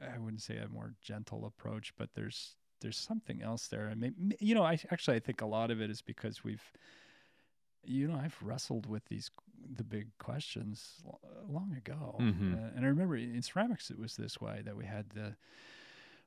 I 0.00 0.18
wouldn't 0.18 0.42
say 0.42 0.56
a 0.56 0.68
more 0.68 0.92
gentle 1.00 1.46
approach, 1.46 1.94
but 1.96 2.10
there's 2.14 2.56
there's 2.80 2.98
something 2.98 3.42
else 3.42 3.68
there, 3.68 3.86
and 3.86 4.00
maybe, 4.00 4.16
you 4.40 4.56
know, 4.56 4.64
I 4.64 4.72
actually 4.90 5.16
I 5.16 5.20
think 5.20 5.40
a 5.40 5.46
lot 5.46 5.70
of 5.70 5.80
it 5.80 5.88
is 5.88 6.02
because 6.02 6.42
we've 6.42 6.64
you 7.84 8.08
know, 8.08 8.16
I've 8.16 8.36
wrestled 8.42 8.86
with 8.86 9.04
these 9.06 9.30
the 9.74 9.84
big 9.84 10.08
questions 10.18 11.00
lo- 11.04 11.20
long 11.48 11.72
ago, 11.76 12.16
Mhm. 12.18 12.54
uh, 12.54 12.70
and 12.76 12.84
I 12.84 12.88
remember 12.88 13.16
in 13.16 13.42
ceramics 13.42 13.90
it 13.90 13.98
was 13.98 14.16
this 14.16 14.40
way 14.40 14.62
that 14.64 14.76
we 14.76 14.84
had 14.86 15.10
the 15.10 15.36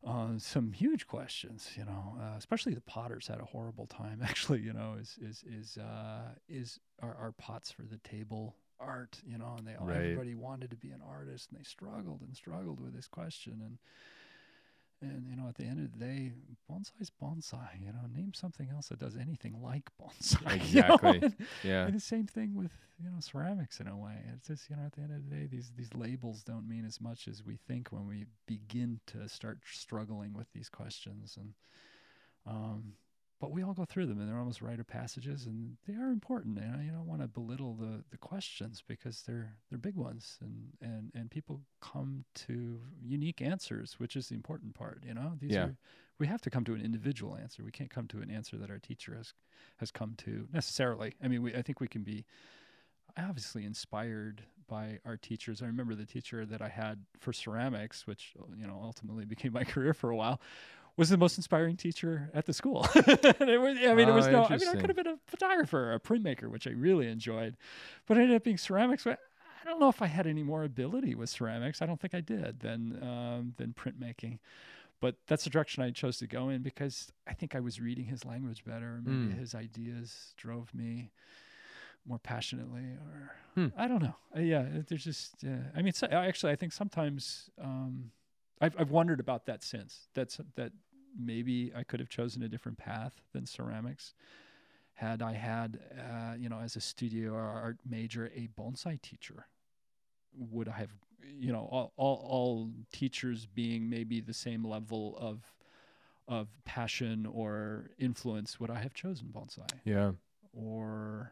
uh, 0.03 0.37
some 0.37 0.71
huge 0.73 1.07
questions. 1.07 1.71
You 1.77 1.85
know, 1.85 2.17
uh, 2.19 2.35
especially 2.37 2.73
the 2.73 2.81
potters 2.81 3.27
had 3.27 3.39
a 3.39 3.45
horrible 3.45 3.87
time. 3.87 4.19
Actually, 4.23 4.61
you 4.61 4.73
know, 4.73 4.95
is 4.99 5.17
is 5.21 5.43
is 5.43 5.77
uh, 5.77 6.35
is 6.47 6.79
are, 7.01 7.15
are 7.15 7.31
pots 7.31 7.71
for 7.71 7.83
the 7.83 7.97
table 7.99 8.55
art? 8.79 9.21
You 9.25 9.37
know, 9.37 9.55
and 9.57 9.67
they 9.67 9.75
all 9.75 9.87
Right. 9.87 9.97
everybody 9.97 10.35
wanted 10.35 10.69
to 10.71 10.77
be 10.77 10.91
an 10.91 11.01
artist, 11.01 11.49
and 11.51 11.59
they 11.59 11.63
struggled 11.63 12.21
and 12.21 12.35
struggled 12.35 12.79
with 12.79 12.93
this 12.93 13.07
question 13.07 13.61
and. 13.65 13.77
And 15.11 15.27
you 15.29 15.35
know, 15.35 15.47
at 15.47 15.55
the 15.55 15.65
end 15.65 15.79
of 15.83 15.91
the 15.97 16.05
day, 16.05 16.31
bonsai's 16.69 17.11
bonsai. 17.21 17.79
You 17.79 17.87
know, 17.93 18.05
name 18.13 18.33
something 18.33 18.69
else 18.73 18.87
that 18.89 18.99
does 18.99 19.15
anything 19.15 19.61
like 19.61 19.89
bonsai. 20.01 20.41
you 20.73 20.81
know? 20.81 20.93
Exactly. 20.93 21.19
And- 21.21 21.35
Yeah. 21.63 21.85
and 21.85 21.95
the 21.95 21.99
same 21.99 22.27
thing 22.27 22.55
with 22.55 22.71
you 23.01 23.09
know 23.09 23.19
ceramics 23.19 23.79
in 23.79 23.87
a 23.87 23.97
way. 23.97 24.17
It's 24.33 24.47
just 24.47 24.69
you 24.69 24.75
know 24.75 24.83
at 24.85 24.93
the 24.93 25.01
end 25.01 25.11
of 25.13 25.29
the 25.29 25.35
day, 25.35 25.45
these 25.47 25.71
these 25.75 25.93
labels 25.93 26.43
don't 26.43 26.67
mean 26.67 26.85
as 26.85 26.99
much 27.01 27.27
as 27.27 27.43
we 27.45 27.57
think 27.67 27.89
when 27.91 28.07
we 28.07 28.25
begin 28.47 28.99
to 29.07 29.27
start 29.29 29.59
struggling 29.71 30.33
with 30.33 30.51
these 30.53 30.69
questions. 30.69 31.37
And 31.39 31.53
um, 32.47 32.93
but 33.45 33.51
we 33.51 33.61
all 33.61 33.75
go 33.75 33.85
through 33.85 34.07
them, 34.07 34.19
and 34.19 34.27
they're 34.27 34.39
almost 34.39 34.59
rite 34.59 34.79
of 34.79 34.87
passages, 34.87 35.45
and 35.45 35.77
they 35.87 35.93
are 35.93 36.07
important. 36.09 36.57
And 36.57 36.83
you 36.83 36.91
don't 36.91 37.05
want 37.05 37.21
to 37.21 37.27
belittle 37.27 37.75
the 37.75 38.03
the 38.09 38.17
questions 38.17 38.81
because 38.87 39.21
they're 39.21 39.57
they're 39.69 39.77
big 39.77 39.95
ones, 39.95 40.39
and 40.41 40.69
and 40.81 41.11
and 41.13 41.29
people 41.29 41.61
come 41.79 42.25
to 42.47 42.81
unique 42.99 43.43
answers, 43.43 43.99
which 43.99 44.15
is 44.15 44.29
the 44.29 44.33
important 44.35 44.73
part. 44.73 45.03
You 45.05 45.13
know, 45.13 45.33
these 45.39 45.53
Yeah. 45.53 45.65
are 45.65 45.75
we 46.17 46.25
have 46.25 46.41
to 46.41 46.49
come 46.49 46.63
to 46.63 46.73
an 46.73 46.81
individual 46.81 47.35
answer. 47.35 47.63
We 47.63 47.69
can't 47.69 47.91
come 47.91 48.07
to 48.07 48.21
an 48.21 48.31
answer 48.31 48.57
that 48.57 48.71
our 48.71 48.79
teacher 48.79 49.13
has 49.13 49.35
has 49.77 49.91
come 49.91 50.15
to 50.25 50.47
necessarily. 50.51 51.13
I 51.23 51.27
mean, 51.27 51.43
we, 51.43 51.53
I 51.53 51.61
think 51.61 51.79
we 51.79 51.87
can 51.87 52.01
be 52.01 52.25
obviously 53.15 53.63
inspired 53.63 54.43
by 54.67 54.99
our 55.05 55.17
teachers. 55.17 55.61
I 55.61 55.67
remember 55.67 55.93
the 55.93 56.05
teacher 56.07 56.45
that 56.47 56.63
I 56.63 56.69
had 56.69 57.05
for 57.19 57.31
ceramics, 57.31 58.07
which 58.07 58.33
you 58.57 58.65
know 58.65 58.79
ultimately 58.81 59.25
became 59.35 59.53
my 59.53 59.63
career 59.63 59.93
for 59.93 60.09
a 60.09 60.15
while, 60.15 60.41
was 60.97 61.09
the 61.09 61.17
most 61.17 61.37
inspiring 61.37 61.75
teacher 61.77 62.29
at 62.33 62.45
the 62.45 62.53
school. 62.53 62.87
Was, 62.95 63.05
I 63.05 63.93
mean, 63.95 64.07
it 64.07 64.13
was 64.13 64.27
Oh, 64.27 64.31
no. 64.31 64.45
I 64.45 64.57
mean, 64.57 64.67
I 64.67 64.75
could 64.75 64.89
have 64.89 64.95
been 64.95 65.07
a 65.07 65.17
photographer, 65.27 65.91
or 65.91 65.93
a 65.93 65.99
printmaker, 65.99 66.49
which 66.49 66.67
I 66.67 66.71
really 66.71 67.07
enjoyed, 67.07 67.57
but 68.07 68.17
I 68.17 68.21
ended 68.21 68.35
up 68.37 68.43
being 68.43 68.57
ceramics. 68.57 69.05
I 69.05 69.17
don't 69.65 69.79
know 69.79 69.89
if 69.89 70.01
I 70.01 70.05
had 70.07 70.25
any 70.27 70.43
more 70.43 70.63
ability 70.63 71.15
with 71.15 71.29
ceramics. 71.29 71.81
I 71.81 71.85
don't 71.85 71.99
think 71.99 72.13
I 72.13 72.21
did 72.21 72.59
than 72.61 73.01
um, 73.03 73.53
than 73.57 73.73
printmaking 73.73 74.39
but 75.01 75.15
that's 75.27 75.43
the 75.43 75.49
direction 75.49 75.83
I 75.83 75.91
chose 75.91 76.17
to 76.19 76.25
go 76.25 76.49
in 76.49 76.61
because 76.61 77.11
I 77.27 77.33
think 77.33 77.53
I 77.53 77.59
was 77.59 77.79
reading 77.81 78.05
his 78.05 78.23
language 78.25 78.63
better. 78.65 79.01
Maybe 79.03 79.33
Mm. 79.33 79.37
his 79.39 79.53
ideas 79.53 80.33
drove 80.37 80.73
me 80.73 81.11
more 82.05 82.17
passionately, 82.17 82.83
or 83.05 83.31
Hmm. 83.55 83.67
I 83.77 83.87
don't 83.87 84.01
know. 84.01 84.15
Uh, 84.35 84.39
yeah, 84.39 84.65
there's 84.87 85.03
just. 85.03 85.43
Uh, 85.43 85.49
I 85.75 85.81
mean, 85.81 85.93
so, 85.93 86.07
actually, 86.07 86.53
I 86.53 86.55
think 86.55 86.71
sometimes 86.73 87.49
um, 87.61 88.11
I've 88.61 88.75
I've 88.79 88.91
wondered 88.91 89.19
about 89.19 89.45
that 89.47 89.63
since. 89.63 90.07
That's 90.13 90.39
that 90.55 90.71
maybe 91.17 91.71
I 91.75 91.83
could 91.83 91.99
have 91.99 92.09
chosen 92.09 92.43
a 92.43 92.49
different 92.49 92.77
path 92.77 93.21
than 93.33 93.45
ceramics. 93.45 94.13
Had 94.93 95.21
I 95.21 95.33
had, 95.33 95.79
uh, 95.97 96.35
you 96.37 96.47
know, 96.49 96.59
as 96.59 96.75
a 96.75 96.81
studio 96.81 97.33
art 97.35 97.77
major, 97.85 98.27
a 98.33 98.47
bonsai 98.57 99.01
teacher, 99.01 99.47
would 100.37 100.67
I 100.69 100.73
have 100.73 100.89
you 101.27 101.51
know 101.51 101.67
all, 101.71 101.93
all 101.97 102.27
all 102.29 102.71
teachers 102.91 103.45
being 103.45 103.89
maybe 103.89 104.19
the 104.21 104.33
same 104.33 104.63
level 104.63 105.17
of 105.19 105.41
of 106.27 106.49
passion 106.65 107.25
or 107.25 107.89
influence 107.97 108.59
would 108.59 108.69
I 108.69 108.79
have 108.79 108.93
chosen 108.93 109.27
bonsai 109.33 109.79
Yeah. 109.85 110.11
or 110.53 111.31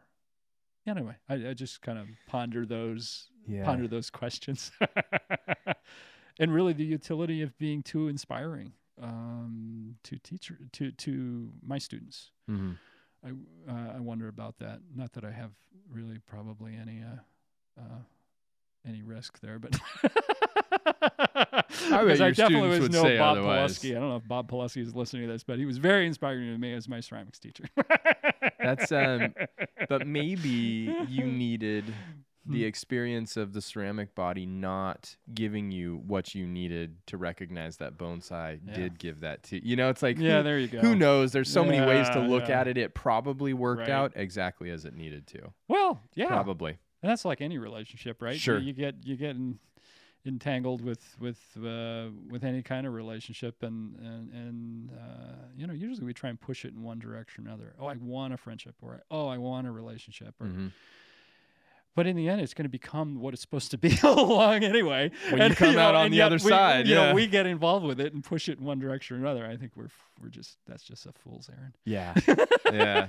anyway 0.86 1.16
I, 1.28 1.50
I 1.50 1.54
just 1.54 1.80
kind 1.82 1.98
of 1.98 2.08
ponder 2.26 2.64
those 2.66 3.28
Yeah. 3.46 3.64
ponder 3.64 3.86
those 3.86 4.10
questions 4.10 4.72
and 6.38 6.52
really 6.52 6.72
the 6.72 6.84
utility 6.84 7.42
of 7.42 7.56
being 7.58 7.82
too 7.82 8.08
inspiring 8.08 8.72
um, 9.02 9.96
to 10.04 10.18
teacher 10.18 10.58
to 10.72 10.92
to 10.92 11.50
my 11.62 11.78
students 11.78 12.30
hmm 12.46 12.72
I 13.24 13.30
uh, 13.70 13.96
I 13.96 14.00
wonder 14.00 14.28
about 14.28 14.58
that. 14.58 14.80
Not 14.94 15.14
that 15.14 15.24
I 15.24 15.30
have 15.30 15.52
really 15.90 16.18
probably 16.26 16.76
any 16.76 17.02
uh, 17.02 17.80
uh, 17.80 18.00
any 18.86 19.02
risk 19.02 19.40
there, 19.40 19.58
but 19.58 19.78
bet 20.02 21.64
Because 21.80 22.18
your 22.18 22.28
I 22.28 22.30
definitely 22.32 22.80
was 22.80 22.90
no 22.90 23.04
Bob 23.18 23.38
otherwise. 23.38 23.78
Pileski. 23.78 23.96
I 23.96 24.00
don't 24.00 24.10
know 24.10 24.16
if 24.16 24.28
Bob 24.28 24.50
Pileski 24.50 24.82
is 24.82 24.94
listening 24.94 25.26
to 25.26 25.32
this, 25.32 25.42
but 25.42 25.58
he 25.58 25.64
was 25.64 25.78
very 25.78 26.06
inspiring 26.06 26.52
to 26.52 26.58
me 26.58 26.74
as 26.74 26.88
my 26.88 27.00
ceramics 27.00 27.38
teacher. 27.38 27.64
That's, 28.62 28.92
um, 28.92 29.34
But 29.88 30.06
maybe 30.06 30.94
you 31.08 31.26
needed 31.26 31.84
the 32.46 32.60
Hmm. 32.60 32.66
experience 32.66 33.36
of 33.38 33.52
the 33.54 33.62
ceramic 33.62 34.14
body 34.14 34.44
not 34.44 35.16
giving 35.32 35.70
you 35.70 36.02
what 36.06 36.34
you 36.34 36.46
needed 36.46 36.96
to 37.06 37.16
recognize 37.16 37.78
that 37.78 37.96
bonsai 37.96 38.60
Yeah. 38.66 38.74
did 38.74 38.98
give 38.98 39.20
that 39.20 39.42
to 39.44 39.66
you 39.66 39.76
know 39.76 39.88
it's 39.88 40.02
like 40.02 40.18
yeah, 40.18 40.38
who, 40.38 40.42
there 40.42 40.58
you 40.58 40.68
go. 40.68 40.80
who 40.80 40.94
knows 40.94 41.32
there's 41.32 41.50
so 41.50 41.64
many 41.64 41.80
ways 41.84 42.08
to 42.10 42.20
look 42.20 42.48
yeah. 42.48 42.60
at 42.60 42.68
it 42.68 42.76
it 42.76 42.92
probably 42.94 43.54
worked 43.54 43.80
Right. 43.80 43.88
out 43.90 44.12
exactly 44.14 44.68
as 44.70 44.84
it 44.84 44.94
needed 44.94 45.26
to 45.28 45.52
Well, 45.68 46.00
yeah, 46.14 46.26
probably 46.28 46.78
And 47.02 47.10
that's 47.10 47.24
like 47.24 47.40
any 47.40 47.58
relationship, 47.58 48.20
right? 48.22 48.32
You- 48.34 48.38
Sure. 48.38 48.58
You, 48.58 48.72
get 48.72 48.94
you 49.04 49.16
get 49.16 49.36
en- 49.36 49.58
entangled 50.26 50.80
with 50.82 51.16
with 51.20 51.38
uh, 51.58 52.08
with 52.30 52.44
any 52.44 52.62
kind 52.62 52.86
of 52.86 52.94
relationship, 52.94 53.62
and 53.62 53.94
and 53.98 54.32
and 54.32 54.90
uh, 54.90 55.48
you 55.56 55.66
know 55.66 55.74
usually 55.74 56.06
we 56.06 56.14
try 56.14 56.30
and 56.30 56.40
push 56.40 56.64
it 56.64 56.72
in 56.72 56.82
one 56.82 56.98
direction 56.98 57.46
or 57.46 57.48
another. 57.50 57.74
Oh, 57.78 57.86
I 57.86 57.94
want 57.96 58.32
a 58.32 58.38
friendship, 58.38 58.74
or 58.80 59.02
oh, 59.10 59.28
I 59.28 59.36
want 59.38 59.66
a 59.66 59.70
relationship, 59.70 60.34
or 60.40 60.46
Mhm. 60.46 60.72
But 61.94 62.06
in 62.06 62.16
the 62.16 62.28
end, 62.28 62.40
it's 62.40 62.54
going 62.54 62.64
to 62.64 62.68
become 62.70 63.20
what 63.20 63.34
it's 63.34 63.42
supposed 63.42 63.70
to 63.70 63.78
be 63.78 63.98
all 64.02 64.20
along 64.32 64.64
anyway. 64.64 65.10
When 65.30 65.50
you 65.50 65.56
come 65.56 65.78
out 65.78 65.94
on 65.94 66.10
the 66.10 66.22
other 66.22 66.36
we- 66.36 66.50
side, 66.50 66.86
you 66.86 66.94
know, 66.94 67.06
yeah. 67.06 67.14
we 67.14 67.26
get 67.26 67.46
involved 67.46 67.86
with 67.86 68.00
it 68.00 68.12
and 68.12 68.22
push 68.24 68.48
it 68.48 68.58
in 68.58 68.64
one 68.64 68.78
direction 68.78 69.16
or 69.16 69.20
another. 69.20 69.46
I 69.46 69.56
think 69.56 69.72
we're 69.76 69.88
we're 70.22 70.28
just 70.28 70.58
that's 70.66 70.82
just 70.84 71.06
a 71.06 71.12
fool's 71.12 71.50
errand. 71.50 71.74
yeah 71.84 72.14
yeah 72.72 73.08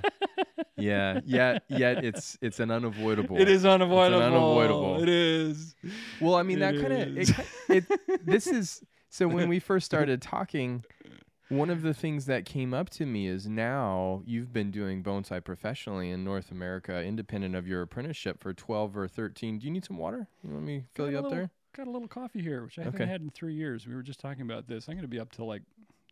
yeah 0.76 1.20
yeah 1.24 1.58
yet 1.68 2.04
it's 2.04 2.36
it's 2.40 2.60
an 2.60 2.70
unavoidable 2.70 3.38
It 3.38 3.48
is 3.48 3.64
unavoidable. 3.64 4.20
It's 4.20 4.26
unavoidable. 4.26 5.02
It 5.02 5.08
is. 5.08 5.74
well 6.20 6.34
i 6.34 6.42
mean 6.42 6.58
that 6.58 6.74
kind 6.74 6.92
of 6.92 7.16
it, 7.18 7.30
it 7.68 8.26
this 8.26 8.46
is 8.46 8.82
so 9.08 9.28
when 9.28 9.48
we 9.48 9.60
first 9.60 9.86
started 9.86 10.20
talking 10.20 10.84
one 11.48 11.70
of 11.70 11.82
the 11.82 11.94
things 11.94 12.26
that 12.26 12.44
came 12.44 12.74
up 12.74 12.90
to 12.90 13.06
me 13.06 13.26
is 13.28 13.46
now 13.46 14.22
you've 14.26 14.52
been 14.52 14.70
doing 14.70 15.02
bonsai 15.02 15.42
professionally 15.44 16.10
in 16.10 16.24
north 16.24 16.50
america 16.50 17.02
independent 17.04 17.54
of 17.54 17.66
your 17.68 17.82
apprenticeship 17.82 18.40
for 18.42 18.52
12 18.52 18.96
or 18.96 19.06
13 19.08 19.58
do 19.58 19.66
you 19.66 19.72
need 19.72 19.84
some 19.84 19.96
water 19.98 20.26
you 20.42 20.50
want 20.52 20.64
me 20.64 20.80
to 20.80 20.84
fill 20.94 21.06
Got 21.06 21.12
you 21.12 21.18
up 21.18 21.24
little- 21.24 21.38
there 21.38 21.50
Got 21.76 21.88
a 21.88 21.90
little 21.90 22.08
coffee 22.08 22.40
here, 22.40 22.62
which 22.64 22.78
I 22.78 22.84
haven't 22.84 23.06
had 23.06 23.20
in 23.20 23.28
three 23.28 23.52
years. 23.52 23.86
We 23.86 23.94
were 23.94 24.02
just 24.02 24.18
talking 24.18 24.40
about 24.40 24.66
this. 24.66 24.88
I'm 24.88 24.94
going 24.94 25.02
to 25.02 25.08
be 25.08 25.20
up 25.20 25.30
till 25.30 25.46
like 25.46 25.60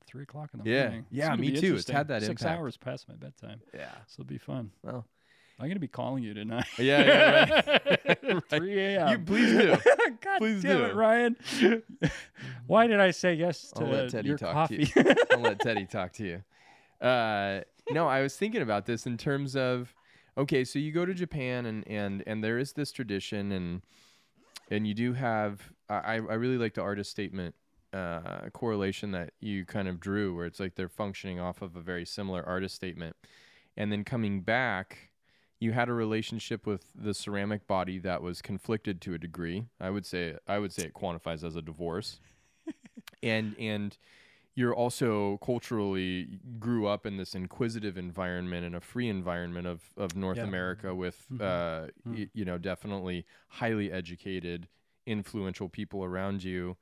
three 0.06 0.24
o'clock 0.24 0.50
in 0.52 0.60
the 0.62 0.68
Yeah. 0.68 0.82
morning. 0.82 1.06
It's 1.10 1.12
Yeah, 1.16 1.34
me 1.36 1.58
too. 1.58 1.76
It's 1.76 1.88
had 1.88 2.06
that 2.08 2.20
Six 2.20 2.42
impact. 2.42 2.60
hours 2.60 2.76
past 2.76 3.08
my 3.08 3.14
bedtime, 3.14 3.62
yeah 3.72 3.88
so 4.06 4.20
it'll 4.20 4.28
be 4.28 4.36
fun. 4.36 4.72
well 4.82 5.06
I'm 5.58 5.66
going 5.66 5.74
to 5.74 5.80
be 5.80 5.88
calling 5.88 6.24
you 6.24 6.34
tonight. 6.34 6.66
Yeah, 6.78 7.04
yeah, 7.04 7.60
right. 7.86 8.18
Right. 8.34 8.42
3 8.50 8.80
a.m. 8.80 9.08
You 9.08 9.18
please 9.18 9.50
do. 9.52 9.76
God 10.20 10.38
Please 10.38 10.62
damn 10.62 10.78
do. 10.78 10.84
it, 10.84 10.94
Ryan. 10.94 11.36
Why 12.66 12.86
did 12.86 13.00
I 13.00 13.10
say 13.12 13.34
yes 13.34 13.70
to 13.76 13.84
I'll 13.84 13.90
let 13.90 14.10
Teddy 14.10 14.28
your 14.28 14.38
talk 14.38 14.68
to 14.68 14.76
coffee? 14.76 14.92
you. 14.96 15.14
I'll 15.30 15.40
let 15.40 15.60
Teddy 15.60 15.86
talk 15.86 16.12
to 16.14 16.24
you. 16.24 17.06
Uh, 17.06 17.60
no, 17.90 18.08
I 18.08 18.22
was 18.22 18.36
thinking 18.36 18.62
about 18.62 18.86
this 18.86 19.06
in 19.06 19.16
terms 19.16 19.54
of 19.56 19.94
okay, 20.36 20.64
so 20.64 20.78
you 20.78 20.90
go 20.90 21.04
to 21.04 21.14
Japan 21.14 21.66
and 21.66 21.86
and 21.86 22.22
and 22.26 22.42
there 22.42 22.58
is 22.58 22.72
this 22.72 22.90
tradition 22.90 23.52
and 23.52 23.82
and 24.70 24.86
you 24.86 24.94
do 24.94 25.12
have 25.12 25.70
I 25.88 26.14
I 26.14 26.16
really 26.16 26.58
like 26.58 26.74
the 26.74 26.82
artist 26.82 27.10
statement 27.10 27.54
uh, 27.92 28.48
correlation 28.52 29.12
that 29.12 29.32
you 29.40 29.64
kind 29.64 29.86
of 29.86 30.00
drew 30.00 30.34
where 30.34 30.46
it's 30.46 30.58
like 30.58 30.74
they're 30.74 30.88
functioning 30.88 31.38
off 31.38 31.62
of 31.62 31.76
a 31.76 31.80
very 31.80 32.04
similar 32.04 32.42
artist 32.44 32.74
statement 32.74 33.14
and 33.76 33.92
then 33.92 34.02
coming 34.02 34.40
back 34.40 35.10
you 35.64 35.72
had 35.72 35.88
a 35.88 35.92
relationship 35.94 36.66
with 36.66 36.84
the 36.94 37.14
ceramic 37.14 37.66
body 37.66 37.98
that 37.98 38.22
was 38.22 38.42
conflicted 38.42 39.00
to 39.00 39.14
a 39.14 39.18
degree. 39.18 39.64
I 39.80 39.88
would 39.90 40.04
say 40.06 40.36
I 40.46 40.58
would 40.58 40.72
say 40.72 40.82
it 40.84 40.94
quantifies 40.94 41.42
as 41.42 41.56
a 41.56 41.62
divorce. 41.62 42.20
and 43.22 43.56
and 43.58 43.96
you're 44.56 44.74
also 44.74 45.38
culturally 45.38 46.38
grew 46.60 46.86
up 46.86 47.06
in 47.06 47.16
this 47.16 47.34
inquisitive 47.34 47.96
environment 47.98 48.64
and 48.64 48.76
a 48.76 48.80
free 48.80 49.08
environment 49.08 49.66
of, 49.66 49.80
of 49.96 50.14
North 50.14 50.36
Yeah. 50.36 50.44
America 50.44 50.94
with 50.94 51.26
Mhm. 51.32 51.40
uh, 51.40 51.88
Mm. 52.06 52.18
y- 52.18 52.30
you 52.34 52.44
know 52.44 52.58
definitely 52.58 53.24
highly 53.48 53.90
educated 53.90 54.68
influential 55.06 55.68
people 55.68 56.04
around 56.04 56.44
you 56.44 56.76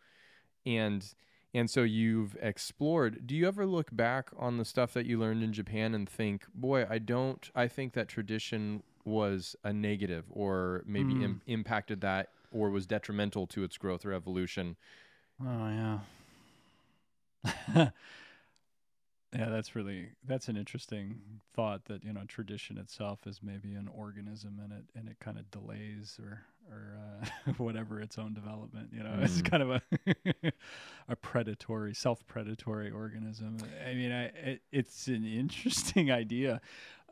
and 0.66 1.14
and 1.54 1.68
so 1.70 1.82
you've 1.82 2.36
explored 2.40 3.26
do 3.26 3.34
you 3.34 3.46
ever 3.46 3.66
look 3.66 3.94
back 3.94 4.30
on 4.38 4.56
the 4.58 4.64
stuff 4.64 4.92
that 4.94 5.06
you 5.06 5.18
learned 5.18 5.42
in 5.42 5.52
Japan 5.52 5.94
and 5.94 6.08
think 6.08 6.46
boy 6.54 6.86
I 6.88 6.98
don't 6.98 7.50
I 7.54 7.68
think 7.68 7.92
that 7.94 8.08
tradition 8.08 8.82
was 9.04 9.56
a 9.64 9.72
negative 9.72 10.24
or 10.30 10.82
maybe 10.86 11.14
Mm. 11.14 11.22
Im- 11.24 11.42
impacted 11.46 12.00
that 12.02 12.30
or 12.52 12.70
was 12.70 12.86
detrimental 12.86 13.46
to 13.48 13.64
its 13.64 13.76
growth 13.76 14.04
or 14.06 14.12
evolution 14.12 14.76
Oh 15.44 15.68
yeah. 15.68 15.98
yeah, 19.34 19.48
that's 19.48 19.74
really 19.74 20.10
that's 20.26 20.48
an 20.48 20.56
interesting 20.56 21.20
thought 21.54 21.86
that, 21.86 22.04
you 22.04 22.12
know, 22.12 22.22
tradition 22.28 22.78
itself 22.78 23.26
is 23.26 23.40
maybe 23.42 23.74
an 23.74 23.88
organism 23.92 24.60
and 24.62 24.72
it 24.72 24.84
and 24.94 25.08
it 25.08 25.16
kind 25.20 25.38
of 25.38 25.50
delays 25.50 26.18
or 26.22 26.42
or 26.70 26.96
uh, 26.98 27.52
whatever 27.58 28.00
its 28.00 28.18
own 28.18 28.34
development, 28.34 28.90
you 28.92 29.02
know. 29.02 29.18
It's 29.20 29.40
Mhm. 29.42 29.50
kind 29.50 29.62
of 29.62 29.70
a 29.70 29.82
a 31.08 31.16
predatory, 31.16 31.94
self-predatory 31.94 32.90
organism. 32.90 33.56
I 33.88 33.94
mean, 33.94 34.12
I 34.12 34.24
it, 34.26 34.62
it's 34.70 35.08
an 35.08 35.24
interesting 35.26 36.10
idea. 36.22 36.60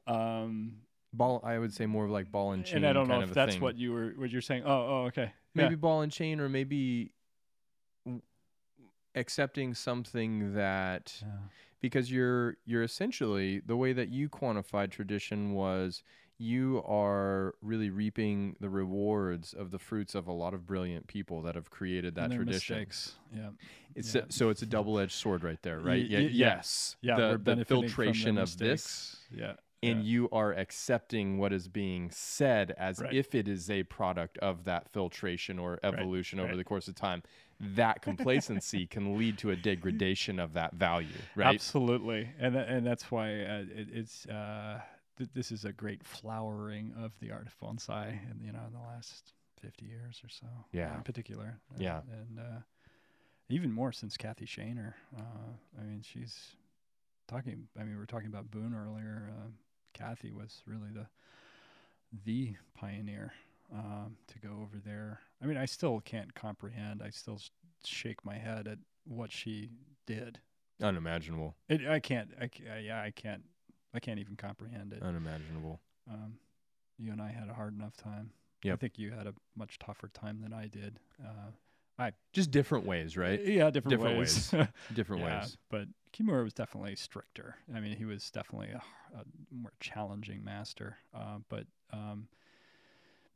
Um 0.06 0.76
ball 1.12 1.40
I 1.44 1.58
would 1.58 1.72
say 1.74 1.86
more 1.86 2.04
of 2.04 2.10
like 2.10 2.30
ball 2.30 2.52
and 2.52 2.64
chain 2.64 2.78
and 2.78 2.86
I 2.86 2.92
don't 2.92 3.08
know 3.08 3.20
if 3.20 3.30
that's 3.34 3.54
thing. 3.54 3.62
what 3.62 3.76
you 3.76 3.92
were 3.92 4.10
what 4.16 4.30
you're 4.30 4.40
saying. 4.42 4.62
Oh, 4.64 4.70
oh, 4.70 5.04
okay. 5.08 5.32
maybe 5.54 5.74
ball 5.74 6.02
and 6.02 6.12
chain 6.12 6.38
or 6.40 6.48
maybe 6.48 7.12
accepting 9.14 9.74
something 9.74 10.54
that 10.54 11.20
Yeah. 11.20 11.28
because 11.80 12.10
you're 12.12 12.56
you're 12.64 12.82
essentially 12.84 13.58
the 13.60 13.76
way 13.76 13.92
that 13.92 14.08
you 14.08 14.28
quantified 14.28 14.90
tradition 14.90 15.52
was 15.52 16.02
you 16.40 16.82
are 16.86 17.54
really 17.60 17.90
reaping 17.90 18.56
the 18.60 18.70
rewards 18.70 19.52
of 19.52 19.70
the 19.70 19.78
fruits 19.78 20.14
of 20.14 20.26
a 20.26 20.32
lot 20.32 20.54
of 20.54 20.66
brilliant 20.66 21.06
people 21.06 21.42
that 21.42 21.54
have 21.54 21.68
created 21.68 22.14
that 22.14 22.30
tradition. 22.32 22.78
mistakes. 22.78 23.16
Yeah. 23.36 23.50
It's 23.94 24.14
Yeah. 24.14 24.22
a- 24.26 24.32
so 24.32 24.48
it's 24.48 24.62
a 24.62 24.66
double-edged 24.66 25.12
sword 25.12 25.44
right 25.44 25.60
there, 25.60 25.78
right? 25.80 26.02
Y- 26.02 26.08
Yeah, 26.08 26.18
y- 26.20 26.30
yes. 26.32 26.96
Yeah, 27.02 27.16
the, 27.16 27.54
the 27.56 27.64
filtration 27.66 28.38
of 28.38 28.56
this. 28.56 29.18
Yeah. 29.30 29.52
and 29.82 30.00
yeah. 30.04 30.10
you 30.12 30.28
are 30.30 30.52
accepting 30.54 31.38
what 31.38 31.52
is 31.52 31.66
being 31.68 32.10
said 32.10 32.70
as 32.78 33.00
Right. 33.00 33.12
if 33.14 33.34
it 33.34 33.46
is 33.48 33.70
a 33.70 33.82
product 33.84 34.36
of 34.38 34.64
that 34.64 34.88
filtration 34.90 35.58
or 35.58 35.78
evolution 35.82 36.38
over 36.40 36.48
right. 36.50 36.56
the 36.56 36.64
course 36.64 36.86
of 36.88 36.94
time 36.94 37.22
that 37.60 38.00
complacency 38.02 38.86
can 38.94 39.16
lead 39.18 39.36
to 39.38 39.50
a 39.50 39.56
degradation 39.56 40.38
of 40.38 40.52
that 40.54 40.72
value 40.74 41.08
right 41.34 41.54
Absolutely, 41.54 42.28
and 42.38 42.54
tha- 42.54 42.66
and 42.66 42.86
that's 42.86 43.10
why 43.10 43.28
uh, 43.42 43.64
it, 43.74 43.88
it's 43.92 44.26
uh, 44.26 44.80
th- 45.20 45.30
this 45.34 45.52
is 45.52 45.64
a 45.64 45.72
great 45.72 46.02
flowering 46.04 46.92
of 46.98 47.12
the 47.20 47.30
art 47.30 47.46
of 47.46 47.58
bonsai, 47.60 48.08
and 48.30 48.40
you 48.44 48.52
know, 48.52 48.60
in 48.66 48.72
the 48.72 48.80
last 48.80 49.32
fifty 49.60 49.84
years 49.86 50.20
or 50.24 50.28
so, 50.28 50.46
Yeah. 50.72 50.96
in 50.96 51.02
particular, 51.02 51.60
Yeah. 51.78 52.00
and, 52.10 52.38
and 52.38 52.40
uh, 52.40 52.60
even 53.48 53.72
more 53.72 53.92
since 53.92 54.16
Kathy 54.16 54.46
Shaner. 54.46 54.94
Uh, 55.16 55.52
I 55.78 55.82
mean, 55.84 56.02
she's 56.02 56.56
talking. 57.28 57.68
I 57.78 57.80
mean, 57.84 57.90
we 57.94 57.98
were 57.98 58.06
talking 58.06 58.28
about 58.28 58.50
Boon 58.50 58.74
earlier. 58.74 59.30
Uh, 59.30 59.48
Kathy 59.92 60.32
was 60.32 60.62
really 60.66 60.90
the 60.92 61.06
the 62.24 62.56
pioneer 62.74 63.32
um, 63.72 64.16
to 64.28 64.38
go 64.38 64.48
over 64.62 64.78
there. 64.84 65.20
I 65.42 65.46
mean, 65.46 65.56
I 65.56 65.66
still 65.66 66.00
can't 66.00 66.34
comprehend. 66.34 67.02
I 67.04 67.10
still 67.10 67.34
s- 67.36 67.50
shake 67.84 68.24
my 68.24 68.34
head 68.36 68.66
at 68.66 68.78
what 69.04 69.30
she 69.32 69.70
did. 70.06 70.40
unimaginable 70.82 71.54
It, 71.68 71.86
I 71.86 72.00
can't. 72.00 72.30
I, 72.40 72.48
ca- 72.48 72.78
yeah, 72.82 73.00
I 73.02 73.10
can't. 73.10 73.42
I 73.94 74.00
can't 74.00 74.18
even 74.18 74.36
comprehend 74.36 74.92
it. 74.92 75.02
unimaginable 75.02 75.80
Um, 76.10 76.34
you 76.98 77.12
and 77.12 77.20
I 77.20 77.30
had 77.30 77.48
a 77.48 77.54
hard 77.54 77.74
enough 77.74 77.96
time. 77.96 78.30
Yeah, 78.62 78.74
I 78.74 78.76
think 78.76 78.98
you 78.98 79.10
had 79.10 79.26
a 79.26 79.34
much 79.56 79.78
tougher 79.78 80.08
time 80.08 80.40
than 80.42 80.52
I 80.52 80.66
did. 80.66 80.98
Uh, 81.22 81.50
just 82.32 82.50
different 82.50 82.86
ways 82.86 83.16
right 83.16 83.44
yeah, 83.44 83.68
different, 83.70 83.90
Different 83.90 84.18
ways. 84.18 84.54
different 84.94 85.22
yeah, 85.22 85.40
ways 85.40 85.58
but 85.68 85.86
Kimura 86.12 86.42
was 86.44 86.54
definitely 86.54 86.96
stricter. 86.96 87.56
I 87.74 87.80
mean, 87.80 87.96
he 87.96 88.04
was 88.04 88.30
definitely 88.30 88.70
a 88.70 88.82
more 89.50 89.72
challenging 89.80 90.44
master. 90.44 90.98
Uh, 91.14 91.38
but 91.48 91.66
um, 91.92 92.28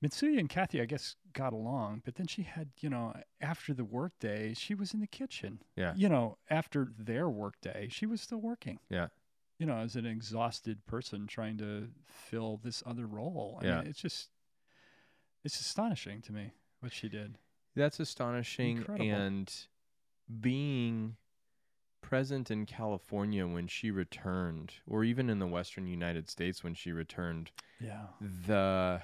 Mitsuya 0.02 0.38
and 0.38 0.48
Kathy, 0.48 0.80
I 0.80 0.84
guess, 0.84 1.16
got 1.32 1.52
along. 1.52 2.02
But 2.04 2.16
then 2.16 2.26
she 2.26 2.42
had, 2.42 2.70
you 2.80 2.90
know, 2.90 3.14
after 3.40 3.72
the 3.72 3.84
workday, 3.84 4.54
she 4.54 4.74
was 4.74 4.92
in 4.92 5.00
the 5.00 5.06
kitchen. 5.06 5.60
Yeah. 5.76 5.92
You 5.96 6.08
know, 6.08 6.38
after 6.50 6.88
their 6.98 7.28
workday, 7.28 7.88
she 7.90 8.06
was 8.06 8.20
still 8.20 8.40
working. 8.40 8.80
Yeah. 8.90 9.08
You 9.58 9.66
know, 9.66 9.76
as 9.78 9.94
an 9.96 10.04
exhausted 10.06 10.84
person 10.86 11.26
trying 11.26 11.58
to 11.58 11.88
fill 12.04 12.58
this 12.62 12.82
other 12.84 13.06
role. 13.06 13.58
I 13.62 13.64
Yeah. 13.66 13.78
mean, 13.78 13.86
it's 13.88 14.00
just, 14.00 14.30
it's 15.44 15.60
astonishing 15.60 16.22
to 16.22 16.32
me 16.32 16.52
what 16.80 16.92
she 16.92 17.08
did. 17.08 17.38
that's 17.76 17.98
astonishing 18.00 18.78
Incredible. 18.78 19.10
and 19.12 19.52
being 20.40 21.16
present 22.00 22.50
in 22.50 22.66
California 22.66 23.46
when 23.46 23.66
she 23.66 23.90
returned 23.90 24.74
or 24.86 25.02
even 25.04 25.28
in 25.30 25.38
the 25.40 25.46
western 25.46 25.86
United 25.86 26.28
States 26.28 26.62
when 26.62 26.74
she 26.74 26.92
returned 26.92 27.50
Yeah. 27.80 28.06
the 28.20 29.02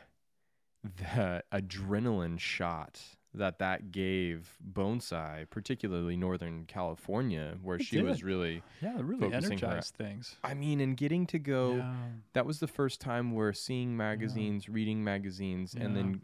the 0.82 1.43
adrenaline 1.52 2.39
shot 2.39 3.01
that 3.32 3.59
that 3.61 3.93
gave 3.93 4.57
bonsai 4.73 5.48
particularly 5.51 6.16
northern 6.16 6.65
california 6.66 7.55
where 7.62 7.77
It 7.77 7.85
she 7.85 8.02
was 8.02 8.24
really 8.24 8.62
Yeah, 8.82 8.98
it 8.98 9.05
really 9.05 9.20
Focusing 9.20 9.59
her- 9.59 9.66
energized 9.66 9.94
things. 9.94 10.36
i 10.43 10.52
mean 10.55 10.81
and 10.81 10.97
getting 10.97 11.27
to 11.28 11.39
go 11.39 11.77
yeah. 11.77 11.94
that 12.32 12.44
was 12.44 12.59
the 12.59 12.66
first 12.66 13.01
time 13.01 13.32
where 13.32 13.52
seeing 13.52 13.97
magazines 13.97 14.69
reading 14.69 15.05
magazines 15.05 15.74
and 15.74 15.94
then 15.97 16.23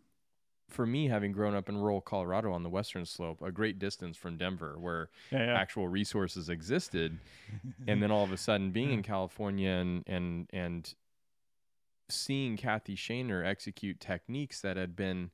for 0.68 0.84
me 0.84 1.06
having 1.06 1.30
grown 1.30 1.54
up 1.54 1.68
in 1.68 1.76
rural 1.76 2.00
colorado 2.00 2.50
on 2.52 2.64
the 2.64 2.68
western 2.68 3.06
slope 3.06 3.40
a 3.40 3.52
great 3.52 3.78
distance 3.78 4.16
from 4.16 4.36
denver 4.36 4.74
where 4.76 5.08
Yeah, 5.30 5.46
yeah. 5.46 5.54
actual 5.54 5.86
resources 5.86 6.48
existed 6.48 7.16
and 7.86 8.02
then 8.02 8.10
all 8.10 8.24
of 8.24 8.32
a 8.32 8.36
sudden 8.36 8.72
being 8.72 8.90
in 8.90 9.02
California 9.04 9.70
and 9.70 10.02
and 10.08 10.48
and 10.52 10.92
seeing 12.08 12.56
Kathy 12.56 12.94
Shaner 12.96 13.44
execute 13.44 13.98
techniques 14.00 14.60
that 14.60 14.76
had 14.76 14.94
been 14.94 15.30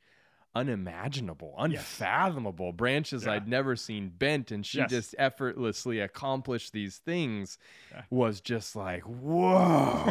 unimaginable, 0.55 1.55
Yes. 1.69 1.99
unfathomable 2.01 2.73
branches 2.73 3.25
Yeah. 3.25 3.33
I'd 3.33 3.49
never 3.49 3.77
seen 3.77 4.09
bent, 4.11 4.51
and 4.51 4.65
she 4.65 4.79
Yes. 4.79 4.91
just 4.91 5.15
effortlessly 5.19 6.01
accomplished 6.01 6.73
these 6.73 6.99
things 6.99 7.59
Yeah. 7.91 8.03
was 8.11 8.41
just 8.41 8.77
like 8.77 9.03
whoa. 9.03 10.07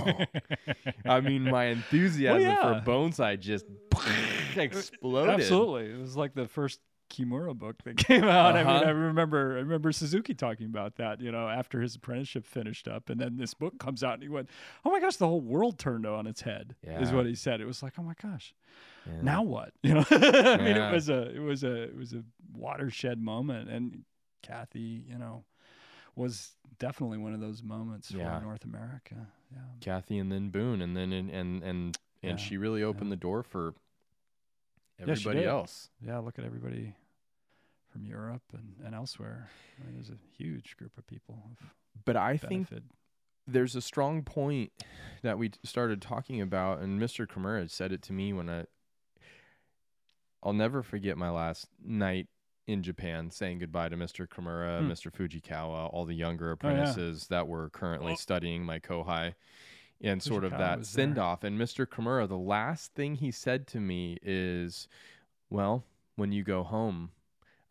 I 1.06 1.22
mean, 1.22 1.44
my 1.44 1.66
enthusiasm 1.66 2.42
yeah. 2.42 2.84
for 2.84 2.90
bonsai 2.90 3.40
just 3.40 3.66
exploded. 4.56 5.34
Absolutely, 5.36 5.92
it 5.92 6.00
was 6.00 6.16
like 6.16 6.34
the 6.34 6.48
first 6.48 6.80
Kimura 7.10 7.54
book 7.54 7.76
that 7.84 7.98
came 8.08 8.24
out. 8.24 8.56
I 8.56 8.64
mean, 8.64 8.68
Uh-huh. 8.74 8.86
I 8.86 8.90
remember, 8.92 9.58
I 9.58 9.60
remember 9.62 9.92
Suzuki 9.92 10.34
talking 10.34 10.68
about 10.68 10.96
that. 10.96 11.20
You 11.20 11.30
know, 11.32 11.50
after 11.50 11.82
his 11.82 11.96
apprenticeship 11.96 12.46
finished 12.46 12.88
up, 12.88 13.10
and 13.10 13.20
then 13.20 13.36
this 13.38 13.54
book 13.54 13.78
comes 13.80 14.02
out, 14.04 14.14
and 14.16 14.24
he 14.24 14.30
went, 14.30 14.50
"Oh 14.86 14.92
my 14.92 15.00
gosh, 15.02 15.18
the 15.18 15.28
whole 15.28 15.42
world 15.42 15.78
turned 15.78 16.06
on 16.06 16.26
its 16.26 16.42
head." 16.42 16.76
Is 16.84 17.12
what 17.12 17.26
he 17.26 17.36
said. 17.36 17.60
It 17.60 17.66
was 17.66 17.84
like, 17.84 17.94
"Oh 18.00 18.04
my 18.04 18.14
gosh, 18.22 18.54
Yeah. 19.08 19.22
now 19.22 19.42
what?" 19.44 19.74
You 19.84 19.96
know, 19.96 20.06
I 20.10 20.58
mean, 20.58 20.76
Yeah. 20.76 20.90
it 20.90 20.94
was 20.94 21.10
a, 21.10 21.36
it 21.36 21.40
was 21.40 21.64
a, 21.64 21.84
it 21.84 21.96
was 21.98 22.14
a 22.14 22.24
watershed 22.54 23.20
moment, 23.22 23.70
and 23.70 24.04
Kathy, 24.42 25.04
you 25.08 25.18
know, 25.18 25.44
was 26.16 26.52
definitely 26.80 27.18
one 27.18 27.34
of 27.34 27.40
those 27.40 27.64
moments 27.64 28.12
Yeah. 28.12 28.40
for 28.40 28.46
North 28.46 28.64
America. 28.66 29.16
Yeah. 29.52 29.60
Kathy 29.82 30.18
and 30.18 30.32
then 30.32 30.50
Boon 30.50 30.82
and 30.82 30.96
then 30.96 31.12
and 31.14 31.30
and 31.30 31.64
and, 31.64 31.98
and 32.24 32.40
she 32.40 32.58
really 32.58 32.84
opened 32.84 33.12
the 33.12 33.16
door 33.18 33.44
for 33.44 33.74
everybody 35.00 35.46
else. 35.46 35.90
Yeah, 36.06 36.20
look 36.20 36.38
at 36.40 36.46
everybody 36.46 36.94
from 37.92 38.06
Europe 38.06 38.44
and, 38.54 38.76
and 38.86 38.96
elsewhere. 38.96 39.50
I 39.82 39.86
mean, 39.86 39.96
there's 39.96 40.10
a 40.10 40.18
huge 40.38 40.78
group 40.78 40.98
of 40.98 41.06
people 41.08 41.44
But 42.06 42.16
I 42.16 42.38
think 42.38 42.70
benefited. 42.70 42.84
there's 43.48 43.76
a 43.76 43.82
strong 43.82 44.24
point 44.24 44.72
that 45.24 45.38
we 45.38 45.52
started 45.64 46.02
talking 46.02 46.40
about, 46.40 46.80
and 46.80 47.02
Mr. 47.02 47.28
Kimura 47.28 47.70
said 47.70 47.92
it 47.92 48.02
to 48.04 48.14
me 48.14 48.32
when 48.34 48.50
I. 48.50 48.66
I'll 50.44 50.54
never 50.54 50.82
forget 50.84 51.18
my 51.18 51.30
last 51.30 51.68
night 51.84 52.28
in 52.68 52.84
Japan 52.84 53.30
saying 53.32 53.60
goodbye 53.60 53.90
to 53.90 53.98
Mr. 53.98 54.28
Kimura, 54.28 54.80
Hmm. 54.80 54.92
Mr. 54.92 55.12
Fujikawa, 55.12 55.92
all 55.94 56.06
the 56.06 56.14
younger 56.16 56.46
Oh, 56.46 56.50
yeah. 56.50 56.54
apprentices 56.54 57.28
that 57.28 57.48
were 57.48 57.70
currently 57.70 58.14
Oh. 58.14 58.16
studying 58.16 58.64
my 58.64 58.80
kohai, 58.80 59.34
and 60.00 60.22
sort 60.24 60.44
of 60.44 60.52
that 60.52 60.86
send 60.86 61.18
off. 61.20 61.44
And 61.44 61.60
Mr. 61.60 61.86
Kimura, 61.86 62.28
the 62.28 62.38
last 62.38 62.94
thing 62.94 63.16
he 63.16 63.30
said 63.32 63.68
to 63.68 63.80
me 63.80 64.18
is, 64.24 64.88
"Well, 65.50 65.84
when 66.16 66.32
you 66.32 66.44
go 66.44 66.64
home." 66.64 67.12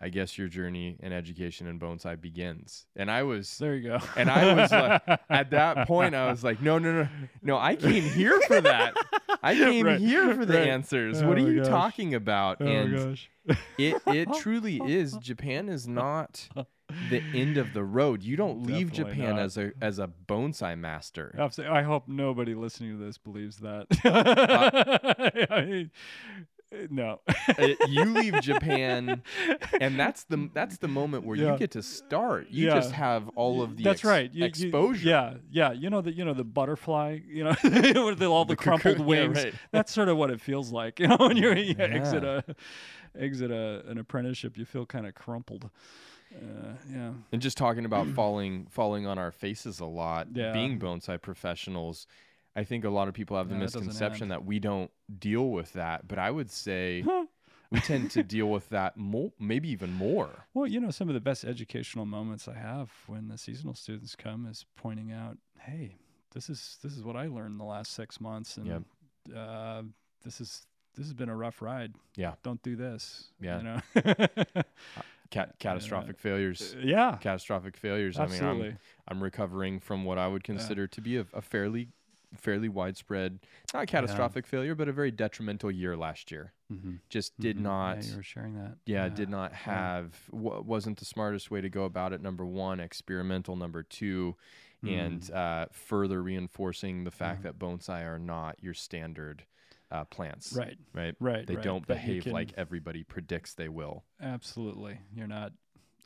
I 0.03 0.09
guess 0.09 0.39
your 0.39 0.49
journey 0.49 0.97
in 1.01 1.13
education 1.13 1.67
in 1.67 1.79
bonsai 1.79 2.19
begins. 2.19 2.87
And 2.97 3.11
I 3.11 3.23
was 3.23 3.59
There 3.59 3.75
you 3.77 3.83
go. 3.91 3.99
and 4.17 4.31
I 4.31 4.55
was 4.55 4.73
like- 4.73 5.03
at 5.29 5.51
that 5.51 5.87
point, 5.87 6.15
I 6.15 6.31
was 6.31 6.43
like, 6.43 6.63
no, 6.63 6.79
no, 6.79 7.03
no, 7.03 7.09
no, 7.43 7.59
I 7.59 7.77
came 7.77 8.05
here 8.05 8.41
for 8.47 8.63
that. 8.63 8.95
I 9.43 9.55
came 9.55 9.87
Right, 9.87 9.99
here 10.01 10.35
for 10.35 10.45
the 10.45 10.55
right. 10.55 10.69
answers. 10.69 11.23
Oh 11.23 11.29
what 11.29 11.39
are 11.39 11.41
you 11.51 11.61
gosh. 11.61 11.69
talking 11.69 12.15
about? 12.15 12.59
Oh 12.61 12.67
and 12.67 12.93
my 12.93 12.99
gosh. 12.99 13.31
it 13.79 14.03
it 14.07 14.29
truly 14.41 14.81
is. 14.85 15.17
Japan 15.17 15.69
is 15.69 15.89
not 15.89 16.49
the 17.09 17.23
end 17.35 17.57
of 17.57 17.73
the 17.73 17.85
road. 17.85 18.23
You 18.23 18.37
don't 18.37 18.65
leave 18.65 18.91
Definitely 18.93 19.15
Japan 19.17 19.37
not. 19.37 19.43
as 19.45 19.57
a 19.57 19.73
as 19.81 19.99
a 19.99 20.09
bonsai 20.29 20.79
master. 20.79 21.35
Absolutely. 21.39 21.77
I 21.77 21.83
hope 21.83 22.09
nobody 22.09 22.55
listening 22.55 22.99
to 22.99 23.05
this 23.05 23.17
believes 23.19 23.59
that. 23.59 23.87
Uh, 24.05 25.47
I 25.55 25.65
mean, 25.65 25.91
no. 26.91 27.21
Uh, 27.59 27.69
you 27.89 28.05
leave 28.05 28.41
Japan, 28.41 29.23
and 29.81 29.99
that's 29.99 30.25
the 30.25 30.49
that's 30.55 30.79
the 30.79 30.89
moment 30.89 31.25
where 31.25 31.37
Yeah. 31.37 31.53
you 31.53 31.59
get 31.59 31.73
to 31.73 31.83
start. 31.83 32.49
You 32.51 32.67
Yeah. 32.69 32.75
just 32.75 32.93
have 32.93 33.29
all 33.31 33.63
of 33.63 33.77
the 33.77 33.83
That's 33.85 34.01
ex- 34.01 34.05
right. 34.05 34.33
You- 34.33 34.41
you- 34.41 34.47
exposure. 34.47 35.09
yeah, 35.09 35.35
yeah. 35.51 35.73
You 35.73 35.91
know 35.91 36.01
the 36.01 36.13
you 36.13 36.25
know 36.25 36.35
the 36.35 36.45
butterfly. 36.45 37.19
You 37.27 37.45
know 37.45 37.55
with 38.05 38.19
the, 38.19 38.27
all 38.27 38.45
the, 38.45 38.57
crumpled 38.57 38.97
cocoon- 38.99 39.09
yeah, 39.09 39.23
wings. 39.27 39.45
right. 39.45 39.55
That's 39.73 39.93
sort 39.93 40.09
of 40.09 40.17
what 40.17 40.31
it 40.31 40.41
feels 40.41 40.71
like. 40.73 40.99
You 41.01 41.09
know 41.09 41.17
when 41.19 41.37
you 41.37 41.53
you 41.55 41.75
exit 41.79 42.23
a 42.25 42.45
exit 43.19 43.51
a, 43.51 43.83
an 43.89 43.99
apprenticeship, 43.99 44.57
you 44.57 44.65
feel 44.65 44.87
kind 44.87 45.07
of 45.07 45.15
crumpled. 45.15 45.71
Uh, 46.33 46.75
yeah. 46.89 47.11
And 47.33 47.43
just 47.43 47.57
talking 47.59 47.85
about 47.85 48.07
falling 48.15 48.67
falling 48.71 49.07
on 49.07 49.19
our 49.19 49.33
faces 49.33 49.81
a 49.81 49.87
lot, 49.87 50.29
Yeah. 50.33 50.53
being 50.53 50.79
bonsai 50.79 51.21
professionals, 51.21 52.07
I 52.57 52.65
think 52.65 52.85
a 52.85 52.91
lot 52.91 53.09
of 53.09 53.15
people 53.15 53.37
have 53.37 53.49
the 53.49 53.55
Yeah, 53.55 53.61
misconception 53.61 54.25
end. 54.25 54.31
that 54.33 54.45
we 54.45 54.59
don't 54.59 54.91
deal 55.19 55.51
with 55.51 55.73
that, 55.75 56.09
but 56.09 56.19
I 56.19 56.31
would 56.31 56.51
say 56.51 57.05
we 57.71 57.81
tend 57.81 58.11
to 58.13 58.23
deal 58.25 58.47
with 58.51 58.69
that 58.71 58.97
more, 58.97 59.33
maybe 59.39 59.69
even 59.71 59.93
more. 59.93 60.47
Well, 60.55 60.67
you 60.67 60.81
know, 60.81 60.91
some 60.91 61.09
of 61.09 61.15
the 61.15 61.21
best 61.21 61.45
educational 61.45 62.07
moments 62.07 62.49
I 62.49 62.55
have 62.55 62.91
when 63.07 63.29
the 63.29 63.39
seasonal 63.39 63.75
students 63.75 64.17
come 64.17 64.47
is 64.47 64.67
pointing 64.77 65.13
out, 65.13 65.39
"Hey, 65.61 65.97
this 66.33 66.51
is 66.51 66.79
this 66.83 66.97
is 66.97 67.05
what 67.05 67.17
I 67.17 67.27
learned 67.29 67.53
in 67.53 67.59
the 67.59 67.65
last 67.65 67.93
six 67.93 68.21
months, 68.21 68.57
and 68.57 68.67
Yep. 68.67 68.83
uh, 69.37 69.83
this 70.25 70.41
is 70.41 70.67
this 70.97 71.07
has 71.07 71.15
been 71.15 71.29
a 71.29 71.37
rough 71.37 71.63
ride. 71.63 71.95
Yeah. 72.17 72.35
don't 72.43 72.61
do 72.65 72.75
this. 72.75 73.31
Yeah. 73.41 73.59
you 73.59 73.63
know? 73.63 73.81
Cat- 75.31 75.55
catastrophic 75.61 76.19
failures. 76.19 76.75
yeah, 76.83 77.17
Catastrophic 77.21 77.77
failures. 77.77 78.19
I 78.19 78.25
mean, 78.25 78.33
absolutely. 78.33 78.69
I'm, 78.71 78.79
I'm 79.07 79.23
recovering 79.23 79.79
from 79.79 80.05
what 80.05 80.19
I 80.19 80.27
would 80.27 80.43
consider 80.43 80.89
to 80.89 81.01
be 81.01 81.17
a, 81.19 81.27
a 81.33 81.41
fairly 81.41 81.91
fairly 82.37 82.69
widespread, 82.69 83.41
not 83.75 83.87
catastrophic 83.89 84.47
failure, 84.47 84.75
but 84.75 84.89
a 84.89 84.93
very 84.93 85.11
detrimental 85.11 85.71
year 85.71 85.97
last 85.97 86.31
year. 86.31 86.53
mm-hmm. 86.73 86.97
Just 87.09 87.39
did 87.41 87.59
not 87.59 88.03
Yeah, 88.05 88.11
you 88.11 88.17
were 88.17 88.23
sharing 88.23 88.55
that. 88.55 88.77
yeah, 88.87 89.09
did 89.09 89.29
not 89.29 89.53
have 89.53 90.15
w- 90.31 90.63
wasn't 90.63 90.99
the 90.99 91.05
smartest 91.05 91.51
way 91.51 91.61
to 91.61 91.69
go 91.69 91.85
about 91.85 92.13
it 92.13 92.21
number 92.23 92.47
one 92.47 92.79
experimental 92.81 93.57
number 93.57 93.83
two 93.83 94.37
and 94.83 95.23
Mm. 95.23 95.35
uh, 95.35 95.67
further 95.73 96.23
reinforcing 96.23 97.05
the 97.05 97.11
fact 97.11 97.43
that 97.43 97.59
bonsai 97.59 98.03
are 98.07 98.19
not 98.19 98.57
your 98.63 98.73
standard 98.73 99.45
uh, 99.91 100.05
plants 100.05 100.55
right, 100.55 100.79
right 100.95 101.15
right. 101.21 101.47
they 101.47 101.57
right. 101.57 101.65
don't 101.65 101.87
That 101.87 101.95
behave 101.97 102.23
can- 102.23 102.33
like 102.33 102.53
everybody 102.57 103.03
predicts 103.05 103.53
they 103.55 103.69
will 103.69 104.05
Absolutely. 104.23 105.01
You're 105.15 105.27
not 105.27 105.53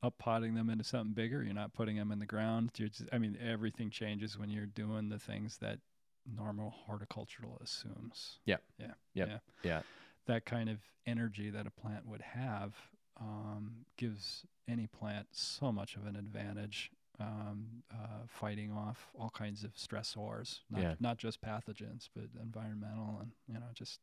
up 0.02 0.18
potting 0.18 0.54
them 0.54 0.68
into 0.70 0.84
something 0.84 1.14
bigger. 1.14 1.42
You're 1.42 1.54
not 1.54 1.72
putting 1.72 1.96
them 1.96 2.10
in 2.12 2.18
the 2.18 2.26
ground. 2.26 2.70
You're 2.76 2.88
just, 2.88 3.08
I 3.12 3.16
mean, 3.18 3.38
everything 3.40 3.88
changes 3.90 4.36
when 4.38 4.50
you're 4.50 4.66
doing 4.66 5.08
the 5.08 5.18
things 5.18 5.56
that 5.58 5.78
normal 6.26 6.70
horticultural 6.86 7.58
assumes. 7.62 8.38
Yeah. 8.44 8.56
Yeah. 8.78 8.94
Yep. 9.14 9.28
Yeah. 9.28 9.38
Yeah. 9.62 9.82
That 10.26 10.44
kind 10.46 10.68
of 10.68 10.78
energy 11.06 11.50
that 11.50 11.66
a 11.66 11.70
plant 11.70 12.06
would 12.06 12.22
have 12.22 12.74
um, 13.20 13.84
gives 13.96 14.44
any 14.68 14.86
plant 14.86 15.26
so 15.32 15.70
much 15.70 15.96
of 15.96 16.06
an 16.06 16.16
advantage 16.16 16.90
um, 17.20 17.82
uh, 17.92 18.24
fighting 18.26 18.72
off 18.72 19.06
all 19.16 19.30
kinds 19.30 19.62
of 19.62 19.74
stressors, 19.74 20.60
not, 20.70 20.82
Yeah. 20.82 20.94
not 20.98 21.18
just 21.18 21.40
pathogens, 21.40 22.08
but 22.14 22.24
environmental 22.42 23.18
and, 23.20 23.30
you 23.46 23.54
know, 23.54 23.68
just 23.74 24.00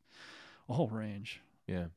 a 0.70 0.74
whole 0.74 0.88
range. 0.90 1.42
yeah 1.68 1.88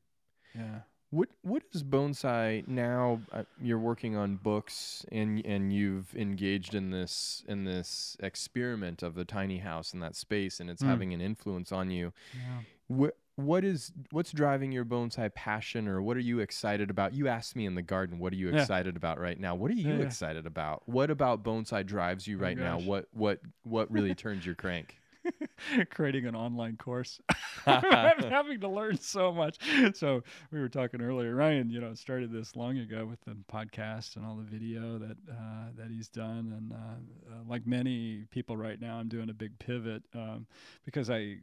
Yeah. 0.54 0.80
What 1.14 1.28
what 1.42 1.62
is 1.72 1.84
bonsai 1.84 2.66
now? 2.66 3.20
Uh, 3.30 3.44
you're 3.62 3.78
working 3.78 4.16
on 4.16 4.34
books, 4.34 5.06
and 5.12 5.44
and 5.46 5.72
you've 5.72 6.12
engaged 6.16 6.74
in 6.74 6.90
this 6.90 7.44
in 7.46 7.64
this 7.64 8.16
experiment 8.18 9.00
of 9.04 9.14
the 9.14 9.24
tiny 9.24 9.58
house 9.58 9.94
in 9.94 10.00
that 10.00 10.16
space, 10.16 10.58
and 10.58 10.68
it's 10.68 10.82
Mm. 10.82 10.88
having 10.88 11.14
an 11.14 11.20
influence 11.20 11.70
on 11.70 11.92
you. 11.92 12.12
Yeah. 12.36 12.60
What 12.88 13.16
what 13.36 13.64
is 13.64 13.92
what's 14.10 14.32
driving 14.32 14.72
your 14.72 14.84
bonsai 14.84 15.32
passion, 15.32 15.86
or 15.86 16.02
what 16.02 16.16
are 16.16 16.20
you 16.20 16.40
excited 16.40 16.90
about? 16.90 17.14
You 17.14 17.28
asked 17.28 17.54
me 17.54 17.64
in 17.64 17.76
the 17.76 17.82
garden, 17.82 18.18
what 18.18 18.32
are 18.32 18.36
you 18.36 18.50
Yeah. 18.50 18.62
excited 18.62 18.96
about 18.96 19.20
right 19.20 19.38
now? 19.38 19.54
What 19.54 19.70
are 19.70 19.74
you 19.74 19.98
Yeah, 19.98 20.06
excited 20.06 20.46
about? 20.46 20.82
What 20.88 21.10
about 21.10 21.44
bonsai 21.44 21.86
drives 21.86 22.26
you 22.26 22.38
Oh, 22.38 22.42
right 22.42 22.58
now? 22.58 22.80
What 22.80 23.06
what 23.12 23.40
what 23.62 23.88
really 23.88 24.16
turns 24.16 24.44
your 24.44 24.56
crank? 24.56 24.96
creating 25.90 26.26
an 26.26 26.34
online 26.34 26.76
course. 26.76 27.20
I'm 27.66 28.22
having 28.30 28.60
to 28.60 28.68
learn 28.68 28.98
so 28.98 29.32
much. 29.32 29.58
So 29.94 30.22
we 30.50 30.60
were 30.60 30.68
talking 30.68 31.00
earlier. 31.00 31.34
Ryan, 31.34 31.70
you 31.70 31.80
know, 31.80 31.94
started 31.94 32.32
this 32.32 32.56
long 32.56 32.78
ago 32.78 33.06
with 33.06 33.20
the 33.22 33.36
podcast 33.52 34.16
and 34.16 34.24
all 34.24 34.36
the 34.36 34.42
video 34.42 34.98
that 34.98 35.16
uh, 35.30 35.68
that 35.76 35.90
he's 35.90 36.08
done. 36.08 36.52
And 36.56 36.72
uh, 36.72 37.34
uh, 37.34 37.38
like 37.48 37.66
many 37.66 38.24
people 38.30 38.56
right 38.56 38.80
now, 38.80 38.96
I'm 38.96 39.08
doing 39.08 39.30
a 39.30 39.34
big 39.34 39.58
pivot 39.58 40.02
um, 40.14 40.46
because 40.84 41.10
I 41.10 41.38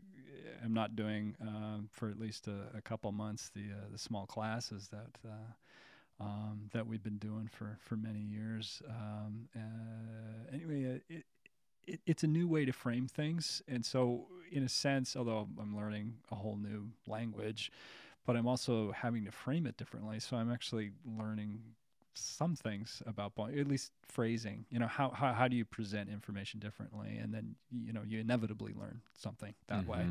am 0.64 0.74
not 0.74 0.95
doing 0.95 1.36
um, 1.41 1.90
for 1.91 2.10
at 2.10 2.20
least 2.20 2.48
a, 2.48 2.78
a 2.78 2.82
couple 2.82 3.12
months 3.12 3.49
the 3.53 3.62
uh, 3.72 3.88
the 3.91 3.98
small 3.98 4.26
classes 4.26 4.90
that. 4.90 5.18
Uh, 5.28 5.53
um, 6.20 6.70
that 6.74 6.86
we've 6.86 7.03
been 7.03 7.18
doing 7.18 7.49
for, 7.52 7.78
for 7.82 7.95
many 7.95 8.20
years. 8.20 8.82
Um, 8.88 9.48
uh, 9.56 10.53
anyway, 10.53 10.95
uh, 10.95 10.99
it, 11.10 11.26
it, 11.94 12.00
it's 12.06 12.24
a 12.24 12.28
new 12.28 12.48
way 12.48 12.66
to 12.66 12.72
frame 12.74 13.08
things. 13.08 13.62
And 13.68 13.86
so, 13.86 14.28
in 14.52 14.64
a 14.64 14.70
sense, 14.70 15.16
although 15.16 15.48
I'm 15.60 15.76
learning 15.76 16.16
a 16.32 16.36
whole 16.36 16.58
new 16.58 16.90
language, 17.08 17.72
but 18.26 18.36
I'm 18.36 18.48
also 18.48 18.92
having 18.92 19.26
to 19.26 19.32
frame 19.32 19.66
it 19.66 19.78
differently. 19.78 20.20
So 20.20 20.38
I'm 20.38 20.52
actually 20.52 20.92
learning 21.06 21.62
some 22.14 22.56
things 22.56 23.02
about 23.08 23.36
bon- 23.36 23.58
at 23.58 23.68
least 23.68 23.92
phrasing. 24.04 24.66
You 24.70 24.80
know, 24.80 24.88
how, 24.88 25.10
how 25.10 25.34
how 25.34 25.48
do 25.48 25.56
you 25.56 25.66
present 25.66 26.10
information 26.10 26.60
differently, 26.60 27.18
and 27.22 27.34
then 27.34 27.56
you 27.72 27.94
know 27.94 28.02
you 28.06 28.20
inevitably 28.20 28.74
learn 28.74 29.02
something 29.18 29.54
that 29.68 29.88
way. 29.88 30.06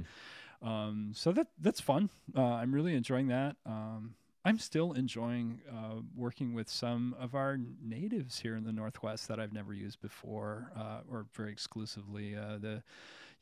Mhm. 0.63 0.67
Um, 0.67 1.13
so 1.15 1.33
that 1.33 1.49
that's 1.59 1.81
fun. 1.81 2.11
Uh, 2.37 2.43
I'm 2.61 2.73
really 2.75 2.95
enjoying 2.95 3.29
that. 3.29 3.57
Um, 3.67 4.15
I'm 4.45 4.59
still 4.59 4.93
enjoying 4.93 5.61
uh, 5.71 6.01
working 6.17 6.55
with 6.55 6.69
some 6.71 7.15
of 7.19 7.35
our 7.35 7.59
natives 7.83 8.41
here 8.41 8.57
in 8.57 8.65
the 8.65 8.73
Northwest 8.73 9.29
that 9.29 9.39
I've 9.39 9.53
never 9.53 9.75
used 9.75 10.01
before, 10.01 10.73
uh, 10.75 11.01
or 11.11 11.27
very 11.35 11.53
exclusively. 11.53 12.37
Uh, 12.37 12.57
the 12.59 12.83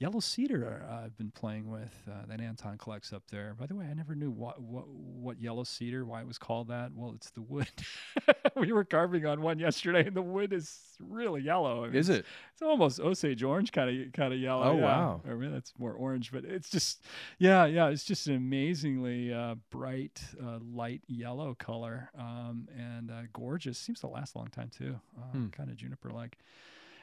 yellow 0.00 0.20
cedar 0.20 0.86
uh, 0.88 1.04
I've 1.04 1.16
been 1.16 1.30
playing 1.32 1.68
with 1.68 2.02
uh, 2.08 2.24
that 2.28 2.40
Anton 2.40 2.78
collects 2.78 3.12
up 3.12 3.24
there. 3.30 3.54
By 3.58 3.66
the 3.66 3.74
way, 3.74 3.86
I 3.90 3.94
never 3.94 4.14
knew 4.14 4.30
what 4.30 4.60
what, 4.62 4.88
what 4.88 5.40
yellow 5.40 5.64
cedar, 5.64 6.04
why 6.04 6.20
it 6.20 6.26
was 6.26 6.38
called 6.38 6.68
that. 6.68 6.92
Well, 6.94 7.12
it's 7.16 7.30
the 7.30 7.40
wood. 7.42 7.68
we 8.56 8.72
were 8.72 8.84
carving 8.84 9.26
on 9.26 9.40
one 9.42 9.58
yesterday, 9.58 10.06
and 10.06 10.14
the 10.16 10.22
wood 10.22 10.52
is 10.52 10.78
really 11.00 11.42
yellow. 11.42 11.84
I 11.84 11.88
mean, 11.88 11.96
Is 11.96 12.08
it? 12.08 12.24
it's 12.52 12.62
almost 12.62 13.00
Osage 13.00 13.42
orange 13.42 13.72
kind 13.72 14.06
of 14.06 14.12
kind 14.12 14.32
of 14.32 14.38
yellow. 14.38 14.72
Oh, 14.72 14.76
yeah. 14.76 14.82
wow. 14.84 15.20
Or 15.26 15.36
maybe 15.36 15.52
that's 15.52 15.72
more 15.78 15.92
orange, 15.92 16.30
but 16.32 16.44
it's 16.44 16.70
just 16.70 17.02
yeah, 17.38 17.66
yeah. 17.66 17.88
It's 17.88 18.04
just 18.04 18.26
an 18.28 18.36
amazingly 18.36 19.32
uh, 19.32 19.56
bright, 19.70 20.22
uh, 20.42 20.58
light 20.72 21.02
yellow 21.08 21.54
color, 21.58 22.10
um, 22.18 22.68
and 22.76 23.10
uh, 23.10 23.22
gorgeous. 23.32 23.78
Seems 23.78 24.00
to 24.00 24.06
last 24.06 24.34
a 24.34 24.38
long 24.38 24.48
time 24.48 24.70
too. 24.76 24.98
Uh, 25.18 25.22
Hmm. 25.32 25.48
Kind 25.48 25.70
of 25.70 25.76
juniper 25.76 26.10
like. 26.10 26.38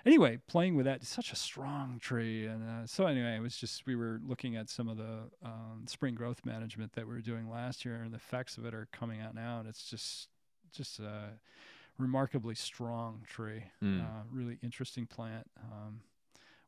Anyway, 0.05 0.37
playing 0.47 0.75
with 0.75 0.85
that, 0.85 1.03
such 1.03 1.31
a 1.31 1.35
strong 1.35 1.97
tree, 1.99 2.45
and 2.45 2.63
uh, 2.63 2.85
so 2.85 3.07
anyway, 3.07 3.35
it 3.35 3.41
was 3.41 3.57
just 3.57 3.87
we 3.87 3.95
were 3.95 4.19
looking 4.23 4.55
at 4.55 4.69
some 4.69 4.87
of 4.87 4.97
the 4.97 5.23
um, 5.43 5.83
spring 5.87 6.13
growth 6.13 6.45
management 6.45 6.93
that 6.93 7.07
we 7.07 7.13
were 7.15 7.21
doing 7.21 7.49
last 7.49 7.83
year, 7.83 7.95
and 8.03 8.11
the 8.11 8.17
effects 8.17 8.57
of 8.57 8.65
it 8.65 8.73
are 8.75 8.87
coming 8.91 9.19
out 9.19 9.33
now, 9.33 9.59
and 9.59 9.67
it's 9.67 9.89
just 9.89 10.29
just 10.71 10.99
a 10.99 11.29
remarkably 11.97 12.53
strong 12.55 13.21
tree 13.27 13.63
Mm. 13.81 14.01
uh, 14.01 14.23
really 14.29 14.59
interesting 14.61 15.05
plant, 15.07 15.47
um, 15.63 16.01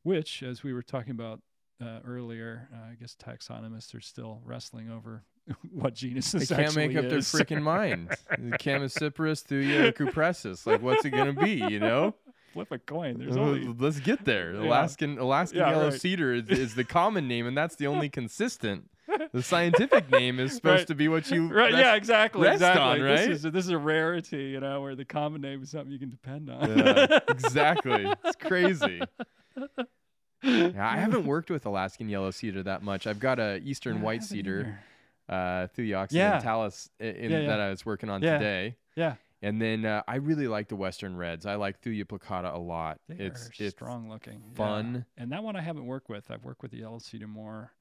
which, 0.04 0.42
as 0.42 0.64
we 0.64 0.74
were 0.74 0.82
talking 0.82 1.12
about 1.12 1.42
uh, 1.80 2.00
earlier, 2.06 2.70
uh, 2.74 2.92
I 2.92 2.96
guess 3.00 3.16
taxonomists 3.16 3.94
are 3.94 4.02
still 4.02 4.42
wrestling 4.46 4.90
over 4.90 5.24
what 5.72 5.94
genus 5.94 6.32
They 6.32 6.40
this 6.40 6.50
can't 6.50 6.76
make 6.76 6.96
up 6.96 7.08
their 7.10 7.20
freaking 7.20 7.62
mind. 7.62 8.10
The 8.32 8.58
Chamaecyparis 8.58 9.44
thuja 9.46 9.94
cupressus. 9.94 10.66
Like, 10.66 10.82
what's 10.82 11.06
it 11.06 11.12
gonna 11.12 11.34
be? 11.34 11.56
You 11.70 11.80
know? 11.80 12.16
Flip 12.58 12.72
a 12.72 12.80
coin. 12.80 13.20
There's 13.20 13.36
Well, 13.38 13.50
only 13.50 13.68
Let's 13.78 14.00
get 14.00 14.26
there. 14.26 14.54
Yeah. 14.56 14.62
Alaskan 14.68 15.20
Alaskan 15.20 15.60
Yeah, 15.60 15.70
yellow 15.70 15.90
right. 15.90 16.02
cedar 16.02 16.34
is, 16.34 16.50
is 16.50 16.74
the 16.76 16.84
common 16.84 17.28
name, 17.28 17.46
and 17.46 17.56
that's 17.56 17.76
the 17.76 17.86
only 17.94 18.10
consistent. 18.10 18.90
The 19.32 19.42
scientific 19.44 20.12
name 20.12 20.40
is 20.40 20.56
supposed 20.56 20.80
Right. 20.82 20.88
to 20.88 20.96
be 20.96 21.08
what 21.08 21.30
you 21.32 21.48
right. 21.54 21.72
rest- 21.72 21.78
Yeah, 21.78 21.94
exactly. 21.96 22.48
exactly. 22.48 22.82
on, 22.82 23.00
This 23.00 23.20
right? 23.22 23.30
is 23.30 23.42
this 23.44 23.66
is 23.66 23.70
a 23.70 23.78
rarity, 23.78 24.46
you 24.46 24.60
know, 24.60 24.82
where 24.82 24.96
the 24.96 25.06
common 25.06 25.40
name 25.42 25.62
is 25.64 25.70
something 25.70 25.92
you 25.92 26.00
can 26.00 26.10
depend 26.10 26.50
on. 26.50 26.78
Yeah, 26.78 27.20
exactly. 27.30 28.12
It's 28.26 28.36
crazy. 28.38 29.02
Yeah, 30.44 30.72
I 30.90 30.98
haven't 30.98 31.26
worked 31.26 31.50
with 31.50 31.66
Alaskan 31.66 32.10
yellow 32.10 32.32
cedar 32.32 32.64
that 32.64 32.84
much. 32.84 33.08
I've 33.08 33.20
got 33.20 33.40
a 33.40 33.58
eastern 33.64 34.02
white 34.02 34.24
cedar, 34.24 34.80
either. 35.30 35.36
uh, 35.36 35.68
Thuya 35.76 35.88
Yeah. 36.10 36.34
occidentalis, 36.34 36.90
in, 37.00 37.32
yeah. 37.32 37.48
that 37.48 37.60
I 37.60 37.70
was 37.70 37.86
working 37.86 38.10
on 38.10 38.22
Yeah. 38.22 38.38
today. 38.38 38.76
Yeah, 38.96 39.16
And 39.42 39.62
then 39.62 39.86
uh, 39.86 40.02
I 40.08 40.16
really 40.16 40.48
like 40.48 40.68
the 40.68 40.76
western 40.76 41.16
reds. 41.16 41.46
I 41.46 41.56
like 41.56 41.82
Thuja 41.82 42.06
plicata 42.06 42.54
a 42.54 42.58
lot. 42.58 43.00
they 43.08 43.16
it's 43.26 43.48
are 43.48 43.52
it's 43.66 43.76
strong 43.76 44.10
looking. 44.10 44.42
yeah. 44.50 44.56
fun. 44.56 45.06
And 45.18 45.32
that 45.32 45.44
one 45.44 45.56
I 45.56 45.62
haven't 45.62 45.86
worked 45.86 46.10
with. 46.10 46.32
I've 46.32 46.44
worked 46.44 46.62
with 46.64 46.72
the 46.72 46.78
yellow 46.78 47.00
cedar 47.00 47.28
more. 47.28 47.72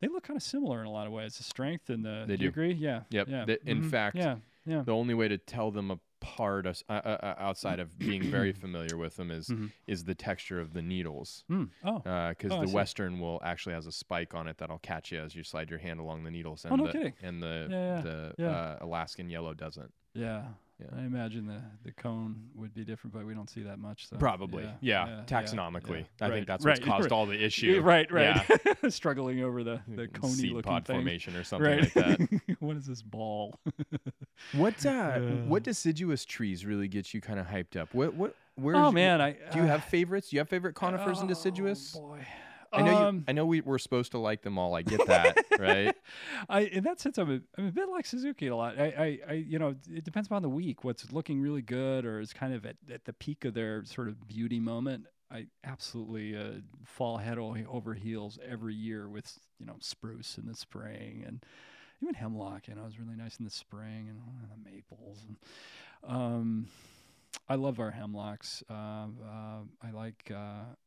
they 0.00 0.08
look 0.08 0.24
kind 0.24 0.36
of 0.36 0.42
similar 0.42 0.80
in 0.80 0.86
a 0.86 0.90
lot 0.90 1.06
of 1.06 1.12
ways. 1.12 1.36
The 1.38 1.44
strength 1.44 1.88
and 1.90 2.04
the 2.04 2.24
They 2.26 2.36
do. 2.36 2.44
do. 2.44 2.48
agree? 2.48 2.72
Yeah. 2.72 3.02
Yep. 3.10 3.28
Yeah. 3.28 3.44
The- 3.46 3.68
in 3.70 3.82
mhm, 3.82 3.90
fact, 3.90 4.16
Yeah. 4.16 4.36
Yeah. 4.66 4.82
The 4.82 4.92
only 4.92 5.14
way 5.14 5.26
to 5.28 5.38
tell 5.38 5.70
them 5.70 5.90
apart 5.90 6.66
uh, 6.66 6.74
uh, 6.90 6.92
uh, 6.92 7.34
outside 7.38 7.80
of 7.80 7.98
being 7.98 8.22
very 8.30 8.52
familiar 8.64 8.98
with 8.98 9.16
them 9.16 9.30
is 9.30 9.48
Mhm. 9.48 9.72
is 9.86 10.04
the 10.04 10.14
texture 10.14 10.60
of 10.60 10.74
the 10.74 10.82
needles. 10.82 11.44
Mm. 11.50 11.70
Oh. 11.82 11.98
Because 12.28 12.52
Oh, 12.52 12.66
the. 12.66 12.70
Western 12.70 13.18
will 13.18 13.40
actually 13.42 13.74
has 13.74 13.86
a 13.86 13.92
spike 13.92 14.34
on 14.34 14.46
it 14.46 14.58
that'll 14.58 14.78
catch 14.80 15.10
you 15.10 15.20
as 15.20 15.34
you 15.34 15.42
slide 15.42 15.70
your 15.70 15.78
hand 15.78 15.98
along 15.98 16.24
the 16.24 16.30
needles, 16.30 16.66
and 16.66 16.74
Oh, 16.74 16.76
no 16.76 16.86
the 16.88 16.92
kidding. 16.92 17.14
and 17.22 17.42
the 17.42 17.68
Yeah, 17.70 17.94
yeah, 17.96 18.00
the 18.02 18.34
yeah. 18.36 18.48
Uh, 18.50 18.78
Alaskan 18.82 19.30
yellow 19.30 19.54
doesn't. 19.54 19.92
Yeah. 20.14 20.42
Yeah. 20.80 20.86
I 20.98 21.02
imagine 21.02 21.46
the, 21.46 21.60
the 21.84 21.92
cone 21.92 22.36
would 22.54 22.72
be 22.72 22.84
different, 22.84 23.12
but 23.12 23.26
we 23.26 23.34
don't 23.34 23.50
see 23.50 23.62
that 23.64 23.78
much. 23.78 24.08
So 24.08 24.16
Probably, 24.16 24.64
yeah, 24.64 24.72
yeah. 24.80 25.06
yeah, 25.08 25.22
taxonomically. 25.26 26.06
I 26.22 26.24
Right, 26.28 26.32
think 26.32 26.46
that's 26.46 26.64
what's 26.64 26.80
right, 26.80 26.88
caused 26.88 27.12
all 27.12 27.26
the 27.26 27.42
issue. 27.42 27.82
right, 27.82 28.10
right. 28.10 28.42
Yeah. 28.48 28.88
Struggling 28.88 29.42
over 29.42 29.62
the 29.62 29.80
the 29.88 30.08
coney 30.12 30.32
seed 30.32 30.52
looking 30.52 30.72
pod 30.72 30.86
thing. 30.86 30.96
formation 30.96 31.36
or 31.36 31.44
something 31.44 31.70
right. 31.70 31.80
like 31.82 31.92
that. 31.92 32.40
what 32.60 32.76
is 32.78 32.86
this 32.86 33.02
ball? 33.02 33.60
What 34.52 34.86
uh, 34.86 35.18
what 35.20 35.64
deciduous 35.64 36.24
trees 36.24 36.64
really 36.64 36.88
get 36.88 37.12
you 37.12 37.20
kind 37.20 37.38
of 37.38 37.46
hyped 37.46 37.76
up? 37.78 37.92
What 37.92 38.14
what 38.14 38.34
where? 38.54 38.74
oh 38.74 38.90
man, 38.90 39.20
I 39.20 39.32
do 39.32 39.58
you 39.58 39.64
uh, 39.64 39.68
have 39.68 39.84
favorites? 39.84 40.30
Do 40.30 40.36
you 40.36 40.40
have 40.40 40.48
favorite 40.48 40.74
conifers 40.74 41.18
and 41.20 41.26
oh, 41.30 41.34
deciduous? 41.34 41.92
boy. 41.92 42.26
I 42.72 42.82
know 42.82 42.96
Um, 43.08 43.16
you. 43.16 43.24
I 43.28 43.32
know 43.32 43.46
we 43.46 43.60
we're 43.60 43.78
supposed 43.78 44.12
to 44.12 44.18
like 44.18 44.42
them 44.42 44.58
all. 44.58 44.74
I 44.74 44.82
get 44.82 45.06
that, 45.06 45.36
right? 45.58 45.94
I 46.48 46.60
in 46.60 46.84
that 46.84 47.00
sense, 47.00 47.18
I'm 47.18 47.30
a, 47.30 47.40
I'm 47.58 47.66
a 47.66 47.72
bit 47.72 47.88
like 47.88 48.06
Suzuki 48.06 48.46
a 48.46 48.56
lot. 48.56 48.78
I, 48.78 48.84
I, 48.86 49.18
I, 49.28 49.32
you 49.34 49.58
know, 49.58 49.74
it 49.92 50.04
depends 50.04 50.28
upon 50.28 50.42
the 50.42 50.48
week. 50.48 50.84
What's 50.84 51.12
looking 51.12 51.40
really 51.40 51.62
good, 51.62 52.04
or 52.04 52.20
is 52.20 52.32
kind 52.32 52.54
of 52.54 52.64
at, 52.64 52.76
at 52.92 53.04
the 53.04 53.12
peak 53.12 53.44
of 53.44 53.54
their 53.54 53.84
sort 53.84 54.08
of 54.08 54.28
beauty 54.28 54.60
moment. 54.60 55.06
I 55.32 55.46
absolutely 55.64 56.36
uh, 56.36 56.60
fall 56.84 57.18
head 57.18 57.38
over 57.38 57.94
heels 57.94 58.38
every 58.46 58.74
year 58.74 59.08
with 59.08 59.38
you 59.58 59.66
know 59.66 59.76
spruce 59.80 60.38
in 60.38 60.46
the 60.46 60.54
spring 60.56 61.24
and 61.26 61.44
even 62.02 62.14
hemlock. 62.14 62.68
You 62.68 62.74
know, 62.76 62.84
is 62.86 62.98
really 62.98 63.16
nice 63.16 63.36
in 63.38 63.44
the 63.44 63.50
spring 63.50 64.08
and 64.08 64.18
uh, 64.20 64.46
the 64.54 64.70
maples. 64.70 65.24
And, 65.26 65.36
um, 66.04 66.66
I 67.48 67.54
love 67.56 67.78
our 67.80 67.90
hemlocks. 67.92 68.62
Uh, 68.70 68.74
uh, 69.24 69.60
I 69.82 69.90
like 69.92 70.30
uh, 70.32 70.34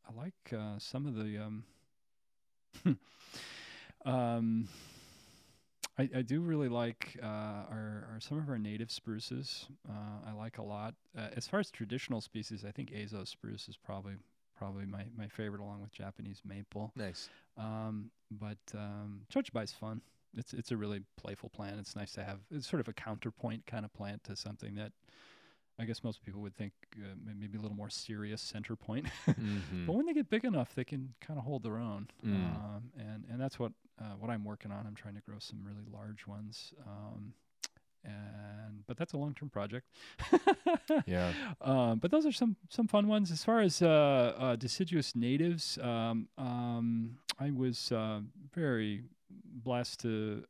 I 0.08 0.12
like 0.16 0.34
uh, 0.52 0.78
some 0.78 1.06
of 1.06 1.14
the. 1.14 1.38
Um, 1.38 1.64
um, 4.04 4.68
I, 5.98 6.08
I 6.16 6.22
do 6.22 6.40
really 6.40 6.68
like 6.68 7.16
uh, 7.22 7.26
our, 7.26 8.08
our 8.12 8.18
some 8.20 8.38
of 8.38 8.48
our 8.48 8.58
native 8.58 8.90
spruces. 8.90 9.66
Uh, 9.88 10.28
I 10.28 10.32
like 10.32 10.58
a 10.58 10.62
lot. 10.62 10.94
Uh, 11.16 11.28
as 11.36 11.46
far 11.46 11.60
as 11.60 11.70
traditional 11.70 12.20
species, 12.20 12.64
I 12.66 12.72
think 12.72 12.90
Ezo 12.90 13.26
spruce 13.26 13.68
is 13.68 13.76
probably 13.76 14.14
probably 14.56 14.86
my, 14.86 15.04
my 15.16 15.28
favorite, 15.28 15.60
along 15.60 15.82
with 15.82 15.92
Japanese 15.92 16.40
maple. 16.44 16.92
Nice. 16.96 17.28
Um, 17.58 18.10
but 18.30 18.58
um, 18.74 19.20
chojubai 19.32 19.64
is 19.64 19.72
fun. 19.72 20.00
It's 20.36 20.52
it's 20.52 20.72
a 20.72 20.76
really 20.76 21.02
playful 21.16 21.48
plant. 21.50 21.78
It's 21.78 21.94
nice 21.94 22.12
to 22.12 22.24
have. 22.24 22.40
It's 22.50 22.68
sort 22.68 22.80
of 22.80 22.88
a 22.88 22.92
counterpoint 22.92 23.66
kind 23.66 23.84
of 23.84 23.92
plant 23.92 24.24
to 24.24 24.36
something 24.36 24.74
that 24.74 24.92
I 25.78 25.84
guess 25.86 26.04
most 26.04 26.22
people 26.24 26.40
would 26.42 26.54
think 26.54 26.72
uh, 26.96 27.14
maybe 27.38 27.58
a 27.58 27.60
little 27.60 27.76
more 27.76 27.90
serious 27.90 28.40
center 28.40 28.76
point. 28.76 29.06
Mhm. 29.28 29.86
But 29.86 29.94
when 29.96 30.06
they 30.06 30.14
get 30.14 30.30
big 30.30 30.44
enough, 30.44 30.74
they 30.74 30.84
can 30.84 31.14
kind 31.20 31.38
of 31.38 31.44
hold 31.44 31.62
their 31.64 31.78
own, 31.78 32.08
Mm. 32.24 32.32
um, 32.56 32.82
and 32.98 33.24
and 33.30 33.40
that's 33.40 33.58
what 33.58 33.72
uh, 34.00 34.14
what 34.20 34.30
I'm 34.30 34.44
working 34.44 34.70
on. 34.72 34.86
I'm 34.86 34.94
trying 34.94 35.14
to 35.16 35.20
grow 35.20 35.38
some 35.38 35.60
really 35.64 35.84
large 35.92 36.26
ones, 36.26 36.72
um, 36.86 37.34
and 38.04 38.84
but 38.86 38.96
that's 38.96 39.12
a 39.14 39.16
long 39.16 39.34
term 39.34 39.50
project. 39.50 39.86
Yeah. 41.06 41.32
Um, 41.60 41.98
but 41.98 42.10
those 42.10 42.24
are 42.26 42.32
some 42.32 42.56
some 42.68 42.86
fun 42.88 43.08
ones. 43.08 43.30
As 43.30 43.42
far 43.44 43.60
as 43.60 43.82
uh, 43.82 43.88
uh, 44.38 44.56
deciduous 44.56 45.16
natives, 45.16 45.78
um, 45.82 46.28
um, 46.38 47.18
I 47.38 47.50
was 47.50 47.90
uh, 47.92 48.20
very 48.54 49.02
blessed 49.64 50.00
to. 50.00 50.44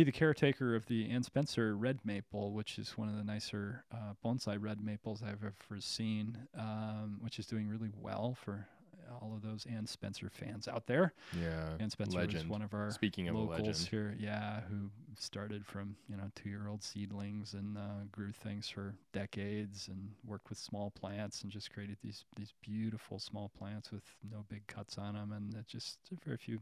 Be 0.00 0.04
the 0.04 0.12
caretaker 0.12 0.74
of 0.74 0.86
the 0.86 1.10
Ann 1.10 1.22
Spencer 1.22 1.76
red 1.76 1.98
maple, 2.06 2.54
which 2.54 2.78
is 2.78 2.96
one 2.96 3.10
of 3.10 3.16
the 3.18 3.22
nicer 3.22 3.84
uh, 3.92 4.14
bonsai 4.24 4.56
red 4.58 4.82
maples 4.82 5.22
I've 5.22 5.44
ever 5.44 5.78
seen, 5.78 6.38
um, 6.58 7.18
which 7.20 7.38
is 7.38 7.44
doing 7.44 7.68
really 7.68 7.90
well 8.00 8.34
for 8.42 8.66
all 9.10 9.32
of 9.34 9.42
those 9.42 9.66
Ann 9.66 9.86
Spencer 9.86 10.30
fans 10.30 10.68
out 10.68 10.86
there. 10.86 11.12
Yeah. 11.38 11.70
Ann 11.78 11.90
Spencer 11.90 12.20
is 12.22 12.46
one 12.46 12.62
of 12.62 12.74
our 12.74 12.90
Speaking 12.90 13.28
of 13.28 13.36
locals 13.36 13.60
legend. 13.60 13.86
here, 13.88 14.16
yeah, 14.18 14.60
who 14.68 14.90
started 15.18 15.66
from 15.66 15.96
you 16.08 16.16
know 16.16 16.30
two-year-old 16.34 16.82
seedlings 16.82 17.54
and 17.54 17.76
uh, 17.76 18.04
grew 18.12 18.32
things 18.32 18.68
for 18.68 18.94
decades 19.12 19.88
and 19.88 20.10
worked 20.24 20.48
with 20.48 20.58
small 20.58 20.90
plants 20.90 21.42
and 21.42 21.50
just 21.50 21.72
created 21.72 21.96
these 22.02 22.24
these 22.36 22.54
beautiful 22.62 23.18
small 23.18 23.50
plants 23.58 23.90
with 23.92 24.04
no 24.30 24.44
big 24.48 24.66
cuts 24.66 24.98
on 24.98 25.14
them 25.14 25.32
and 25.32 25.54
it 25.54 25.66
just 25.66 25.98
very 26.24 26.36
few 26.36 26.60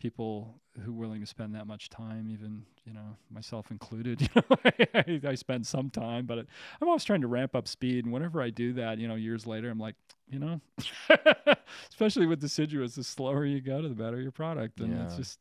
people 0.00 0.54
who 0.84 0.90
are 0.90 0.94
willing 0.94 1.20
to 1.20 1.26
spend 1.26 1.54
that 1.54 1.66
much 1.66 1.88
time, 1.88 2.28
even 2.30 2.64
you 2.84 2.92
know 2.92 3.16
myself 3.30 3.70
included. 3.70 4.28
You 4.34 4.42
know, 4.50 4.56
I, 4.94 5.20
I 5.30 5.34
spend 5.34 5.66
some 5.66 5.90
time, 5.90 6.26
but 6.26 6.38
it, 6.38 6.46
I'm 6.80 6.88
always 6.88 7.04
trying 7.04 7.20
to 7.20 7.26
ramp 7.26 7.54
up 7.54 7.68
speed, 7.68 8.04
and 8.04 8.12
whenever 8.12 8.42
I 8.42 8.50
do 8.50 8.72
that, 8.74 8.98
you 8.98 9.06
know, 9.08 9.14
years 9.14 9.46
later, 9.46 9.70
I'm 9.70 9.78
like, 9.78 9.94
you 10.28 10.38
know, 10.38 10.60
especially 11.90 12.26
with 12.26 12.40
deciduous, 12.40 12.94
the 12.94 13.04
slower 13.04 13.44
you 13.44 13.60
go, 13.60 13.82
the 13.82 13.88
better 13.90 14.20
your 14.20 14.32
product, 14.32 14.80
and 14.80 14.92
it's 15.04 15.16
just. 15.16 15.40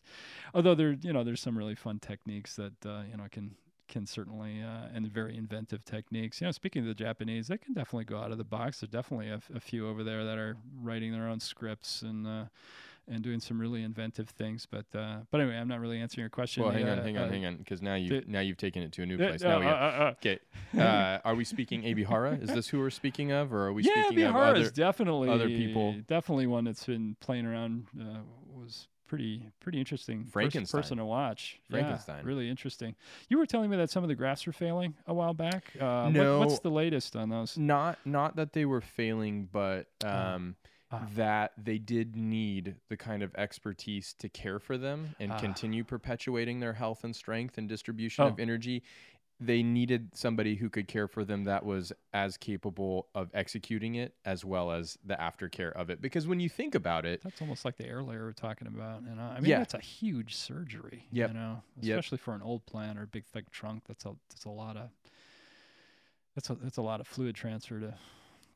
Although 0.54 0.76
there, 0.76 0.92
you 0.92 1.14
know, 1.14 1.24
there's 1.24 1.42
some 1.42 1.58
really 1.58 1.76
fun 1.76 2.00
techniques 2.00 2.56
that 2.56 2.86
uh, 2.86 3.04
you 3.10 3.18
know 3.18 3.26
can 3.32 3.56
can 3.88 4.06
certainly 4.06 4.62
uh, 4.62 4.88
and 4.94 5.08
very 5.12 5.38
inventive 5.38 5.84
techniques. 5.86 6.42
You 6.42 6.48
know, 6.48 6.52
speaking 6.52 6.82
of 6.82 6.88
the 6.88 6.94
Japanese, 6.94 7.48
they 7.48 7.58
can 7.58 7.74
definitely 7.74 8.06
go 8.06 8.18
out 8.18 8.32
of 8.32 8.38
the 8.38 8.44
box. 8.44 8.80
There's 8.80 8.90
definitely 8.90 9.30
a 9.30 9.60
few 9.60 9.88
over 9.88 10.04
there 10.04 10.24
that 10.26 10.38
are 10.38 10.58
writing 10.82 11.12
their 11.12 11.28
own 11.28 11.40
scripts 11.40 12.02
and. 12.02 12.28
Uh, 12.28 12.46
and 13.08 13.22
doing 13.22 13.40
some 13.40 13.60
really 13.60 13.84
inventive 13.84 14.30
things, 14.30 14.66
but 14.70 14.86
uh, 14.96 15.18
but 15.32 15.42
anyway, 15.42 15.58
I'm 15.58 15.68
not 15.68 15.80
really 15.80 16.00
answering 16.00 16.22
your 16.24 16.30
question. 16.30 16.64
Well, 16.64 16.72
hang 16.72 16.88
Uh, 16.88 16.94
on, 16.94 16.98
hang 17.04 17.18
on, 17.18 17.24
uh, 17.28 17.32
hang 17.32 17.46
on, 17.46 17.58
because 17.58 17.82
now 17.82 17.96
you 17.96 18.24
now 18.28 18.40
you've 18.40 18.58
taken 18.58 18.82
it 18.84 18.92
to 18.94 19.04
a 19.04 19.06
new 19.06 19.16
uh, 19.16 19.30
place. 19.30 19.44
uh, 19.44 19.48
now 19.50 19.60
we 19.60 19.66
uh, 19.66 19.70
have, 19.70 19.78
uh, 19.78 20.04
uh, 20.04 20.10
okay. 20.20 20.40
Uh, 20.80 21.20
are 21.24 21.36
we 21.36 21.44
speaking 21.44 21.84
Ebihara? 21.84 22.42
Is 22.42 22.50
this 22.50 22.68
who 22.70 22.80
we're 22.80 22.90
speaking 22.90 23.32
of, 23.32 23.54
or 23.54 23.68
are 23.68 23.74
we 23.74 23.84
yeah, 23.84 24.06
speaking 24.06 24.24
of 24.24 24.36
other? 24.36 24.70
definitely 24.72 25.30
other 25.30 25.48
people? 25.48 25.96
Definitely 26.08 26.48
one 26.48 26.64
that's 26.64 26.86
been 26.86 27.16
playing 27.20 27.46
around. 27.46 27.86
Uh, 28.00 28.20
was 28.58 28.88
pretty 29.06 29.44
pretty 29.60 29.78
interesting. 29.78 30.26
Frankenstein. 30.26 30.82
person 30.82 30.98
to 30.98 31.06
watch. 31.06 31.60
Yeah, 31.70 31.78
Frankenstein. 31.78 32.26
really 32.26 32.50
interesting. 32.50 32.96
You 33.30 33.38
were 33.38 33.46
telling 33.46 33.70
me 33.70 33.78
that 33.78 33.92
some 33.92 34.02
of 34.04 34.08
the 34.10 34.16
grafts 34.16 34.48
were 34.48 34.54
failing 34.54 34.96
a 35.06 35.14
while 35.14 35.36
back. 35.36 35.74
Uh, 35.80 36.10
what- 36.10 36.40
what's 36.40 36.60
the 36.60 36.72
latest 36.72 37.16
on 37.16 37.30
those? 37.30 37.56
Not 37.58 38.00
not 38.06 38.36
that 38.38 38.54
they 38.54 38.66
were 38.66 38.82
failing, 38.82 39.48
but 39.52 39.86
um, 40.04 40.56
Ah. 40.94 41.08
that 41.16 41.54
they 41.58 41.78
did 41.78 42.16
need 42.16 42.76
the 42.90 42.98
kind 42.98 43.24
of 43.24 43.34
expertise 43.36 44.14
to 44.20 44.30
care 44.30 44.60
for 44.60 44.78
them 44.78 45.16
and 45.20 45.32
Ah. 45.32 45.40
continue 45.40 45.84
perpetuating 45.84 46.60
their 46.60 46.74
health 46.74 47.04
and 47.04 47.16
strength 47.16 47.58
and 47.58 47.68
distribution 47.68 48.24
of 48.26 48.34
Oh. 48.34 48.42
energy. 48.42 48.84
They 49.40 49.64
needed 49.64 50.16
somebody 50.16 50.56
who 50.56 50.70
could 50.70 50.88
care 50.88 51.08
for 51.08 51.26
them 51.26 51.46
that 51.46 51.66
was 51.66 51.92
as 52.14 52.38
capable 52.38 53.08
of 53.16 53.30
executing 53.34 53.96
it 53.96 54.16
as 54.24 54.46
well 54.46 54.72
as 54.72 54.98
the 55.04 55.16
aftercare 55.16 55.72
of 55.74 55.90
it. 55.90 56.00
Because 56.00 56.28
when 56.28 56.40
you 56.40 56.48
think 56.48 56.76
about 56.76 57.06
it, 57.06 57.22
That's 57.24 57.42
almost 57.42 57.66
like 57.66 57.76
the 57.78 57.86
air 57.88 58.04
layer 58.04 58.26
we're 58.26 58.32
talking 58.34 58.68
about. 58.68 59.02
You 59.04 59.16
know, 59.16 59.24
I 59.24 59.40
mean, 59.42 59.50
Yeah. 59.50 59.58
that's 59.58 59.74
a 59.74 59.80
huge 59.82 60.36
surgery. 60.36 61.08
Yep. 61.12 61.30
You 61.30 61.34
know, 61.34 61.64
Yep. 61.82 62.00
especially 62.00 62.20
for 62.20 62.36
an 62.36 62.42
old 62.44 62.66
plant 62.68 62.98
or 63.00 63.04
a 63.04 63.08
big 63.08 63.26
thick 63.26 63.50
trunk. 63.52 63.84
That's 63.88 64.06
a 64.06 64.16
that's 64.30 64.46
a 64.46 64.50
lot 64.52 64.78
of 64.78 64.92
that's 66.36 66.50
a 66.50 66.56
that's 66.56 66.78
a 66.78 66.82
lot 66.82 67.00
of 67.02 67.08
fluid 67.08 67.36
transfer 67.36 67.80
to 67.80 67.96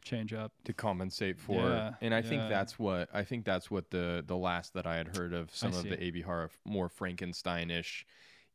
change 0.04 0.34
up. 0.34 0.52
to 0.66 0.74
compensate 0.74 1.40
for 1.40 1.56
Yeah, 1.62 1.94
and 2.02 2.14
i 2.14 2.22
think 2.22 2.50
that's 2.50 2.78
what 2.80 3.10
i 3.14 3.24
think 3.24 3.46
that's 3.46 3.70
what 3.70 3.90
the 3.92 4.24
the 4.26 4.38
last 4.38 4.74
that 4.74 4.88
i 4.88 4.96
had 4.96 5.16
heard 5.18 5.34
of 5.34 5.54
some 5.56 5.70
of 5.70 5.82
see. 5.82 5.90
the 5.90 5.98
ebihara 5.98 6.46
f- 6.46 6.60
more 6.66 6.90
frankensteinish 6.90 8.04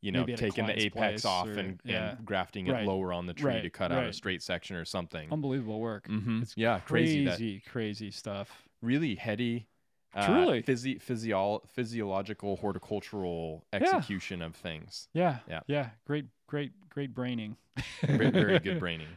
you 0.01 0.11
know 0.11 0.19
Maybe 0.21 0.33
at 0.33 0.39
a 0.39 0.41
taking 0.41 0.65
the 0.65 0.81
apex 0.81 1.23
off 1.25 1.47
or- 1.47 1.53
and, 1.59 1.79
yeah. 1.85 2.11
and 2.17 2.25
grafting 2.25 2.67
it 2.67 2.71
Right, 2.73 2.85
lower 2.87 3.13
on 3.13 3.25
the 3.25 3.33
tree 3.33 3.51
to 3.53 3.59
right, 3.61 3.73
cut 3.73 3.91
out 3.91 4.05
a 4.05 4.13
straight 4.13 4.41
section 4.43 4.75
or 4.75 4.85
something 4.85 5.31
Unbelievable 5.31 5.79
work. 5.79 6.07
mm-hmm. 6.07 6.43
Yeah 6.55 6.79
crazy, 6.79 7.25
that 7.25 7.37
crazy, 7.37 7.61
crazy 7.69 8.11
stuff. 8.11 8.63
really 8.81 9.15
heady 9.15 9.67
uh, 10.15 10.25
Truly. 10.25 10.63
physi- 10.63 11.01
physio- 11.01 11.61
physiological 11.73 12.55
horticultural 12.57 13.65
Yeah. 13.73 13.79
execution 13.81 14.41
of 14.41 14.55
things 14.55 15.07
Yeah, 15.13 15.39
Yeah. 15.49 15.61
yeah. 15.67 15.89
Great, 16.05 16.25
great, 16.47 16.71
great 16.89 17.13
braining. 17.13 17.57
very, 18.03 18.29
very 18.29 18.59
good 18.59 18.79
braining 18.85 19.07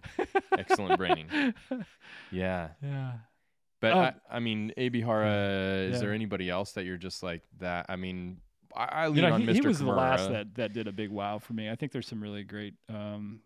excellent 0.56 0.96
braining 0.98 1.28
yeah 2.30 2.68
Yeah. 2.82 3.12
But 3.80 3.92
Um, 3.92 3.98
I, 3.98 4.36
I 4.36 4.40
mean, 4.40 4.72
Ebihara, 4.78 5.88
is 5.88 5.94
Yeah. 5.94 5.98
there 6.00 6.12
anybody 6.14 6.48
else 6.48 6.72
that 6.72 6.84
you're 6.84 6.96
just 6.96 7.22
like 7.22 7.42
that? 7.58 7.84
I 7.90 7.96
mean, 7.96 8.40
I, 8.74 8.84
I 8.84 9.06
lean 9.08 9.16
You 9.16 9.22
know, 9.22 9.32
on 9.34 9.40
he, 9.42 9.46
Mr. 9.48 9.52
he 9.54 9.60
was 9.60 9.78
the 9.80 9.84
last 9.86 10.30
that, 10.30 10.54
that 10.54 10.72
did 10.72 10.88
a 10.88 10.92
big 10.92 11.10
wow 11.10 11.38
for 11.38 11.52
me. 11.52 11.68
I 11.68 11.76
think 11.76 11.92
there's 11.92 12.06
some 12.08 12.22
really 12.22 12.42
great. 12.42 12.72
Um, 12.88 13.40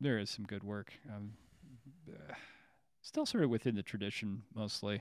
there 0.00 0.18
is 0.18 0.28
some 0.28 0.44
good 0.44 0.62
work. 0.62 0.92
Um, 1.08 1.32
uh, 2.10 2.34
still 3.00 3.24
sort 3.24 3.42
of 3.42 3.48
within 3.50 3.74
the 3.74 3.82
tradition 3.82 4.42
mostly. 4.54 5.00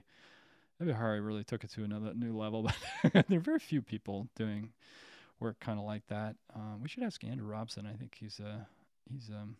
Ebihara 0.81 1.25
really 1.25 1.43
took 1.43 1.63
it 1.63 1.71
to 1.71 1.83
another 1.83 2.13
new 2.13 2.35
level, 2.37 2.63
but 3.13 3.27
there 3.27 3.37
are 3.37 3.41
very 3.41 3.59
few 3.59 3.81
people 3.81 4.27
doing 4.35 4.71
work 5.39 5.59
kind 5.59 5.79
of 5.79 5.85
like 5.85 6.07
that. 6.07 6.35
Um, 6.55 6.81
we 6.81 6.87
should 6.89 7.03
ask 7.03 7.23
Andrew 7.23 7.47
Robson. 7.47 7.85
I 7.85 7.93
think 7.93 8.15
he's 8.19 8.39
uh 8.39 8.59
he's 9.11 9.29
um 9.29 9.57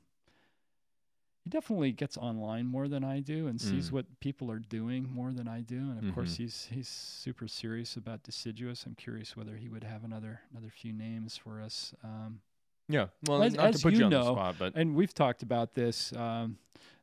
he 1.43 1.49
definitely 1.49 1.91
gets 1.93 2.17
online 2.17 2.65
more 2.65 2.87
than 2.87 3.03
I 3.03 3.21
do 3.21 3.47
and 3.47 3.59
sees 3.61 3.89
Mm. 3.89 3.93
what 3.93 4.19
people 4.19 4.51
are 4.51 4.59
doing 4.59 5.09
more 5.09 5.31
than 5.31 5.47
I 5.47 5.61
do. 5.61 5.77
And 5.91 5.97
of 5.97 6.13
course, 6.13 6.33
Mhm. 6.33 6.37
he's 6.37 6.65
he's 6.65 6.87
super 6.89 7.47
serious 7.47 7.95
about 7.95 8.23
deciduous. 8.23 8.85
I'm 8.85 8.95
curious 8.95 9.35
whether 9.37 9.55
he 9.57 9.69
would 9.69 9.83
have 9.83 10.03
another 10.03 10.41
another 10.51 10.69
few 10.69 10.91
names 10.93 11.37
for 11.37 11.61
us. 11.61 11.93
Um, 12.03 12.41
Yeah. 12.89 13.07
Well, 13.27 13.43
As- 13.43 13.53
not 13.53 13.67
as 13.67 13.77
to 13.77 13.83
put 13.83 13.93
you 13.93 13.99
you 13.99 14.05
on 14.05 14.11
the 14.11 14.19
know, 14.19 14.33
spot, 14.33 14.55
but 14.59 14.75
and 14.75 14.95
we've 14.95 15.13
talked 15.13 15.43
about 15.43 15.73
this. 15.75 16.11
Um, 16.13 16.57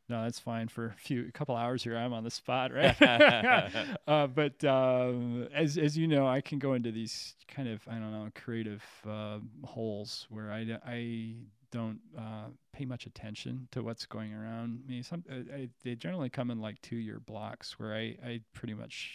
no, 0.08 0.22
that's 0.22 0.38
fine 0.38 0.68
for 0.68 0.86
a 0.86 0.94
few 0.94 1.26
a 1.28 1.32
couple 1.32 1.56
hours 1.56 1.82
here. 1.82 1.96
I'm 1.96 2.12
on 2.12 2.22
the 2.22 2.30
spot, 2.30 2.72
right? 2.72 3.00
uh, 4.06 4.26
but 4.26 4.62
um, 4.64 5.48
as 5.54 5.78
as 5.78 5.96
you 5.96 6.06
know, 6.06 6.26
I 6.26 6.40
can 6.40 6.58
go 6.58 6.74
into 6.74 6.92
these 6.92 7.34
kind 7.48 7.68
of 7.68 7.86
I 7.88 7.94
don't 7.94 8.12
know 8.12 8.28
creative 8.34 8.84
uh, 9.08 9.38
holes 9.64 10.26
where 10.28 10.52
I 10.52 10.78
I 10.86 11.34
don't 11.72 12.00
uh, 12.16 12.48
pay 12.72 12.84
much 12.84 13.06
attention 13.06 13.68
to 13.72 13.82
what's 13.82 14.06
going 14.06 14.32
around 14.32 14.86
me. 14.86 15.02
Some 15.02 15.24
uh, 15.30 15.54
I, 15.54 15.68
they 15.82 15.94
generally 15.94 16.30
come 16.30 16.50
in 16.50 16.60
like 16.60 16.80
two 16.82 16.96
year 16.96 17.20
blocks 17.20 17.78
where 17.78 17.94
I 17.94 18.16
I 18.24 18.40
pretty 18.54 18.74
much 18.74 19.10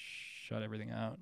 shut 0.46 0.62
everything 0.62 0.92
out. 0.92 1.20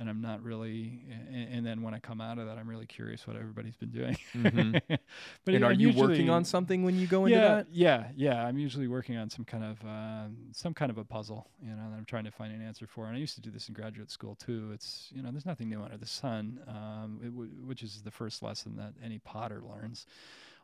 And 0.00 0.08
I'm 0.08 0.22
not 0.22 0.42
really, 0.42 1.02
and, 1.10 1.52
and 1.52 1.66
then 1.66 1.82
when 1.82 1.92
I 1.92 1.98
come 1.98 2.22
out 2.22 2.38
of 2.38 2.46
that, 2.46 2.56
I'm 2.56 2.66
really 2.66 2.86
curious 2.86 3.26
what 3.26 3.36
everybody's 3.36 3.76
been 3.76 3.90
doing. 3.90 4.16
Mhm. 4.34 4.80
but 5.44 5.54
and 5.54 5.62
are 5.62 5.74
you 5.74 5.92
working 5.92 6.30
on 6.30 6.42
something 6.42 6.82
when 6.84 6.96
you 6.96 7.06
go 7.06 7.26
into 7.26 7.38
yeah, 7.38 7.48
that? 7.56 7.66
Yeah, 7.70 8.08
yeah. 8.16 8.46
I'm 8.46 8.58
usually 8.58 8.88
working 8.88 9.18
on 9.18 9.28
some 9.28 9.44
kind 9.44 9.62
of 9.62 9.84
um, 9.86 10.38
some 10.52 10.72
kind 10.72 10.90
of 10.90 10.96
a 10.96 11.04
puzzle, 11.04 11.50
you 11.62 11.68
know, 11.68 11.90
that 11.90 11.96
I'm 11.98 12.06
trying 12.06 12.24
to 12.24 12.30
find 12.30 12.50
an 12.50 12.66
answer 12.66 12.86
for. 12.86 13.08
And 13.08 13.14
I 13.14 13.18
used 13.18 13.34
to 13.34 13.42
do 13.42 13.50
this 13.50 13.68
in 13.68 13.74
graduate 13.74 14.10
school 14.10 14.36
too. 14.36 14.70
It's 14.72 15.10
you 15.14 15.22
know, 15.22 15.30
there's 15.30 15.44
nothing 15.44 15.68
new 15.68 15.82
under 15.82 15.98
the 15.98 16.06
sun, 16.06 16.60
um, 16.66 17.20
it 17.22 17.28
w- 17.28 17.50
which 17.66 17.82
is 17.82 18.00
the 18.00 18.10
first 18.10 18.42
lesson 18.42 18.76
that 18.76 18.94
any 19.04 19.18
potter 19.18 19.60
learns. 19.62 20.06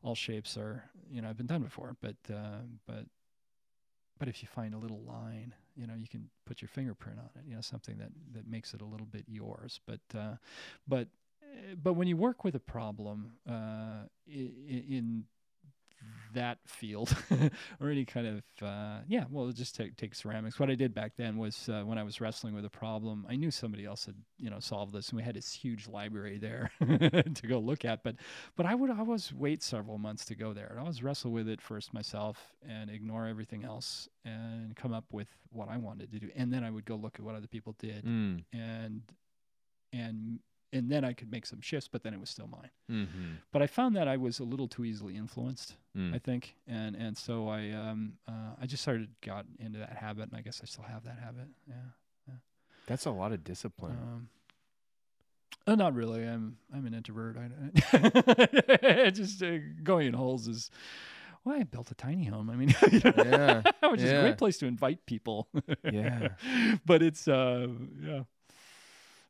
All 0.02 0.14
shapes 0.14 0.56
are, 0.56 0.82
you 1.10 1.20
know, 1.20 1.28
I've 1.28 1.36
been 1.36 1.46
done 1.46 1.62
before, 1.62 1.94
but 2.00 2.16
uh, 2.32 2.60
but 2.86 3.04
but 4.18 4.28
if 4.28 4.42
you 4.42 4.48
find 4.48 4.72
a 4.72 4.78
little 4.78 5.02
line, 5.02 5.52
you 5.76 5.86
know, 5.86 5.94
you 5.94 6.08
can 6.08 6.28
put 6.46 6.62
your 6.62 6.68
fingerprint 6.68 7.18
on 7.18 7.30
it. 7.36 7.46
You 7.48 7.54
know, 7.54 7.60
something 7.60 7.98
that 7.98 8.10
that 8.32 8.48
makes 8.48 8.74
it 8.74 8.80
a 8.80 8.84
little 8.84 9.06
bit 9.06 9.24
yours. 9.28 9.80
But 9.86 10.00
uh, 10.18 10.36
but 10.86 11.08
uh, 11.42 11.74
but 11.82 11.94
when 11.94 12.08
you 12.08 12.16
work 12.16 12.44
with 12.44 12.54
a 12.54 12.60
problem 12.60 13.32
uh, 13.48 14.06
in 14.26 15.24
that 16.34 16.58
field 16.66 17.16
or 17.80 17.88
any 17.90 18.04
kind 18.04 18.26
of 18.26 18.66
uh, 18.66 18.98
yeah 19.08 19.24
well 19.30 19.50
just 19.52 19.74
take 19.74 19.96
take 19.96 20.14
ceramics 20.14 20.58
what 20.60 20.68
i 20.70 20.74
did 20.74 20.92
back 20.94 21.12
then 21.16 21.38
was 21.38 21.68
uh, 21.70 21.82
when 21.82 21.96
i 21.98 22.02
was 22.02 22.20
wrestling 22.20 22.54
with 22.54 22.64
a 22.64 22.70
problem 22.70 23.24
i 23.30 23.36
knew 23.36 23.50
somebody 23.50 23.84
else 23.86 24.04
had 24.06 24.14
you 24.38 24.50
know 24.50 24.58
solved 24.60 24.92
this 24.92 25.08
and 25.08 25.16
we 25.16 25.22
had 25.22 25.34
this 25.34 25.52
huge 25.52 25.88
library 25.88 26.36
there 26.38 26.70
to 27.34 27.46
go 27.46 27.58
look 27.58 27.84
at 27.84 28.02
but 28.04 28.16
but 28.56 28.66
i 28.66 28.74
would 28.74 28.90
i 28.90 28.98
always 28.98 29.32
wait 29.32 29.62
several 29.62 29.96
months 29.98 30.24
to 30.26 30.34
go 30.34 30.52
there 30.52 30.66
and 30.68 30.78
i 30.78 30.82
always 30.82 31.02
wrestle 31.02 31.30
with 31.30 31.48
it 31.48 31.60
first 31.60 31.94
myself 31.94 32.52
and 32.68 32.90
ignore 32.90 33.26
everything 33.26 33.64
else 33.64 34.08
and 34.24 34.76
come 34.76 34.92
up 34.92 35.04
with 35.12 35.28
what 35.50 35.68
i 35.68 35.76
wanted 35.78 36.12
to 36.12 36.18
do 36.18 36.28
and 36.36 36.52
then 36.52 36.62
i 36.64 36.70
would 36.70 36.84
go 36.84 36.96
look 36.96 37.14
at 37.18 37.24
what 37.24 37.34
other 37.34 37.46
people 37.48 37.74
did 37.78 38.04
Mm. 38.04 38.44
and 38.52 39.00
and 39.92 40.40
and 40.72 40.90
then 40.90 41.04
i 41.04 41.12
could 41.12 41.30
make 41.30 41.46
some 41.46 41.60
shifts 41.60 41.88
but 41.88 42.02
then 42.02 42.12
it 42.14 42.20
was 42.20 42.30
still 42.30 42.48
mine 42.48 42.70
Mm-hmm. 42.90 43.32
but 43.52 43.62
I 43.62 43.66
found 43.66 43.96
that 43.96 44.06
I 44.06 44.16
was 44.16 44.38
a 44.38 44.44
little 44.44 44.68
too 44.68 44.84
easily 44.84 45.16
influenced. 45.16 45.74
Mm. 45.96 46.14
I 46.14 46.18
think, 46.18 46.54
and 46.68 46.94
and 46.94 47.16
so 47.18 47.48
I 47.48 47.70
um 47.72 48.12
uh, 48.28 48.52
I 48.62 48.66
just 48.66 48.82
started 48.82 49.08
got 49.22 49.44
into 49.58 49.80
that 49.80 49.96
habit, 49.96 50.28
and 50.30 50.36
I 50.38 50.40
guess 50.42 50.60
I 50.62 50.66
still 50.66 50.84
have 50.84 51.02
that 51.04 51.18
habit. 51.18 51.48
Yeah. 51.68 51.74
That's 52.86 53.06
a 53.06 53.10
lot 53.10 53.32
of 53.32 53.42
discipline. 53.42 53.98
Um, 54.00 54.28
uh, 55.66 55.74
not 55.74 55.94
really. 55.94 56.22
I'm 56.24 56.58
I'm 56.72 56.86
an 56.86 56.94
introvert. 56.94 57.36
I, 57.92 59.10
just 59.10 59.42
uh, 59.42 59.58
going 59.82 60.06
in 60.06 60.14
holes 60.14 60.46
is. 60.46 60.70
Well, 61.44 61.56
I 61.60 61.62
built 61.64 61.90
a 61.90 61.94
tiny 61.94 62.24
home. 62.24 62.50
I 62.50 62.54
mean, 62.56 62.68
Yeah, 62.92 63.62
which 63.90 64.00
is 64.00 64.10
a 64.10 64.14
yeah. 64.14 64.20
great 64.22 64.38
place 64.38 64.58
to 64.58 64.66
invite 64.66 65.06
people. 65.06 65.48
Yeah. 65.84 66.28
but 66.86 67.02
it's 67.02 67.26
uh, 67.28 67.66
yeah. 68.00 68.22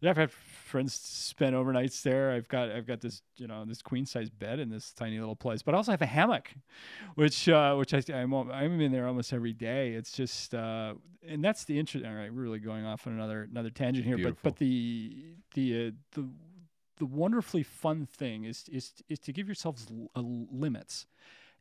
Yeah, 0.00 0.10
I've 0.10 0.16
had 0.18 0.30
friends 0.66 0.92
spend 0.94 1.54
overnights 1.54 2.02
there. 2.02 2.32
I've 2.32 2.48
got 2.48 2.70
I've 2.70 2.86
got 2.86 3.00
this 3.00 3.22
you 3.36 3.46
know 3.46 3.64
this 3.64 3.80
queen 3.82 4.04
size 4.04 4.28
bed 4.30 4.58
in 4.58 4.68
this 4.68 4.92
tiny 4.92 5.18
little 5.18 5.36
place, 5.36 5.62
but 5.62 5.74
I 5.74 5.76
also 5.78 5.92
have 5.92 6.02
a 6.02 6.06
hammock, 6.06 6.50
which 7.14 7.48
uh, 7.48 7.74
which 7.76 7.94
I 7.94 8.02
I'm 8.12 8.34
I'm 8.34 8.80
in 8.80 8.92
there 8.92 9.06
almost 9.06 9.32
every 9.32 9.52
day. 9.52 9.92
It's 9.92 10.12
just 10.12 10.54
uh, 10.54 10.94
and 11.26 11.42
that's 11.44 11.64
the 11.64 11.78
interest. 11.78 12.04
All 12.04 12.14
right, 12.14 12.32
we're 12.32 12.42
really 12.42 12.58
going 12.58 12.84
off 12.84 13.06
on 13.06 13.12
another 13.14 13.48
another 13.50 13.70
tangent 13.70 14.06
here, 14.06 14.16
Beautiful. 14.16 14.38
but 14.42 14.50
but 14.54 14.58
the 14.58 15.16
the 15.54 15.86
uh, 15.88 15.90
the 16.12 16.28
the 16.98 17.06
wonderfully 17.06 17.62
fun 17.62 18.06
thing 18.06 18.44
is 18.44 18.64
is 18.70 18.92
is 19.08 19.18
to 19.20 19.32
give 19.32 19.46
yourselves 19.48 19.86
l- 19.90 20.10
uh, 20.16 20.22
limits, 20.50 21.06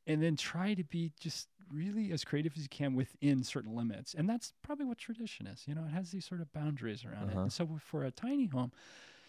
and 0.07 0.22
then 0.22 0.36
try 0.36 0.73
to 0.73 0.84
be 0.84 1.11
just 1.19 1.48
really 1.72 2.11
as 2.11 2.23
creative 2.23 2.53
as 2.56 2.64
you 2.64 2.69
can 2.69 2.94
within 2.95 3.44
certain 3.44 3.76
limits. 3.76 4.14
And 4.14 4.30
that's 4.30 4.53
probably 4.61 4.86
what 4.86 4.98
tradition 4.98 5.48
is. 5.48 5.64
You 5.68 5.76
know, 5.76 5.84
it 5.86 5.91
has 5.94 6.11
these 6.11 6.26
sort 6.26 6.41
of 6.41 6.52
boundaries 6.53 7.03
around 7.03 7.30
it. 7.30 7.34
Uh-huh. 7.34 7.41
And 7.41 7.52
so 7.53 7.68
for 7.80 8.03
a 8.03 8.11
tiny 8.11 8.45
home, 8.48 8.72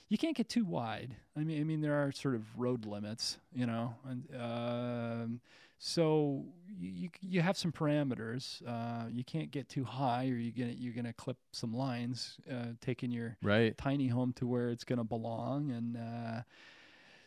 you 0.09 0.19
can't 0.19 0.37
get 0.37 0.49
too 0.49 0.65
wide. 0.65 1.17
I 1.37 1.41
mean, 1.41 1.61
I 1.61 1.65
mean, 1.65 1.81
there 1.81 1.95
are 1.95 2.13
sort 2.13 2.35
of 2.35 2.43
road 2.59 2.85
limits, 2.87 3.39
you 3.53 3.67
know, 3.67 3.95
and 4.09 4.25
um, 4.41 5.41
so 5.79 6.45
you, 6.79 7.09
you 7.21 7.41
have 7.41 7.57
some 7.57 7.73
parameters. 7.73 8.63
Uh, 8.67 9.09
you 9.11 9.25
can't 9.25 9.51
get 9.51 9.69
too 9.69 9.85
high, 9.85 10.29
or 10.29 10.35
you're 10.37 10.53
gonna 10.57 10.77
you're 10.79 10.93
gonna 10.95 11.13
clip 11.13 11.39
some 11.53 11.75
lines, 11.75 12.37
uh, 12.51 12.73
taking 12.81 13.11
your 13.11 13.37
Right. 13.43 13.77
tiny 13.77 14.09
home 14.09 14.33
to 14.35 14.47
where 14.47 14.69
it's 14.69 14.85
going 14.85 14.99
to 14.99 15.05
belong 15.05 15.71
and 15.73 15.97
uh, 15.97 16.43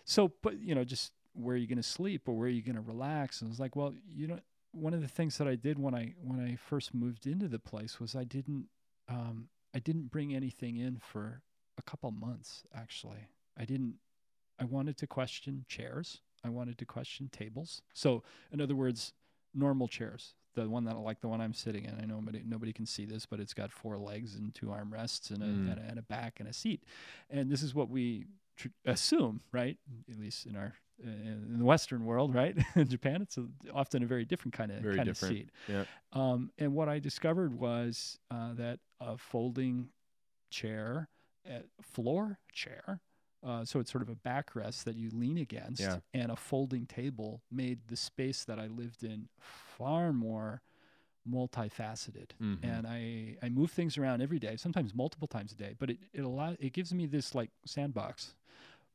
so 0.06 0.32
but 0.42 0.60
you 0.60 0.74
know 0.74 0.84
just 0.84 1.12
where 1.34 1.54
are 1.56 1.58
you 1.58 1.68
going 1.68 1.78
to 1.78 1.84
sleep 1.84 2.28
or 2.28 2.36
where 2.36 2.48
are 2.48 2.52
you 2.52 2.62
going 2.62 2.76
to 2.76 2.82
relax? 2.82 3.42
And 3.42 3.50
it's 3.52 3.60
like 3.60 3.76
well 3.76 3.94
you 4.14 4.28
know 4.28 4.40
one 4.72 4.94
of 4.94 5.02
the 5.02 5.08
things 5.08 5.38
that 5.40 5.48
i 5.48 5.56
did 5.56 5.80
when 5.80 5.96
i 5.96 6.14
when 6.24 6.40
i 6.40 6.56
first 6.56 6.94
moved 6.94 7.26
into 7.26 7.48
the 7.48 7.58
place 7.58 8.00
was 8.00 8.16
i 8.16 8.24
didn't 8.24 8.68
um, 9.08 9.48
i 9.74 9.80
didn't 9.80 10.12
bring 10.12 10.36
anything 10.36 10.78
in 10.78 11.00
for 11.00 11.42
a 11.78 11.82
couple 11.82 12.12
months 12.12 12.64
actually. 12.76 13.28
I 13.58 13.66
didn't 13.66 13.96
i 14.60 14.66
wanted 14.66 14.96
to 14.98 15.08
question 15.08 15.66
chairs. 15.68 16.22
I 16.44 16.50
wanted 16.50 16.78
to 16.78 16.86
question 16.86 17.30
tables. 17.32 17.82
So 17.94 18.24
in 18.52 18.62
other 18.62 18.76
words 18.76 19.14
normal 19.56 19.88
chairs 19.88 20.36
the 20.56 20.68
one 20.70 20.84
that 20.86 20.98
like 20.98 21.22
the 21.22 21.28
one 21.28 21.42
i'm 21.42 21.54
sitting 21.54 21.86
in. 21.86 21.96
I 22.02 22.06
know 22.06 22.16
nobody, 22.20 22.42
nobody 22.46 22.74
can 22.74 22.86
see 22.86 23.06
this 23.06 23.26
but 23.26 23.40
it's 23.40 23.54
got 23.54 23.72
four 23.72 23.98
legs 23.98 24.36
and 24.36 24.54
two 24.54 24.68
armrests 24.68 25.32
and 25.32 25.42
a, 25.42 25.46
Mm. 25.48 25.72
and 25.72 25.80
a, 25.80 25.84
and 25.90 26.00
a 26.00 26.02
back 26.04 26.40
and 26.40 26.48
a 26.50 26.54
seat. 26.54 26.84
And 27.30 27.50
this 27.50 27.64
is 27.64 27.74
what 27.74 27.90
we 27.90 28.26
tr- 28.60 28.68
assume 28.86 29.42
right 29.52 29.78
at 30.12 30.20
least 30.20 30.46
in 30.46 30.56
our 30.56 30.74
uh, 31.06 31.10
in 31.10 31.58
the 31.60 31.66
western 31.66 32.04
world 32.06 32.36
right 32.36 32.56
in 32.76 32.88
japan 32.88 33.22
it's 33.22 33.38
a, 33.38 33.46
often 33.74 34.04
a 34.04 34.06
very 34.06 34.26
different 34.26 34.54
kind 34.54 34.72
of 34.72 34.80
Very 34.82 34.98
kind 34.98 35.08
different. 35.08 35.32
of 35.34 35.38
seat 35.40 35.50
Yeah. 35.68 35.84
um, 36.14 36.52
and 36.58 36.74
what 36.76 36.88
I 36.90 37.00
discovered 37.00 37.54
was 37.58 38.20
uh, 38.30 38.54
that 38.56 38.80
a 39.00 39.18
folding 39.18 39.90
chair, 40.52 41.08
a 41.48 41.62
floor 41.82 42.40
chair, 42.52 43.00
uh, 43.46 43.64
so 43.64 43.80
it's 43.80 43.92
sort 43.92 44.02
of 44.02 44.10
a 44.10 44.16
backrest 44.30 44.84
that 44.86 44.96
you 44.98 45.10
lean 45.14 45.38
against, 45.38 45.80
Yeah. 45.82 46.00
and 46.14 46.32
a 46.32 46.36
folding 46.36 46.86
table 46.88 47.42
made 47.52 47.80
the 47.88 47.96
space 47.96 48.44
that 48.46 48.60
I 48.60 48.68
lived 48.68 49.04
in 49.04 49.30
far 49.40 50.12
more 50.12 50.62
multifaceted. 51.34 52.32
Mhm. 52.42 52.58
And 52.64 52.88
I, 52.88 53.38
I 53.46 53.50
move 53.50 53.72
things 53.72 53.98
around 53.98 54.22
every 54.22 54.40
day, 54.40 54.56
sometimes 54.58 54.94
multiple 54.94 55.28
times 55.28 55.52
a 55.52 55.56
day, 55.56 55.76
but 55.78 55.90
it, 55.92 56.00
it 56.14 56.22
allow, 56.22 56.56
it 56.60 56.74
gives 56.74 56.94
me 56.94 57.06
this 57.06 57.36
like 57.36 57.52
sandbox 57.66 58.36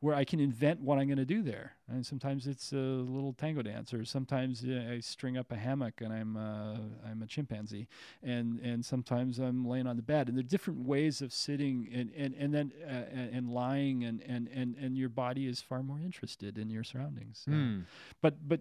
where 0.00 0.14
I 0.14 0.24
can 0.24 0.38
invent 0.38 0.80
what 0.80 0.98
I'm 0.98 1.06
going 1.06 1.16
to 1.18 1.24
do 1.24 1.40
there. 1.42 1.76
And 1.88 2.04
sometimes 2.04 2.46
it's 2.46 2.72
a 2.72 2.76
little 2.76 3.32
tango 3.32 3.62
dance, 3.62 3.94
or 3.94 4.04
sometimes 4.04 4.62
uh, 4.62 4.92
I 4.92 5.00
string 5.00 5.38
up 5.38 5.50
a 5.50 5.56
hammock 5.56 6.00
and 6.02 6.12
I'm 6.12 6.36
uh, 6.36 6.76
I'm 7.08 7.22
a 7.22 7.26
chimpanzee, 7.26 7.88
and 8.22 8.58
and 8.60 8.84
sometimes 8.84 9.38
I'm 9.38 9.66
laying 9.66 9.86
on 9.86 9.96
the 9.96 10.02
bed. 10.02 10.28
And 10.28 10.36
there 10.36 10.44
are 10.44 10.48
different 10.48 10.80
ways 10.80 11.22
of 11.22 11.32
sitting 11.32 11.88
and 11.92 12.10
and 12.16 12.34
and 12.34 12.52
then 12.52 12.72
uh, 12.86 12.90
and 12.90 13.34
and 13.36 13.48
lying, 13.50 14.04
and 14.04 14.20
and 14.26 14.48
and 14.52 14.76
and 14.76 14.96
your 14.98 15.08
body 15.08 15.46
is 15.46 15.60
far 15.62 15.82
more 15.82 16.00
interested 16.00 16.58
in 16.58 16.68
your 16.70 16.84
surroundings. 16.84 17.44
Uh, 17.48 17.52
Mm. 17.52 17.84
but 18.20 18.46
but 18.46 18.60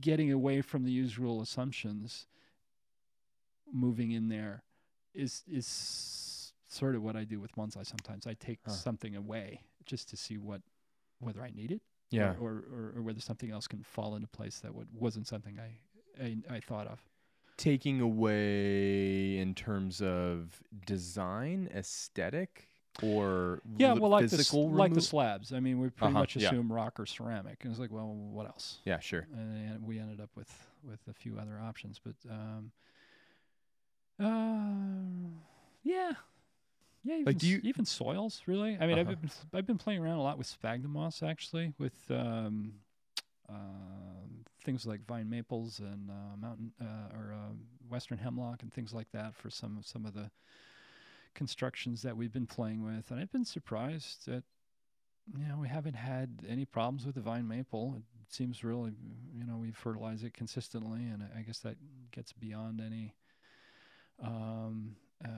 getting 0.00 0.30
away 0.32 0.60
from 0.60 0.84
the 0.84 0.90
usual 0.92 1.40
assumptions, 1.40 2.26
moving 3.72 4.10
in 4.12 4.28
there, 4.28 4.62
is 5.14 5.42
is 5.50 6.52
sort 6.68 6.94
of 6.94 7.02
what 7.02 7.16
I 7.16 7.24
do 7.24 7.40
with 7.40 7.52
bonsai. 7.54 7.86
Sometimes 7.86 8.26
I 8.26 8.34
take 8.34 8.58
Huh. 8.64 8.72
something 8.72 9.14
away 9.16 9.60
just 9.86 10.08
to 10.10 10.16
see 10.16 10.38
what 10.38 10.62
whether 11.20 11.42
I 11.42 11.50
need 11.50 11.70
it, 11.70 11.82
Yeah. 12.10 12.34
or, 12.40 12.64
or, 12.72 12.92
or, 12.96 13.02
whether 13.02 13.20
something 13.20 13.50
else 13.52 13.68
can 13.68 13.82
fall 13.84 14.16
into 14.16 14.26
place 14.26 14.58
that 14.60 14.74
would, 14.74 14.88
wasn't 14.92 15.28
something 15.28 15.58
I, 15.60 16.24
I 16.24 16.36
I 16.56 16.60
thought 16.60 16.88
of. 16.88 17.00
Taking 17.56 18.00
away 18.00 19.38
in 19.38 19.54
terms 19.54 20.02
of 20.02 20.62
design, 20.84 21.68
aesthetic, 21.72 22.68
or 23.04 23.60
Yeah, 23.78 23.94
well, 23.94 24.10
like 24.10 24.28
the, 24.30 24.56
like 24.72 24.94
the 24.94 25.00
slabs. 25.00 25.52
I 25.52 25.60
mean, 25.60 25.78
we 25.80 25.90
pretty 25.90 26.12
Uh-huh, 26.12 26.20
much 26.20 26.34
yeah. 26.36 26.48
assume 26.48 26.72
rock 26.72 26.98
or 26.98 27.06
ceramic, 27.06 27.58
and 27.62 27.70
it's 27.70 27.78
like, 27.80 27.92
well, 27.92 28.12
what 28.12 28.46
else? 28.46 28.80
Yeah, 28.84 28.98
sure. 28.98 29.28
and 29.32 29.86
we 29.86 29.98
ended 30.00 30.20
up 30.20 30.30
with 30.34 30.50
with 30.82 30.98
a 31.08 31.12
few 31.12 31.38
other 31.38 31.60
options 31.60 32.00
but 32.02 32.16
um 32.28 32.72
uh 34.18 35.30
yeah 35.84 36.12
yeah 37.04 37.14
even, 37.14 37.26
Like, 37.26 37.38
do 37.38 37.46
you- 37.48 37.60
even 37.62 37.84
soils 37.84 38.42
really 38.46 38.76
i 38.80 38.86
mean 38.86 38.98
Uh-huh. 38.98 39.10
I've, 39.10 39.20
been, 39.20 39.30
I've 39.54 39.66
been 39.66 39.78
playing 39.78 40.00
around 40.02 40.18
a 40.18 40.22
lot 40.22 40.38
with 40.38 40.46
sphagnum 40.46 40.92
moss 40.92 41.22
actually 41.22 41.74
with 41.78 42.10
um 42.10 42.74
uh, 43.48 43.54
things 44.64 44.86
like 44.86 45.04
vine 45.06 45.28
maples 45.28 45.78
and 45.80 46.08
uh, 46.10 46.36
mountain 46.40 46.72
uh, 46.80 47.16
or 47.18 47.32
uh, 47.34 47.52
western 47.90 48.16
hemlock 48.16 48.62
and 48.62 48.72
things 48.72 48.92
like 48.94 49.10
that 49.12 49.34
for 49.34 49.50
some 49.50 49.80
some 49.82 50.06
of 50.06 50.14
the 50.14 50.30
constructions 51.34 52.02
that 52.02 52.16
we've 52.16 52.32
been 52.32 52.46
playing 52.46 52.82
with, 52.84 53.10
and 53.10 53.18
I've 53.20 53.32
been 53.32 53.44
surprised 53.44 54.26
that 54.26 54.44
you 55.36 55.46
know 55.46 55.58
we 55.58 55.68
haven't 55.68 55.94
had 55.96 56.40
any 56.48 56.64
problems 56.64 57.04
with 57.06 57.14
the 57.14 57.20
vine 57.20 57.48
maple. 57.48 57.94
It 57.96 58.32
seems 58.32 58.62
really, 58.64 58.92
you 59.34 59.44
know, 59.44 59.56
we 59.56 59.72
fertilize 59.72 60.22
it 60.22 60.34
consistently, 60.34 61.00
and 61.06 61.22
I 61.36 61.42
guess 61.42 61.58
that 61.60 61.76
gets 62.12 62.32
beyond 62.32 62.80
any 62.80 63.14
um, 64.22 64.96
uh, 65.24 65.28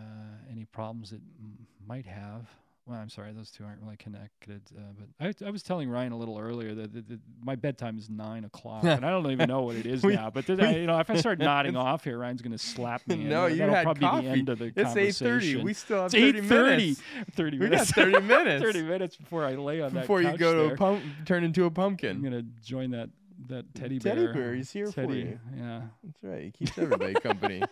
any 0.50 0.64
problems 0.66 1.12
it 1.12 1.20
m- 1.40 1.66
might 1.86 2.06
have. 2.06 2.48
Well, 2.86 2.98
I'm 2.98 3.08
sorry, 3.08 3.32
those 3.32 3.50
two 3.50 3.64
aren't 3.64 3.80
really 3.80 3.96
connected. 3.96 4.60
Uh, 4.76 4.80
but 5.18 5.34
I, 5.42 5.46
I 5.46 5.50
was 5.50 5.62
telling 5.62 5.88
Ryan 5.88 6.12
a 6.12 6.18
little 6.18 6.38
earlier 6.38 6.74
that, 6.74 6.92
that, 6.92 7.08
that 7.08 7.18
my 7.42 7.56
bedtime 7.56 7.96
is 7.96 8.10
nine 8.10 8.44
o'clock, 8.44 8.84
and 8.84 9.06
I 9.06 9.10
don't 9.10 9.30
even 9.30 9.48
know 9.48 9.62
what 9.62 9.76
it 9.76 9.86
is 9.86 10.02
We- 10.04 10.14
now. 10.16 10.28
But 10.28 10.50
I- 10.50 10.76
you 10.76 10.86
know, 10.86 10.98
if 10.98 11.08
I 11.08 11.16
start 11.16 11.38
nodding 11.50 11.76
off 11.76 12.04
here, 12.04 12.18
Ryan's 12.18 12.42
going 12.42 12.52
to 12.52 12.58
slap 12.58 13.00
me. 13.08 13.14
and 13.22 13.30
No, 13.30 13.46
you 13.46 13.56
that'll 13.56 13.74
had 13.74 13.84
probably 13.84 14.00
be 14.00 14.06
coffee. 14.06 14.26
the 14.26 14.32
end 14.32 14.48
of 14.50 14.58
the 14.58 14.72
It's 14.76 14.96
eight 14.96 15.14
thirty. 15.14 15.56
We 15.56 15.72
still 15.72 16.02
have 16.02 16.12
It's 16.12 16.14
thirty 16.14 16.40
8:30. 16.42 16.48
minutes. 16.50 17.02
30 17.32 17.58
We 17.58 17.68
got 17.68 17.70
minutes. 17.70 17.90
thirty 17.92 18.20
minutes 18.20 18.64
30 18.64 18.82
minutes 18.82 19.16
before 19.16 19.44
I 19.46 19.54
lay 19.54 19.80
on 19.80 19.94
that 19.94 20.00
before 20.02 20.20
you 20.20 20.36
go 20.36 20.52
to 20.54 20.62
there. 20.64 20.74
a 20.74 20.76
pump, 20.76 21.02
turn 21.24 21.42
into 21.42 21.64
a 21.64 21.70
I'm 21.80 21.96
gonna 22.22 22.42
join 22.62 22.90
that 22.90 23.08
that 23.48 23.74
teddy 23.74 23.98
bear. 23.98 24.14
Teddy 24.14 24.26
bear, 24.32 24.54
he's 24.54 24.70
here 24.70 24.86
for 24.86 25.06
Teddy, 25.06 25.18
you. 25.20 25.38
Yeah. 25.56 25.80
That's 26.02 26.22
right. 26.22 26.42
He 26.44 26.50
keeps 26.50 26.76
everybody 26.78 27.14
company. 27.14 27.62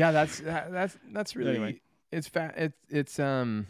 Yeah, 0.00 0.10
that's 0.12 0.40
that, 0.40 0.72
that's 0.72 0.98
that's 1.12 1.36
really 1.36 1.50
Anyway. 1.56 1.80
it's 2.10 2.28
fa- 2.28 2.54
it's 2.56 2.76
it's 2.88 3.18
um 3.18 3.66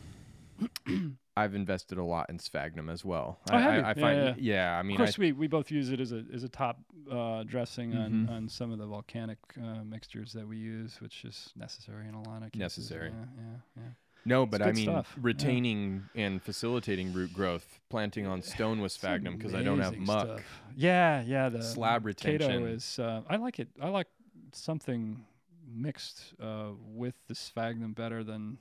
I've 1.37 1.55
invested 1.55 1.97
a 1.97 2.05
lot 2.05 2.29
in 2.29 2.39
sphagnum 2.39 2.91
as 2.91 3.03
well. 3.05 3.39
Oh, 3.51 3.57
I, 3.57 3.61
have 3.61 3.73
I? 3.73 3.77
I 3.77 3.79
Yeah, 3.79 3.95
find 3.95 4.41
yeah. 4.41 4.79
I 4.79 4.83
mean 4.83 4.97
of 4.97 5.07
course, 5.07 5.17
we, 5.19 5.33
we 5.33 5.47
both 5.47 5.71
use 5.71 5.91
it 5.91 6.01
as 6.01 6.13
a 6.13 6.25
as 6.35 6.43
a 6.45 6.49
top 6.49 6.79
uh, 7.11 7.45
dressing 7.45 7.95
on, 7.97 8.13
Mhm. 8.13 8.31
on 8.31 8.49
some 8.49 8.71
of 8.73 8.79
the 8.79 8.87
volcanic 8.87 9.39
uh, 9.59 9.83
mixtures 9.85 10.33
that 10.35 10.47
we 10.47 10.59
use, 10.59 11.01
which 11.01 11.25
is 11.25 11.51
necessary 11.57 12.07
in 12.09 12.15
a 12.15 12.23
lot 12.29 12.43
of 12.43 12.53
cases. 12.53 12.59
Necessary. 12.61 13.09
Yeah, 13.11 13.25
yeah, 13.45 13.83
yeah. 13.83 13.89
no, 14.27 14.45
but 14.45 14.61
I 14.61 14.73
mean 14.73 14.85
stuff, 14.85 15.13
yeah. 15.17 15.21
retaining 15.23 16.03
and 16.15 16.43
facilitating 16.43 17.13
root 17.15 17.33
growth, 17.33 17.81
planting 17.89 18.27
on 18.27 18.43
stone 18.43 18.81
with 18.83 18.93
sphagnum 18.93 19.37
because 19.39 19.55
I 19.55 19.63
don't 19.63 19.81
have 19.81 19.97
muck. 19.97 20.27
stuff. 20.27 20.43
Yeah, 20.77 21.23
yeah. 21.27 21.49
The 21.49 21.63
Slab 21.63 22.05
retention. 22.05 22.67
is. 22.67 22.99
Uh, 22.99 23.23
I 23.29 23.37
like 23.37 23.59
it. 23.61 23.69
I 23.81 23.89
like 23.89 24.09
something 24.53 25.25
mixed 25.73 26.35
uh, 26.43 26.71
with 26.79 27.15
the 27.29 27.35
sphagnum 27.35 27.93
better 27.93 28.23
than 28.25 28.59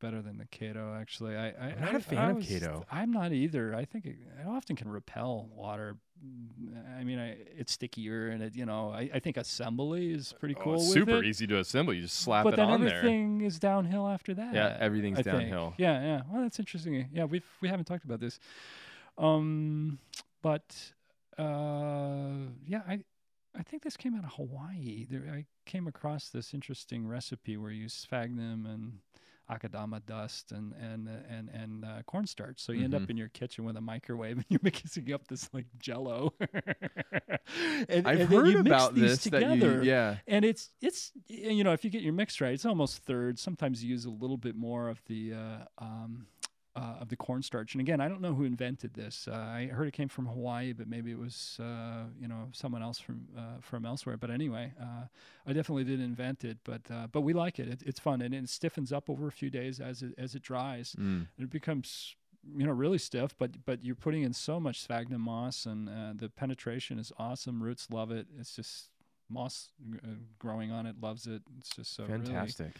better 0.00 0.22
than 0.22 0.38
the 0.38 0.44
keto. 0.46 0.98
Actually, 1.00 1.36
I, 1.36 1.48
I 1.48 1.52
I'm 1.76 1.80
not 1.80 1.94
I- 1.94 1.96
a 1.96 2.00
fan 2.00 2.18
I 2.18 2.30
of 2.30 2.36
was- 2.36 2.46
keto. 2.46 2.84
I'm 2.90 3.10
not 3.12 3.32
either. 3.32 3.74
I 3.74 3.84
think 3.84 4.06
it, 4.06 4.16
it 4.40 4.46
often 4.46 4.76
can 4.76 4.88
repel 4.88 5.48
water. 5.54 5.96
I 6.98 7.04
mean, 7.04 7.20
I, 7.20 7.36
it's 7.56 7.72
stickier 7.72 8.28
and 8.30 8.42
it. 8.42 8.56
You 8.56 8.66
know, 8.66 8.90
I, 8.90 9.08
I 9.14 9.18
think 9.20 9.36
assembly 9.36 10.12
is 10.12 10.34
pretty 10.40 10.56
Oh, 10.56 10.62
cool. 10.62 10.74
it's 10.74 10.84
with 10.86 10.94
super 10.94 11.18
it, 11.22 11.26
easy 11.26 11.46
to 11.46 11.58
assemble. 11.58 11.94
You 11.94 12.02
just 12.02 12.16
slap 12.18 12.42
But 12.42 12.54
it 12.54 12.58
on 12.58 12.68
there. 12.68 12.78
But 12.78 12.84
then 12.86 12.96
everything 12.98 13.40
is 13.42 13.58
downhill 13.60 14.08
after 14.08 14.34
that. 14.34 14.52
Yeah, 14.52 14.76
everything's 14.80 15.20
I 15.20 15.22
think. 15.22 15.38
downhill. 15.42 15.74
Yeah, 15.78 16.00
yeah. 16.02 16.22
Well, 16.28 16.42
that's 16.42 16.58
interesting. 16.58 17.08
Yeah, 17.12 17.24
we've 17.24 17.44
we 17.60 17.68
haven't 17.68 17.84
talked 17.84 18.04
about 18.04 18.18
this. 18.18 18.40
Um, 19.16 19.98
but 20.42 20.74
uh, 21.38 22.48
yeah, 22.66 22.82
I 22.88 23.00
I 23.58 23.62
think 23.62 23.82
this 23.82 23.96
came 23.96 24.14
out 24.14 24.24
of 24.24 24.30
Hawaii. 24.34 25.06
There, 25.10 25.24
I 25.32 25.44
came 25.66 25.86
across 25.88 26.28
this 26.30 26.54
interesting 26.54 27.06
recipe 27.06 27.56
where 27.56 27.70
you 27.70 27.82
use 27.82 27.94
sphagnum 27.94 28.66
and 28.66 28.98
akadama 29.50 30.04
dust 30.04 30.52
and 30.52 30.74
and 30.74 31.08
and 31.08 31.48
and 31.48 31.84
uh, 31.84 32.02
cornstarch. 32.06 32.60
So 32.60 32.70
you 32.72 32.84
end 32.84 32.92
Mhm. 32.92 33.02
up 33.02 33.10
in 33.10 33.16
your 33.16 33.28
kitchen 33.28 33.64
with 33.64 33.76
a 33.76 33.80
microwave 33.80 34.36
and 34.36 34.44
you're 34.50 34.60
mixing 34.62 35.12
up 35.12 35.26
this 35.28 35.48
like 35.52 35.66
Jello. 35.78 36.34
and, 37.88 38.06
I've 38.06 38.20
and 38.20 38.20
then 38.20 38.26
heard 38.26 38.48
you 38.48 38.62
mix 38.62 38.66
about 38.66 38.94
these 38.94 39.22
this 39.22 39.24
that 39.24 39.42
you 39.42 39.48
together 39.60 39.82
yeah. 39.82 40.16
and 40.26 40.44
it's 40.44 40.70
it's 40.82 41.12
you 41.28 41.64
know 41.64 41.72
if 41.72 41.82
you 41.84 41.90
get 41.90 42.02
your 42.02 42.12
mix 42.12 42.40
right, 42.40 42.52
it's 42.52 42.66
almost 42.66 42.98
third. 43.04 43.38
Sometimes 43.38 43.82
you 43.82 43.90
use 43.90 44.04
a 44.04 44.10
little 44.10 44.36
bit 44.36 44.54
more 44.54 44.88
of 44.88 45.00
the 45.06 45.32
uh, 45.32 45.64
um, 45.78 46.26
uh, 46.78 47.00
of 47.00 47.08
the 47.08 47.16
cornstarch. 47.16 47.74
And 47.74 47.80
again, 47.80 48.00
I 48.00 48.08
don't 48.08 48.20
know 48.20 48.34
who 48.34 48.44
invented 48.44 48.94
this. 48.94 49.28
Uh, 49.30 49.34
I 49.34 49.66
heard 49.66 49.88
it 49.88 49.94
came 49.94 50.08
from 50.08 50.26
Hawaii, 50.26 50.72
but 50.72 50.86
maybe 50.86 51.10
it 51.10 51.18
was 51.18 51.58
uh, 51.60 52.04
you 52.20 52.28
know 52.28 52.48
someone 52.52 52.82
else 52.82 53.00
from 53.00 53.26
uh, 53.36 53.60
from 53.60 53.84
elsewhere. 53.84 54.16
But 54.16 54.30
anyway, 54.30 54.72
uh, 54.80 55.04
I 55.46 55.52
definitely 55.52 55.84
didn't 55.84 56.04
invent 56.04 56.44
it, 56.44 56.58
but 56.64 56.82
uh, 56.90 57.08
but 57.10 57.22
we 57.22 57.32
like 57.32 57.58
it. 57.58 57.68
it. 57.68 57.82
It's 57.84 57.98
fun 57.98 58.22
and 58.22 58.34
it 58.34 58.48
stiffens 58.48 58.92
up 58.92 59.10
over 59.10 59.26
a 59.26 59.32
few 59.32 59.50
days 59.50 59.80
as 59.80 60.02
it 60.02 60.14
as 60.18 60.34
it 60.34 60.42
dries. 60.42 60.94
Mm. 60.98 61.26
It 61.38 61.50
becomes 61.50 62.14
you 62.56 62.64
know 62.64 62.72
really 62.72 62.98
stiff 62.98 63.34
but 63.36 63.50
but 63.66 63.84
you're 63.84 63.96
putting 63.96 64.22
in 64.22 64.32
so 64.32 64.60
much 64.60 64.80
sphagnum 64.80 65.22
moss 65.22 65.66
and 65.66 65.88
uh, 65.88 66.12
the 66.14 66.28
penetration 66.28 66.98
is 66.98 67.12
awesome 67.18 67.60
roots 67.60 67.88
love 67.90 68.12
it 68.12 68.26
it's 68.38 68.54
just 68.54 68.90
moss 69.28 69.70
growing 70.38 70.70
on 70.70 70.86
it 70.86 70.94
loves 71.00 71.26
it 71.26 71.42
it's 71.58 71.68
just 71.70 71.94
so 71.94 72.04
Fantastic. 72.04 72.66
really, 72.66 72.72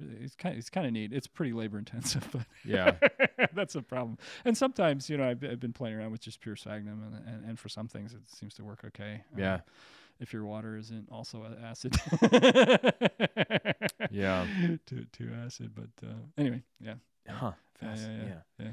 it's 0.00 0.34
kind 0.36 0.54
of, 0.54 0.58
it's 0.58 0.70
kind 0.70 0.86
of 0.86 0.92
neat 0.92 1.12
it's 1.12 1.26
pretty 1.26 1.52
labor 1.52 1.78
intensive 1.78 2.26
but 2.32 2.42
Yeah. 2.64 2.94
that's 3.54 3.74
a 3.74 3.82
problem 3.82 4.18
and 4.44 4.56
sometimes 4.56 5.08
you 5.10 5.16
know 5.16 5.28
I've, 5.28 5.42
I've 5.44 5.60
been 5.60 5.72
playing 5.72 5.96
around 5.96 6.12
with 6.12 6.20
just 6.20 6.40
pure 6.40 6.56
sphagnum 6.56 7.02
and, 7.02 7.34
and, 7.34 7.44
and 7.50 7.58
for 7.58 7.68
some 7.68 7.88
things 7.88 8.12
it 8.14 8.20
seems 8.26 8.54
to 8.54 8.64
work 8.64 8.80
okay 8.86 9.22
Uh, 9.34 9.40
Yeah. 9.40 9.60
if 10.20 10.32
your 10.32 10.44
water 10.44 10.76
isn't 10.76 11.08
also 11.10 11.44
acid 11.64 11.96
Yeah. 14.10 14.46
too, 14.86 15.06
too 15.12 15.30
acid 15.44 15.72
but 15.74 16.06
uh, 16.06 16.12
anyway 16.36 16.62
yeah 16.80 16.94
Huh. 17.28 17.52
Yeah, 17.82 17.88
Fast- 17.90 18.08
yeah, 18.08 18.24
yeah, 18.58 18.66
yeah. 18.66 18.70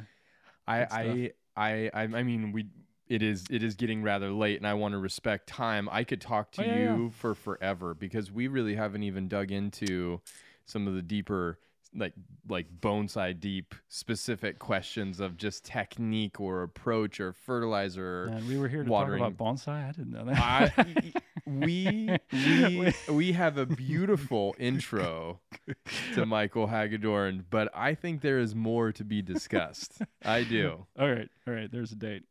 I, 0.67 0.77
I, 0.89 1.31
I, 1.55 1.89
I, 1.93 2.01
I 2.03 2.23
mean, 2.23 2.53
we. 2.53 2.67
It 3.07 3.21
is. 3.21 3.43
It 3.51 3.61
is 3.63 3.75
getting 3.75 4.01
rather 4.01 4.31
late, 4.31 4.57
and 4.57 4.65
I 4.65 4.73
want 4.75 4.93
to 4.93 4.97
respect 4.97 5.45
time. 5.47 5.87
I 5.91 6.03
could 6.05 6.21
talk 6.21 6.51
to 6.53 6.61
Oh, 6.61 6.65
yeah, 6.65 6.71
yeah. 6.71 6.79
you 6.95 7.09
for 7.11 7.35
forever 7.35 7.93
because 7.93 8.31
we 8.31 8.47
really 8.47 8.75
haven't 8.75 9.03
even 9.03 9.27
dug 9.27 9.51
into 9.51 10.21
some 10.65 10.87
of 10.87 10.93
the 10.95 11.01
deeper, 11.01 11.59
like 11.97 12.13
like 12.49 12.67
bonsai 12.81 13.39
deep 13.39 13.73
specific 13.87 14.59
questions 14.59 15.19
of 15.19 15.37
just 15.37 15.63
technique 15.65 16.39
or 16.41 16.61
approach 16.63 17.19
or 17.19 17.31
fertilizer. 17.33 18.27
Man, 18.31 18.47
we 18.47 18.57
were 18.57 18.67
here 18.67 18.83
to 18.83 18.89
watering. 18.89 19.21
talk 19.21 19.31
about 19.33 19.55
bonsai. 19.55 19.87
I 19.87 19.91
didn't 19.91 20.11
know 20.11 20.25
that. 20.25 20.73
I, 20.77 21.13
we 21.45 22.17
we 22.31 22.93
we 23.09 23.31
have 23.33 23.57
a 23.57 23.65
beautiful 23.65 24.55
intro 24.59 25.39
to 26.15 26.25
Michael 26.25 26.67
Hagedorn, 26.67 27.45
but 27.49 27.69
I 27.73 27.93
think 27.95 28.21
there 28.21 28.39
is 28.39 28.53
more 28.55 28.91
to 28.91 29.03
be 29.03 29.21
discussed. 29.21 30.01
I 30.23 30.43
do. 30.43 30.85
all 30.99 31.09
right, 31.09 31.29
all 31.47 31.53
right. 31.53 31.71
There's 31.71 31.91
a 31.91 31.95
date. 31.95 32.23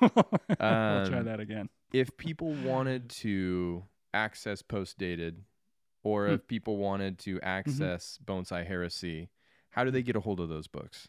we'll 0.00 0.10
try 0.10 1.18
Um, 1.18 1.24
that 1.24 1.38
again. 1.40 1.68
If 1.92 2.16
people 2.16 2.52
wanted 2.52 3.08
to 3.10 3.84
access 4.14 4.62
post 4.62 4.98
dated, 4.98 5.42
or 6.02 6.26
Hmm. 6.28 6.34
if 6.34 6.46
people 6.46 6.76
wanted 6.76 7.18
to 7.20 7.40
access 7.42 8.18
Bonsai 8.24 8.66
Heresy, 8.66 9.28
how 9.70 9.84
do 9.84 9.90
they 9.90 10.02
get 10.02 10.16
a 10.16 10.20
hold 10.20 10.40
of 10.40 10.48
those 10.48 10.66
books? 10.66 11.08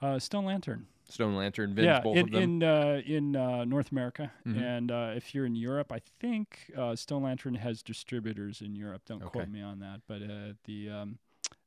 Uh, 0.00 0.18
Stone 0.18 0.44
Lantern. 0.46 0.86
Stone 1.08 1.36
Lantern, 1.36 1.74
Vince, 1.74 1.84
yeah, 1.84 2.00
both 2.00 2.16
in 2.16 2.24
of 2.24 2.30
them. 2.32 2.42
in 2.42 2.62
uh, 2.62 3.02
in 3.04 3.36
uh, 3.36 3.64
North 3.66 3.92
America, 3.92 4.32
Mhm. 4.46 4.56
and 4.60 4.90
uh, 4.90 5.12
if 5.14 5.34
you're 5.34 5.44
in 5.44 5.54
Europe, 5.54 5.92
I 5.92 6.00
think 6.18 6.70
uh, 6.76 6.96
Stone 6.96 7.22
Lantern 7.24 7.54
has 7.56 7.82
distributors 7.82 8.62
in 8.62 8.74
Europe. 8.74 9.02
Don't 9.04 9.20
quote 9.22 9.48
me 9.48 9.60
on 9.60 9.80
that, 9.80 10.00
but 10.06 10.22
uh, 10.22 10.54
the 10.64 10.88
um, 10.88 11.18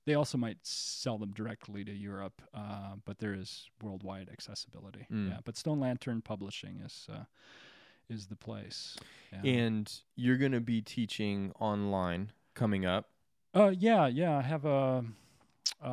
they 0.05 0.15
also 0.15 0.38
might 0.39 0.57
sell 0.65 1.19
them 1.19 1.34
directly 1.34 1.84
to 1.85 1.91
Europe, 1.93 2.41
uh, 2.53 2.95
but 3.05 3.19
there 3.19 3.34
is 3.35 3.69
worldwide 3.81 4.27
accessibility. 4.29 5.05
Mm. 5.11 5.29
Yeah, 5.29 5.39
but 5.45 5.55
Stone 5.55 5.79
Lantern 5.81 6.21
Publishing 6.23 6.79
is 6.79 7.07
uh, 7.11 7.25
is 8.09 8.27
the 8.27 8.35
place. 8.35 8.97
Yeah. 9.31 9.41
and 9.43 10.01
you're 10.15 10.38
going 10.38 10.53
to 10.53 10.61
be 10.61 10.81
teaching 10.81 11.51
online 11.59 12.31
coming 12.57 12.85
up. 12.85 13.09
Uh, 13.53 13.71
yeah, 13.77 14.07
yeah. 14.07 14.38
I 14.38 14.41
have 14.41 14.65
a 14.65 15.05
uh, 15.81 15.88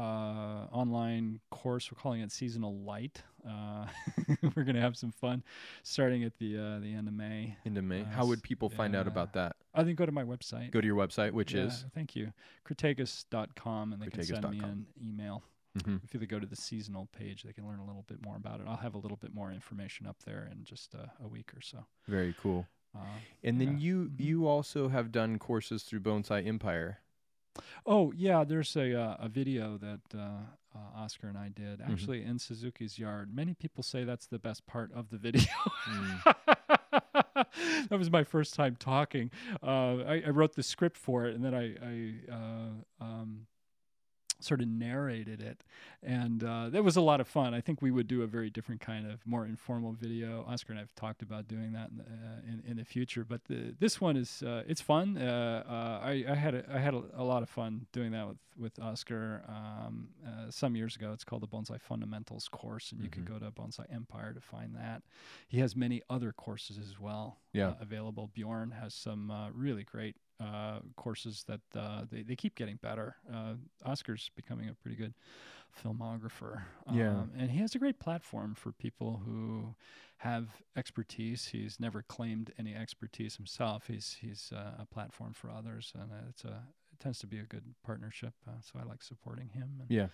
online 0.72 1.40
course. 1.50 1.90
We're 1.92 2.00
calling 2.00 2.20
it 2.20 2.32
Seasonal 2.32 2.74
Light. 2.80 3.22
Uh, 3.46 3.86
we're 4.56 4.64
gonna 4.64 4.80
have 4.80 4.96
some 4.96 5.12
fun, 5.12 5.42
starting 5.82 6.24
at 6.24 6.36
the 6.38 6.56
uh, 6.58 6.78
the 6.80 6.94
end 6.94 7.06
of 7.06 7.14
May. 7.14 7.56
into 7.64 7.82
May. 7.82 8.00
Uh, 8.00 8.06
How 8.06 8.26
would 8.26 8.42
people 8.42 8.68
find 8.70 8.96
out 8.96 9.06
about 9.06 9.34
that? 9.34 9.56
I 9.74 9.84
think 9.84 9.98
go 9.98 10.06
to 10.06 10.12
my 10.12 10.24
website. 10.24 10.70
Go 10.70 10.80
to 10.80 10.86
your 10.86 10.96
website, 10.96 11.32
which 11.32 11.52
Yeah, 11.52 11.64
is 11.66 11.84
thank 11.94 12.16
you, 12.16 12.32
crataegus.com, 12.66 13.92
and 13.92 14.02
they 14.02 14.06
can 14.08 14.22
send 14.24 14.50
me 14.50 14.60
an 14.60 14.86
email. 15.02 15.42
Mhm. 15.78 16.00
If 16.04 16.20
they 16.20 16.26
go 16.26 16.38
to 16.38 16.46
the 16.46 16.54
seasonal 16.56 17.08
page, 17.18 17.42
they 17.42 17.52
can 17.52 17.66
learn 17.66 17.80
a 17.80 17.84
little 17.84 18.04
bit 18.06 18.24
more 18.24 18.36
about 18.36 18.60
it. 18.60 18.66
I'll 18.68 18.76
have 18.76 18.94
a 18.94 18.98
little 18.98 19.16
bit 19.16 19.34
more 19.34 19.50
information 19.50 20.06
up 20.06 20.22
there 20.24 20.48
in 20.50 20.62
just 20.64 20.94
uh, 20.94 21.06
a 21.22 21.26
week 21.26 21.52
or 21.54 21.60
so. 21.60 21.84
very 22.06 22.32
cool. 22.40 22.66
Uh, 22.94 22.98
And 23.42 23.60
then 23.60 23.72
Yeah. 23.72 23.78
you 23.78 24.08
Mhm. 24.10 24.20
you 24.20 24.46
also 24.46 24.88
have 24.88 25.10
done 25.12 25.38
courses 25.38 25.82
through 25.84 26.00
Bonsai 26.00 26.46
Empire. 26.46 27.00
Oh 27.86 28.12
yeah, 28.12 28.44
there's 28.44 28.74
a 28.76 28.94
uh, 28.98 29.16
a 29.18 29.28
video 29.28 29.76
that 29.78 30.00
uh, 30.14 30.18
uh, 30.74 30.78
Oscar 31.02 31.28
and 31.28 31.38
I 31.38 31.48
did 31.50 31.80
Mm-hmm. 31.80 31.92
actually 31.92 32.22
in 32.22 32.38
Suzuki's 32.38 32.98
yard. 32.98 33.34
Many 33.34 33.54
people 33.54 33.82
say 33.82 34.04
that's 34.04 34.26
the 34.26 34.38
best 34.38 34.66
part 34.66 34.92
of 34.92 35.10
the 35.10 35.18
video. 35.18 35.44
Mm. 35.88 36.22
that 37.90 37.98
was 37.98 38.10
my 38.10 38.24
first 38.24 38.54
time 38.54 38.76
talking. 38.76 39.30
Uh, 39.62 39.96
I, 40.02 40.22
I 40.26 40.30
wrote 40.30 40.54
the 40.54 40.62
script 40.62 40.96
for 40.96 41.26
it, 41.26 41.34
and 41.34 41.44
then 41.44 41.54
I, 41.54 41.74
I 41.82 42.32
uh, 42.32 43.04
um, 43.04 43.46
sort 44.40 44.60
of 44.60 44.68
narrated 44.68 45.40
it, 45.40 45.62
and 46.02 46.42
uh, 46.44 46.68
that 46.70 46.82
was 46.84 46.96
a 46.96 47.00
lot 47.00 47.20
of 47.20 47.28
fun. 47.28 47.54
I 47.54 47.60
think 47.60 47.80
we 47.80 47.90
would 47.90 48.06
do 48.08 48.22
a 48.22 48.26
very 48.26 48.50
different 48.50 48.80
kind 48.80 49.10
of 49.10 49.26
more 49.26 49.46
informal 49.46 49.92
video. 49.92 50.44
Oscar 50.48 50.72
and 50.72 50.78
I 50.78 50.82
have 50.82 50.94
talked 50.94 51.22
about 51.22 51.48
doing 51.48 51.72
that 51.72 51.90
in 51.90 51.96
the, 51.98 52.04
uh, 52.04 52.52
in, 52.52 52.62
in 52.70 52.76
the 52.76 52.84
future, 52.84 53.24
but 53.24 53.44
the, 53.46 53.74
this 53.78 54.00
one 54.00 54.16
is 54.16 54.42
uh, 54.42 54.62
it's 54.66 54.80
fun. 54.80 55.16
Uh, 55.16 55.62
uh, 55.68 56.06
I, 56.06 56.24
I 56.28 56.34
had 56.34 56.54
a, 56.54 56.64
I 56.72 56.78
had 56.78 56.94
a, 56.94 57.02
a 57.16 57.24
lot 57.24 57.42
of 57.42 57.48
fun 57.48 57.86
doing 57.92 58.12
that 58.12 58.26
with 58.28 58.38
with 58.56 58.78
Oscar 58.78 59.42
um, 59.48 60.08
uh, 60.24 60.48
some 60.48 60.76
years 60.76 60.94
ago. 60.94 61.10
It's 61.12 61.24
called 61.24 61.42
the 61.42 61.48
Bonsai 61.48 61.80
Fundamentals 61.80 62.48
course, 62.48 62.92
and 62.92 63.00
you 63.02 63.08
can 63.08 63.24
go 63.24 63.36
to 63.38 63.50
Bonsai 63.50 63.92
Empire 63.92 64.32
to 64.32 64.40
find 64.40 64.76
that. 64.76 65.02
He 65.48 65.58
has 65.58 65.74
many 65.74 66.02
other 66.08 66.30
courses 66.30 66.78
as 66.78 67.00
well 67.00 67.38
Yeah. 67.52 67.72
available. 67.80 68.30
Bjorn 68.32 68.70
has 68.70 68.94
some 68.94 69.28
uh, 69.32 69.50
really 69.50 69.82
great 69.82 70.14
uh, 70.44 70.80
courses 70.96 71.44
that 71.48 71.60
uh, 71.76 72.02
they, 72.10 72.22
they 72.22 72.36
keep 72.36 72.54
getting 72.54 72.76
better. 72.82 73.16
Uh, 73.32 73.54
Oscar's 73.84 74.30
becoming 74.36 74.68
a 74.68 74.74
pretty 74.74 74.96
good 74.96 75.14
filmographer. 75.82 76.62
Yeah. 76.92 77.10
Um, 77.10 77.30
and 77.36 77.50
he 77.50 77.58
has 77.58 77.74
a 77.74 77.78
great 77.78 77.98
platform 77.98 78.54
for 78.54 78.72
people 78.72 79.22
who 79.24 79.74
have 80.18 80.48
expertise. 80.76 81.46
He's 81.46 81.78
never 81.80 82.02
claimed 82.02 82.52
any 82.58 82.74
expertise 82.74 83.36
himself. 83.36 83.84
He's 83.88 84.16
he's 84.20 84.52
uh, 84.54 84.82
a 84.82 84.86
platform 84.86 85.32
for 85.32 85.50
others, 85.50 85.92
and 85.94 86.10
it's 86.28 86.44
a 86.44 86.62
it 86.92 87.00
tends 87.00 87.18
to 87.20 87.26
be 87.26 87.38
a 87.38 87.44
good 87.44 87.74
partnership. 87.84 88.34
Uh, 88.46 88.60
so 88.60 88.78
I 88.80 88.88
like 88.88 89.02
supporting 89.02 89.48
him. 89.48 89.80
And, 89.80 89.90
Yeah. 89.90 90.08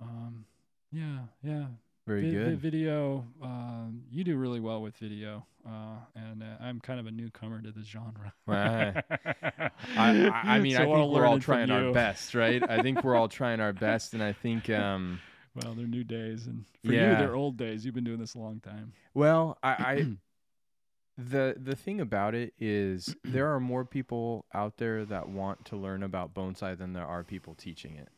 Um, 0.00 0.44
yeah, 0.92 1.20
yeah. 1.42 1.66
Very 2.06 2.22
Vi- 2.22 2.30
good. 2.32 2.58
video, 2.58 3.24
um, 3.42 4.02
you 4.10 4.24
do 4.24 4.36
really 4.36 4.60
well 4.60 4.82
with 4.82 4.94
video, 4.98 5.46
uh, 5.66 5.96
and 6.14 6.42
uh, 6.42 6.46
I'm 6.60 6.78
kind 6.80 7.00
of 7.00 7.06
a 7.06 7.10
newcomer 7.10 7.62
to 7.62 7.70
the 7.72 7.82
genre. 7.82 8.34
Right. 8.46 9.02
I, 9.96 10.28
I, 10.28 10.42
I 10.56 10.58
mean, 10.60 10.76
So 10.76 10.82
I 10.82 10.84
think 10.84 11.10
we're 11.12 11.24
all 11.24 11.38
trying 11.38 11.70
our 11.70 11.92
best, 11.92 12.34
right? 12.34 12.62
I 12.68 12.82
think 12.82 13.02
we're 13.02 13.16
all 13.16 13.28
trying 13.28 13.60
our 13.60 13.72
best, 13.86 14.12
and 14.12 14.22
I 14.22 14.32
think, 14.34 14.68
um, 14.68 15.18
Well, 15.54 15.72
they're 15.74 15.86
new 15.86 16.04
days, 16.04 16.46
and 16.46 16.66
for 16.84 16.92
you, 16.92 16.98
they're 16.98 17.34
old 17.34 17.56
days. 17.56 17.86
You've 17.86 17.94
been 17.94 18.04
doing 18.04 18.20
this 18.20 18.34
a 18.34 18.38
long 18.38 18.60
time. 18.60 18.92
well, 19.14 19.56
I, 19.62 19.70
I 19.70 20.06
the 21.16 21.56
the 21.56 21.74
thing 21.76 22.00
about 22.02 22.34
it 22.34 22.52
is 22.58 23.16
there 23.24 23.54
are 23.54 23.60
more 23.60 23.86
people 23.86 24.44
out 24.52 24.76
there 24.76 25.06
that 25.06 25.30
want 25.30 25.64
to 25.66 25.76
learn 25.76 26.02
about 26.02 26.34
bonsai 26.34 26.76
than 26.76 26.92
there 26.92 27.06
are 27.06 27.22
people 27.24 27.54
teaching 27.54 27.96
it. 27.96 28.08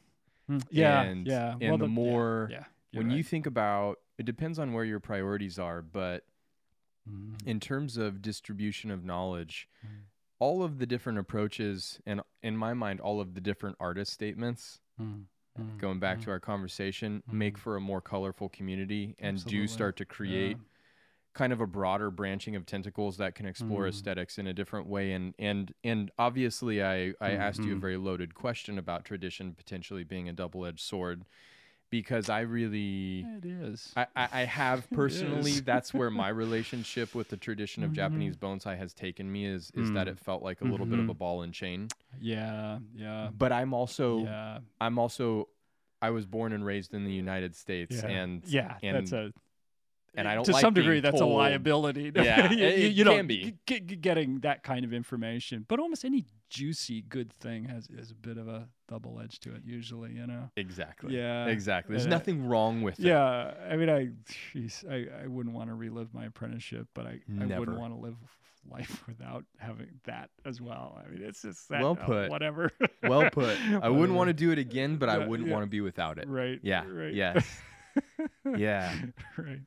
Yeah, 0.70 1.02
and, 1.02 1.26
yeah. 1.26 1.52
And 1.60 1.70
well, 1.70 1.78
the 1.78 1.86
yeah, 1.86 1.90
more 1.92 2.48
yeah, 2.50 2.64
you're 2.92 3.02
when 3.02 3.10
you 3.10 3.22
think 3.22 3.46
about 3.46 3.98
it 4.18 4.24
depends 4.26 4.58
on 4.58 4.72
where 4.72 4.84
your 4.84 5.00
priorities 5.00 5.58
are, 5.58 5.82
but 5.82 6.24
Mhm. 7.08 7.46
in 7.46 7.60
terms 7.60 7.96
of 7.96 8.22
distribution 8.22 8.90
of 8.90 9.04
knowledge, 9.04 9.68
Mm. 9.84 10.04
all 10.38 10.62
of 10.62 10.78
the 10.78 10.86
different 10.86 11.18
approaches 11.18 12.00
and 12.06 12.20
in 12.42 12.56
my 12.56 12.74
mind 12.74 13.00
all 13.00 13.20
of 13.20 13.34
the 13.34 13.40
different 13.40 13.76
artist 13.80 14.12
statements 14.12 14.80
Mm, 15.00 15.26
mm, 15.58 15.78
going 15.78 15.98
back 16.00 16.18
mm. 16.18 16.24
to 16.24 16.30
our 16.30 16.40
conversation 16.40 17.22
make 17.30 17.54
Mhm. 17.54 17.58
for 17.58 17.76
a 17.76 17.80
more 17.80 18.00
colorful 18.00 18.48
community 18.48 19.14
and 19.18 19.44
do 19.44 19.66
start 19.66 19.96
to 19.96 20.04
create 20.04 20.56
Yeah. 20.58 20.62
kind 21.34 21.52
of 21.52 21.60
a 21.60 21.66
broader 21.66 22.10
branching 22.10 22.56
of 22.56 22.66
tentacles 22.66 23.16
that 23.18 23.34
can 23.34 23.46
explore 23.46 23.84
Mm. 23.84 23.88
aesthetics 23.88 24.38
in 24.38 24.46
a 24.46 24.54
different 24.54 24.86
way 24.88 25.12
and 25.12 25.34
and 25.38 25.74
and 25.84 26.10
obviously 26.18 26.82
I 26.82 27.14
I 27.20 27.30
asked 27.32 27.64
you 27.64 27.72
a 27.72 27.76
Mhm. 27.76 27.80
very 27.80 27.96
loaded 27.96 28.34
question 28.34 28.78
about 28.78 29.04
tradition 29.04 29.54
potentially 29.54 30.04
being 30.04 30.28
a 30.28 30.32
double-edged 30.32 30.80
sword 30.80 31.24
because 31.90 32.28
I 32.28 32.40
really 32.40 33.20
It 33.38 33.44
is. 33.44 33.92
I, 33.96 34.06
I 34.16 34.28
I 34.32 34.44
have 34.44 34.88
personally 35.02 35.60
that's 35.60 35.94
where 35.94 36.10
my 36.10 36.28
relationship 36.44 37.14
with 37.14 37.28
the 37.28 37.36
tradition 37.36 37.82
of 37.84 37.90
Mhm. 37.92 37.94
Japanese 37.94 38.36
bonsai 38.36 38.76
has 38.76 38.92
taken 38.92 39.30
me 39.30 39.46
is 39.46 39.70
is 39.74 39.90
that 39.92 40.06
Mm. 40.06 40.10
it 40.12 40.18
felt 40.18 40.42
like 40.42 40.60
a 40.60 40.64
little 40.64 40.86
bit 40.86 40.98
of 40.98 41.06
Mhm. 41.06 41.10
a 41.10 41.14
ball 41.14 41.42
and 41.42 41.52
chain 41.54 41.88
yeah, 42.20 42.78
yeah, 42.94 43.28
but 43.36 43.52
I'm 43.52 43.72
also 43.74 44.24
yeah, 44.24 44.58
I'm 44.80 44.98
also 44.98 45.48
I 46.02 46.10
was 46.10 46.26
born 46.26 46.52
and 46.52 46.64
raised 46.64 46.92
in 46.94 47.04
the 47.04 47.12
United 47.12 47.54
States 47.56 47.96
yeah. 48.02 48.08
and 48.08 48.42
yeah. 48.46 48.76
and 48.82 48.96
that's 48.96 49.12
a 49.12 49.32
and 50.14 50.26
I 50.26 50.34
don't 50.34 50.44
to 50.44 50.52
like 50.52 50.62
some 50.62 50.72
degree 50.74 51.00
that's 51.00 51.18
told- 51.18 51.32
a 51.32 51.36
liability. 51.36 52.10
Yeah, 52.14 52.50
you, 52.50 52.64
it- 52.64 52.78
you- 52.78 52.86
it 52.86 52.92
you 52.92 53.04
know, 53.04 53.16
can 53.16 53.26
be. 53.26 53.54
g- 53.66 53.80
g- 53.80 53.96
getting 53.96 54.40
that 54.40 54.62
kind 54.62 54.84
of 54.86 54.92
information, 54.94 55.66
but 55.68 55.78
almost 55.78 56.04
any 56.06 56.24
juicy 56.48 57.02
good 57.02 57.32
thing 57.32 57.64
has 57.64 57.88
is 57.88 58.10
a 58.10 58.14
bit 58.14 58.38
of 58.38 58.48
a 58.48 58.68
double 58.88 59.20
edge 59.20 59.40
to 59.40 59.54
it. 59.54 59.62
Usually, 59.64 60.12
you 60.12 60.26
know. 60.26 60.50
exactly 60.56 61.16
Yeah, 61.16 61.46
exactly 61.46 61.94
there's 61.94 62.06
uh, 62.06 62.10
nothing 62.10 62.46
wrong 62.46 62.82
with 62.82 62.98
it 63.00 63.06
Yeah, 63.06 63.52
I 63.70 63.76
mean, 63.76 63.90
I, 63.90 64.08
jeez, 64.54 64.84
I, 64.90 65.24
I 65.24 65.26
wouldn't 65.26 65.54
want 65.54 65.70
to 65.70 65.74
relive 65.74 66.14
my 66.14 66.26
apprenticeship, 66.26 66.88
but 66.94 67.06
I, 67.06 67.20
I 67.40 67.58
wouldn't 67.58 67.78
want 67.78 67.94
to 67.94 68.00
live 68.00 68.16
life 68.70 69.04
without 69.06 69.44
having 69.58 69.88
that 70.04 70.30
as 70.44 70.60
well. 70.60 71.00
I 71.04 71.08
mean, 71.10 71.22
it's 71.22 71.42
just 71.42 71.68
that, 71.68 71.82
Well 71.82 71.98
uh, 72.00 72.04
put. 72.04 72.30
whatever. 72.30 72.70
well 73.02 73.28
put 73.32 73.56
I 73.82 73.88
wouldn't 73.88 74.16
want 74.16 74.28
to 74.28 74.34
do 74.34 74.50
it 74.50 74.58
again 74.58 74.96
but 74.96 75.08
I 75.08 75.26
wouldn't 75.26 75.48
yeah. 75.48 75.54
want 75.54 75.64
to 75.64 75.70
be 75.70 75.80
without 75.80 76.18
it 76.18 76.28
Right. 76.28 76.58
Yeah, 76.62 76.84
Right. 76.86 77.14
yes. 77.14 77.44
Yeah. 78.56 78.94
right. 79.38 79.60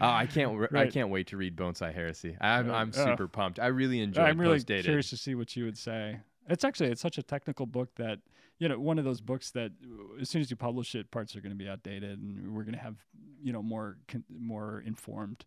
Oh 0.00 0.08
I 0.08 0.26
can't 0.26 0.56
re- 0.58 0.68
I 0.80 0.86
can't 0.88 1.10
wait 1.10 1.26
to 1.28 1.36
read 1.36 1.56
Bonsai 1.56 1.92
Heresy 1.94 2.36
I'm 2.40 2.68
Right. 2.68 2.80
I'm 2.80 2.92
super 2.92 3.28
pumped 3.28 3.58
I 3.58 3.66
really 3.68 4.00
enjoyed 4.00 4.24
I'm 4.26 4.40
really 4.40 4.58
Postdated. 4.60 4.84
curious 4.84 5.10
to 5.10 5.16
see 5.16 5.34
what 5.34 5.54
you 5.56 5.64
would 5.64 5.78
say. 5.78 6.20
It's 6.48 6.64
actually 6.64 6.90
it's 6.90 7.00
such 7.00 7.18
a 7.18 7.22
technical 7.22 7.66
book 7.66 7.94
that 7.96 8.18
you 8.58 8.68
know 8.68 8.78
one 8.78 8.98
of 8.98 9.04
those 9.04 9.20
books 9.20 9.50
that 9.52 9.72
uh, 9.84 10.20
as 10.20 10.28
soon 10.28 10.40
as 10.42 10.50
you 10.50 10.56
publish 10.56 10.94
it, 10.94 11.10
parts 11.10 11.34
are 11.36 11.40
going 11.40 11.52
to 11.52 11.56
be 11.64 11.68
outdated, 11.68 12.18
and 12.20 12.54
we're 12.54 12.62
going 12.64 12.74
to 12.74 12.80
have 12.80 12.96
you 13.42 13.52
know 13.52 13.62
more 13.62 13.96
con- 14.08 14.24
more 14.28 14.82
informed 14.84 15.44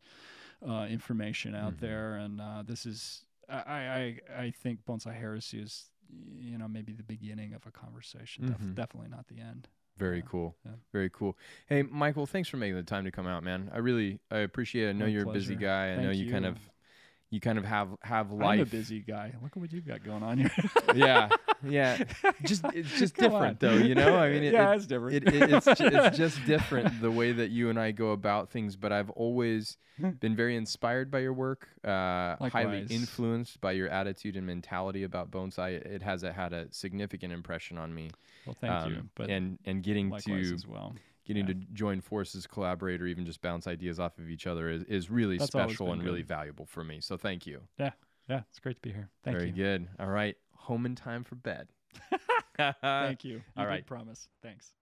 uh, 0.67 0.87
information 0.89 1.53
out 1.55 1.73
Mhm. 1.73 1.79
there. 1.79 2.15
And 2.15 2.39
uh, 2.41 2.63
this 2.65 2.85
is 2.85 3.25
I, 3.49 3.55
I 3.57 4.19
I 4.45 4.51
think 4.51 4.85
Bonsai 4.85 5.13
Heresy 5.13 5.59
is 5.59 5.89
you 6.39 6.57
know 6.57 6.67
maybe 6.67 6.93
the 6.93 7.03
beginning 7.03 7.53
of 7.53 7.65
a 7.67 7.71
conversation. 7.71 8.47
Def- 8.47 8.57
Mhm. 8.59 8.75
definitely 8.75 9.09
not 9.09 9.27
the 9.27 9.39
end. 9.41 9.67
Very 9.97 10.17
Yeah, 10.17 10.23
cool. 10.27 10.55
yeah. 10.65 10.71
Very 10.91 11.09
cool. 11.11 11.37
Hey, 11.67 11.83
Michael, 11.83 12.25
thanks 12.25 12.49
for 12.49 12.57
making 12.57 12.75
the 12.75 12.83
time 12.83 13.05
to 13.05 13.11
come 13.11 13.27
out, 13.27 13.43
man. 13.43 13.69
I 13.73 13.77
really 13.77 14.19
I 14.31 14.39
appreciate 14.39 14.87
it. 14.87 14.89
I 14.89 14.93
know 14.93 15.05
My 15.05 15.11
you're 15.11 15.23
a 15.29 15.33
busy 15.33 15.55
guy. 15.55 15.91
I 15.91 15.95
know 15.97 16.09
Thank 16.09 16.17
you, 16.25 16.31
kind 16.31 16.45
of 16.45 16.57
you 17.33 17.39
kind 17.39 17.57
of 17.57 17.65
have 17.65 17.89
have 18.03 18.31
life. 18.31 18.53
I'm 18.53 18.59
a 18.59 18.65
busy 18.65 18.99
guy. 18.99 19.33
Look 19.41 19.53
at 19.53 19.57
what 19.57 19.73
you've 19.73 19.87
got 19.87 20.03
going 20.03 20.21
on 20.21 20.37
here. 20.37 20.51
Yeah, 20.95 21.29
yeah. 21.67 22.03
Just 22.45 22.63
it's 22.75 22.99
just 22.99 23.15
Come 23.15 23.31
different 23.31 23.63
on. 23.63 23.69
though, 23.79 23.83
you 23.83 23.95
know? 23.95 24.15
I 24.15 24.29
mean, 24.29 24.43
it, 24.43 24.53
yeah, 24.53 24.71
it- 24.71 24.75
it's 24.75 24.85
different. 24.85 25.15
it, 25.15 25.33
it, 25.33 25.51
it's, 25.53 25.67
it's 25.79 26.17
just 26.17 26.45
different 26.45 27.01
the 27.01 27.09
way 27.09 27.31
that 27.31 27.49
you 27.49 27.71
and 27.71 27.79
I 27.79 27.89
go 27.91 28.11
about 28.11 28.49
things. 28.51 28.75
But 28.75 28.91
I've 28.91 29.09
always 29.11 29.77
been 30.19 30.35
very 30.35 30.55
inspired 30.55 31.09
by 31.09 31.19
your 31.19 31.33
work, 31.33 31.67
uh, 31.83 32.35
highly 32.49 32.85
influenced 32.91 33.59
by 33.61 33.71
your 33.71 33.89
attitude 33.89 34.35
and 34.35 34.45
mentality 34.45 35.01
about 35.03 35.31
bonsai. 35.31 35.73
It, 35.83 36.03
has 36.03 36.21
a, 36.21 36.31
had 36.31 36.53
a 36.53 36.67
significant 36.71 37.33
impression 37.33 37.79
on 37.79 37.95
me. 37.95 38.11
well, 38.45 38.55
thank 38.61 38.89
you. 38.91 38.97
Um, 38.97 39.09
But 39.15 39.31
and 39.31 39.57
and 39.65 39.81
getting 39.81 40.11
to 40.11 40.33
as 40.53 40.67
well. 40.67 40.93
Getting 41.25 41.47
yeah. 41.47 41.53
to 41.53 41.59
join 41.73 42.01
forces, 42.01 42.45
collaborate, 42.47 43.01
or 43.01 43.07
even 43.07 43.25
just 43.25 43.41
bounce 43.41 43.67
ideas 43.67 43.99
off 43.99 44.17
of 44.17 44.29
each 44.29 44.47
other 44.47 44.69
is, 44.69 44.83
is 44.83 45.09
really 45.09 45.37
That's 45.37 45.51
special 45.51 45.91
and 45.91 46.03
really 46.03 46.21
valuable 46.21 46.65
for 46.65 46.83
me. 46.83 46.99
So 47.01 47.17
thank 47.17 47.45
you. 47.47 47.61
Yeah, 47.77 47.91
Yeah. 48.29 48.41
it's 48.49 48.59
great 48.59 48.75
to 48.75 48.81
be 48.81 48.91
here. 48.91 49.09
Thank 49.23 49.37
Very 49.37 49.49
you. 49.49 49.55
good. 49.55 49.87
All 49.99 50.07
right, 50.07 50.35
home 50.53 50.85
in 50.85 50.95
time 50.95 51.23
for 51.23 51.35
bed. 51.35 51.67
Thank 52.81 53.23
you. 53.23 53.35
You 53.35 53.41
all 53.57 53.65
right. 53.65 53.85
promise. 53.85 54.27
Thanks. 54.41 54.73